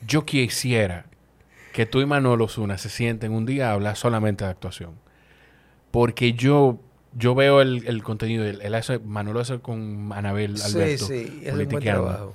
yo 0.07 0.25
quisiera 0.27 1.07
que 1.73 1.87
tú 1.87 2.01
y 2.01 2.07
Manolo 2.07 2.45
Osuna 2.47 2.77
se 2.79 2.89
sienten 2.89 3.33
un 3.33 3.47
día 3.47 3.71
a 3.71 3.75
hablar 3.75 3.97
solamente 3.97 4.45
de 4.45 4.51
actuación. 4.51 4.95
Porque 5.91 6.33
yo, 6.35 6.81
yo 7.15 7.35
veo 7.35 7.61
el, 7.61 7.87
el 7.87 8.03
contenido. 8.03 8.45
Él, 8.45 8.75
hace, 8.75 8.99
Manolo 8.99 9.41
hace 9.41 9.61
con 9.61 10.11
Anabel 10.13 10.59
Sí, 10.59 10.73
Alberto. 10.77 11.07
sí. 11.07 11.43
Es 11.45 11.53
un 11.55 11.69
buen 11.69 11.85
trabajo. 11.85 12.35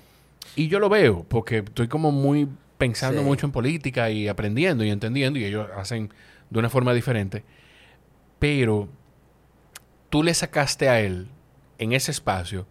Y 0.55 0.67
yo 0.67 0.79
lo 0.79 0.89
veo, 0.89 1.25
porque 1.27 1.59
estoy 1.59 1.87
como 1.87 2.11
muy 2.11 2.47
pensando 2.77 3.19
Sí. 3.21 3.25
mucho 3.25 3.45
en 3.45 3.51
política 3.51 4.09
y 4.09 4.27
aprendiendo 4.27 4.83
y 4.83 4.89
entendiendo, 4.89 5.37
y 5.39 5.45
ellos 5.45 5.67
hacen 5.77 6.09
de 6.49 6.59
una 6.59 6.69
forma 6.69 6.93
diferente. 6.93 7.43
Pero 8.39 8.89
tú 10.09 10.23
le 10.23 10.33
sacaste 10.33 10.89
a 10.89 10.99
él 10.99 11.27
en 11.77 11.93
ese 11.93 12.11
espacio 12.11 12.67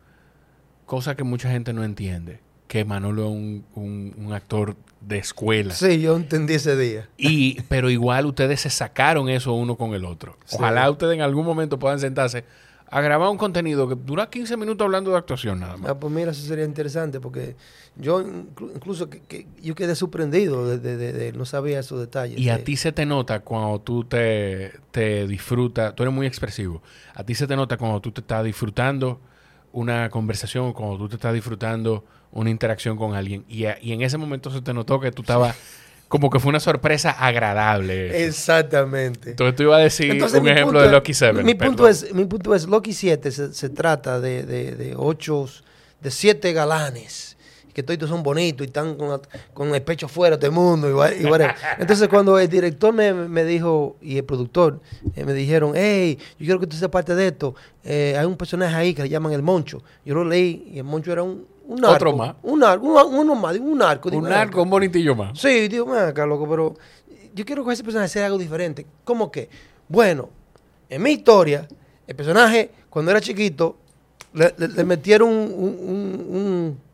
cosa 0.86 1.14
que 1.14 1.22
mucha 1.24 1.50
gente 1.50 1.72
no 1.72 1.84
entiende, 1.84 2.40
que 2.66 2.84
Manolo 2.84 3.24
es 3.26 3.30
un, 3.30 3.64
un- 3.76 4.14
un 4.18 4.32
actor 4.32 4.76
de 5.00 5.18
escuela. 5.18 5.72
Sí, 5.72 6.00
yo 6.00 6.16
entendí 6.16 6.54
ese 6.54 6.76
día. 6.76 7.08
Y, 7.16 7.60
pero 7.68 7.88
igual 7.90 8.26
ustedes 8.26 8.60
se 8.62 8.70
sacaron 8.70 9.28
eso 9.28 9.52
uno 9.52 9.76
con 9.76 9.94
el 9.94 10.04
otro. 10.04 10.36
Sí. 10.44 10.56
Ojalá 10.58 10.90
ustedes 10.90 11.14
en 11.14 11.22
algún 11.22 11.46
momento 11.46 11.78
puedan 11.78 12.00
sentarse 12.00 12.44
a 12.92 13.00
grabar 13.00 13.28
un 13.30 13.38
contenido 13.38 13.88
que 13.88 13.94
dura 13.94 14.28
15 14.28 14.56
minutos 14.56 14.84
hablando 14.84 15.12
de 15.12 15.16
actuación 15.18 15.60
nada 15.60 15.76
más. 15.76 15.90
Ah, 15.90 15.98
pues 15.98 16.12
mira, 16.12 16.32
eso 16.32 16.42
sería 16.42 16.64
interesante 16.64 17.20
porque 17.20 17.54
yo 17.96 18.20
inclu- 18.20 18.72
incluso 18.74 19.08
que, 19.08 19.20
que 19.20 19.46
yo 19.62 19.74
quedé 19.76 19.94
sorprendido 19.94 20.66
de, 20.68 20.78
de- 20.78 20.96
de- 20.96 21.12
de- 21.12 21.32
no 21.32 21.44
sabía 21.44 21.78
esos 21.78 22.00
detalles. 22.00 22.38
Y 22.40 22.48
a 22.48 22.64
ti 22.64 22.76
se 22.76 22.90
te 22.92 23.06
nota 23.06 23.40
cuando 23.40 23.80
tú 23.80 24.04
te, 24.04 24.72
te 24.90 25.26
disfrutas, 25.28 25.94
tú 25.94 26.02
eres 26.02 26.14
muy 26.14 26.26
expresivo, 26.26 26.82
a 27.14 27.22
ti 27.24 27.34
se 27.36 27.46
te 27.46 27.54
nota 27.54 27.76
cuando 27.76 28.00
tú 28.00 28.10
te 28.10 28.20
estás 28.22 28.44
disfrutando 28.44 29.20
una 29.72 30.10
conversación, 30.10 30.72
cuando 30.72 30.98
tú 30.98 31.08
te 31.08 31.14
estás 31.14 31.32
disfrutando 31.32 32.04
una 32.32 32.50
interacción 32.50 32.96
con 32.96 33.14
alguien. 33.14 33.44
Y, 33.48 33.66
a- 33.66 33.78
y 33.80 33.92
en 33.92 34.02
ese 34.02 34.18
momento 34.18 34.50
se 34.50 34.62
te 34.62 34.74
notó 34.74 34.98
que 35.00 35.12
tú 35.12 35.22
estabas, 35.22 35.56
como 36.10 36.28
que 36.28 36.40
fue 36.40 36.50
una 36.50 36.58
sorpresa 36.58 37.12
agradable. 37.12 38.26
Exactamente. 38.26 39.30
Entonces 39.30 39.54
tú 39.54 39.62
ibas 39.62 39.78
a 39.78 39.82
decir 39.84 40.10
un 40.12 40.18
ejemplo 40.48 40.64
punto 40.64 40.80
de 40.82 40.90
Lucky 40.90 41.14
Seven. 41.14 41.46
Mi 41.46 41.54
punto, 41.54 41.84
perdón. 41.84 41.90
es, 42.08 42.12
mi 42.14 42.24
punto 42.24 42.52
es, 42.54 42.66
Loki 42.66 42.92
7 42.92 43.30
se, 43.30 43.54
se 43.54 43.68
trata 43.68 44.20
de, 44.20 44.42
de, 44.42 44.74
de 44.74 44.94
ocho, 44.96 45.46
de 46.00 46.10
siete 46.10 46.52
galanes, 46.52 47.36
que 47.72 47.84
todos 47.84 48.10
son 48.10 48.24
bonitos 48.24 48.66
y 48.66 48.68
están 48.68 48.96
con, 48.96 49.10
la- 49.10 49.20
con 49.54 49.72
el 49.72 49.82
pecho 49.82 50.08
fuera 50.08 50.36
de 50.36 50.50
mundo. 50.50 50.88
Y, 51.12 51.22
y. 51.22 51.28
Entonces 51.78 52.08
cuando 52.08 52.40
el 52.40 52.48
director 52.48 52.92
me, 52.92 53.12
me 53.14 53.44
dijo, 53.44 53.96
y 54.02 54.16
el 54.16 54.24
productor, 54.24 54.80
eh, 55.14 55.24
me 55.24 55.32
dijeron, 55.32 55.74
hey, 55.76 56.18
yo 56.40 56.44
quiero 56.44 56.58
que 56.58 56.66
tú 56.66 56.76
seas 56.76 56.90
parte 56.90 57.14
de 57.14 57.28
esto, 57.28 57.54
eh, 57.84 58.16
hay 58.18 58.26
un 58.26 58.36
personaje 58.36 58.74
ahí 58.74 58.94
que 58.94 59.02
le 59.04 59.08
llaman 59.08 59.32
el 59.32 59.42
Moncho. 59.42 59.80
Yo 60.04 60.14
lo 60.14 60.24
leí 60.24 60.70
y 60.74 60.78
el 60.78 60.84
Moncho 60.84 61.12
era 61.12 61.22
un, 61.22 61.46
un. 61.74 61.84
Otro 61.84 62.16
más. 62.16 62.34
Un 62.42 62.60
narco, 62.60 62.86
un, 62.86 63.14
uno 63.18 63.34
más, 63.34 63.56
un 63.58 63.78
narco. 63.78 64.10
digo, 64.10 64.22
Un 64.22 64.28
narco, 64.28 64.62
un 64.62 64.70
bonitillo 64.70 65.14
más. 65.14 65.38
Sí, 65.38 65.68
digo, 65.68 65.86
ven 65.86 66.04
acá, 66.04 66.26
loco, 66.26 66.48
pero 66.48 66.74
yo 67.34 67.44
quiero 67.44 67.64
que 67.64 67.72
ese 67.72 67.84
personaje 67.84 68.08
sea 68.08 68.26
algo 68.26 68.38
diferente. 68.38 68.86
¿Cómo 69.04 69.30
que? 69.30 69.48
Bueno, 69.88 70.28
en 70.88 71.02
mi 71.02 71.10
historia, 71.12 71.66
el 72.06 72.16
personaje, 72.16 72.70
cuando 72.90 73.10
era 73.12 73.20
chiquito, 73.20 73.76
le, 74.32 74.54
le- 74.58 74.68
le 74.68 74.84
metieron 74.84 75.28
un... 75.30 75.42
un- 75.48 76.26
un- 76.36 76.89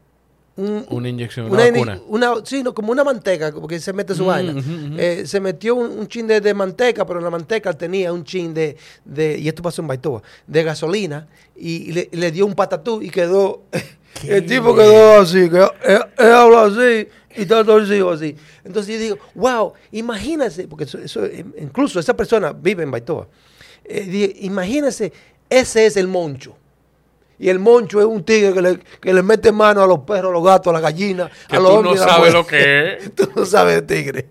un- 0.56 0.86
Una 0.88 1.08
inyección, 1.08 1.50
una, 1.50 2.00
una, 2.08 2.34
sí, 2.46 2.62
no, 2.62 2.74
como 2.74 2.90
una 2.92 3.04
manteca, 3.04 3.52
como 3.52 3.66
que 3.68 3.78
se 3.78 3.92
mete 3.92 4.14
su 4.14 4.24
Mm, 4.24 4.26
vaina. 4.26 4.54
Eh, 4.96 5.24
se 5.26 5.38
metió 5.40 5.74
un, 5.74 5.98
un 5.98 6.08
chin 6.08 6.26
de, 6.26 6.40
de 6.40 6.54
manteca, 6.54 7.06
pero 7.06 7.18
en 7.18 7.24
la 7.24 7.30
manteca 7.30 7.72
tenía 7.74 8.12
un 8.12 8.24
chin 8.24 8.54
de, 8.54 8.76
de- 9.04 9.38
y 9.38 9.48
esto 9.48 9.62
pasó 9.62 9.82
en 9.82 9.88
Baitoa, 9.88 10.22
de 10.46 10.62
gasolina, 10.62 11.28
y, 11.54 11.92
le, 11.92 12.08
le 12.12 12.30
dio 12.32 12.46
un 12.46 12.54
patatú 12.54 13.02
y 13.02 13.10
quedó, 13.10 13.64
el 14.26 14.46
tipo 14.46 14.74
quedó 14.74 15.20
así, 15.20 15.48
que 15.50 15.58
habla 16.22 16.64
así 16.64 17.08
y 17.36 17.42
está 17.42 17.62
torcido 17.62 18.10
así. 18.10 18.34
Entonces 18.64 18.94
yo 18.94 19.00
digo, 19.00 19.18
wow, 19.34 19.74
imagínense, 19.92 20.66
porque 20.68 20.84
eso, 20.84 20.98
eso, 20.98 21.24
eh, 21.26 21.44
incluso 21.60 22.00
esa 22.00 22.16
persona 22.16 22.52
vive 22.54 22.82
en 22.82 22.90
Baitoa, 22.90 23.28
eh, 23.84 24.36
imagínense, 24.40 25.12
ese 25.50 25.84
es 25.86 25.96
el 25.98 26.08
moncho. 26.08 26.56
Y 27.38 27.48
el 27.50 27.58
moncho 27.58 28.00
es 28.00 28.06
un 28.06 28.24
tigre 28.24 28.52
que 28.54 28.62
le, 28.62 28.78
que 29.00 29.12
le 29.12 29.22
mete 29.22 29.52
mano 29.52 29.82
a 29.82 29.86
los 29.86 30.00
perros, 30.00 30.30
a 30.30 30.32
los 30.32 30.44
gatos, 30.44 30.70
a 30.70 30.72
las 30.74 30.82
gallinas, 30.82 31.30
Que 31.48 31.56
a 31.56 31.60
los 31.60 31.68
tú 31.70 31.76
hombres 31.78 31.96
no 31.96 32.02
a 32.02 32.06
las 32.06 32.16
sabes 32.16 32.32
lo 32.32 32.46
que 32.46 32.92
es. 32.94 33.12
tú 33.14 33.28
no 33.36 33.44
sabes 33.44 33.74
de 33.76 33.82
tigre. 33.82 34.26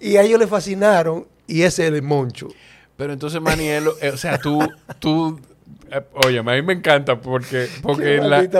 Y 0.00 0.16
a 0.16 0.22
ellos 0.22 0.38
le 0.40 0.46
fascinaron 0.46 1.26
y 1.46 1.62
ese 1.62 1.86
es 1.86 1.92
el 1.92 2.02
moncho. 2.02 2.48
Pero 2.96 3.12
entonces, 3.12 3.40
Maniel, 3.40 3.84
eh, 4.00 4.10
o 4.10 4.16
sea, 4.16 4.38
tú, 4.38 4.58
tú, 4.98 5.38
eh, 5.90 6.00
oye, 6.26 6.38
a 6.38 6.42
mí 6.42 6.62
me 6.62 6.72
encanta 6.72 7.20
porque, 7.20 7.68
porque 7.82 8.18
la. 8.18 8.40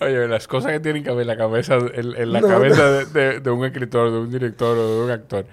Oye, 0.00 0.28
las 0.28 0.48
cosas 0.48 0.72
que 0.72 0.80
tienen 0.80 1.02
que 1.04 1.10
ver 1.10 1.22
en 1.22 1.26
la 1.26 1.36
cabeza, 1.36 1.76
en, 1.76 2.16
en 2.16 2.32
la 2.32 2.40
No, 2.40 2.48
cabeza 2.48 2.90
de, 2.90 3.04
de- 3.06 3.40
de 3.40 3.50
un 3.50 3.64
escritor, 3.64 4.10
de 4.10 4.18
un 4.18 4.30
director 4.30 4.76
o 4.76 4.98
de 4.98 5.04
un 5.04 5.10
actor. 5.10 5.46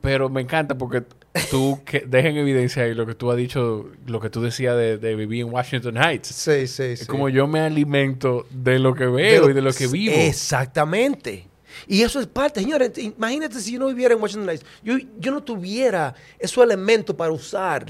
Pero 0.00 0.28
me 0.28 0.40
encanta 0.40 0.76
porque 0.76 1.02
tú 1.50 1.80
que 1.84 2.00
deja 2.00 2.28
en 2.28 2.36
evidencia 2.36 2.82
ahí 2.84 2.94
lo 2.94 3.06
que 3.06 3.14
tú 3.14 3.30
has 3.30 3.36
dicho, 3.36 3.88
lo 4.06 4.20
que 4.20 4.30
tú 4.30 4.40
decías 4.42 4.76
de, 4.76 4.98
de 4.98 5.14
vivir 5.14 5.42
en 5.46 5.52
Washington 5.52 5.96
Heights. 5.96 6.28
Sí, 6.28 6.66
sí, 6.66 6.82
Es 6.82 7.00
sí. 7.00 7.06
como 7.06 7.28
yo 7.28 7.46
me 7.46 7.60
alimento 7.60 8.46
de 8.50 8.78
lo 8.78 8.94
que 8.94 9.06
veo 9.06 9.48
y 9.50 9.52
de 9.52 9.62
lo 9.62 9.72
que 9.72 9.86
vivo. 9.86 10.14
Exactamente. 10.16 11.46
Y 11.86 12.02
eso 12.02 12.20
es 12.20 12.26
parte, 12.26 12.60
señores. 12.60 12.92
Imagínate 12.98 13.60
si 13.60 13.72
yo 13.72 13.78
no 13.78 13.86
viviera 13.88 14.14
en 14.14 14.20
Washington 14.20 14.48
Heights. 14.50 14.66
Yo, 14.82 14.96
yo 15.18 15.30
no 15.32 15.42
tuviera 15.42 16.14
esos 16.38 16.62
elementos 16.64 17.14
para 17.16 17.30
usar. 17.32 17.86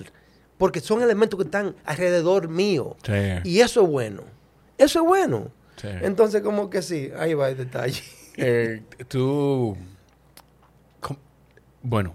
Porque 0.58 0.80
son 0.80 1.00
elementos 1.02 1.38
que 1.38 1.44
están 1.44 1.74
alrededor 1.86 2.48
mío. 2.48 2.94
Sí. 3.02 3.12
Y 3.44 3.60
eso 3.60 3.82
es 3.82 3.88
bueno. 3.88 4.24
Eso 4.76 5.00
es 5.00 5.06
bueno. 5.06 5.50
Sí. 5.76 5.88
Entonces, 6.02 6.42
como 6.42 6.68
que 6.68 6.82
sí, 6.82 7.10
ahí 7.18 7.32
va 7.32 7.48
el 7.48 7.56
detalle. 7.56 8.02
Eh, 8.36 8.82
tú. 9.08 9.76
com- 11.00 11.16
Bueno, 11.82 12.14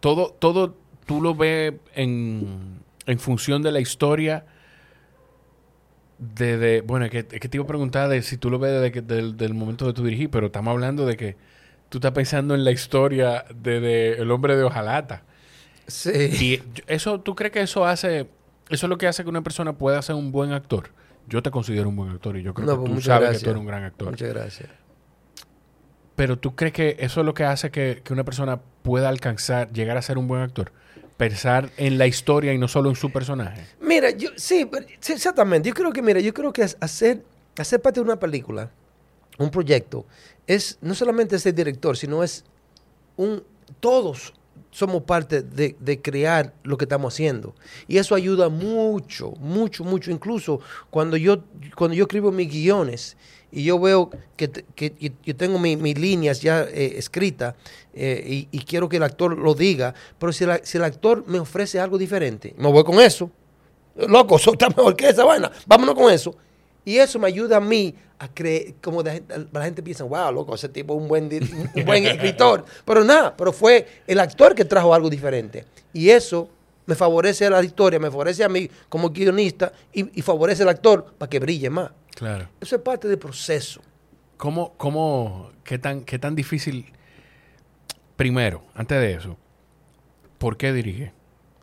todo, 0.00 0.32
todo 0.38 0.76
tú 1.06 1.20
lo 1.20 1.34
ves 1.34 1.74
en, 1.94 2.80
en 3.06 3.18
función 3.18 3.62
de 3.62 3.72
la 3.72 3.80
historia. 3.80 4.46
Desde, 6.18 6.80
bueno, 6.80 7.04
es 7.04 7.12
que, 7.12 7.18
es 7.18 7.40
que 7.40 7.48
te 7.48 7.56
iba 7.56 7.64
a 7.64 7.68
preguntar 7.68 8.08
de 8.08 8.22
si 8.22 8.36
tú 8.36 8.50
lo 8.50 8.58
ves 8.58 8.80
desde 8.80 9.02
del, 9.02 9.36
del 9.36 9.54
momento 9.54 9.86
de 9.86 9.92
tu 9.92 10.04
dirigir, 10.04 10.30
pero 10.30 10.46
estamos 10.46 10.72
hablando 10.72 11.06
de 11.06 11.16
que 11.16 11.36
tú 11.88 11.98
estás 11.98 12.10
pensando 12.12 12.54
en 12.54 12.64
la 12.64 12.72
historia 12.72 13.44
desde 13.54 14.20
El 14.20 14.30
hombre 14.30 14.56
de 14.56 14.64
hojalata. 14.64 15.22
Sí. 15.86 16.10
Y 16.10 16.62
eso, 16.86 17.20
¿tú 17.20 17.34
crees 17.34 17.52
que 17.52 17.60
eso 17.60 17.86
hace, 17.86 18.28
eso 18.68 18.86
es 18.86 18.90
lo 18.90 18.98
que 18.98 19.06
hace 19.06 19.22
que 19.22 19.30
una 19.30 19.42
persona 19.42 19.72
pueda 19.78 20.02
ser 20.02 20.16
un 20.16 20.32
buen 20.32 20.52
actor? 20.52 20.90
Yo 21.28 21.42
te 21.42 21.50
considero 21.50 21.88
un 21.88 21.96
buen 21.96 22.10
actor 22.10 22.36
y 22.36 22.42
yo 22.42 22.52
creo 22.52 22.66
No, 22.66 22.72
que 22.74 22.90
pues 22.90 22.94
tú 22.94 23.00
sabes 23.02 23.38
que 23.38 23.44
tú 23.44 23.50
eres 23.50 23.60
un 23.60 23.66
gran 23.66 23.84
actor. 23.84 24.10
Muchas 24.10 24.28
gracias. 24.28 24.68
Pero 26.16 26.36
tú 26.38 26.56
crees 26.56 26.72
que 26.72 26.96
eso 26.98 27.20
es 27.20 27.26
lo 27.26 27.32
que 27.32 27.44
hace 27.44 27.70
que, 27.70 28.02
que 28.04 28.12
una 28.12 28.24
persona 28.24 28.60
pueda 28.88 29.10
alcanzar, 29.10 29.70
llegar 29.70 29.98
a 29.98 30.02
ser 30.02 30.16
un 30.16 30.26
buen 30.26 30.40
actor. 30.40 30.72
Pensar 31.18 31.68
en 31.76 31.98
la 31.98 32.06
historia 32.06 32.54
y 32.54 32.58
no 32.58 32.68
solo 32.68 32.88
en 32.88 32.96
su 32.96 33.12
personaje. 33.12 33.66
Mira, 33.82 34.08
yo 34.12 34.30
sí, 34.34 34.66
exactamente. 35.06 35.68
Yo 35.68 35.74
creo 35.74 35.92
que, 35.92 36.00
mira, 36.00 36.20
yo 36.20 36.32
creo 36.32 36.54
que 36.54 36.62
es 36.62 36.74
hacer, 36.80 37.22
hacer 37.58 37.82
parte 37.82 38.00
de 38.00 38.04
una 38.04 38.18
película, 38.18 38.70
un 39.36 39.50
proyecto, 39.50 40.06
es 40.46 40.78
no 40.80 40.94
solamente 40.94 41.38
ser 41.38 41.54
director, 41.54 41.98
sino 41.98 42.24
es 42.24 42.46
un 43.18 43.42
todos 43.78 44.32
somos 44.70 45.02
parte 45.02 45.42
de, 45.42 45.76
de 45.78 46.00
crear 46.00 46.54
lo 46.62 46.78
que 46.78 46.86
estamos 46.86 47.12
haciendo. 47.12 47.54
Y 47.88 47.98
eso 47.98 48.14
ayuda 48.14 48.48
mucho, 48.48 49.32
mucho, 49.32 49.84
mucho. 49.84 50.10
Incluso 50.10 50.60
cuando 50.88 51.18
yo, 51.18 51.44
cuando 51.74 51.94
yo 51.94 52.04
escribo 52.04 52.32
mis 52.32 52.50
guiones 52.50 53.18
y 53.50 53.64
yo 53.64 53.78
veo 53.78 54.10
que, 54.36 54.50
que 54.50 55.12
yo- 55.24 55.36
tengo 55.36 55.58
mi- 55.58 55.76
mis 55.76 55.98
líneas 55.98 56.40
ya 56.40 56.62
eh, 56.62 56.94
escritas 56.96 57.54
eh, 57.94 58.22
y, 58.26 58.48
y 58.50 58.60
quiero 58.60 58.88
que 58.88 58.96
el 58.98 59.02
actor 59.02 59.36
lo 59.36 59.54
diga, 59.54 59.94
pero 60.18 60.32
si, 60.32 60.44
la- 60.46 60.60
si 60.62 60.76
el 60.78 60.84
actor 60.84 61.24
me 61.26 61.38
ofrece 61.40 61.80
algo 61.80 61.96
diferente, 61.98 62.54
me 62.58 62.70
voy 62.70 62.84
con 62.84 63.00
eso. 63.00 63.30
Loco, 63.96 64.36
eso 64.40 64.52
está 64.52 64.68
mejor 64.68 64.94
que 64.96 65.08
esa 65.08 65.24
vaina. 65.24 65.50
Vámonos 65.66 65.94
con 65.94 66.12
eso. 66.12 66.34
Y 66.84 66.96
eso 66.96 67.18
me 67.18 67.26
ayuda 67.26 67.56
a 67.58 67.60
mí 67.60 67.94
a 68.20 68.28
creer, 68.32 68.74
como 68.82 69.02
la 69.02 69.12
gente, 69.12 69.34
la 69.52 69.64
gente 69.64 69.82
piensa, 69.82 70.04
wow, 70.04 70.32
loco, 70.32 70.54
ese 70.54 70.68
tipo 70.68 70.94
es 70.94 71.00
un 71.02 71.08
buen, 71.08 71.24
un 71.74 71.84
buen 71.84 72.06
escritor. 72.06 72.64
Pero 72.84 73.04
nada, 73.04 73.36
pero 73.36 73.52
fue 73.52 73.86
el 74.06 74.18
actor 74.20 74.54
que 74.54 74.64
trajo 74.64 74.92
algo 74.94 75.08
diferente. 75.10 75.64
Y 75.92 76.08
eso 76.10 76.48
me 76.86 76.94
favorece 76.94 77.46
a 77.46 77.50
la 77.50 77.62
historia, 77.62 77.98
me 77.98 78.10
favorece 78.10 78.42
a 78.42 78.48
mí 78.48 78.68
como 78.88 79.10
guionista 79.10 79.72
y, 79.92 80.18
y 80.18 80.22
favorece 80.22 80.62
al 80.62 80.70
actor 80.70 81.12
para 81.18 81.28
que 81.28 81.38
brille 81.38 81.68
más. 81.70 81.90
Claro. 82.18 82.48
Eso 82.60 82.74
es 82.74 82.82
parte 82.82 83.06
del 83.06 83.18
proceso. 83.18 83.80
¿Cómo, 84.36 84.74
cómo, 84.76 85.52
qué 85.62 85.78
tan, 85.78 86.00
qué 86.00 86.18
tan 86.18 86.34
difícil? 86.34 86.92
Primero, 88.16 88.64
antes 88.74 89.00
de 89.00 89.12
eso, 89.12 89.36
¿por 90.38 90.56
qué 90.56 90.72
dirige? 90.72 91.12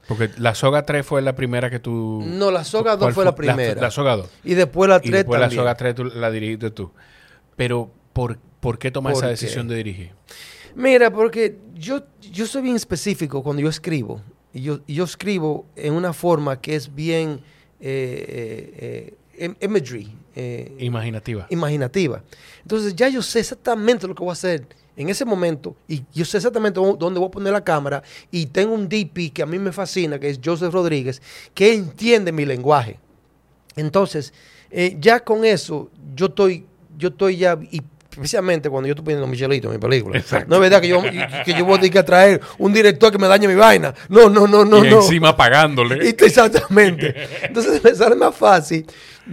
Porque 0.08 0.30
la 0.38 0.56
soga 0.56 0.84
3 0.84 1.06
fue 1.06 1.22
la 1.22 1.36
primera 1.36 1.70
que 1.70 1.80
tú... 1.80 2.24
No, 2.26 2.52
la 2.52 2.64
soga 2.64 2.92
2 2.92 3.00
¿Cuál 3.00 3.14
fue 3.14 3.26
la 3.26 3.36
primera. 3.36 3.82
La, 3.82 3.92
soga 3.92 4.16
2. 4.16 4.30
Y 4.46 4.54
después 4.54 4.90
la 4.90 4.98
Y 5.04 5.10
3 5.10 5.12
después 5.12 5.42
la 5.42 5.50
soga 5.50 5.76
3 5.76 5.94
tú 5.94 6.06
la 6.06 6.32
dirigiste 6.32 6.72
tú. 6.72 6.94
Pero, 7.58 7.92
¿por, 8.14 8.38
por 8.62 8.80
qué 8.80 8.92
tomar 8.92 9.12
¿Por 9.12 9.24
esa 9.24 9.28
qué? 9.28 9.32
decisión 9.32 9.68
de 9.68 9.76
dirigir? 9.76 10.12
Mira, 10.74 11.12
porque 11.12 11.58
yo, 11.74 12.04
yo 12.22 12.46
soy 12.46 12.62
bien 12.62 12.78
específico 12.78 13.44
cuando 13.44 13.62
yo 13.62 13.68
escribo. 13.68 14.22
Y 14.54 14.62
yo, 14.62 14.80
y 14.88 14.94
yo 14.94 15.04
escribo 15.04 15.66
en 15.76 15.94
una 15.94 16.14
forma 16.14 16.62
que 16.62 16.76
es 16.76 16.96
bien 16.96 17.42
eh, 17.82 18.26
eh, 18.28 18.74
eh, 18.78 19.18
imagery, 19.62 20.12
eh, 20.36 20.76
Imaginativa. 20.80 21.48
imaginativa. 21.50 22.24
Entonces 22.62 22.96
ya 22.96 23.10
yo 23.10 23.22
sé 23.22 23.40
exactamente 23.40 24.08
lo 24.08 24.16
que 24.16 24.22
voy 24.22 24.30
a 24.30 24.34
hacer 24.34 24.68
en 24.98 25.10
ese 25.10 25.26
momento 25.26 25.76
y 25.88 26.04
yo 26.14 26.24
sé 26.26 26.38
exactamente 26.38 26.80
dó- 26.80 26.96
dónde 26.98 27.20
voy 27.20 27.28
a 27.28 27.32
poner 27.32 27.52
la 27.54 27.64
cámara 27.64 28.02
y 28.32 28.46
tengo 28.46 28.74
un 28.74 28.88
DP 28.88 29.32
que 29.34 29.44
a 29.44 29.46
mí 29.46 29.60
me 29.60 29.72
fascina, 29.72 30.18
que 30.20 30.30
es 30.30 30.40
Joseph 30.44 30.74
Rodríguez, 30.74 31.22
que 31.54 31.74
entiende 31.74 32.32
mi 32.32 32.46
lenguaje. 32.46 32.98
Entonces, 33.76 34.34
eh, 34.72 34.96
ya 35.00 35.20
con 35.22 35.44
eso, 35.46 35.90
yo 36.16 36.28
estoy, 36.28 36.66
yo 36.98 37.10
estoy 37.10 37.38
ya, 37.38 37.60
y 37.72 37.82
especialmente 38.16 38.70
cuando 38.70 38.88
yo 38.88 38.94
estoy 38.94 39.04
poniendo 39.04 39.28
Michelito 39.28 39.68
en 39.68 39.74
mi 39.74 39.80
película. 39.80 40.24
No 40.48 40.56
es 40.56 40.62
verdad 40.62 40.82
que 40.82 40.88
yo, 40.88 41.02
que 41.02 41.54
yo 41.54 41.66
voy 41.66 41.76
a 41.76 41.82
tener 41.82 41.92
que 41.92 42.04
traer 42.04 42.42
un 42.58 42.72
director 42.72 43.12
que 43.12 43.18
me 43.18 43.28
dañe 43.28 43.48
mi 43.48 43.56
vaina. 43.56 43.94
No, 44.08 44.30
no, 44.30 44.48
no, 44.48 44.64
no, 44.64 44.86
y 44.86 44.90
no. 44.90 45.02
encima 45.02 45.36
pagándole. 45.36 46.10
Exactamente. 46.20 47.14
Entonces 47.44 47.84
me 47.84 47.94
sale 47.94 48.16
más 48.16 48.34
fácil 48.34 48.86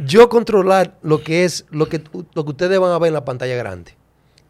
yo 0.05 0.29
controlar 0.29 0.99
lo 1.03 1.23
que 1.23 1.45
es 1.45 1.65
lo 1.71 1.89
que, 1.89 2.03
lo 2.35 2.45
que 2.45 2.51
ustedes 2.51 2.79
van 2.81 2.91
a 2.91 2.99
ver 2.99 3.09
en 3.09 3.15
la 3.15 3.25
pantalla 3.25 3.55
grande. 3.55 3.95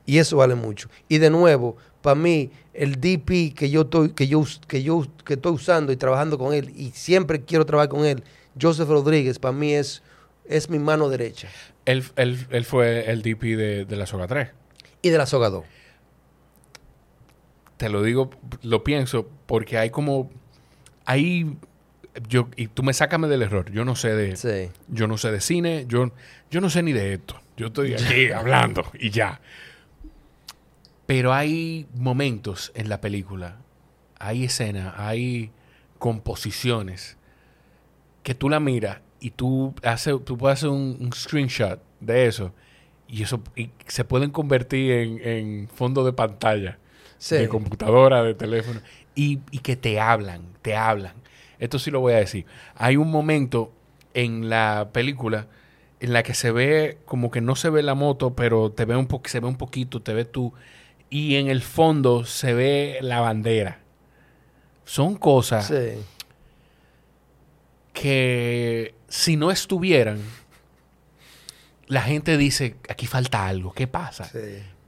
Y 0.07 0.19
eso 0.19 0.39
vale 0.39 0.55
mucho. 0.55 0.89
Y 1.09 1.19
de 1.19 1.31
nuevo, 1.31 1.77
para 2.01 2.15
mí, 2.15 2.51
el 2.73 3.01
DP 3.01 3.55
que 3.55 3.71
yo 3.71 3.83
estoy, 3.83 4.11
que 4.13 4.27
yo, 4.27 4.45
que 4.67 4.83
yo 4.83 5.07
que 5.25 5.35
estoy 5.35 5.53
usando 5.53 5.93
y 5.93 5.97
trabajando 5.97 6.39
con 6.39 6.55
él, 6.55 6.73
y 6.75 6.91
siempre 6.93 7.43
quiero 7.43 7.67
trabajar 7.67 7.91
con 7.91 8.07
él, 8.07 8.25
Joseph 8.61 8.89
Rodríguez, 8.89 9.39
para 9.39 9.53
mí 9.53 9.75
es, 9.75 10.03
es 10.47 10.71
mi 10.71 10.79
mano 10.79 11.09
derecha. 11.09 11.49
Él, 11.85 12.05
él- 12.17 12.47
él 12.51 12.65
fue 12.65 13.11
el 13.11 13.23
DP 13.23 13.43
de, 13.57 13.85
de 13.85 13.97
la 13.97 14.07
soga 14.07 14.27
3. 14.27 14.51
Y 15.03 15.11
de 15.11 15.19
la 15.19 15.27
soga 15.27 15.51
2. 15.51 15.65
Te 17.77 17.89
lo 17.89 18.03
digo, 18.03 18.31
lo 18.63 18.85
pienso, 18.85 19.29
porque 19.47 19.79
hay 19.79 19.91
como... 19.91 20.31
Hay... 21.05 21.57
Yo, 22.29 22.49
y 22.57 22.67
tú 22.69 22.83
me 22.83 22.93
sácame 22.93 23.27
del 23.27 23.43
error. 23.43 23.71
Yo 23.73 23.85
no 23.85 23.97
sé 23.97 24.15
de... 24.15 24.37
Sí. 24.37 24.71
Yo 24.89 25.07
no 25.09 25.17
sé 25.19 25.33
de 25.33 25.41
cine, 25.41 25.87
yo, 25.89 26.13
yo 26.51 26.61
no 26.61 26.69
sé 26.71 26.83
ni 26.83 26.93
de 26.93 27.15
esto. 27.15 27.41
Yo 27.57 27.69
estoy 27.69 27.95
aquí 27.95 28.31
hablando 28.35 28.85
y 28.99 29.11
ya. 29.11 29.41
Pero 31.07 31.33
hay 31.33 31.87
momentos 31.95 32.71
en 32.75 32.89
la 32.89 33.01
película, 33.01 33.57
hay 34.19 34.45
escenas, 34.45 34.95
hay 34.97 35.51
composiciones 35.99 37.17
que 38.23 38.35
tú 38.35 38.49
la 38.49 38.61
miras 38.61 39.01
y 39.25 39.31
tú, 39.31 39.75
hace, 39.83 40.19
tú 40.19 40.37
puedes 40.37 40.59
hacer 40.59 40.69
un, 40.71 40.97
un 41.01 41.13
screenshot 41.13 41.81
de 42.01 42.27
eso 42.27 42.53
y 43.09 43.23
eso 43.23 43.41
y 43.57 43.71
se 43.87 44.05
pueden 44.05 44.31
convertir 44.31 44.91
en, 44.93 45.21
en 45.27 45.69
fondo 45.69 46.05
de 46.05 46.13
pantalla 46.13 46.79
Sí. 47.19 47.37
de 47.37 47.49
computadora, 47.49 48.25
de 48.25 48.35
teléfono, 48.35 48.81
y, 49.15 49.39
y 49.53 49.61
que 49.61 49.77
te 49.77 50.01
hablan, 50.01 50.43
te 50.61 50.75
hablan. 50.75 51.13
Esto 51.61 51.79
sí 51.79 51.93
lo 51.93 52.01
voy 52.01 52.15
a 52.15 52.17
decir. 52.17 52.47
Hay 52.75 52.97
un 52.97 53.13
momento 53.13 53.71
en 54.13 54.51
la 54.51 54.89
película 54.93 55.47
en 56.01 56.13
la 56.15 56.25
que 56.25 56.35
se 56.35 56.51
ve 56.51 56.99
como 57.05 57.31
que 57.31 57.41
no 57.41 57.55
se 57.55 57.71
ve 57.71 57.85
la 57.85 57.95
moto, 57.95 58.35
pero 58.35 58.73
te 58.73 58.87
ve 58.87 58.97
un 58.97 59.07
se 59.27 59.39
ve 59.39 59.47
un 59.47 59.55
poquito, 59.57 60.03
te 60.03 60.15
ve 60.15 60.25
tú, 60.25 60.53
y 61.11 61.37
en 61.37 61.47
el 61.47 61.63
fondo 61.63 62.25
se 62.25 62.55
ve 62.55 62.99
la 63.03 63.21
bandera. 63.21 63.79
Son 64.85 65.15
cosas 65.15 65.69
Sí. 65.69 66.03
Que 67.93 68.95
si 69.09 69.37
no 69.37 69.51
estuvieran, 69.51 70.19
la 71.87 72.03
gente 72.03 72.37
dice, 72.37 72.77
aquí 72.89 73.07
falta 73.07 73.47
algo, 73.47 73.73
¿qué 73.73 73.87
pasa? 73.87 74.25
Sí. 74.25 74.39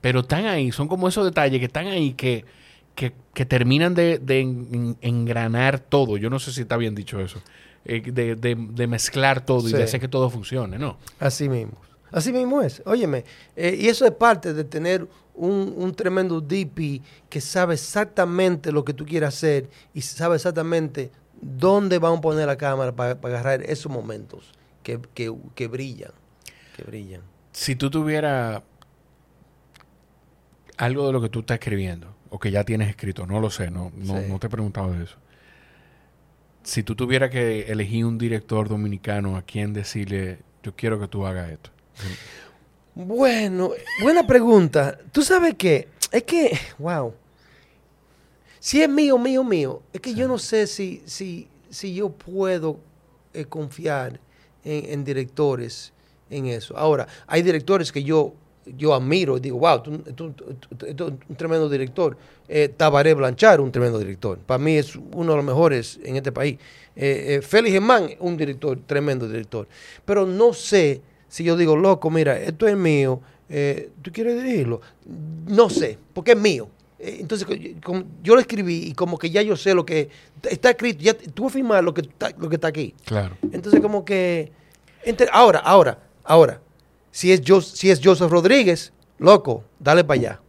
Pero 0.01 0.20
están 0.20 0.47
ahí, 0.47 0.72
son 0.72 0.89
como 0.89 1.09
esos 1.09 1.24
detalles 1.24 1.59
que 1.59 1.66
están 1.66 1.86
ahí 1.86 2.12
que, 2.14 2.44
que, 2.94 3.12
que 3.35 3.44
terminan 3.47 3.94
de, 3.94 4.18
de 4.18 4.40
en- 4.40 4.97
engranar 5.01 5.78
todo. 5.81 6.16
Yo 6.16 6.31
no 6.31 6.39
sé 6.39 6.52
si 6.52 6.62
está 6.62 6.76
bien 6.76 6.94
dicho 6.94 7.20
eso. 7.20 7.40
Eh, 7.85 8.01
de, 8.10 8.36
de- 8.36 8.55
de 8.56 8.86
mezclar 8.86 9.44
todo 9.44 9.68
y 9.68 9.72
de 9.72 9.82
hacer 9.82 10.01
que 10.01 10.09
todo 10.09 10.31
funcione, 10.31 10.78
¿no? 10.78 10.98
Así 11.18 11.48
mismo. 11.48 11.74
Así 12.10 12.32
mismo 12.32 12.62
es. 12.62 12.81
Óyeme, 12.86 13.24
eh, 13.56 13.76
y 13.78 13.89
eso 13.89 14.06
es 14.06 14.12
parte 14.12 14.55
de 14.55 14.64
tener 14.64 15.06
un, 15.35 15.74
un 15.76 15.94
tremendo 15.94 16.40
DP 16.40 17.02
que 17.28 17.40
sabe 17.40 17.74
exactamente 17.74 18.70
lo 18.72 18.85
que 18.85 18.94
tú 18.94 19.05
quieres 19.05 19.28
hacer 19.31 19.68
y 19.93 20.01
sabe 20.01 20.36
exactamente 20.36 21.10
dónde 21.45 21.99
vamos 21.99 22.19
a 22.19 22.23
poner 22.23 22.47
la 22.47 22.57
cámara 22.57 22.93
para, 22.93 23.21
para 23.21 23.35
agarrar 23.41 23.62
esos 23.62 23.93
momentos 23.93 24.53
que, 24.83 25.01
que- 25.15 25.35
que 25.55 25.69
brillan. 25.69 26.12
Que 26.77 26.83
brillan. 26.83 27.21
Si 27.53 27.77
tú 27.77 27.91
tuvieras 27.91 28.62
algo 30.77 31.07
de 31.07 31.12
lo 31.12 31.21
que 31.21 31.29
tú 31.29 31.41
estás 31.41 31.57
escribiendo, 31.57 32.15
o 32.31 32.39
que 32.39 32.51
ya 32.51 32.65
tienes 32.65 32.89
escrito, 32.89 33.27
no 33.27 33.41
lo 33.41 33.51
sé, 33.51 33.71
no, 33.71 33.93
no, 33.95 34.19
Sí. 34.21 34.25
no 34.29 34.39
te 34.39 34.47
he 34.49 34.51
preguntado 34.51 34.91
de 34.93 35.05
eso. 35.05 35.16
Si 36.65 36.83
tú 36.83 36.97
tuvieras 36.97 37.31
que 37.31 37.71
elegir 37.71 38.05
un 38.07 38.19
director 38.19 38.69
dominicano 38.69 39.37
a 39.37 39.43
quien 39.43 39.73
decirle, 39.73 40.41
yo 40.62 40.75
quiero 40.75 40.99
que 40.99 41.07
tú 41.09 41.27
hagas 41.27 41.51
esto. 41.51 41.71
Bueno, 42.95 43.71
buena 44.03 44.27
pregunta. 44.27 44.99
Tú 45.12 45.23
sabes 45.23 45.55
qué, 45.59 45.89
es 46.11 46.23
que, 46.25 46.59
wow. 46.79 47.15
Si 48.65 48.81
es 48.81 48.89
mío, 48.89 49.19
mío, 49.19 49.45
mío, 49.45 49.82
es 49.93 50.01
que 50.01 50.15
yo 50.15 50.27
no 50.27 50.39
sé 50.39 50.66
si, 50.66 51.03
si, 51.05 51.49
si 51.69 51.95
yo 51.95 52.09
puedo 52.09 52.81
eh, 53.35 53.45
confiar 53.45 54.19
en, 54.65 54.91
en 54.91 55.05
directores 55.05 55.93
en 56.31 56.47
eso. 56.47 56.74
Ahora, 56.74 57.07
hay 57.27 57.43
directores 57.43 57.93
que 57.93 58.03
yo, 58.03 58.32
yo 58.65 58.95
admiro 58.95 59.36
y 59.36 59.41
digo, 59.41 59.59
wow, 59.59 59.82
tú, 59.82 59.91
un 59.93 61.36
tremendo 61.36 61.69
director. 61.69 62.16
Eh, 62.49 62.70
Tabaré 62.74 63.12
Blanchard, 63.12 63.61
un 63.61 63.70
tremendo 63.70 63.99
director. 63.99 64.39
Para 64.39 64.57
mí 64.57 64.78
es 64.78 64.97
uno 64.97 65.32
de 65.32 65.36
los 65.36 65.45
mejores 65.45 66.01
en 66.03 66.16
este 66.16 66.32
país. 66.32 66.59
Eh, 66.97 67.35
eh, 67.35 67.43
Félix 67.43 67.74
Germán, 67.74 68.12
un 68.19 68.35
director, 68.35 68.81
tremendo 68.86 69.28
director. 69.28 69.69
Pero 70.07 70.24
no 70.24 70.55
sé 70.55 71.03
si 71.28 71.45
yo 71.45 71.55
digo, 71.59 71.77
loco, 71.77 72.09
mira, 72.09 72.41
esto 72.41 72.66
es 72.66 72.78
mío, 72.78 73.20
¿tú 74.01 74.11
quieres 74.11 74.43
dirigirlo? 74.43 74.81
No 75.49 75.69
sé, 75.69 75.99
porque 76.15 76.32
es 76.32 76.39
mío. 76.39 76.70
Eh, 77.06 77.18
Entonces, 77.20 77.47
yo 78.22 78.35
lo 78.35 78.40
escribí 78.40 78.76
y 78.89 78.93
como 78.94 79.18
que 79.18 79.28
ya 79.31 79.43
yo 79.43 79.56
sé 79.56 79.74
lo 79.74 79.85
que 79.85 80.09
está 80.51 80.70
escrito, 80.70 81.01
ya 81.02 81.14
tú 81.14 81.44
vas 81.44 81.52
a 81.52 81.55
firmar 81.55 81.85
lo 81.85 81.93
que 81.93 82.01
está, 82.01 82.31
lo 82.39 82.48
que 82.48 82.55
está 82.56 82.68
aquí. 82.68 82.94
Claro. 83.05 83.36
Entonces, 83.52 83.81
como 83.81 84.05
que. 84.05 84.52
ente- 85.05 85.28
ahora, 85.32 85.59
ahora, 85.59 85.98
ahora. 86.24 86.60
Si 87.10 87.31
es, 87.31 87.43
Jos- 87.47 87.68
si 87.72 87.90
es 87.90 88.01
Joseph 88.02 88.31
Rodríguez, 88.31 88.93
loco, 89.18 89.64
dale 89.78 90.02
para 90.02 90.20
allá. 90.20 90.40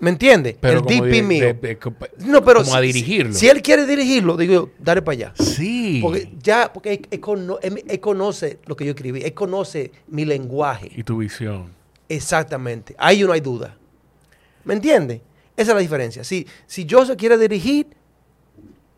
¿Me 0.00 0.10
entiendes? 0.10 0.56
Pero 0.60 0.80
El 0.80 0.84
DP 0.86 1.06
de- 1.10 1.22
mío. 1.22 1.44
de- 1.46 1.54
de- 1.54 1.78
no, 2.26 2.44
pero 2.44 2.62
como 2.62 2.74
a 2.74 2.80
dirigirlo. 2.80 3.32
Si, 3.32 3.48
él 3.48 3.62
quiere 3.62 3.86
dirigirlo, 3.86 4.36
digo 4.36 4.52
yo, 4.52 4.70
dale 4.78 5.00
para 5.00 5.12
allá. 5.14 5.32
Sí. 5.42 6.00
Porque 6.02 6.30
ya, 6.42 6.70
porque 6.72 6.92
él, 6.94 7.06
él 7.10 7.20
cono- 7.20 7.58
él- 7.62 7.82
él 7.88 8.00
conoce 8.00 8.58
lo 8.66 8.76
que 8.76 8.84
yo 8.84 8.90
escribí, 8.90 9.22
él 9.22 9.32
conoce 9.32 9.92
mi 10.08 10.24
lenguaje. 10.26 10.90
y 10.94 11.02
tu 11.04 11.18
visión. 11.18 11.72
Exactamente. 12.08 12.94
Ahí 12.98 13.22
no 13.22 13.32
hay 13.32 13.40
duda. 13.40 13.78
¿Me 14.64 14.74
entiendes? 14.74 15.20
Esa 15.56 15.70
es 15.72 15.74
la 15.74 15.80
diferencia. 15.80 16.24
Si, 16.24 16.46
si 16.66 16.86
Joseph 16.88 17.16
quiere 17.16 17.36
dirigir 17.38 17.86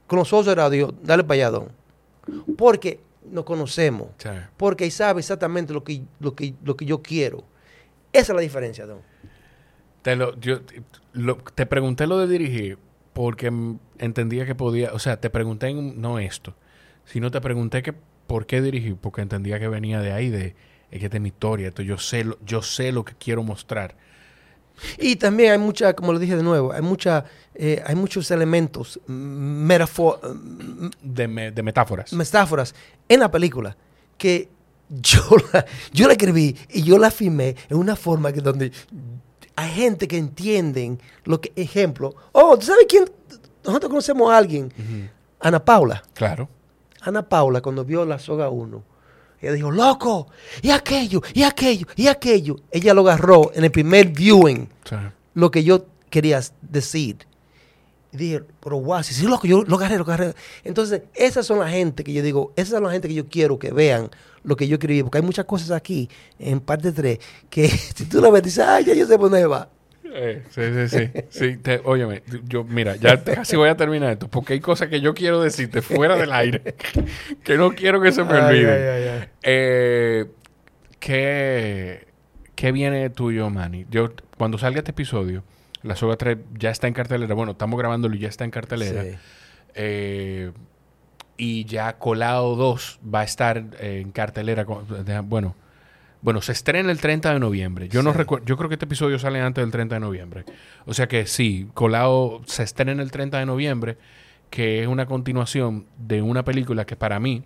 con 0.06 0.18
los 0.18 0.32
ojos 0.32 0.46
cerrados, 0.46 0.72
digo, 0.72 0.94
dale 1.02 1.24
para 1.24 1.34
allá, 1.34 1.50
don. 1.50 1.68
Porque 2.56 3.00
nos 3.30 3.44
conocemos. 3.44 4.08
Sí. 4.18 4.28
Porque 4.56 4.90
sabe 4.90 5.20
exactamente 5.20 5.72
lo 5.72 5.82
que, 5.84 6.02
lo, 6.20 6.34
que, 6.34 6.54
lo 6.64 6.76
que 6.76 6.84
yo 6.86 7.02
quiero. 7.02 7.44
Esa 8.12 8.32
es 8.32 8.36
la 8.36 8.40
diferencia, 8.42 8.86
don. 8.86 9.00
Te, 10.02 10.16
lo, 10.16 10.38
yo, 10.38 10.60
lo- 11.12 11.36
te 11.38 11.66
pregunté 11.66 12.06
lo 12.06 12.18
de 12.18 12.28
dirigir 12.28 12.78
porque 13.12 13.50
entendía 13.98 14.46
que 14.46 14.54
podía, 14.54 14.92
o 14.92 14.98
sea, 14.98 15.20
te 15.20 15.30
pregunté 15.30 15.68
en- 15.68 16.00
no 16.00 16.18
esto, 16.18 16.54
sino 17.04 17.30
te 17.30 17.40
pregunté 17.40 17.82
que 17.82 17.92
por 18.26 18.46
qué 18.46 18.60
dirigir, 18.62 18.96
porque 18.96 19.22
entendía 19.22 19.58
que 19.58 19.68
venía 19.68 20.00
de 20.00 20.12
ahí, 20.12 20.28
de 20.30 20.54
es 20.90 21.00
que 21.00 21.06
esta 21.06 21.16
es 21.16 21.20
mi 21.22 21.28
historia, 21.30 21.68
esto 21.68 21.82
yo 21.82 21.98
sé, 21.98 22.22
lo, 22.24 22.38
yo 22.44 22.62
sé 22.62 22.92
lo 22.92 23.04
que 23.04 23.14
quiero 23.14 23.42
mostrar. 23.42 23.96
Y 24.98 25.16
también 25.16 25.52
hay 25.52 25.58
mucha, 25.58 25.94
como 25.94 26.12
lo 26.12 26.18
dije 26.18 26.36
de 26.36 26.42
nuevo, 26.42 26.72
hay 26.72 26.82
mucha, 26.82 27.24
eh, 27.54 27.82
hay 27.86 27.94
muchos 27.94 28.30
elementos, 28.30 29.00
metafor, 29.06 30.20
De, 31.02 31.28
me- 31.28 31.50
de 31.50 31.62
metáforas. 31.62 32.12
metáforas 32.12 32.74
en 33.08 33.20
la 33.20 33.30
película 33.30 33.76
que 34.18 34.48
yo 34.88 35.20
la, 35.52 35.64
yo 35.92 36.06
la 36.06 36.12
escribí 36.12 36.56
y 36.70 36.82
yo 36.82 36.98
la 36.98 37.10
filmé 37.10 37.56
en 37.68 37.76
una 37.76 37.96
forma 37.96 38.32
que 38.32 38.40
donde 38.40 38.70
hay 39.56 39.70
gente 39.70 40.06
que 40.06 40.18
entienden 40.18 41.00
lo 41.24 41.40
que, 41.40 41.52
ejemplo, 41.56 42.14
oh, 42.32 42.58
¿tú 42.58 42.66
sabes 42.66 42.86
quién? 42.88 43.04
Nosotros 43.64 43.88
conocemos 43.88 44.30
a 44.30 44.36
alguien, 44.36 44.70
Ana 45.40 45.64
Paula. 45.64 46.02
Claro. 46.14 46.48
Ana 47.00 47.28
Paula, 47.28 47.60
cuando 47.60 47.84
vio 47.84 48.04
la 48.04 48.18
soga 48.18 48.48
1, 48.50 48.82
ella 49.46 49.56
dijo, 49.56 49.70
loco, 49.70 50.28
y 50.62 50.70
aquello, 50.70 51.22
y 51.34 51.42
aquello, 51.42 51.86
y 51.96 52.08
aquello. 52.08 52.56
Ella 52.70 52.94
lo 52.94 53.02
agarró 53.02 53.52
en 53.54 53.64
el 53.64 53.70
primer 53.70 54.08
viewing 54.08 54.68
sea, 54.84 55.12
lo 55.34 55.50
que 55.50 55.64
yo 55.64 55.86
quería 56.10 56.40
decir. 56.62 57.18
Y 58.12 58.16
dije, 58.16 58.42
pero 58.60 58.76
guau, 58.76 59.02
sí, 59.02 59.14
sí, 59.14 59.26
loco, 59.26 59.46
yo 59.46 59.62
lo 59.62 59.76
agarré, 59.76 59.98
lo 59.98 60.04
agarré. 60.04 60.34
Entonces, 60.64 61.02
esas 61.14 61.46
son 61.46 61.58
la 61.58 61.68
gente 61.68 62.04
que 62.04 62.12
yo 62.12 62.22
digo, 62.22 62.52
esas 62.56 62.70
son 62.70 62.84
la 62.84 62.92
gente 62.92 63.08
que 63.08 63.14
yo 63.14 63.28
quiero 63.28 63.58
que 63.58 63.72
vean 63.72 64.10
lo 64.42 64.56
que 64.56 64.68
yo 64.68 64.76
escribí, 64.76 65.02
porque 65.02 65.18
hay 65.18 65.24
muchas 65.24 65.44
cosas 65.44 65.72
aquí 65.72 66.08
en 66.38 66.60
parte 66.60 66.92
3 66.92 67.18
que 67.50 67.68
si 67.94 68.06
tú 68.06 68.20
la 68.20 68.30
ves, 68.30 68.44
dices, 68.44 68.64
ay, 68.66 68.84
ya 68.84 68.94
yo 68.94 69.06
sé 69.06 69.18
por 69.18 69.30
dónde 69.30 69.46
va. 69.46 69.68
Eh, 70.18 70.42
sí, 70.50 70.62
sí, 70.72 70.88
sí. 70.88 71.10
sí 71.28 71.56
te- 71.58 71.80
óyeme, 71.84 72.22
yo, 72.44 72.64
mira, 72.64 72.96
ya 72.96 73.22
casi 73.22 73.54
voy 73.56 73.68
a 73.68 73.76
terminar 73.76 74.12
esto, 74.12 74.28
porque 74.28 74.54
hay 74.54 74.60
cosas 74.60 74.88
que 74.88 75.00
yo 75.02 75.12
quiero 75.14 75.42
decirte 75.42 75.82
fuera 75.82 76.16
del 76.16 76.32
aire 76.32 76.62
que 77.44 77.56
no 77.56 77.72
quiero 77.72 78.00
que 78.00 78.12
se 78.12 78.24
me 78.24 78.32
Ay, 78.32 78.42
olviden. 78.64 78.72
ay, 78.72 78.82
ay, 78.82 79.08
ay. 79.20 79.28
Eh, 79.42 80.24
¿qué, 81.00 82.06
¿Qué 82.54 82.72
viene 82.72 83.10
tuyo, 83.10 83.50
Manny? 83.50 83.86
Yo, 83.90 84.10
cuando 84.38 84.58
salga 84.58 84.78
este 84.78 84.92
episodio, 84.92 85.44
La 85.82 85.96
Soga 85.96 86.16
3 86.16 86.38
ya 86.58 86.70
está 86.70 86.86
en 86.88 86.94
cartelera. 86.94 87.34
Bueno, 87.34 87.52
estamos 87.52 87.78
grabándolo 87.78 88.14
y 88.14 88.20
ya 88.20 88.28
está 88.28 88.44
en 88.44 88.50
cartelera. 88.50 89.02
Sí. 89.02 89.10
Eh, 89.74 90.52
y 91.36 91.66
ya 91.66 91.98
Colado 91.98 92.56
2 92.56 93.00
va 93.14 93.20
a 93.20 93.24
estar 93.24 93.62
en 93.80 94.10
cartelera. 94.12 94.64
con- 94.64 94.86
bueno, 95.24 95.54
bueno, 96.22 96.42
se 96.42 96.52
estrena 96.52 96.90
el 96.90 97.00
30 97.00 97.34
de 97.34 97.40
noviembre. 97.40 97.88
Yo 97.88 98.02
no 98.02 98.12
recuerdo, 98.12 98.44
yo 98.46 98.56
creo 98.56 98.68
que 98.68 98.74
este 98.74 98.86
episodio 98.86 99.18
sale 99.18 99.40
antes 99.40 99.62
del 99.62 99.70
30 99.70 99.96
de 99.96 100.00
noviembre. 100.00 100.44
O 100.86 100.94
sea 100.94 101.08
que 101.08 101.26
sí, 101.26 101.68
Colado 101.74 102.42
se 102.46 102.62
estrena 102.62 103.02
el 103.02 103.10
30 103.10 103.38
de 103.38 103.46
noviembre, 103.46 103.96
que 104.50 104.82
es 104.82 104.88
una 104.88 105.06
continuación 105.06 105.86
de 105.98 106.22
una 106.22 106.44
película 106.44 106.86
que 106.86 106.96
para 106.96 107.20
mí, 107.20 107.44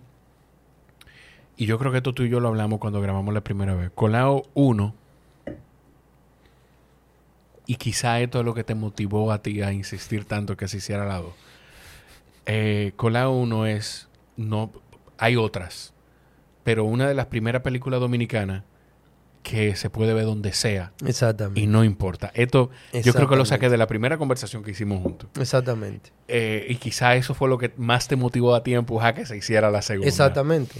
y 1.57 1.65
yo 1.65 1.77
creo 1.77 1.91
que 1.91 1.97
esto 1.97 2.13
tú 2.13 2.23
y 2.23 2.29
yo 2.29 2.39
lo 2.39 2.47
hablamos 2.47 2.79
cuando 2.79 3.01
grabamos 3.01 3.33
la 3.33 3.41
primera 3.41 3.75
vez, 3.75 3.91
Colado 3.93 4.43
1, 4.55 4.95
y 7.67 7.75
quizá 7.75 8.19
esto 8.19 8.39
es 8.39 8.45
lo 8.45 8.53
que 8.53 8.63
te 8.63 8.73
motivó 8.73 9.31
a 9.31 9.41
ti 9.41 9.61
a 9.61 9.71
insistir 9.71 10.25
tanto 10.25 10.57
que 10.57 10.67
se 10.67 10.77
hiciera 10.77 11.05
la 11.05 11.19
2. 11.19 11.33
Eh, 12.47 12.93
Colado 12.95 13.31
1 13.33 13.65
es, 13.67 14.09
no, 14.37 14.71
hay 15.17 15.35
otras, 15.35 15.93
pero 16.63 16.83
una 16.85 17.07
de 17.07 17.13
las 17.13 17.27
primeras 17.27 17.61
películas 17.61 17.99
dominicanas 17.99 18.63
que 19.43 19.75
se 19.75 19.89
puede 19.89 20.13
ver 20.13 20.25
donde 20.25 20.53
sea 20.53 20.91
Exactamente. 21.05 21.59
y 21.59 21.67
no 21.67 21.83
importa. 21.83 22.31
Esto 22.35 22.69
yo 23.03 23.13
creo 23.13 23.27
que 23.27 23.35
lo 23.35 23.45
saqué 23.45 23.69
de 23.69 23.77
la 23.77 23.87
primera 23.87 24.17
conversación 24.17 24.63
que 24.63 24.71
hicimos 24.71 25.01
juntos. 25.01 25.29
Exactamente. 25.39 26.11
Eh, 26.27 26.67
y 26.69 26.75
quizá 26.75 27.15
eso 27.15 27.33
fue 27.33 27.49
lo 27.49 27.57
que 27.57 27.71
más 27.77 28.07
te 28.07 28.15
motivó 28.15 28.53
a 28.53 28.63
ti 28.63 28.75
a 28.75 28.77
empujar 28.77 29.15
que 29.15 29.25
se 29.25 29.35
hiciera 29.35 29.71
la 29.71 29.81
segunda. 29.81 30.07
Exactamente. 30.07 30.79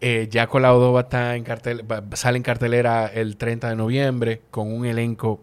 Eh, 0.00 0.28
ya 0.30 0.48
Colado 0.48 0.80
2 0.80 0.94
va 0.94 1.00
a 1.00 1.02
estar 1.04 1.34
en 1.36 1.44
cartel, 1.44 1.84
sale 2.12 2.36
en 2.36 2.42
cartelera 2.42 3.06
el 3.06 3.38
30 3.38 3.70
de 3.70 3.76
noviembre 3.76 4.42
con 4.50 4.70
un 4.70 4.84
elenco 4.84 5.40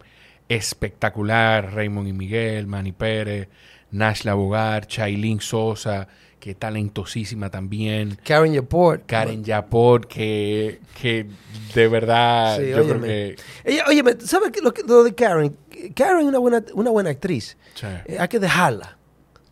espectacular. 0.47 1.73
Raymond 1.73 2.07
y 2.09 2.13
Miguel, 2.13 2.67
Manny 2.67 2.91
Pérez, 2.91 3.47
Nash 3.89 4.23
Labogar, 4.23 4.85
Chailin 4.85 5.39
Sosa, 5.41 6.07
que 6.41 6.55
talentosísima 6.55 7.49
también. 7.51 8.17
Karen 8.25 8.51
Yaport. 8.53 9.05
Karen 9.05 9.43
Yapor, 9.43 10.07
que, 10.07 10.81
que 10.99 11.27
de 11.75 11.87
verdad 11.87 12.57
Sí, 12.57 12.63
yo 12.71 12.73
creo 12.73 12.85
óyeme. 12.85 13.07
que... 13.07 13.35
Ella, 13.63 13.85
oye, 13.87 14.03
¿sabes 14.25 14.51
lo, 14.61 14.73
que- 14.73 14.81
lo 14.83 15.03
de 15.03 15.13
Karen? 15.15 15.55
Karen 15.95 16.21
es 16.21 16.25
una 16.25 16.39
buena, 16.39 16.65
una 16.73 16.89
buena 16.89 17.11
actriz. 17.11 17.57
Sí. 17.75 17.85
Eh, 18.05 18.17
hay 18.19 18.27
que 18.27 18.39
dejarla. 18.39 18.97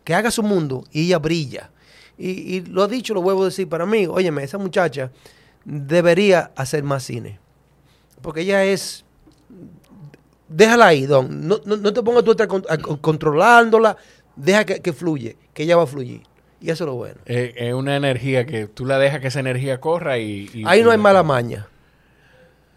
Que 0.04 0.14
haga 0.14 0.30
su 0.32 0.42
mundo 0.42 0.84
y 0.90 1.06
ella 1.06 1.18
brilla. 1.20 1.70
Y, 2.18 2.30
y 2.56 2.60
lo 2.62 2.86
dicho, 2.88 3.14
lo 3.14 3.22
vuelvo 3.22 3.42
a 3.42 3.46
decir 3.46 3.68
para 3.68 3.86
mí. 3.86 4.06
Óyeme, 4.06 4.42
esa 4.42 4.58
muchacha 4.58 5.12
debería 5.64 6.50
hacer 6.56 6.82
más 6.82 7.04
cine. 7.04 7.38
Porque 8.20 8.40
ella 8.40 8.64
es. 8.64 9.04
Déjala 10.48 10.88
ahí, 10.88 11.06
Don. 11.06 11.46
No, 11.46 11.60
no, 11.64 11.76
no 11.76 11.92
te 11.92 12.02
pongas 12.02 12.24
tú 12.24 12.30
a 12.30 12.34
estar 12.34 12.48
con- 12.48 12.64
a- 12.68 12.76
con- 12.78 12.96
controlándola. 12.96 13.96
Deja 14.34 14.64
que, 14.64 14.80
que 14.80 14.92
fluye, 14.92 15.36
que 15.54 15.62
ella 15.62 15.76
va 15.76 15.84
a 15.84 15.86
fluir. 15.86 16.22
Y 16.60 16.70
eso 16.70 16.84
es 16.84 16.86
lo 16.88 16.94
bueno. 16.94 17.16
Eh, 17.26 17.54
es 17.56 17.72
una 17.74 17.96
energía 17.96 18.44
que 18.46 18.66
tú 18.66 18.84
la 18.84 18.98
dejas 18.98 19.20
que 19.20 19.28
esa 19.28 19.40
energía 19.40 19.80
corra 19.80 20.18
y... 20.18 20.50
y- 20.52 20.64
Ahí 20.66 20.82
no 20.82 20.90
hay 20.90 20.98
mala 20.98 21.22
maña. 21.22 21.66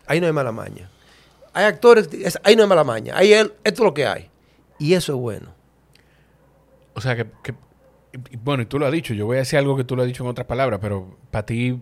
Ahí 0.07 0.21
no 0.21 0.27
hay 0.27 0.33
mala 0.33 0.51
maña. 0.51 0.89
Hay 1.53 1.65
actores, 1.65 2.09
es- 2.13 2.39
ahí 2.43 2.55
no 2.55 2.63
hay 2.63 2.69
mala 2.69 2.83
maña. 2.85 3.13
Ahí 3.17 3.33
el- 3.33 3.53
esto 3.63 3.81
es 3.83 3.85
lo 3.85 3.93
que 3.93 4.05
hay. 4.05 4.29
Y 4.79 4.93
eso 4.93 5.13
es 5.13 5.19
bueno. 5.19 5.53
O 6.93 7.01
sea, 7.01 7.15
que, 7.15 7.25
que- 7.43 7.51
y- 8.13 8.35
y 8.35 8.37
bueno, 8.37 8.63
y 8.63 8.65
tú 8.67 8.79
lo 8.79 8.85
has 8.85 8.91
dicho, 8.91 9.13
yo 9.13 9.25
voy 9.25 9.35
a 9.37 9.39
decir 9.39 9.59
algo 9.59 9.75
que 9.75 9.83
tú 9.83 9.95
lo 9.95 10.03
has 10.03 10.07
dicho 10.07 10.23
en 10.23 10.29
otras 10.29 10.47
palabras, 10.47 10.79
pero 10.81 11.17
para 11.31 11.45
ti 11.45 11.79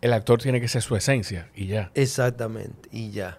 el 0.00 0.12
actor 0.12 0.40
tiene 0.40 0.60
que 0.60 0.68
ser 0.68 0.82
su 0.82 0.96
esencia 0.96 1.50
y 1.54 1.66
ya. 1.66 1.90
Exactamente. 1.94 2.88
Y 2.90 3.10
ya. 3.10 3.38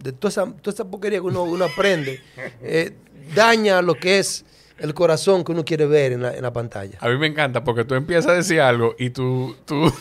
De 0.00 0.12
toda 0.12 0.30
esa, 0.30 0.44
toda 0.60 0.74
esa 0.74 0.84
porquería 0.84 1.18
que 1.20 1.26
uno, 1.26 1.44
uno 1.44 1.64
aprende, 1.66 2.20
eh, 2.60 2.92
daña 3.34 3.80
lo 3.82 3.94
que 3.94 4.18
es 4.18 4.44
el 4.78 4.92
corazón 4.94 5.44
que 5.44 5.52
uno 5.52 5.64
quiere 5.64 5.86
ver 5.86 6.12
en 6.12 6.22
la, 6.22 6.34
en 6.34 6.42
la 6.42 6.52
pantalla. 6.52 6.98
A 7.00 7.08
mí 7.08 7.16
me 7.16 7.26
encanta 7.28 7.62
porque 7.64 7.84
tú 7.84 7.94
empiezas 7.94 8.32
a 8.32 8.34
decir 8.34 8.60
algo 8.60 8.94
y 8.98 9.10
tú, 9.10 9.56
tú, 9.64 9.92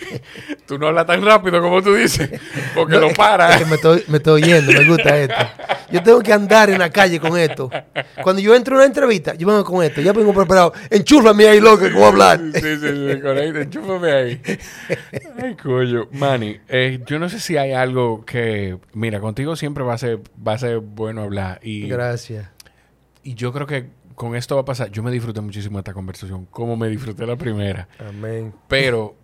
tú 0.66 0.78
no 0.78 0.88
hablas 0.88 1.06
tan 1.06 1.22
rápido 1.24 1.60
como 1.60 1.82
tú 1.82 1.94
dices, 1.94 2.30
porque 2.74 2.96
lo 2.96 3.08
Es 3.08 3.16
paras. 3.16 3.58
que 3.58 3.66
me 3.66 3.74
estoy, 3.76 4.04
me 4.08 4.16
estoy 4.18 4.42
oyendo, 4.42 4.72
me 4.72 4.84
gusta 4.88 5.18
esto. 5.18 5.34
Yo 5.90 6.02
tengo 6.02 6.20
que 6.22 6.32
andar 6.32 6.70
en 6.70 6.78
la 6.78 6.90
calle 6.90 7.20
con 7.20 7.38
esto. 7.38 7.70
Cuando 8.22 8.40
yo 8.40 8.54
entro 8.54 8.74
a 8.74 8.78
una 8.78 8.86
entrevista, 8.86 9.34
yo 9.34 9.46
vengo 9.46 9.64
con 9.64 9.84
esto. 9.84 10.00
Ya 10.00 10.12
vengo 10.12 10.32
preparado. 10.32 10.72
Enchúfame 10.90 11.46
ahí, 11.46 11.60
loco, 11.60 11.84
que 11.84 11.90
voy 11.92 12.02
a 12.04 12.08
hablar. 12.08 12.40
Sí, 12.54 12.60
sí, 12.62 12.78
sí, 12.80 13.20
correcto. 13.20 13.60
Enchúfame 13.60 14.10
ahí. 14.12 14.40
Ay, 15.40 15.54
coño. 15.62 16.08
Manny, 16.12 16.58
eh, 16.68 17.00
yo 17.06 17.18
no 17.18 17.28
sé 17.28 17.38
si 17.38 17.56
hay 17.56 17.72
algo 17.72 18.24
que... 18.24 18.78
Mira, 18.94 19.20
contigo 19.20 19.54
siempre 19.54 19.84
va 19.84 19.94
a 19.94 19.98
ser, 19.98 20.18
va 20.46 20.54
a 20.54 20.58
ser 20.58 20.78
bueno 20.78 21.22
hablar. 21.22 21.60
Y, 21.62 21.86
Gracias. 21.88 22.48
y 23.22 23.34
yo 23.34 23.52
creo 23.52 23.66
que 23.66 23.86
con 24.14 24.36
esto 24.36 24.54
va 24.54 24.62
a 24.62 24.64
pasar. 24.64 24.90
Yo 24.90 25.02
me 25.02 25.10
disfruté 25.10 25.40
muchísimo 25.40 25.78
esta 25.78 25.92
conversación, 25.92 26.46
como 26.46 26.76
me 26.76 26.88
disfruté 26.88 27.26
la 27.26 27.36
primera. 27.36 27.88
Amén. 27.98 28.52
Pero 28.68 29.14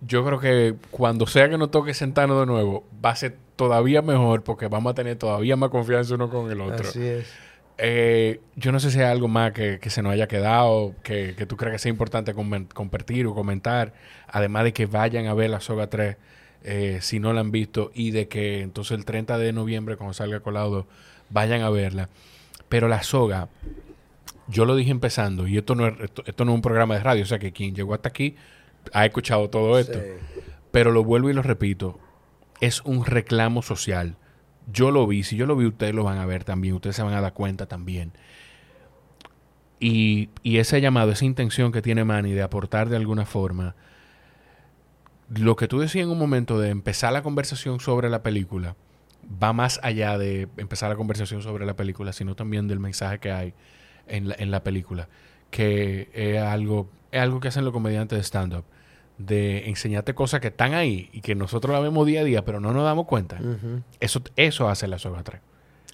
yo 0.00 0.24
creo 0.24 0.40
que 0.40 0.74
cuando 0.90 1.26
sea 1.26 1.48
que 1.48 1.58
nos 1.58 1.70
toque 1.70 1.94
sentarnos 1.94 2.40
de 2.40 2.46
nuevo, 2.46 2.84
va 3.04 3.10
a 3.10 3.16
ser 3.16 3.36
todavía 3.56 4.02
mejor 4.02 4.42
porque 4.42 4.68
vamos 4.68 4.90
a 4.92 4.94
tener 4.94 5.16
todavía 5.16 5.56
más 5.56 5.70
confianza 5.70 6.14
uno 6.14 6.28
con 6.28 6.50
el 6.50 6.60
otro. 6.60 6.88
Así 6.88 7.04
es. 7.04 7.32
Eh, 7.78 8.40
yo 8.54 8.70
no 8.70 8.80
sé 8.80 8.90
si 8.90 8.98
hay 8.98 9.06
algo 9.06 9.28
más 9.28 9.52
que, 9.52 9.78
que 9.80 9.90
se 9.90 10.02
nos 10.02 10.12
haya 10.12 10.28
quedado, 10.28 10.94
que, 11.02 11.34
que 11.36 11.46
tú 11.46 11.56
creas 11.56 11.72
que 11.72 11.78
sea 11.78 11.90
importante 11.90 12.34
compartir 12.34 13.26
o 13.26 13.34
comentar, 13.34 13.92
además 14.28 14.64
de 14.64 14.72
que 14.72 14.86
vayan 14.86 15.26
a 15.26 15.34
ver 15.34 15.50
la 15.50 15.60
Soga 15.60 15.88
3 15.88 16.16
eh, 16.64 16.98
si 17.00 17.18
no 17.18 17.32
la 17.32 17.40
han 17.40 17.50
visto 17.50 17.90
y 17.92 18.12
de 18.12 18.28
que 18.28 18.60
entonces 18.60 18.96
el 18.96 19.04
30 19.04 19.36
de 19.36 19.52
noviembre 19.52 19.96
cuando 19.96 20.14
salga 20.14 20.40
Colado 20.40 20.86
vayan 21.30 21.62
a 21.62 21.70
verla. 21.70 22.08
Pero 22.68 22.88
la 22.88 23.02
Soga, 23.02 23.48
yo 24.48 24.64
lo 24.64 24.76
dije 24.76 24.90
empezando 24.90 25.46
y 25.46 25.58
esto 25.58 25.74
no 25.74 25.86
es, 25.86 25.94
esto, 26.00 26.22
esto 26.26 26.44
no 26.44 26.52
es 26.52 26.56
un 26.56 26.62
programa 26.62 26.94
de 26.94 27.00
radio, 27.02 27.22
o 27.22 27.26
sea 27.26 27.38
que 27.38 27.52
quien 27.52 27.74
llegó 27.74 27.94
hasta 27.94 28.08
aquí 28.08 28.36
ha 28.92 29.04
escuchado 29.06 29.50
todo 29.50 29.78
esto. 29.78 29.98
Sí. 29.98 30.42
Pero 30.70 30.90
lo 30.90 31.04
vuelvo 31.04 31.30
y 31.30 31.34
lo 31.34 31.42
repito, 31.42 31.98
es 32.60 32.80
un 32.82 33.04
reclamo 33.04 33.62
social. 33.62 34.16
Yo 34.72 34.90
lo 34.90 35.06
vi, 35.06 35.22
si 35.22 35.36
yo 35.36 35.46
lo 35.46 35.56
vi, 35.56 35.66
ustedes 35.66 35.94
lo 35.94 36.04
van 36.04 36.18
a 36.18 36.26
ver 36.26 36.44
también, 36.44 36.74
ustedes 36.74 36.96
se 36.96 37.02
van 37.02 37.14
a 37.14 37.20
dar 37.20 37.32
cuenta 37.34 37.66
también. 37.66 38.12
Y, 39.80 40.30
y 40.42 40.58
ese 40.58 40.80
llamado, 40.80 41.10
esa 41.10 41.24
intención 41.24 41.72
que 41.72 41.82
tiene 41.82 42.04
Manny 42.04 42.32
de 42.32 42.42
aportar 42.42 42.88
de 42.88 42.96
alguna 42.96 43.26
forma, 43.26 43.74
lo 45.28 45.56
que 45.56 45.66
tú 45.66 45.80
decías 45.80 46.04
en 46.04 46.10
un 46.10 46.18
momento 46.18 46.60
de 46.60 46.70
empezar 46.70 47.12
la 47.12 47.22
conversación 47.22 47.80
sobre 47.80 48.08
la 48.08 48.22
película, 48.22 48.76
va 49.42 49.52
más 49.52 49.80
allá 49.82 50.18
de 50.18 50.48
empezar 50.56 50.90
la 50.90 50.96
conversación 50.96 51.42
sobre 51.42 51.66
la 51.66 51.74
película, 51.74 52.12
sino 52.12 52.36
también 52.36 52.68
del 52.68 52.80
mensaje 52.80 53.18
que 53.18 53.32
hay 53.32 53.54
en 54.12 54.28
la, 54.28 54.36
en 54.38 54.50
la 54.50 54.62
película, 54.62 55.08
que 55.50 56.10
es 56.12 56.40
algo, 56.40 56.88
es 57.10 57.20
algo 57.20 57.40
que 57.40 57.48
hacen 57.48 57.64
los 57.64 57.72
comediantes 57.72 58.18
de 58.18 58.22
stand-up, 58.22 58.64
de 59.18 59.68
enseñarte 59.68 60.14
cosas 60.14 60.40
que 60.40 60.48
están 60.48 60.74
ahí 60.74 61.10
y 61.12 61.20
que 61.20 61.34
nosotros 61.34 61.72
la 61.72 61.80
vemos 61.80 62.06
día 62.06 62.20
a 62.20 62.24
día, 62.24 62.44
pero 62.44 62.60
no 62.60 62.72
nos 62.72 62.84
damos 62.84 63.06
cuenta. 63.06 63.40
Eso, 64.00 64.22
eso 64.36 64.68
hace 64.68 64.86
la 64.86 64.98
soga 64.98 65.22
3. 65.22 65.40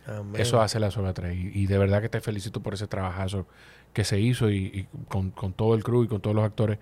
Amén. 0.06 0.40
Eso 0.40 0.60
hace 0.60 0.80
la 0.80 0.90
soga 0.90 1.12
3. 1.14 1.36
Y, 1.36 1.62
y 1.62 1.66
de 1.66 1.78
verdad 1.78 2.00
que 2.00 2.08
te 2.08 2.20
felicito 2.20 2.62
por 2.62 2.74
ese 2.74 2.86
trabajazo 2.86 3.46
que 3.92 4.04
se 4.04 4.20
hizo 4.20 4.50
y, 4.50 4.56
y 4.56 4.88
con, 5.08 5.30
con 5.30 5.52
todo 5.52 5.74
el 5.74 5.82
crew 5.82 6.04
y 6.04 6.08
con 6.08 6.20
todos 6.20 6.36
los 6.36 6.44
actores, 6.44 6.78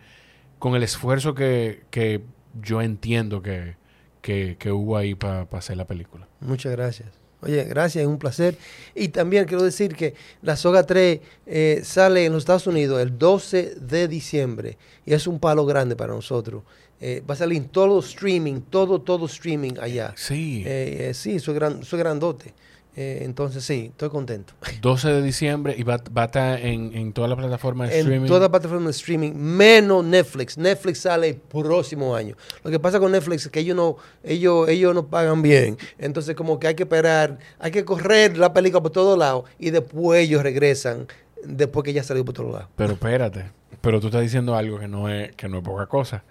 con 0.59 0.75
el 0.75 0.83
esfuerzo 0.83 1.35
que, 1.35 1.85
que 1.91 2.23
yo 2.63 2.83
entiendo 2.83 3.43
que, 3.43 3.77
que, 4.23 4.57
que 4.59 4.73
hubo 4.73 4.97
ahí 4.97 5.15
para 5.15 5.47
hacer 5.53 5.77
la 5.77 5.87
película. 5.87 6.29
Muchas 6.41 6.73
gracias. 6.73 7.09
Oye, 7.47 7.65
gracias, 7.65 8.03
es 8.03 8.09
un 8.09 8.19
placer. 8.19 8.57
Y 8.95 9.09
también 9.09 9.45
quiero 9.45 9.63
decir 9.63 9.95
que 9.95 10.15
la 10.43 10.57
Soga 10.57 10.85
3 10.85 11.21
eh, 11.47 11.81
sale 11.85 12.25
en 12.25 12.33
los 12.33 12.43
Estados 12.43 12.67
Unidos 12.67 13.01
el 13.01 13.17
12 13.17 13.77
de 13.81 14.09
diciembre 14.09 14.77
y 15.05 15.15
es 15.15 15.27
un 15.29 15.39
palo 15.39 15.65
grande 15.65 15.95
para 15.95 16.13
nosotros. 16.13 16.65
Eh, 17.01 17.23
va 17.29 17.35
a 17.35 17.37
salir 17.37 17.69
todo 17.69 18.01
streaming, 18.01 18.63
todo, 18.71 19.01
todo 19.01 19.27
streaming 19.27 19.75
allá. 19.81 20.15
Sí. 20.17 20.65
Eh, 20.67 21.09
eh, 21.11 21.15
sí, 21.15 21.39
soy, 21.39 21.55
gran, 21.55 21.85
soy 21.85 21.99
grandote. 21.99 22.55
Eh, 22.99 23.21
entonces 23.25 23.63
sí, 23.63 23.89
estoy 23.93 24.09
contento. 24.09 24.55
12 24.81 25.09
de 25.13 25.23
diciembre 25.23 25.75
y 25.77 25.83
va, 25.83 25.99
va 26.17 26.23
a 26.23 26.25
estar 26.27 26.59
en, 26.61 26.95
en 26.97 27.13
todas 27.13 27.29
las 27.29 27.39
plataformas 27.39 27.91
de 27.91 27.97
En 27.97 28.07
streaming. 28.07 28.27
toda 28.27 28.51
plataforma 28.51 28.87
de 28.87 28.91
streaming, 28.93 29.33
menos 29.35 30.03
Netflix. 30.03 30.57
Netflix 30.57 31.01
sale 31.01 31.29
el 31.29 31.37
próximo 31.37 32.17
año. 32.17 32.37
Lo 32.65 32.71
que 32.71 32.81
pasa 32.81 32.99
con 32.99 33.13
Netflix 33.13 33.45
es 33.45 33.53
que 33.53 33.61
ellos 33.61 33.77
no, 33.77 33.97
ellos, 34.25 34.69
ellos 34.71 34.95
no 34.95 35.07
pagan 35.09 35.43
bien. 35.43 35.77
Entonces, 35.99 36.35
como 36.35 36.59
que 36.59 36.69
hay 36.69 36.75
que 36.75 36.85
esperar, 36.85 37.39
hay 37.59 37.71
que 37.71 37.85
correr 37.85 38.39
la 38.39 38.55
película 38.55 38.83
por 38.83 38.93
todos 38.93 39.19
lados 39.19 39.45
y 39.59 39.71
después 39.71 40.21
ellos 40.23 40.43
regresan 40.43 41.07
después 41.45 41.85
que 41.85 41.93
ya 41.93 42.03
salió 42.03 42.25
por 42.25 42.33
otro 42.33 42.51
lado. 42.51 42.69
Pero 42.77 42.95
espérate. 42.95 43.51
Pero 43.83 44.01
tú 44.01 44.07
estás 44.07 44.23
diciendo 44.23 44.57
algo 44.57 44.79
que 44.79 44.89
no 44.89 45.11
es, 45.11 45.37
que 45.37 45.49
no 45.51 45.59
es 45.59 45.65
poca 45.65 45.85
cosa. 45.87 46.25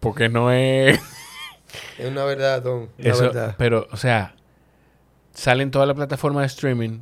Porque 0.00 0.28
no 0.28 0.50
es. 0.50 0.98
Es 1.98 2.08
una 2.10 2.24
verdad, 2.24 2.60
Don. 2.62 2.88
Una 2.98 3.08
Eso, 3.10 3.22
verdad. 3.22 3.54
pero, 3.56 3.86
o 3.92 3.96
sea, 3.96 4.34
salen 5.36 5.70
todas 5.70 5.86
las 5.86 5.94
plataformas 5.96 6.42
de 6.42 6.46
streaming 6.46 6.98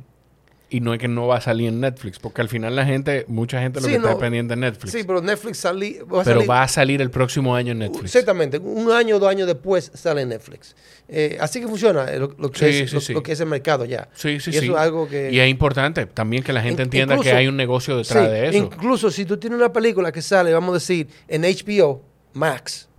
y 0.67 0.79
no 0.81 0.93
es 0.95 0.99
que 0.99 1.07
no 1.07 1.27
va 1.27 1.37
a 1.37 1.41
salir 1.41 1.69
en 1.69 1.79
Netflix, 1.79 2.17
porque 2.19 2.41
al 2.41 2.49
final 2.49 2.75
la 2.75 2.85
gente, 2.85 3.23
mucha 3.29 3.61
gente 3.61 3.79
lo 3.79 3.85
Sí, 3.85 3.91
que 3.93 3.97
está 3.97 4.17
pendiente 4.17 4.55
en 4.55 4.61
Netflix. 4.61 4.91
Sí, 4.91 5.03
pero 5.05 5.21
Netflix 5.21 5.59
salí, 5.59 5.99
va 5.99 6.21
a 6.21 6.23
pero 6.23 6.39
salir- 6.41 6.49
va 6.49 6.63
a 6.63 6.67
salir 6.67 7.01
el 7.01 7.11
próximo 7.11 7.55
año 7.55 7.71
en 7.71 7.79
Netflix. 7.79 8.05
Exactamente, 8.15 8.57
un 8.57 8.91
año 8.91 9.15
o 9.17 9.19
dos 9.19 9.29
años 9.29 9.45
después 9.47 9.91
sale 9.93 10.23
en 10.23 10.29
Netflix. 10.29 10.75
Eh, 11.07 11.37
así 11.39 11.61
que 11.61 11.67
funciona 11.67 12.11
eh, 12.11 12.17
lo, 12.19 12.35
lo 12.39 12.51
que 12.51 12.59
Sí, 12.59 12.65
es, 12.79 12.89
sí, 12.89 12.95
lo, 12.95 13.01
sí. 13.01 13.13
lo 13.13 13.21
que 13.23 13.33
es 13.33 13.39
el 13.39 13.45
mercado 13.45 13.85
ya. 13.85 14.09
Sí, 14.15 14.39
sí, 14.39 14.49
y 14.51 14.57
eso 14.57 14.71
es 14.73 14.77
algo 14.77 15.07
que... 15.07 15.31
Y 15.31 15.39
es 15.39 15.47
importante 15.49 16.07
también 16.07 16.41
que 16.43 16.51
la 16.51 16.61
gente 16.63 16.81
In- 16.81 16.87
entienda 16.87 17.19
que 17.19 17.31
hay 17.31 17.47
un 17.47 17.55
negocio 17.55 17.95
detrás 17.97 18.29
de 18.29 18.47
eso. 18.49 18.57
Incluso 18.57 19.11
si 19.11 19.23
tú 19.23 19.37
tienes 19.37 19.57
una 19.59 19.71
película 19.71 20.11
que 20.11 20.23
sale, 20.23 20.51
vamos 20.51 20.71
a 20.71 20.73
decir, 20.73 21.07
en 21.27 21.43
HBO 21.43 22.01
Max. 22.33 22.89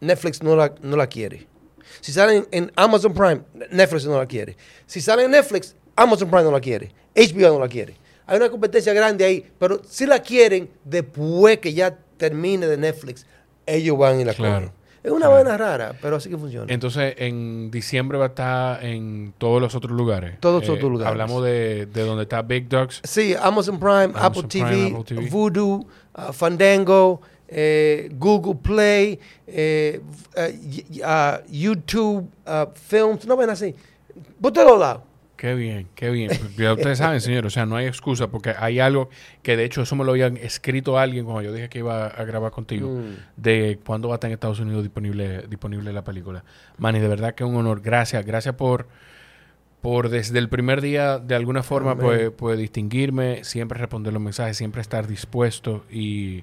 Netflix 0.00 0.42
no 0.42 0.56
la, 0.56 0.74
no 0.82 0.96
la 0.96 1.06
quiere. 1.06 1.46
Si 2.00 2.12
sale 2.12 2.36
en, 2.36 2.46
en 2.50 2.72
Amazon 2.76 3.12
Prime, 3.14 3.40
Netflix 3.70 4.06
no 4.06 4.18
la 4.18 4.26
quiere. 4.26 4.56
Si 4.86 5.00
sale 5.00 5.24
en 5.24 5.30
Netflix, 5.30 5.74
Amazon 5.96 6.28
Prime 6.28 6.44
no 6.44 6.50
la 6.52 6.60
quiere. 6.60 6.92
HBO 7.14 7.54
no 7.54 7.58
la 7.60 7.68
quiere. 7.68 7.96
Hay 8.26 8.36
una 8.38 8.48
competencia 8.50 8.92
grande 8.94 9.24
ahí, 9.24 9.44
pero 9.58 9.80
si 9.88 10.06
la 10.06 10.20
quieren, 10.20 10.70
después 10.84 11.58
que 11.58 11.74
ya 11.74 11.96
termine 12.16 12.66
de 12.66 12.76
Netflix, 12.76 13.26
ellos 13.66 13.98
van 13.98 14.20
y 14.20 14.24
la 14.24 14.34
Claro. 14.34 14.72
Es 15.02 15.10
una 15.10 15.26
Claro. 15.26 15.34
vaina 15.34 15.58
rara, 15.58 15.94
pero 16.00 16.16
así 16.16 16.30
que 16.30 16.38
funciona. 16.38 16.72
Entonces, 16.72 17.14
en 17.18 17.70
diciembre 17.70 18.16
va 18.16 18.24
a 18.24 18.28
estar 18.28 18.82
en 18.82 19.34
todos 19.36 19.60
los 19.60 19.74
otros 19.74 19.92
lugares. 19.92 20.40
Todos 20.40 20.62
los 20.62 20.70
otros 20.70 20.90
lugares. 20.90 21.10
Hablamos 21.10 21.44
de, 21.44 21.84
de 21.84 22.02
donde 22.06 22.22
está 22.22 22.40
Big 22.40 22.70
Dogs. 22.70 23.02
Sí, 23.04 23.34
Amazon 23.38 23.78
Prime, 23.78 24.04
Amazon 24.14 24.24
Apple, 24.24 24.42
Prime, 24.48 24.66
TV, 24.70 24.86
Apple 24.86 25.04
TV. 25.04 25.28
Voodoo, 25.28 25.86
uh, 26.16 26.32
Fandango, 26.32 27.20
eh, 27.56 28.10
Google 28.18 28.56
Play, 28.60 29.18
eh, 29.46 30.00
uh, 30.36 31.02
uh, 31.04 31.50
YouTube, 31.50 32.28
uh, 32.46 32.66
Films, 32.74 33.26
no 33.26 33.36
ven 33.36 33.50
así. 33.50 33.74
Por 34.40 34.52
todos 34.52 34.78
lados. 34.78 35.02
Qué 35.36 35.54
bien, 35.54 35.88
qué 35.94 36.10
bien. 36.10 36.30
Ya 36.56 36.72
ustedes 36.72 36.98
saben, 36.98 37.20
señor, 37.20 37.44
o 37.44 37.50
sea, 37.50 37.66
no 37.66 37.76
hay 37.76 37.86
excusa 37.86 38.28
porque 38.28 38.54
hay 38.58 38.80
algo 38.80 39.10
que 39.42 39.56
de 39.56 39.64
hecho 39.64 39.82
eso 39.82 39.94
me 39.94 40.04
lo 40.04 40.12
habían 40.12 40.36
escrito 40.38 40.96
alguien 40.98 41.24
cuando 41.24 41.42
yo 41.42 41.52
dije 41.52 41.68
que 41.68 41.80
iba 41.80 42.06
a 42.06 42.24
grabar 42.24 42.50
contigo, 42.52 42.88
Mm. 42.88 43.16
de 43.36 43.78
cuándo 43.84 44.08
va 44.08 44.14
a 44.14 44.16
estar 44.16 44.30
en 44.30 44.34
Estados 44.34 44.60
Unidos 44.60 44.82
disponible, 44.82 45.42
disponible 45.48 45.92
la 45.92 46.02
película. 46.02 46.44
Manny, 46.78 46.98
de 47.00 47.08
verdad 47.08 47.34
que 47.34 47.44
es 47.44 47.50
un 47.50 47.56
honor. 47.56 47.82
Gracias, 47.82 48.24
gracias 48.24 48.54
por, 48.54 48.86
por 49.82 50.08
desde 50.08 50.38
el 50.38 50.48
primer 50.48 50.80
día 50.80 51.18
de 51.18 51.34
alguna 51.34 51.62
forma 51.62 51.96
pues, 51.98 52.30
pues 52.30 52.56
distinguirme, 52.58 53.44
siempre 53.44 53.78
responder 53.78 54.12
los 54.14 54.22
mensajes, 54.22 54.56
siempre 54.56 54.80
estar 54.80 55.06
dispuesto 55.06 55.84
y 55.90 56.42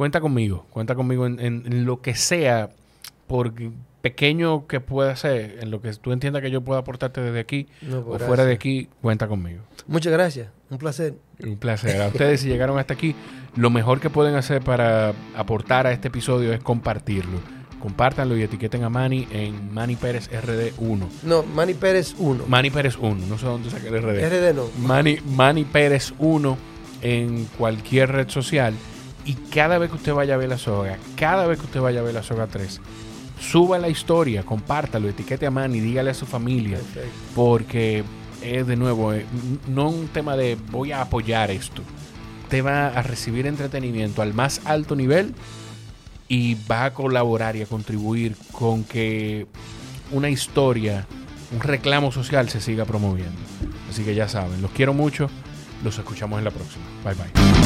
cuenta 0.00 0.22
conmigo, 0.22 0.64
cuenta 0.70 0.94
conmigo 0.94 1.26
en, 1.26 1.38
en- 1.40 1.62
en 1.66 1.84
lo 1.84 2.00
que 2.00 2.14
sea, 2.14 2.70
por 3.26 3.52
pequeño 4.00 4.66
que 4.66 4.80
pueda 4.80 5.14
ser, 5.14 5.58
en 5.60 5.70
lo 5.70 5.82
que 5.82 5.92
tú 5.92 6.12
entiendas 6.12 6.40
que 6.40 6.50
yo 6.50 6.62
pueda 6.62 6.80
aportarte 6.80 7.20
desde 7.20 7.38
aquí 7.38 7.66
No, 7.82 7.98
o 7.98 8.18
fuera 8.18 8.46
de 8.46 8.54
aquí, 8.54 8.88
cuenta 9.02 9.28
conmigo. 9.28 9.60
Muchas 9.86 10.10
gracias. 10.10 10.48
Un 10.70 10.78
placer. 10.78 11.12
Un 11.44 11.58
placer. 11.58 12.00
A 12.00 12.08
ustedes, 12.08 12.40
si 12.40 12.48
llegaron 12.48 12.78
hasta 12.78 12.94
aquí, 12.94 13.14
lo 13.56 13.68
mejor 13.68 14.00
que 14.00 14.08
pueden 14.08 14.36
hacer 14.36 14.62
para 14.62 15.12
aportar 15.36 15.86
a 15.86 15.92
este 15.92 16.08
episodio 16.08 16.54
es 16.54 16.62
compartirlo. 16.62 17.38
Compártanlo 17.78 18.38
y 18.38 18.42
etiqueten 18.42 18.84
a 18.84 18.88
Manny 18.88 19.28
en 19.30 19.74
Manny 19.74 19.96
Pérez 19.96 20.30
RD1. 20.30 21.06
No, 21.24 21.42
Manny 21.42 21.74
Pérez 21.74 22.14
1. 22.18 22.44
Manny 22.48 22.70
Pérez 22.70 22.96
1, 22.96 23.26
no 23.26 23.36
sé 23.36 23.44
dónde 23.44 23.68
saqué 23.68 23.88
el 23.88 24.00
RD. 24.02 24.18
RD 24.28 24.54
no. 24.56 24.64
Manny, 24.78 25.18
Manny 25.26 25.64
Pérez 25.64 26.14
1 26.18 26.56
en 27.02 27.44
cualquier 27.58 28.12
red 28.12 28.28
social. 28.30 28.72
Y 29.24 29.34
cada 29.34 29.78
vez 29.78 29.90
que 29.90 29.96
usted 29.96 30.14
vaya 30.14 30.34
a 30.34 30.36
ver 30.38 30.48
la 30.48 30.58
soga, 30.58 30.98
cada 31.16 31.46
vez 31.46 31.58
que 31.58 31.66
usted 31.66 31.80
vaya 31.80 32.00
a 32.00 32.02
ver 32.02 32.14
la 32.14 32.22
soga 32.22 32.46
3, 32.46 32.80
suba 33.40 33.78
la 33.78 33.88
historia, 33.88 34.42
compártalo, 34.42 35.08
etiquete 35.08 35.46
a 35.46 35.50
Manny, 35.50 35.80
dígale 35.80 36.10
a 36.10 36.14
su 36.14 36.26
familia. 36.26 36.78
Perfecto. 36.78 37.10
Porque 37.34 38.04
es 38.42 38.66
de 38.66 38.76
nuevo, 38.76 39.12
eh, 39.12 39.26
no 39.68 39.90
un 39.90 40.08
tema 40.08 40.36
de 40.36 40.56
voy 40.70 40.92
a 40.92 41.02
apoyar 41.02 41.50
esto. 41.50 41.82
Te 42.48 42.62
va 42.62 42.88
a 42.88 43.02
recibir 43.02 43.46
entretenimiento 43.46 44.22
al 44.22 44.34
más 44.34 44.60
alto 44.64 44.96
nivel 44.96 45.34
y 46.28 46.56
va 46.70 46.86
a 46.86 46.94
colaborar 46.94 47.56
y 47.56 47.62
a 47.62 47.66
contribuir 47.66 48.36
con 48.52 48.84
que 48.84 49.46
una 50.10 50.30
historia, 50.30 51.06
un 51.52 51.60
reclamo 51.60 52.12
social 52.12 52.48
se 52.48 52.60
siga 52.60 52.84
promoviendo. 52.84 53.38
Así 53.88 54.04
que 54.04 54.14
ya 54.14 54.28
saben, 54.28 54.62
los 54.62 54.70
quiero 54.70 54.94
mucho, 54.94 55.28
los 55.84 55.98
escuchamos 55.98 56.38
en 56.38 56.44
la 56.44 56.50
próxima. 56.50 56.84
Bye 57.04 57.14
bye. 57.14 57.59